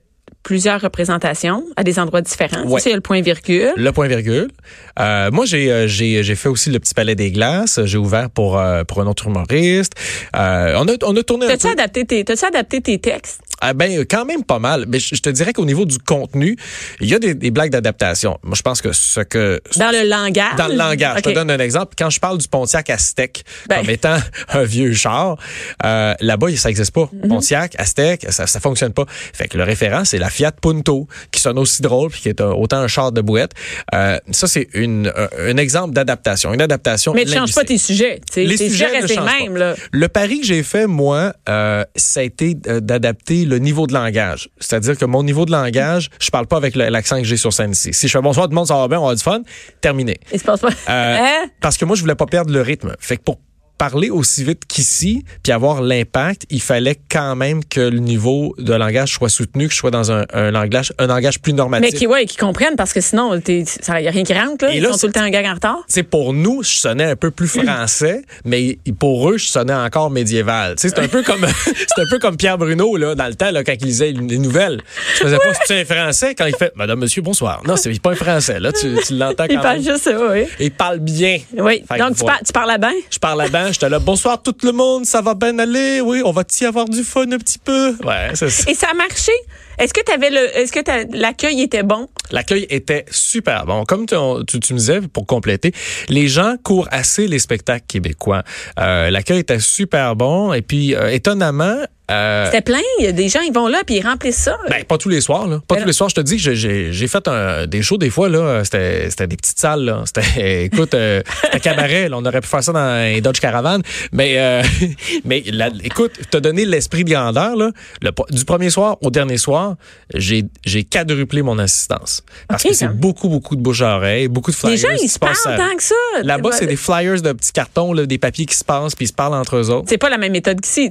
plusieurs 0.42 0.80
représentations 0.80 1.64
à 1.76 1.84
des 1.84 1.98
endroits 1.98 2.20
différents. 2.20 2.64
Ouais. 2.64 2.80
Ça, 2.80 2.90
a 2.90 2.94
le 2.94 3.00
point 3.00 3.20
virgule. 3.22 3.72
Le 3.76 3.92
point 3.92 4.08
virgule. 4.08 4.50
Euh, 4.98 5.30
moi, 5.30 5.44
j'ai, 5.46 5.70
euh, 5.70 5.86
j'ai, 5.86 6.22
j'ai 6.22 6.34
fait 6.34 6.48
aussi 6.48 6.70
le 6.70 6.78
petit 6.80 6.94
palais 6.94 7.14
des 7.14 7.30
glaces. 7.30 7.80
J'ai 7.84 7.98
ouvert 7.98 8.28
pour, 8.30 8.58
euh, 8.58 8.84
pour 8.84 9.00
un 9.00 9.06
autre 9.06 9.26
humoriste. 9.28 9.92
Euh, 10.36 10.74
on, 10.78 10.88
a, 10.88 10.92
on 11.04 11.16
a 11.16 11.22
tourné 11.22 11.46
un 11.46 11.50
T'as-tu 11.50 11.66
peu. 11.68 11.72
adapté 11.72 12.04
tes 12.04 12.24
t'as-tu 12.24 12.44
adapté 12.44 12.80
tes 12.80 12.98
textes? 12.98 13.40
Ah 13.64 13.74
ben 13.74 14.04
quand 14.10 14.24
même 14.24 14.42
pas 14.42 14.58
mal. 14.58 14.86
Mais 14.88 14.98
je, 14.98 15.14
je 15.14 15.22
te 15.22 15.30
dirais 15.30 15.52
qu'au 15.52 15.64
niveau 15.64 15.84
du 15.84 15.98
contenu, 15.98 16.56
il 17.00 17.08
y 17.08 17.14
a 17.14 17.20
des, 17.20 17.34
des 17.34 17.52
blagues 17.52 17.70
d'adaptation. 17.70 18.38
Moi, 18.42 18.56
je 18.56 18.62
pense 18.62 18.82
que 18.82 18.90
ce 18.92 19.20
que 19.20 19.60
dans 19.76 19.92
le 19.92 20.08
langage 20.08 20.56
dans 20.58 20.66
le 20.66 20.74
langage. 20.74 21.18
Je 21.18 21.22
te 21.22 21.30
donne 21.30 21.50
un 21.50 21.58
exemple. 21.60 21.94
Quand 21.96 22.10
je 22.10 22.18
parle 22.18 22.38
du 22.38 22.48
Pontiac 22.48 22.90
Aztec 22.90 23.44
Ben. 23.68 23.76
comme 23.78 23.90
étant 23.90 24.16
un 24.48 24.64
vieux 24.64 24.92
char, 24.94 25.36
là-bas, 25.82 26.48
ça 26.56 26.68
n'existe 26.68 26.90
pas. 26.92 27.08
Mhm. 27.12 27.28
Pontiac, 27.28 27.74
Aztec, 27.78 28.26
ça, 28.30 28.48
ça 28.48 28.58
fonctionne 28.58 28.92
pas. 28.92 29.04
Fait 29.08 29.46
que 29.46 29.56
le 29.56 29.62
référent, 29.64 30.04
c'est 30.04 30.18
la 30.18 30.28
Fiat 30.32 30.52
Punto, 30.60 31.06
qui 31.30 31.40
sonne 31.40 31.58
aussi 31.58 31.82
drôle, 31.82 32.10
puis 32.10 32.20
qui 32.22 32.28
est 32.28 32.40
un- 32.40 32.50
autant 32.52 32.78
un 32.78 32.88
char 32.88 33.12
de 33.12 33.20
bouette. 33.20 33.52
Euh, 33.94 34.18
ça, 34.30 34.46
c'est 34.48 34.68
une, 34.74 35.12
un, 35.14 35.28
un 35.50 35.56
exemple 35.56 35.92
d'adaptation. 35.94 36.52
Une 36.52 36.60
adaptation 36.62 37.12
Mais 37.14 37.24
tu 37.24 37.32
changes 37.34 37.54
pas 37.54 37.64
tes 37.64 37.78
sujets. 37.78 38.20
Les 38.36 38.56
tes 38.56 38.68
sujets 38.70 38.88
ne 38.88 38.92
restent 39.02 39.08
les 39.10 39.20
mêmes. 39.44 39.56
Là. 39.56 39.74
Le 39.92 40.08
pari 40.08 40.40
que 40.40 40.46
j'ai 40.46 40.62
fait, 40.62 40.86
moi, 40.86 41.34
euh, 41.48 41.84
ça 41.96 42.20
a 42.20 42.22
été 42.22 42.56
euh, 42.66 42.80
d'adapter 42.80 43.44
le 43.44 43.58
niveau 43.58 43.86
de 43.86 43.92
langage. 43.94 44.48
C'est-à-dire 44.58 44.96
que 44.98 45.04
mon 45.04 45.22
niveau 45.22 45.44
de 45.44 45.52
langage, 45.52 46.10
je 46.20 46.30
parle 46.30 46.46
pas 46.46 46.56
avec 46.56 46.74
l'accent 46.76 47.18
que 47.18 47.24
j'ai 47.24 47.36
sur 47.36 47.52
scène 47.52 47.72
ici. 47.72 47.92
Si 47.92 48.08
je 48.08 48.12
fais 48.12 48.22
bonsoir 48.22 48.46
tout 48.46 48.50
le 48.50 48.56
monde, 48.56 48.66
ça 48.66 48.76
va 48.76 48.88
bien, 48.88 48.98
on 49.00 49.06
va 49.08 49.14
du 49.14 49.22
fun, 49.22 49.42
terminé. 49.80 50.18
Il 50.32 50.38
se 50.38 50.44
passe 50.44 50.60
pas. 50.60 50.68
Euh, 50.88 51.18
Hein? 51.22 51.48
Parce 51.60 51.76
que 51.76 51.84
moi, 51.84 51.94
je 51.96 52.00
voulais 52.00 52.14
pas 52.14 52.26
perdre 52.26 52.52
le 52.52 52.62
rythme. 52.62 52.94
Fait 52.98 53.16
que 53.16 53.22
pour 53.22 53.38
parler 53.82 54.10
aussi 54.10 54.44
vite 54.44 54.62
qu'ici, 54.68 55.24
puis 55.42 55.52
avoir 55.52 55.82
l'impact, 55.82 56.46
il 56.50 56.62
fallait 56.62 56.96
quand 57.10 57.34
même 57.34 57.64
que 57.64 57.80
le 57.80 57.98
niveau 57.98 58.54
de 58.56 58.72
langage 58.74 59.12
soit 59.12 59.28
soutenu, 59.28 59.66
que 59.66 59.72
je 59.74 59.78
sois 59.78 59.90
dans 59.90 60.12
un, 60.12 60.24
un 60.32 60.52
langage, 60.52 60.92
un 61.00 61.08
langage 61.08 61.40
plus 61.40 61.52
normatif. 61.52 61.90
Mais 61.92 61.98
qui, 61.98 62.06
ouais, 62.06 62.24
qui 62.26 62.36
comprennent 62.36 62.76
parce 62.76 62.92
que 62.92 63.00
sinon, 63.00 63.34
il 63.48 63.64
n'y 63.64 64.06
a 64.06 64.10
rien 64.12 64.22
qui 64.22 64.34
rentre. 64.34 64.66
Là. 64.66 64.72
Et 64.72 64.76
Ils 64.76 64.82
là, 64.84 64.92
sont 64.92 64.98
tout 64.98 65.06
le 65.08 65.12
temps 65.12 65.22
un 65.22 65.30
gag 65.30 65.46
en 65.46 65.54
retard. 65.54 65.78
Sais, 65.88 66.04
pour 66.04 66.32
nous, 66.32 66.62
je 66.62 66.76
sonnais 66.76 67.10
un 67.10 67.16
peu 67.16 67.32
plus 67.32 67.48
français, 67.48 68.22
mais 68.44 68.78
pour 69.00 69.28
eux, 69.28 69.36
je 69.36 69.46
sonnais 69.46 69.74
encore 69.74 70.10
médiéval. 70.10 70.76
C'est 70.78 70.96
un 71.00 71.08
peu 71.08 71.24
comme 71.24 71.44
c'est 71.66 72.00
un 72.00 72.06
peu 72.08 72.20
comme 72.20 72.36
Pierre 72.36 72.58
Bruno 72.58 72.96
là 72.96 73.16
dans 73.16 73.26
le 73.26 73.34
temps 73.34 73.50
là 73.50 73.64
quand 73.64 73.74
il 73.80 73.84
lisait 73.86 74.12
les 74.12 74.38
nouvelles. 74.38 74.80
Je 75.16 75.24
faisais 75.24 75.38
pas 75.38 75.54
c'est 75.64 75.80
un 75.80 75.84
français 75.84 76.36
quand 76.36 76.46
il 76.46 76.54
fait 76.54 76.70
Madame 76.76 77.00
Monsieur 77.00 77.20
bonsoir. 77.20 77.62
Non, 77.66 77.74
c'est 77.74 78.00
pas 78.00 78.12
un 78.12 78.14
français 78.14 78.60
là, 78.60 78.70
tu, 78.70 78.94
tu 79.04 79.16
l'entends 79.16 79.44
quand 79.48 79.54
Ils 79.54 79.58
parlent 79.58 79.80
même. 79.80 79.90
juste 79.92 80.04
ça, 80.04 80.12
oui. 80.30 80.44
Il 80.60 80.70
parle 80.70 81.00
bien. 81.00 81.38
Oui. 81.58 81.82
Fait 81.88 81.98
Donc, 81.98 82.16
tu, 82.16 82.24
par- 82.24 82.38
tu 82.46 82.52
parles 82.52 82.70
à 82.70 82.78
bain? 82.78 82.92
Je 83.10 83.18
parle 83.18 83.38
là-bas, 83.38 83.71
j'étais 83.72 83.88
là 83.88 83.98
bonsoir 83.98 84.42
tout 84.42 84.54
le 84.62 84.72
monde, 84.72 85.04
ça 85.04 85.20
va 85.20 85.34
bien 85.34 85.58
aller? 85.58 86.00
Oui, 86.00 86.22
on 86.24 86.32
va 86.32 86.44
y 86.60 86.64
avoir 86.64 86.84
du 86.84 87.02
fun 87.02 87.30
un 87.32 87.38
petit 87.38 87.58
peu? 87.58 87.96
Ouais, 88.04 88.30
c'est 88.34 88.50
ça. 88.50 88.70
Et 88.70 88.74
ça 88.74 88.88
a 88.90 88.94
marché? 88.94 89.32
Est-ce 89.78 89.94
que 89.94 90.02
t'avais 90.02 90.30
le, 90.30 90.56
est-ce 90.56 90.70
que 90.70 90.80
l'accueil 91.16 91.62
était 91.62 91.82
bon? 91.82 92.08
L'accueil 92.30 92.66
était 92.68 93.04
super 93.10 93.64
bon. 93.66 93.84
Comme 93.84 94.06
tu, 94.06 94.14
tu, 94.46 94.60
tu 94.60 94.74
me 94.74 94.78
disais, 94.78 95.00
pour 95.00 95.26
compléter, 95.26 95.72
les 96.08 96.28
gens 96.28 96.56
courent 96.62 96.88
assez 96.90 97.26
les 97.26 97.38
spectacles 97.38 97.86
québécois. 97.88 98.42
Euh, 98.78 99.10
L'accueil 99.10 99.40
était 99.40 99.58
super 99.58 100.14
bon. 100.14 100.52
Et 100.52 100.62
puis, 100.62 100.94
euh, 100.94 101.10
étonnamment... 101.10 101.78
euh, 102.12 102.44
C'était 102.46 102.60
plein. 102.60 103.12
Des 103.12 103.28
gens, 103.28 103.40
ils 103.40 103.52
vont 103.52 103.68
là 103.68 103.82
puis 103.86 103.96
ils 103.96 104.02
remplissent 104.06 104.36
ça. 104.36 104.56
ben, 104.68 104.84
pas 104.84 104.98
tous 104.98 105.08
les 105.08 105.20
soirs, 105.20 105.46
là. 105.46 105.60
Pas 105.66 105.74
Ben 105.76 105.82
tous 105.82 105.86
les 105.88 105.92
soirs. 105.92 106.08
Je 106.10 106.14
te 106.16 106.20
dis 106.20 106.38
j'ai- 106.38 107.08
fait 107.08 107.28
un- 107.28 107.66
des 107.66 107.82
shows, 107.82 107.98
des 107.98 108.10
fois, 108.10 108.28
là. 108.28 108.62
C'était 108.64 109.26
des 109.26 109.36
petites 109.36 109.58
salles, 109.58 109.84
là. 109.84 110.02
C'était, 110.06 110.64
écoute, 110.64 110.94
euh, 110.94 111.22
c'était 111.44 111.60
cabaret, 111.60 112.08
là. 112.08 112.16
On 112.18 112.24
aurait 112.24 112.40
pu 112.40 112.48
faire 112.48 112.62
ça 112.62 112.72
dans 112.72 112.78
un 112.78 113.20
Dodge 113.20 113.40
Caravan. 113.40 113.80
Mais, 114.12 114.34
euh, 114.38 114.62
mais 115.24 115.42
la- 115.52 115.70
écoute, 115.84 116.12
t'as 116.30 116.40
donné 116.40 116.64
l'esprit 116.64 117.04
de 117.04 117.10
grandeur, 117.10 117.56
là. 117.56 117.70
Le- 118.00 118.10
du 118.34 118.44
premier 118.44 118.70
soir 118.70 118.96
au 119.02 119.10
dernier 119.10 119.38
soir, 119.38 119.76
j'ai 120.14 120.84
quadruplé 120.84 121.42
mon 121.42 121.58
assistance. 121.58 122.22
Parce 122.48 122.62
que 122.62 122.72
c'est 122.74 122.88
beaucoup, 122.88 123.28
beaucoup 123.28 123.56
de 123.56 123.60
bouche 123.60 123.82
à 123.82 123.96
oreille, 123.96 124.28
beaucoup 124.28 124.50
de 124.50 124.56
flyers. 124.56 124.72
les 124.74 124.80
gens, 124.80 125.02
ils 125.02 125.08
se 125.08 125.18
parlent 125.18 125.34
à- 125.46 125.56
tant 125.56 125.76
que 125.76 125.82
ça. 125.82 125.94
Là-bas, 126.22 126.50
c'est 126.52 126.66
des 126.66 126.76
flyers 126.76 127.20
de 127.22 127.32
petits 127.32 127.52
cartons, 127.52 127.92
là, 127.92 128.06
des 128.06 128.18
papiers 128.18 128.46
qui 128.46 128.56
se 128.56 128.64
passent, 128.64 128.94
puis 128.94 129.04
ils 129.06 129.08
se 129.08 129.12
parlent 129.12 129.34
entre 129.34 129.56
eux 129.56 129.70
autres. 129.70 129.86
C'est 129.88 129.98
pas 129.98 130.10
la 130.10 130.18
même 130.18 130.32
méthode 130.32 130.60
qu'ici. 130.60 130.90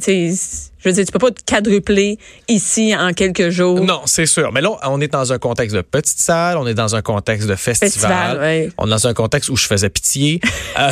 Je 0.84 0.90
veux 0.90 0.94
dire, 0.96 1.06
tu 1.06 1.12
peux 1.12 1.20
pas 1.20 1.32
te 1.32 1.42
quadrupler 1.46 2.18
ici 2.48 2.96
en 2.96 3.14
quelques 3.14 3.50
jours. 3.50 3.80
Non, 3.82 4.02
c'est 4.06 4.26
sûr. 4.26 4.52
Mais 4.52 4.62
là, 4.62 4.72
on 4.84 5.00
est 5.02 5.08
dans 5.08 5.32
un 5.32 5.38
contexte 5.38 5.76
de 5.76 5.82
petite 5.82 6.20
salle, 6.20 6.58
on 6.58 6.66
est 6.66 6.74
dans 6.74 6.96
un 6.96 7.02
contexte 7.02 7.48
de 7.48 7.56
festival. 7.56 7.92
Festival, 7.92 8.40
ouais. 8.40 8.70
On 8.78 8.88
est 8.88 8.90
dans 8.90 9.08
un 9.08 9.14
contexte 9.14 9.50
où 9.50 9.56
je 9.56 9.68
faisais 9.68 9.90
pitié. 9.90 10.40
Euh, 10.80 10.90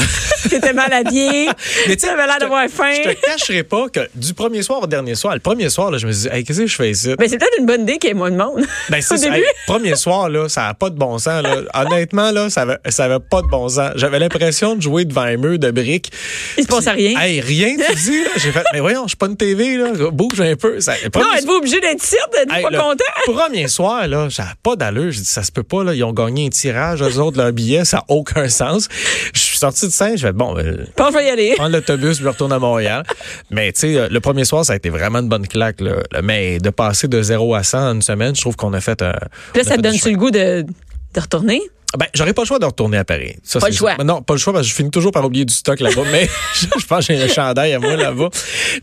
T'étais 0.50 0.74
mal 0.74 0.92
habillé. 0.92 1.48
mais 1.88 1.96
tu 1.96 2.06
avais 2.06 2.28
l'air 2.28 2.38
d'avoir 2.38 2.68
faim. 2.68 2.92
Je 2.94 3.10
te 3.12 3.26
cacherai 3.26 3.64
pas 3.64 3.88
que 3.88 4.02
du 4.14 4.34
premier 4.34 4.62
soir 4.62 4.84
au 4.84 4.88
dernier 4.88 5.16
soir, 5.16 5.34
le 5.34 5.40
premier 5.40 5.70
soir, 5.70 5.90
là, 5.90 5.98
je 5.98 6.06
me 6.06 6.12
suis 6.12 6.24
dit, 6.24 6.36
hey, 6.36 6.44
qu'est-ce 6.44 6.60
que 6.60 6.68
je 6.68 6.76
fais 6.76 6.92
ici? 6.92 7.16
Mais 7.18 7.30
c'est 7.30 7.38
peut-être 7.38 7.58
une 7.60 7.66
bonne 7.66 7.84
idée 7.84 7.98
qu'il 7.98 8.10
y 8.10 8.12
ait 8.12 8.16
moins 8.16 8.30
de 8.30 8.36
monde. 8.36 8.66
Ben, 8.90 9.02
c'est. 9.02 9.24
Hey, 9.26 9.44
premier 9.68 9.96
soir, 9.96 10.30
là, 10.30 10.50
ça 10.50 10.64
n'a 10.64 10.74
pas 10.74 10.90
de 10.90 10.98
bon 10.98 11.18
sens. 11.18 11.42
Là. 11.44 11.62
Honnêtement, 11.74 12.32
là, 12.32 12.50
ça 12.50 12.64
avait, 12.64 12.78
ça 12.90 13.06
avait 13.06 13.20
pas 13.20 13.42
de 13.42 13.48
bon 13.48 13.70
sens. 13.70 13.92
J'avais 13.96 14.20
l'impression 14.20 14.76
de 14.76 14.82
jouer 14.82 15.06
devant 15.06 15.22
un 15.22 15.38
mur 15.38 15.58
de 15.58 15.72
briques. 15.72 16.12
Il 16.58 16.64
se 16.64 16.68
passait 16.68 16.92
rien. 16.92 17.18
Hey, 17.18 17.40
rien, 17.40 17.78
tu 17.78 17.96
dis, 17.96 18.24
là. 18.24 18.32
J'ai 18.36 18.52
fait, 18.52 18.64
mais 18.74 18.82
voyons, 18.82 19.04
je 19.04 19.10
suis 19.10 19.18
pas 19.18 19.28
une 19.28 19.38
TV, 19.38 19.78
là. 19.80 20.12
Bouge 20.12 20.40
un 20.42 20.56
peu. 20.56 20.80
Ça, 20.80 20.94
non, 21.16 21.34
êtes-vous 21.38 21.54
obligé 21.54 21.80
d'être 21.80 22.04
ici? 22.04 22.16
Êtes-vous 22.42 22.56
Hey, 22.56 22.64
pas 22.64 22.70
le 22.70 22.78
content? 22.78 23.04
Premier 23.34 23.68
soir, 23.68 24.08
là, 24.08 24.28
j'avais 24.30 24.50
pas 24.62 24.76
d'allure. 24.76 25.12
J'ai 25.12 25.22
dit, 25.22 25.26
ça 25.28 25.44
se 25.44 25.52
peut 25.52 25.64
pas, 25.64 25.84
là. 25.84 25.94
Ils 25.94 26.04
ont 26.04 26.14
gagné 26.14 26.48
un 26.48 26.50
tirage, 26.50 27.02
eux 27.02 27.20
autres, 27.20 27.38
leur 27.38 27.52
billet, 27.52 27.86
ça 27.86 27.98
n'a 27.98 28.04
aucun 28.10 28.48
sens. 28.50 28.88
Je 29.34 29.40
suis 29.40 29.58
sorti 29.58 29.88
de 29.88 29.92
scène, 29.92 30.18
je 30.18 30.28
vais 30.28 30.34
bon, 30.34 30.58
euh, 30.58 30.86
Bon, 30.98 31.08
je 31.12 31.18
vais 31.18 31.26
y 31.26 31.30
aller. 31.30 31.54
prendre 31.56 31.72
l'autobus, 31.74 32.20
je 32.22 32.28
retourne 32.28 32.54
à 32.54 32.60
Montréal. 32.60 33.04
Mais, 33.50 33.72
tu 33.74 33.82
sais, 33.82 33.96
euh, 33.98 34.08
le 34.10 34.20
premier 34.20 34.46
soir, 34.46 34.64
ça 34.66 34.74
a 34.74 34.76
été 34.76 34.90
vraiment 34.90 35.20
une 35.20 35.30
bonne 35.30 35.48
claque, 35.48 35.82
là. 35.82 35.96
Mais 36.24 36.60
de 36.60 36.70
passer 36.70 37.08
de 37.08 37.22
0 37.22 37.56
à 37.56 37.64
100 37.64 37.78
en 37.90 37.94
une 37.96 38.02
semaine, 38.02 38.36
je 38.36 38.42
trouve 38.42 38.56
qu'on 38.56 38.74
a 38.74 38.82
fait 38.82 39.02
un. 39.02 39.14
Puis 39.54 39.62
là, 39.64 39.68
ça 39.70 39.78
te 39.78 39.82
chemin. 39.92 40.12
le 40.12 40.18
goût 40.18 40.32
de, 40.32 40.66
de 41.14 41.20
retourner? 41.20 41.62
Ben, 41.98 42.06
j'aurais 42.14 42.34
pas 42.34 42.44
le 42.44 42.48
choix 42.48 42.60
de 42.60 42.66
retourner 42.66 42.98
à 42.98 43.04
Paris. 43.04 43.36
Ça, 43.44 43.60
Pas 43.60 43.70
le 43.70 43.74
choix. 43.74 43.96
Non, 44.04 44.22
pas 44.22 44.36
le 44.36 44.40
choix 44.40 44.54
parce 44.54 44.66
que 44.66 44.70
je 44.70 44.76
finis 44.76 44.92
toujours 44.92 45.12
par 45.12 45.26
oublier 45.26 45.44
du 45.46 45.54
stock 45.54 45.80
là-bas. 45.80 46.04
mais 46.12 46.30
je 46.54 46.86
pense 46.86 47.08
que 47.08 47.16
j'ai 47.16 47.24
un 47.24 47.28
chandail 47.28 47.74
à 47.74 47.80
moi 47.80 47.96
là-bas. 47.96 48.30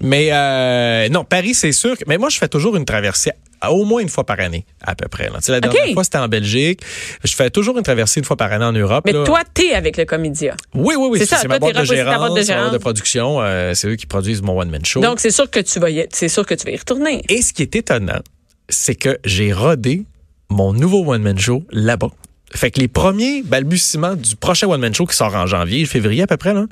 Mais 0.00 0.30
euh, 0.32 1.08
non, 1.10 1.22
Paris, 1.24 1.54
c'est 1.54 1.70
sûr. 1.70 1.96
que- 1.96 2.02
mais 2.08 2.18
moi, 2.18 2.30
je 2.30 2.38
fais 2.38 2.48
toujours 2.48 2.74
une 2.76 2.84
traversée 2.84 3.30
au 3.70 3.84
moins 3.84 4.00
une 4.02 4.08
fois 4.08 4.24
par 4.24 4.38
année, 4.40 4.66
à 4.82 4.94
peu 4.96 5.06
près. 5.08 5.24
là. 5.28 5.36
Tu 5.38 5.44
sais, 5.44 5.52
la 5.52 5.60
dernière 5.60 5.92
fois, 5.94 6.02
c'était 6.04 6.18
en 6.18 6.28
Belgique. 6.28 6.80
Je 7.24 7.34
fais 7.34 7.48
toujours 7.48 7.76
une 7.78 7.84
traversée 7.84 8.20
une 8.20 8.26
fois 8.26 8.36
par 8.36 8.52
année 8.52 8.64
en 8.64 8.72
Europe. 8.72 9.04
Mais 9.06 9.12
là. 9.12 9.24
toi, 9.24 9.42
t'es 9.54 9.72
avec 9.72 9.96
le 9.96 10.04
comédia. 10.04 10.56
oui, 10.74 10.94
oui, 10.98 11.08
oui. 11.12 11.18
c'est 11.20 11.26
ça, 11.26 11.38
C'est 11.38 11.48
ma 11.48 11.58
boîte 11.60 11.76
de 11.76 11.84
gérance, 11.84 12.14
de 12.14 12.18
boîte 12.18 12.18
de 12.18 12.22
ma 12.22 12.28
boîte 12.28 12.42
de 12.42 12.46
gérance. 12.70 12.78
production. 12.82 13.40
euh, 13.40 13.72
c'est 13.74 13.88
eux 13.88 13.96
qui 13.96 14.06
produisent 14.06 14.42
mon 14.42 14.58
one-man 14.60 14.84
show. 14.84 15.00
Donc, 15.00 15.20
c'est 15.20 15.30
sûr 15.30 15.48
que 15.48 15.60
tu 15.60 15.78
vas 15.78 15.90
y, 15.90 16.06
c'est 16.12 16.28
sûr 16.28 16.44
que 16.44 16.54
tu 16.54 16.64
vas 16.66 16.72
y 16.72 16.76
retourner. 16.76 17.22
Et 17.28 17.40
ce 17.40 17.52
qui 17.52 17.62
est 17.62 17.74
étonnant, 17.76 18.20
c'est 18.68 18.94
que 18.96 19.18
j'ai 19.24 19.52
rodé 19.52 20.02
mon 20.50 20.72
nouveau 20.72 21.04
one-man 21.12 21.38
show 21.38 21.62
là-bas. 21.70 22.10
Fait 22.54 22.70
que 22.70 22.80
les 22.80 22.88
premiers 22.88 23.42
balbutiements 23.42 24.14
du 24.14 24.36
prochain 24.36 24.68
one-man 24.68 24.94
show 24.94 25.06
qui 25.06 25.16
sort 25.16 25.34
en 25.34 25.46
janvier, 25.46 25.84
février 25.84 26.22
à 26.22 26.26
peu 26.26 26.36
près, 26.36 26.54
là, 26.54 26.64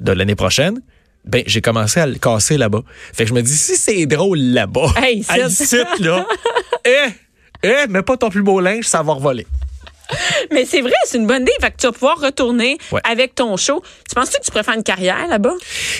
de 0.00 0.12
l'année 0.12 0.34
prochaine, 0.34 0.80
ben, 1.24 1.42
j'ai 1.46 1.60
commencé 1.60 2.00
à 2.00 2.06
le 2.06 2.16
casser 2.16 2.58
là-bas. 2.58 2.82
Fait 3.12 3.24
que 3.24 3.30
je 3.30 3.34
me 3.34 3.40
dis, 3.42 3.56
si 3.56 3.76
c'est 3.76 4.06
drôle 4.06 4.38
là-bas, 4.38 4.92
Hey, 5.02 5.24
à 5.28 5.38
ici, 5.38 5.76
là, 6.00 6.26
eh, 6.84 6.90
eh, 7.62 7.86
mets 7.88 8.02
pas 8.02 8.16
ton 8.16 8.28
plus 8.28 8.42
beau 8.42 8.60
linge, 8.60 8.84
ça 8.84 9.02
va 9.02 9.14
revoler. 9.14 9.46
Mais 10.52 10.66
c'est 10.66 10.82
vrai, 10.82 10.92
c'est 11.06 11.16
une 11.16 11.26
bonne 11.26 11.42
idée. 11.42 11.52
Fait 11.62 11.70
que 11.70 11.76
tu 11.78 11.86
vas 11.86 11.92
pouvoir 11.92 12.20
retourner 12.20 12.76
Ouais. 12.92 13.00
avec 13.10 13.34
ton 13.34 13.56
show. 13.56 13.82
Tu 14.06 14.14
penses-tu 14.14 14.38
que 14.38 14.44
tu 14.44 14.50
pourrais 14.50 14.62
faire 14.62 14.74
une 14.74 14.82
carrière 14.82 15.26
là-bas? 15.28 15.54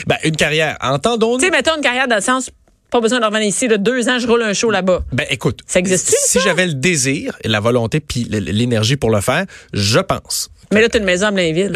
Ben, 0.07 0.17
une 0.25 0.37
carrière, 0.37 0.77
entendons-nous. 0.83 1.39
Tu 1.39 1.47
sais, 1.47 1.51
mettons 1.51 1.75
une 1.77 1.83
carrière 1.83 2.07
dans 2.07 2.17
le 2.17 2.21
sens, 2.21 2.51
pas 2.95 3.01
besoin 3.01 3.19
de 3.19 3.25
revenir 3.25 3.49
ici, 3.49 3.67
là, 3.67 3.77
deux 3.77 4.09
ans, 4.09 4.21
je 4.21 4.27
roule 4.29 4.45
un 4.45 4.53
show 4.53 4.71
là-bas. 4.71 5.03
Ben 5.11 5.27
écoute, 5.29 5.63
Ça 5.67 5.81
existe-tu, 5.81 6.15
si 6.17 6.39
j'avais 6.39 6.69
le 6.69 6.75
désir, 6.75 7.37
et 7.43 7.49
la 7.49 7.59
volonté 7.59 7.99
puis 7.99 8.23
l'énergie 8.23 8.97
pour 8.97 9.11
le 9.11 9.21
faire, 9.21 9.47
je 9.73 9.99
pense 9.99 10.49
Mais 10.73 10.81
là, 10.81 10.89
tu 10.89 10.99
as 10.99 11.01
une 11.01 11.05
maison 11.05 11.27
à 11.27 11.31
Blainville. 11.33 11.73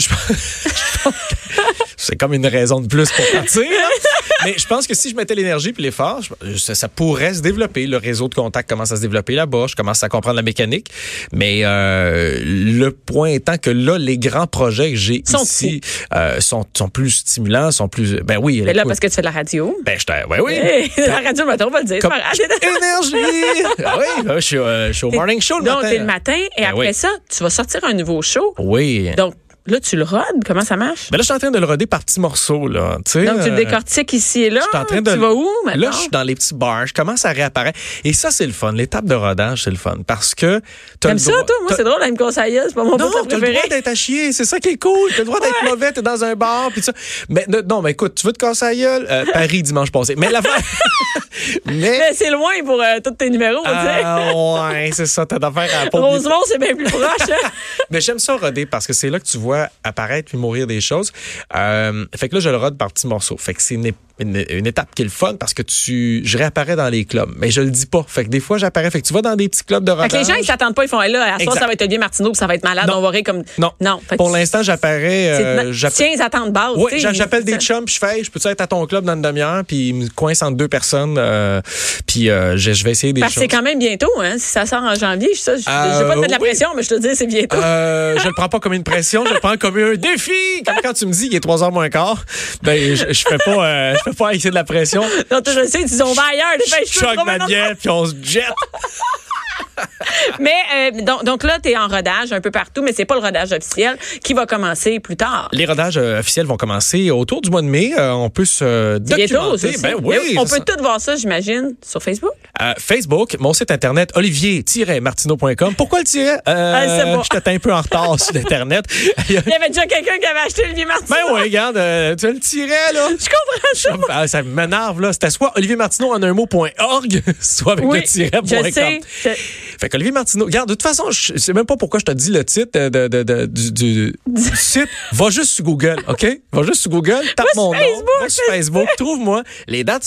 C'est 2.08 2.16
comme 2.16 2.32
une 2.32 2.46
raison 2.46 2.80
de 2.80 2.86
plus 2.86 3.10
pour 3.12 3.24
partir. 3.32 3.62
là. 3.62 3.88
Mais 4.44 4.54
je 4.56 4.66
pense 4.66 4.86
que 4.86 4.94
si 4.94 5.10
je 5.10 5.16
mettais 5.16 5.34
l'énergie 5.34 5.72
puis 5.72 5.82
l'effort, 5.82 6.20
ça, 6.56 6.74
ça 6.74 6.88
pourrait 6.88 7.34
se 7.34 7.42
développer. 7.42 7.86
Le 7.86 7.96
réseau 7.96 8.28
de 8.28 8.34
contacts 8.34 8.68
commence 8.70 8.92
à 8.92 8.96
se 8.96 9.00
développer 9.00 9.34
là-bas. 9.34 9.66
Je 9.68 9.74
commence 9.74 10.02
à 10.04 10.08
comprendre 10.08 10.36
la 10.36 10.42
mécanique. 10.42 10.88
Mais 11.32 11.62
euh, 11.64 12.38
le 12.42 12.90
point 12.92 13.30
étant 13.30 13.58
que 13.58 13.70
là, 13.70 13.98
les 13.98 14.16
grands 14.16 14.46
projets 14.46 14.90
que 14.92 14.96
j'ai 14.96 15.22
Sont 15.26 15.42
ici 15.42 15.80
euh, 16.14 16.40
sont, 16.40 16.64
sont 16.76 16.88
plus 16.88 17.10
stimulants, 17.10 17.72
sont 17.72 17.88
plus... 17.88 18.20
Ben 18.22 18.38
oui. 18.40 18.62
Mais 18.64 18.74
là, 18.74 18.84
parce 18.84 19.00
que 19.00 19.08
tu 19.08 19.14
fais 19.14 19.22
de 19.22 19.26
la 19.26 19.32
radio. 19.32 19.76
Ben, 19.84 19.98
je 19.98 20.12
ouais, 20.28 20.40
oui. 20.40 20.52
Hey, 20.54 20.90
la 21.06 21.20
radio, 21.20 21.44
matin, 21.44 21.66
on 21.68 21.70
va 21.70 21.80
le 21.80 21.86
dire. 21.86 21.98
Comme-. 21.98 22.12
Énergie! 22.62 23.74
Ah 23.84 23.96
oui, 23.98 24.22
ben, 24.24 24.34
je 24.36 24.40
suis, 24.40 24.56
euh, 24.56 24.88
je 24.88 24.92
suis 24.92 25.04
au 25.04 25.10
morning 25.10 25.40
show 25.40 25.58
le 25.58 25.64
Donc, 25.64 25.76
matin. 25.82 25.90
t'es 25.90 25.98
le 25.98 26.04
matin 26.04 26.36
et 26.56 26.62
Ben 26.62 26.68
après 26.70 26.88
oui. 26.88 26.94
ça, 26.94 27.08
tu 27.28 27.42
vas 27.42 27.50
sortir 27.50 27.80
un 27.84 27.92
nouveau 27.92 28.22
show. 28.22 28.54
Oui. 28.58 29.10
Donc, 29.16 29.34
là, 29.72 29.80
tu 29.80 29.96
le 29.96 30.04
rodes? 30.04 30.22
Comment 30.46 30.62
ça 30.62 30.76
marche? 30.76 31.10
Ben 31.10 31.18
là, 31.18 31.22
je 31.22 31.24
suis 31.26 31.34
en 31.34 31.38
train 31.38 31.50
de 31.50 31.58
le 31.58 31.66
roder 31.66 31.86
par 31.86 32.00
petits 32.04 32.20
morceaux, 32.20 32.68
là. 32.68 32.96
Donc, 32.96 33.04
tu 33.10 33.20
le 33.20 33.28
euh, 33.28 33.56
décortiques 33.56 34.12
ici 34.12 34.44
et 34.44 34.50
là? 34.50 34.60
Je 34.62 34.68
suis 34.68 34.78
en 34.78 34.84
train 34.84 35.02
de. 35.02 35.12
Tu 35.12 35.18
vas 35.18 35.32
où 35.32 35.48
maintenant? 35.64 35.86
Là, 35.86 35.90
je 35.92 35.98
suis 35.98 36.08
dans 36.10 36.22
les 36.22 36.34
petits 36.34 36.54
bars. 36.54 36.86
Je 36.86 36.94
commence 36.94 37.24
à 37.24 37.30
réapparaître. 37.30 37.78
Et 38.04 38.12
ça, 38.12 38.30
c'est 38.30 38.46
le 38.46 38.52
fun. 38.52 38.72
L'étape 38.72 39.04
de 39.04 39.14
rodage, 39.14 39.64
c'est 39.64 39.70
le 39.70 39.76
fun. 39.76 39.96
Parce 40.06 40.34
que. 40.34 40.60
T'aimes 41.00 41.18
ça, 41.18 41.32
toi? 41.32 41.56
Moi, 41.62 41.72
c'est 41.76 41.84
drôle, 41.84 42.00
elle 42.02 42.12
me. 42.12 42.16
C'est 42.30 42.74
pas 42.74 42.84
mon 42.84 42.96
non, 42.96 43.10
t'as 43.28 43.36
le 43.38 43.52
droit 43.52 43.68
d'être 43.68 43.88
à 43.88 43.94
chier. 43.94 44.32
C'est 44.32 44.44
ça 44.44 44.58
qui 44.60 44.70
est 44.70 44.76
cool. 44.82 45.10
T'as 45.12 45.18
le 45.18 45.24
droit 45.24 45.40
d'être 45.40 45.64
mauvais. 45.64 45.92
T'es 45.92 46.02
dans 46.02 46.22
un 46.24 46.34
bar. 46.34 46.70
Puis 46.72 46.82
ça. 46.82 46.92
Mais 47.28 47.46
non, 47.68 47.82
mais 47.82 47.92
écoute, 47.92 48.14
tu 48.14 48.26
veux 48.26 48.32
te 48.32 48.44
la 48.44 48.74
gueule? 48.74 49.06
Euh, 49.10 49.24
Paris, 49.32 49.62
dimanche 49.62 49.90
passé. 49.90 50.14
Mais 50.16 50.30
la 50.30 50.40
mais. 51.66 51.72
Mais 51.98 52.12
c'est 52.14 52.30
loin 52.30 52.52
pour 52.64 52.80
euh, 52.80 53.00
tous 53.02 53.12
tes 53.12 53.30
numéros, 53.30 53.62
tu 53.64 53.70
sais. 53.70 54.02
Ah, 54.04 54.32
ouais, 54.34 54.90
c'est 54.92 55.06
ça. 55.06 55.26
T'as 55.26 55.38
d'affaires 55.38 55.70
à 55.80 55.84
la. 55.92 56.00
Rosemont, 56.00 56.40
c'est 56.46 56.58
bien 56.58 56.74
plus 56.74 56.84
proche. 56.84 57.02
hein. 57.30 57.48
Mais 57.90 58.00
j'aime 58.00 58.18
ça 58.18 58.36
roder 58.36 58.66
parce 58.66 58.86
que 58.86 58.92
c'est 58.92 59.10
là 59.10 59.18
que 59.18 59.24
tu 59.26 59.38
vois 59.38 59.57
apparaître 59.84 60.30
puis 60.30 60.38
mourir 60.38 60.66
des 60.66 60.80
choses. 60.80 61.12
Euh, 61.54 62.06
fait 62.14 62.28
que 62.28 62.34
là, 62.34 62.40
je 62.40 62.50
le 62.50 62.56
rode 62.56 62.76
par 62.76 62.92
petits 62.92 63.06
morceaux. 63.06 63.36
Fait 63.36 63.54
que 63.54 63.62
c'est 63.62 63.74
une, 63.74 63.92
une- 64.20 64.44
une 64.50 64.66
étape 64.66 64.88
qui 64.94 65.02
est 65.02 65.04
le 65.04 65.10
fun 65.10 65.34
parce 65.38 65.54
que 65.54 65.62
tu, 65.62 66.22
je 66.24 66.38
réapparais 66.38 66.76
dans 66.76 66.88
les 66.88 67.04
clubs. 67.04 67.30
Mais 67.38 67.50
je 67.50 67.60
le 67.60 67.70
dis 67.70 67.86
pas. 67.86 68.04
Fait 68.06 68.24
que 68.24 68.28
des 68.30 68.40
fois, 68.40 68.58
j'apparais. 68.58 68.90
Fait 68.90 69.00
que 69.00 69.06
tu 69.06 69.12
vas 69.14 69.22
dans 69.22 69.36
des 69.36 69.48
petits 69.48 69.64
clubs 69.64 69.84
de 69.84 69.90
Fait 69.92 69.96
rodage. 69.96 70.10
que 70.12 70.16
les 70.16 70.24
gens, 70.24 70.34
ils 70.40 70.44
s'attendent 70.46 70.74
pas, 70.74 70.84
ils 70.84 70.88
font, 70.88 71.00
hey, 71.02 71.12
là, 71.12 71.34
à 71.34 71.38
soir, 71.38 71.56
ça 71.56 71.66
va 71.66 71.72
être 71.72 71.82
Olivier 71.82 71.98
Martineau, 71.98 72.30
puis 72.30 72.38
ça 72.38 72.46
va 72.46 72.54
être 72.54 72.64
malade, 72.64 72.86
Non. 72.88 72.96
on 72.98 73.00
va 73.00 73.10
rire 73.10 73.22
comme. 73.24 73.42
Non. 73.58 73.72
Non. 73.80 74.00
Fait 74.08 74.16
Pour 74.16 74.30
l'instant, 74.30 74.62
j'apparais. 74.62 75.40
euh, 75.40 75.72
Tiens, 75.92 76.08
les 76.14 76.20
attentes 76.20 76.52
bases. 76.52 76.72
Oui, 76.76 76.92
j'appelle 77.12 77.44
des 77.44 77.56
chums, 77.58 77.84
puis 77.84 77.94
je 77.94 78.00
fais, 78.06 78.24
je 78.24 78.30
peux 78.30 78.40
être 78.48 78.60
à 78.60 78.66
ton 78.66 78.84
club 78.86 79.04
dans 79.04 79.14
une 79.14 79.22
demi-heure, 79.22 79.62
puis 79.66 79.88
ils 79.88 79.94
me 79.94 80.08
coincent 80.08 80.46
entre 80.46 80.56
deux 80.56 80.68
personnes, 80.68 81.16
euh, 81.18 81.60
puis 82.06 82.30
euh, 82.30 82.56
je, 82.56 82.72
je 82.72 82.84
vais 82.84 82.90
essayer 82.92 83.12
des 83.12 83.20
Parce 83.20 83.34
que 83.34 83.40
choses. 83.40 83.48
c'est 83.50 83.56
quand 83.56 83.62
même 83.62 83.78
bientôt, 83.78 84.10
hein. 84.20 84.34
Si 84.38 84.46
ça 84.50 84.66
sort 84.66 84.82
en 84.82 84.94
janvier, 84.94 85.28
je, 85.34 85.40
je, 85.40 85.50
Euh, 85.50 85.52
je 85.98 86.02
vais 86.02 86.08
pas 86.08 86.14
te 86.14 86.18
mettre 86.20 86.26
de 86.26 86.32
la 86.32 86.40
oui. 86.40 86.48
pression, 86.48 86.68
mais 86.76 86.82
je 86.82 86.88
te 86.88 86.98
dis, 86.98 87.14
c'est 87.14 87.26
bientôt. 87.26 87.56
Euh, 87.56 88.16
je 88.18 88.26
le 88.26 88.34
prends 88.34 88.48
pas 88.48 88.60
comme 88.60 88.72
une 88.72 88.84
pression, 88.84 89.24
je 89.26 89.34
le 89.34 89.40
prends 89.40 89.56
comme 89.56 89.76
un 89.78 89.94
défi. 89.94 90.32
Comme 90.66 90.76
quand 90.82 90.92
tu 90.92 91.06
me 91.06 91.12
dis 91.12 91.26
il 91.26 91.34
est 91.34 91.40
3 91.40 91.62
heures 91.62 91.72
moins 91.72 91.88
quart, 91.88 92.24
ben 92.62 92.94
je, 92.96 93.12
je 93.12 93.24
fais 93.28 93.38
pas 93.44 93.94
je 94.08 94.12
fais 94.12 94.16
pas 94.24 94.34
essayer 94.34 94.50
de 94.50 94.54
la 94.54 94.64
pression. 94.64 95.02
non, 95.30 95.40
tu 95.42 95.52
je 95.52 95.64
sais, 95.66 95.82
ils 95.82 96.02
ont 96.02 96.12
va 96.12 96.22
ailleurs, 96.32 96.46
Je 96.58 96.64
dépêche-toi. 96.70 97.08
choque 97.08 97.16
trouve 97.16 97.28
un 97.28 97.38
ma 97.38 97.46
bière 97.46 97.74
puis 97.78 97.88
on 97.90 98.06
se 98.06 98.14
jette. 98.22 98.44
mais 100.40 100.52
euh, 100.74 101.02
donc, 101.02 101.24
donc 101.24 101.42
là, 101.44 101.58
tu 101.62 101.70
es 101.70 101.76
en 101.76 101.86
rodage 101.88 102.32
un 102.32 102.40
peu 102.40 102.50
partout, 102.50 102.82
mais 102.82 102.92
c'est 102.92 103.04
pas 103.04 103.14
le 103.14 103.20
rodage 103.20 103.52
officiel 103.52 103.96
qui 104.22 104.34
va 104.34 104.46
commencer 104.46 105.00
plus 105.00 105.16
tard. 105.16 105.48
Les 105.52 105.66
rodages 105.66 105.96
euh, 105.96 106.20
officiels 106.20 106.46
vont 106.46 106.56
commencer 106.56 107.10
autour 107.10 107.40
du 107.40 107.50
mois 107.50 107.62
de 107.62 107.66
mai. 107.66 107.92
Euh, 107.96 108.12
on 108.12 108.30
peut 108.30 108.44
se 108.44 108.98
Bientôt, 108.98 109.34
documenter. 109.34 109.68
aussi. 109.68 109.82
Ben 109.82 109.94
oui, 110.02 110.36
on 110.38 110.44
peut 110.44 110.60
tout 110.60 110.82
voir 110.82 111.00
ça, 111.00 111.16
j'imagine, 111.16 111.74
sur 111.86 112.02
Facebook. 112.02 112.32
Facebook, 112.78 113.36
mon 113.38 113.52
site 113.52 113.70
internet 113.70 114.10
olivier-martineau.com. 114.14 115.74
Pourquoi 115.76 116.00
le 116.00 116.04
tiret? 116.04 116.38
Ah, 116.46 117.04
bon. 117.04 117.22
J'étais 117.32 117.50
un 117.50 117.58
peu 117.58 117.72
en 117.72 117.80
retard 117.80 118.18
sur 118.20 118.34
Internet. 118.36 118.84
Il 119.28 119.34
y 119.34 119.38
avait 119.38 119.68
déjà 119.68 119.86
quelqu'un 119.86 120.18
qui 120.18 120.26
avait 120.26 120.40
acheté 120.46 120.66
le 120.66 120.74
vieux 120.74 120.86
Martin. 120.86 121.06
Ben 121.08 121.32
oui, 121.32 121.40
regarde, 121.42 121.76
tu 122.16 122.26
le 122.32 122.40
tirais, 122.40 122.92
là. 122.92 123.08
Je 123.18 123.24
comprends 123.24 123.74
ça. 123.74 123.90
Ah, 124.08 124.26
ça 124.26 124.42
m'énerve, 124.42 125.00
là. 125.00 125.12
C'était 125.12 125.30
soit 125.30 125.52
Olivier 125.56 125.76
Martineau 125.76 126.12
en 126.12 126.22
un 126.22 126.32
mot.org, 126.32 127.22
soit 127.40 127.72
avec 127.72 127.84
Oui, 127.84 128.00
le 128.00 128.04
tiret.com. 128.04 128.42
je 128.64 128.70
sais. 128.70 129.36
Fait 129.80 129.88
qu'Olivier 129.88 130.12
Martineau, 130.12 130.44
regarde, 130.46 130.68
de 130.68 130.74
toute 130.74 130.82
façon, 130.82 131.10
je 131.10 131.36
sais 131.36 131.52
même 131.52 131.64
pas 131.66 131.76
pourquoi 131.76 132.00
je 132.00 132.04
te 132.04 132.10
dis 132.12 132.30
le 132.30 132.44
titre 132.44 132.78
de, 132.78 132.88
de- 132.88 133.08
de- 133.08 133.22
de- 133.22 133.46
du, 133.46 133.72
du- 133.72 134.14
du 134.26 134.42
site. 134.56 134.88
Va 135.12 135.30
juste 135.30 135.50
sur 135.52 135.64
Google, 135.64 135.96
OK? 136.08 136.26
Va 136.52 136.62
juste 136.62 136.80
sur 136.82 136.90
Google, 136.90 137.20
tape 137.36 137.46
mon 137.56 137.72
nom, 137.72 138.02
va 138.20 138.28
sur 138.28 138.42
Facebook, 138.48 138.88
trouve-moi. 138.96 139.42
Les 139.66 139.84
dates 139.84 140.04
sont 140.04 140.06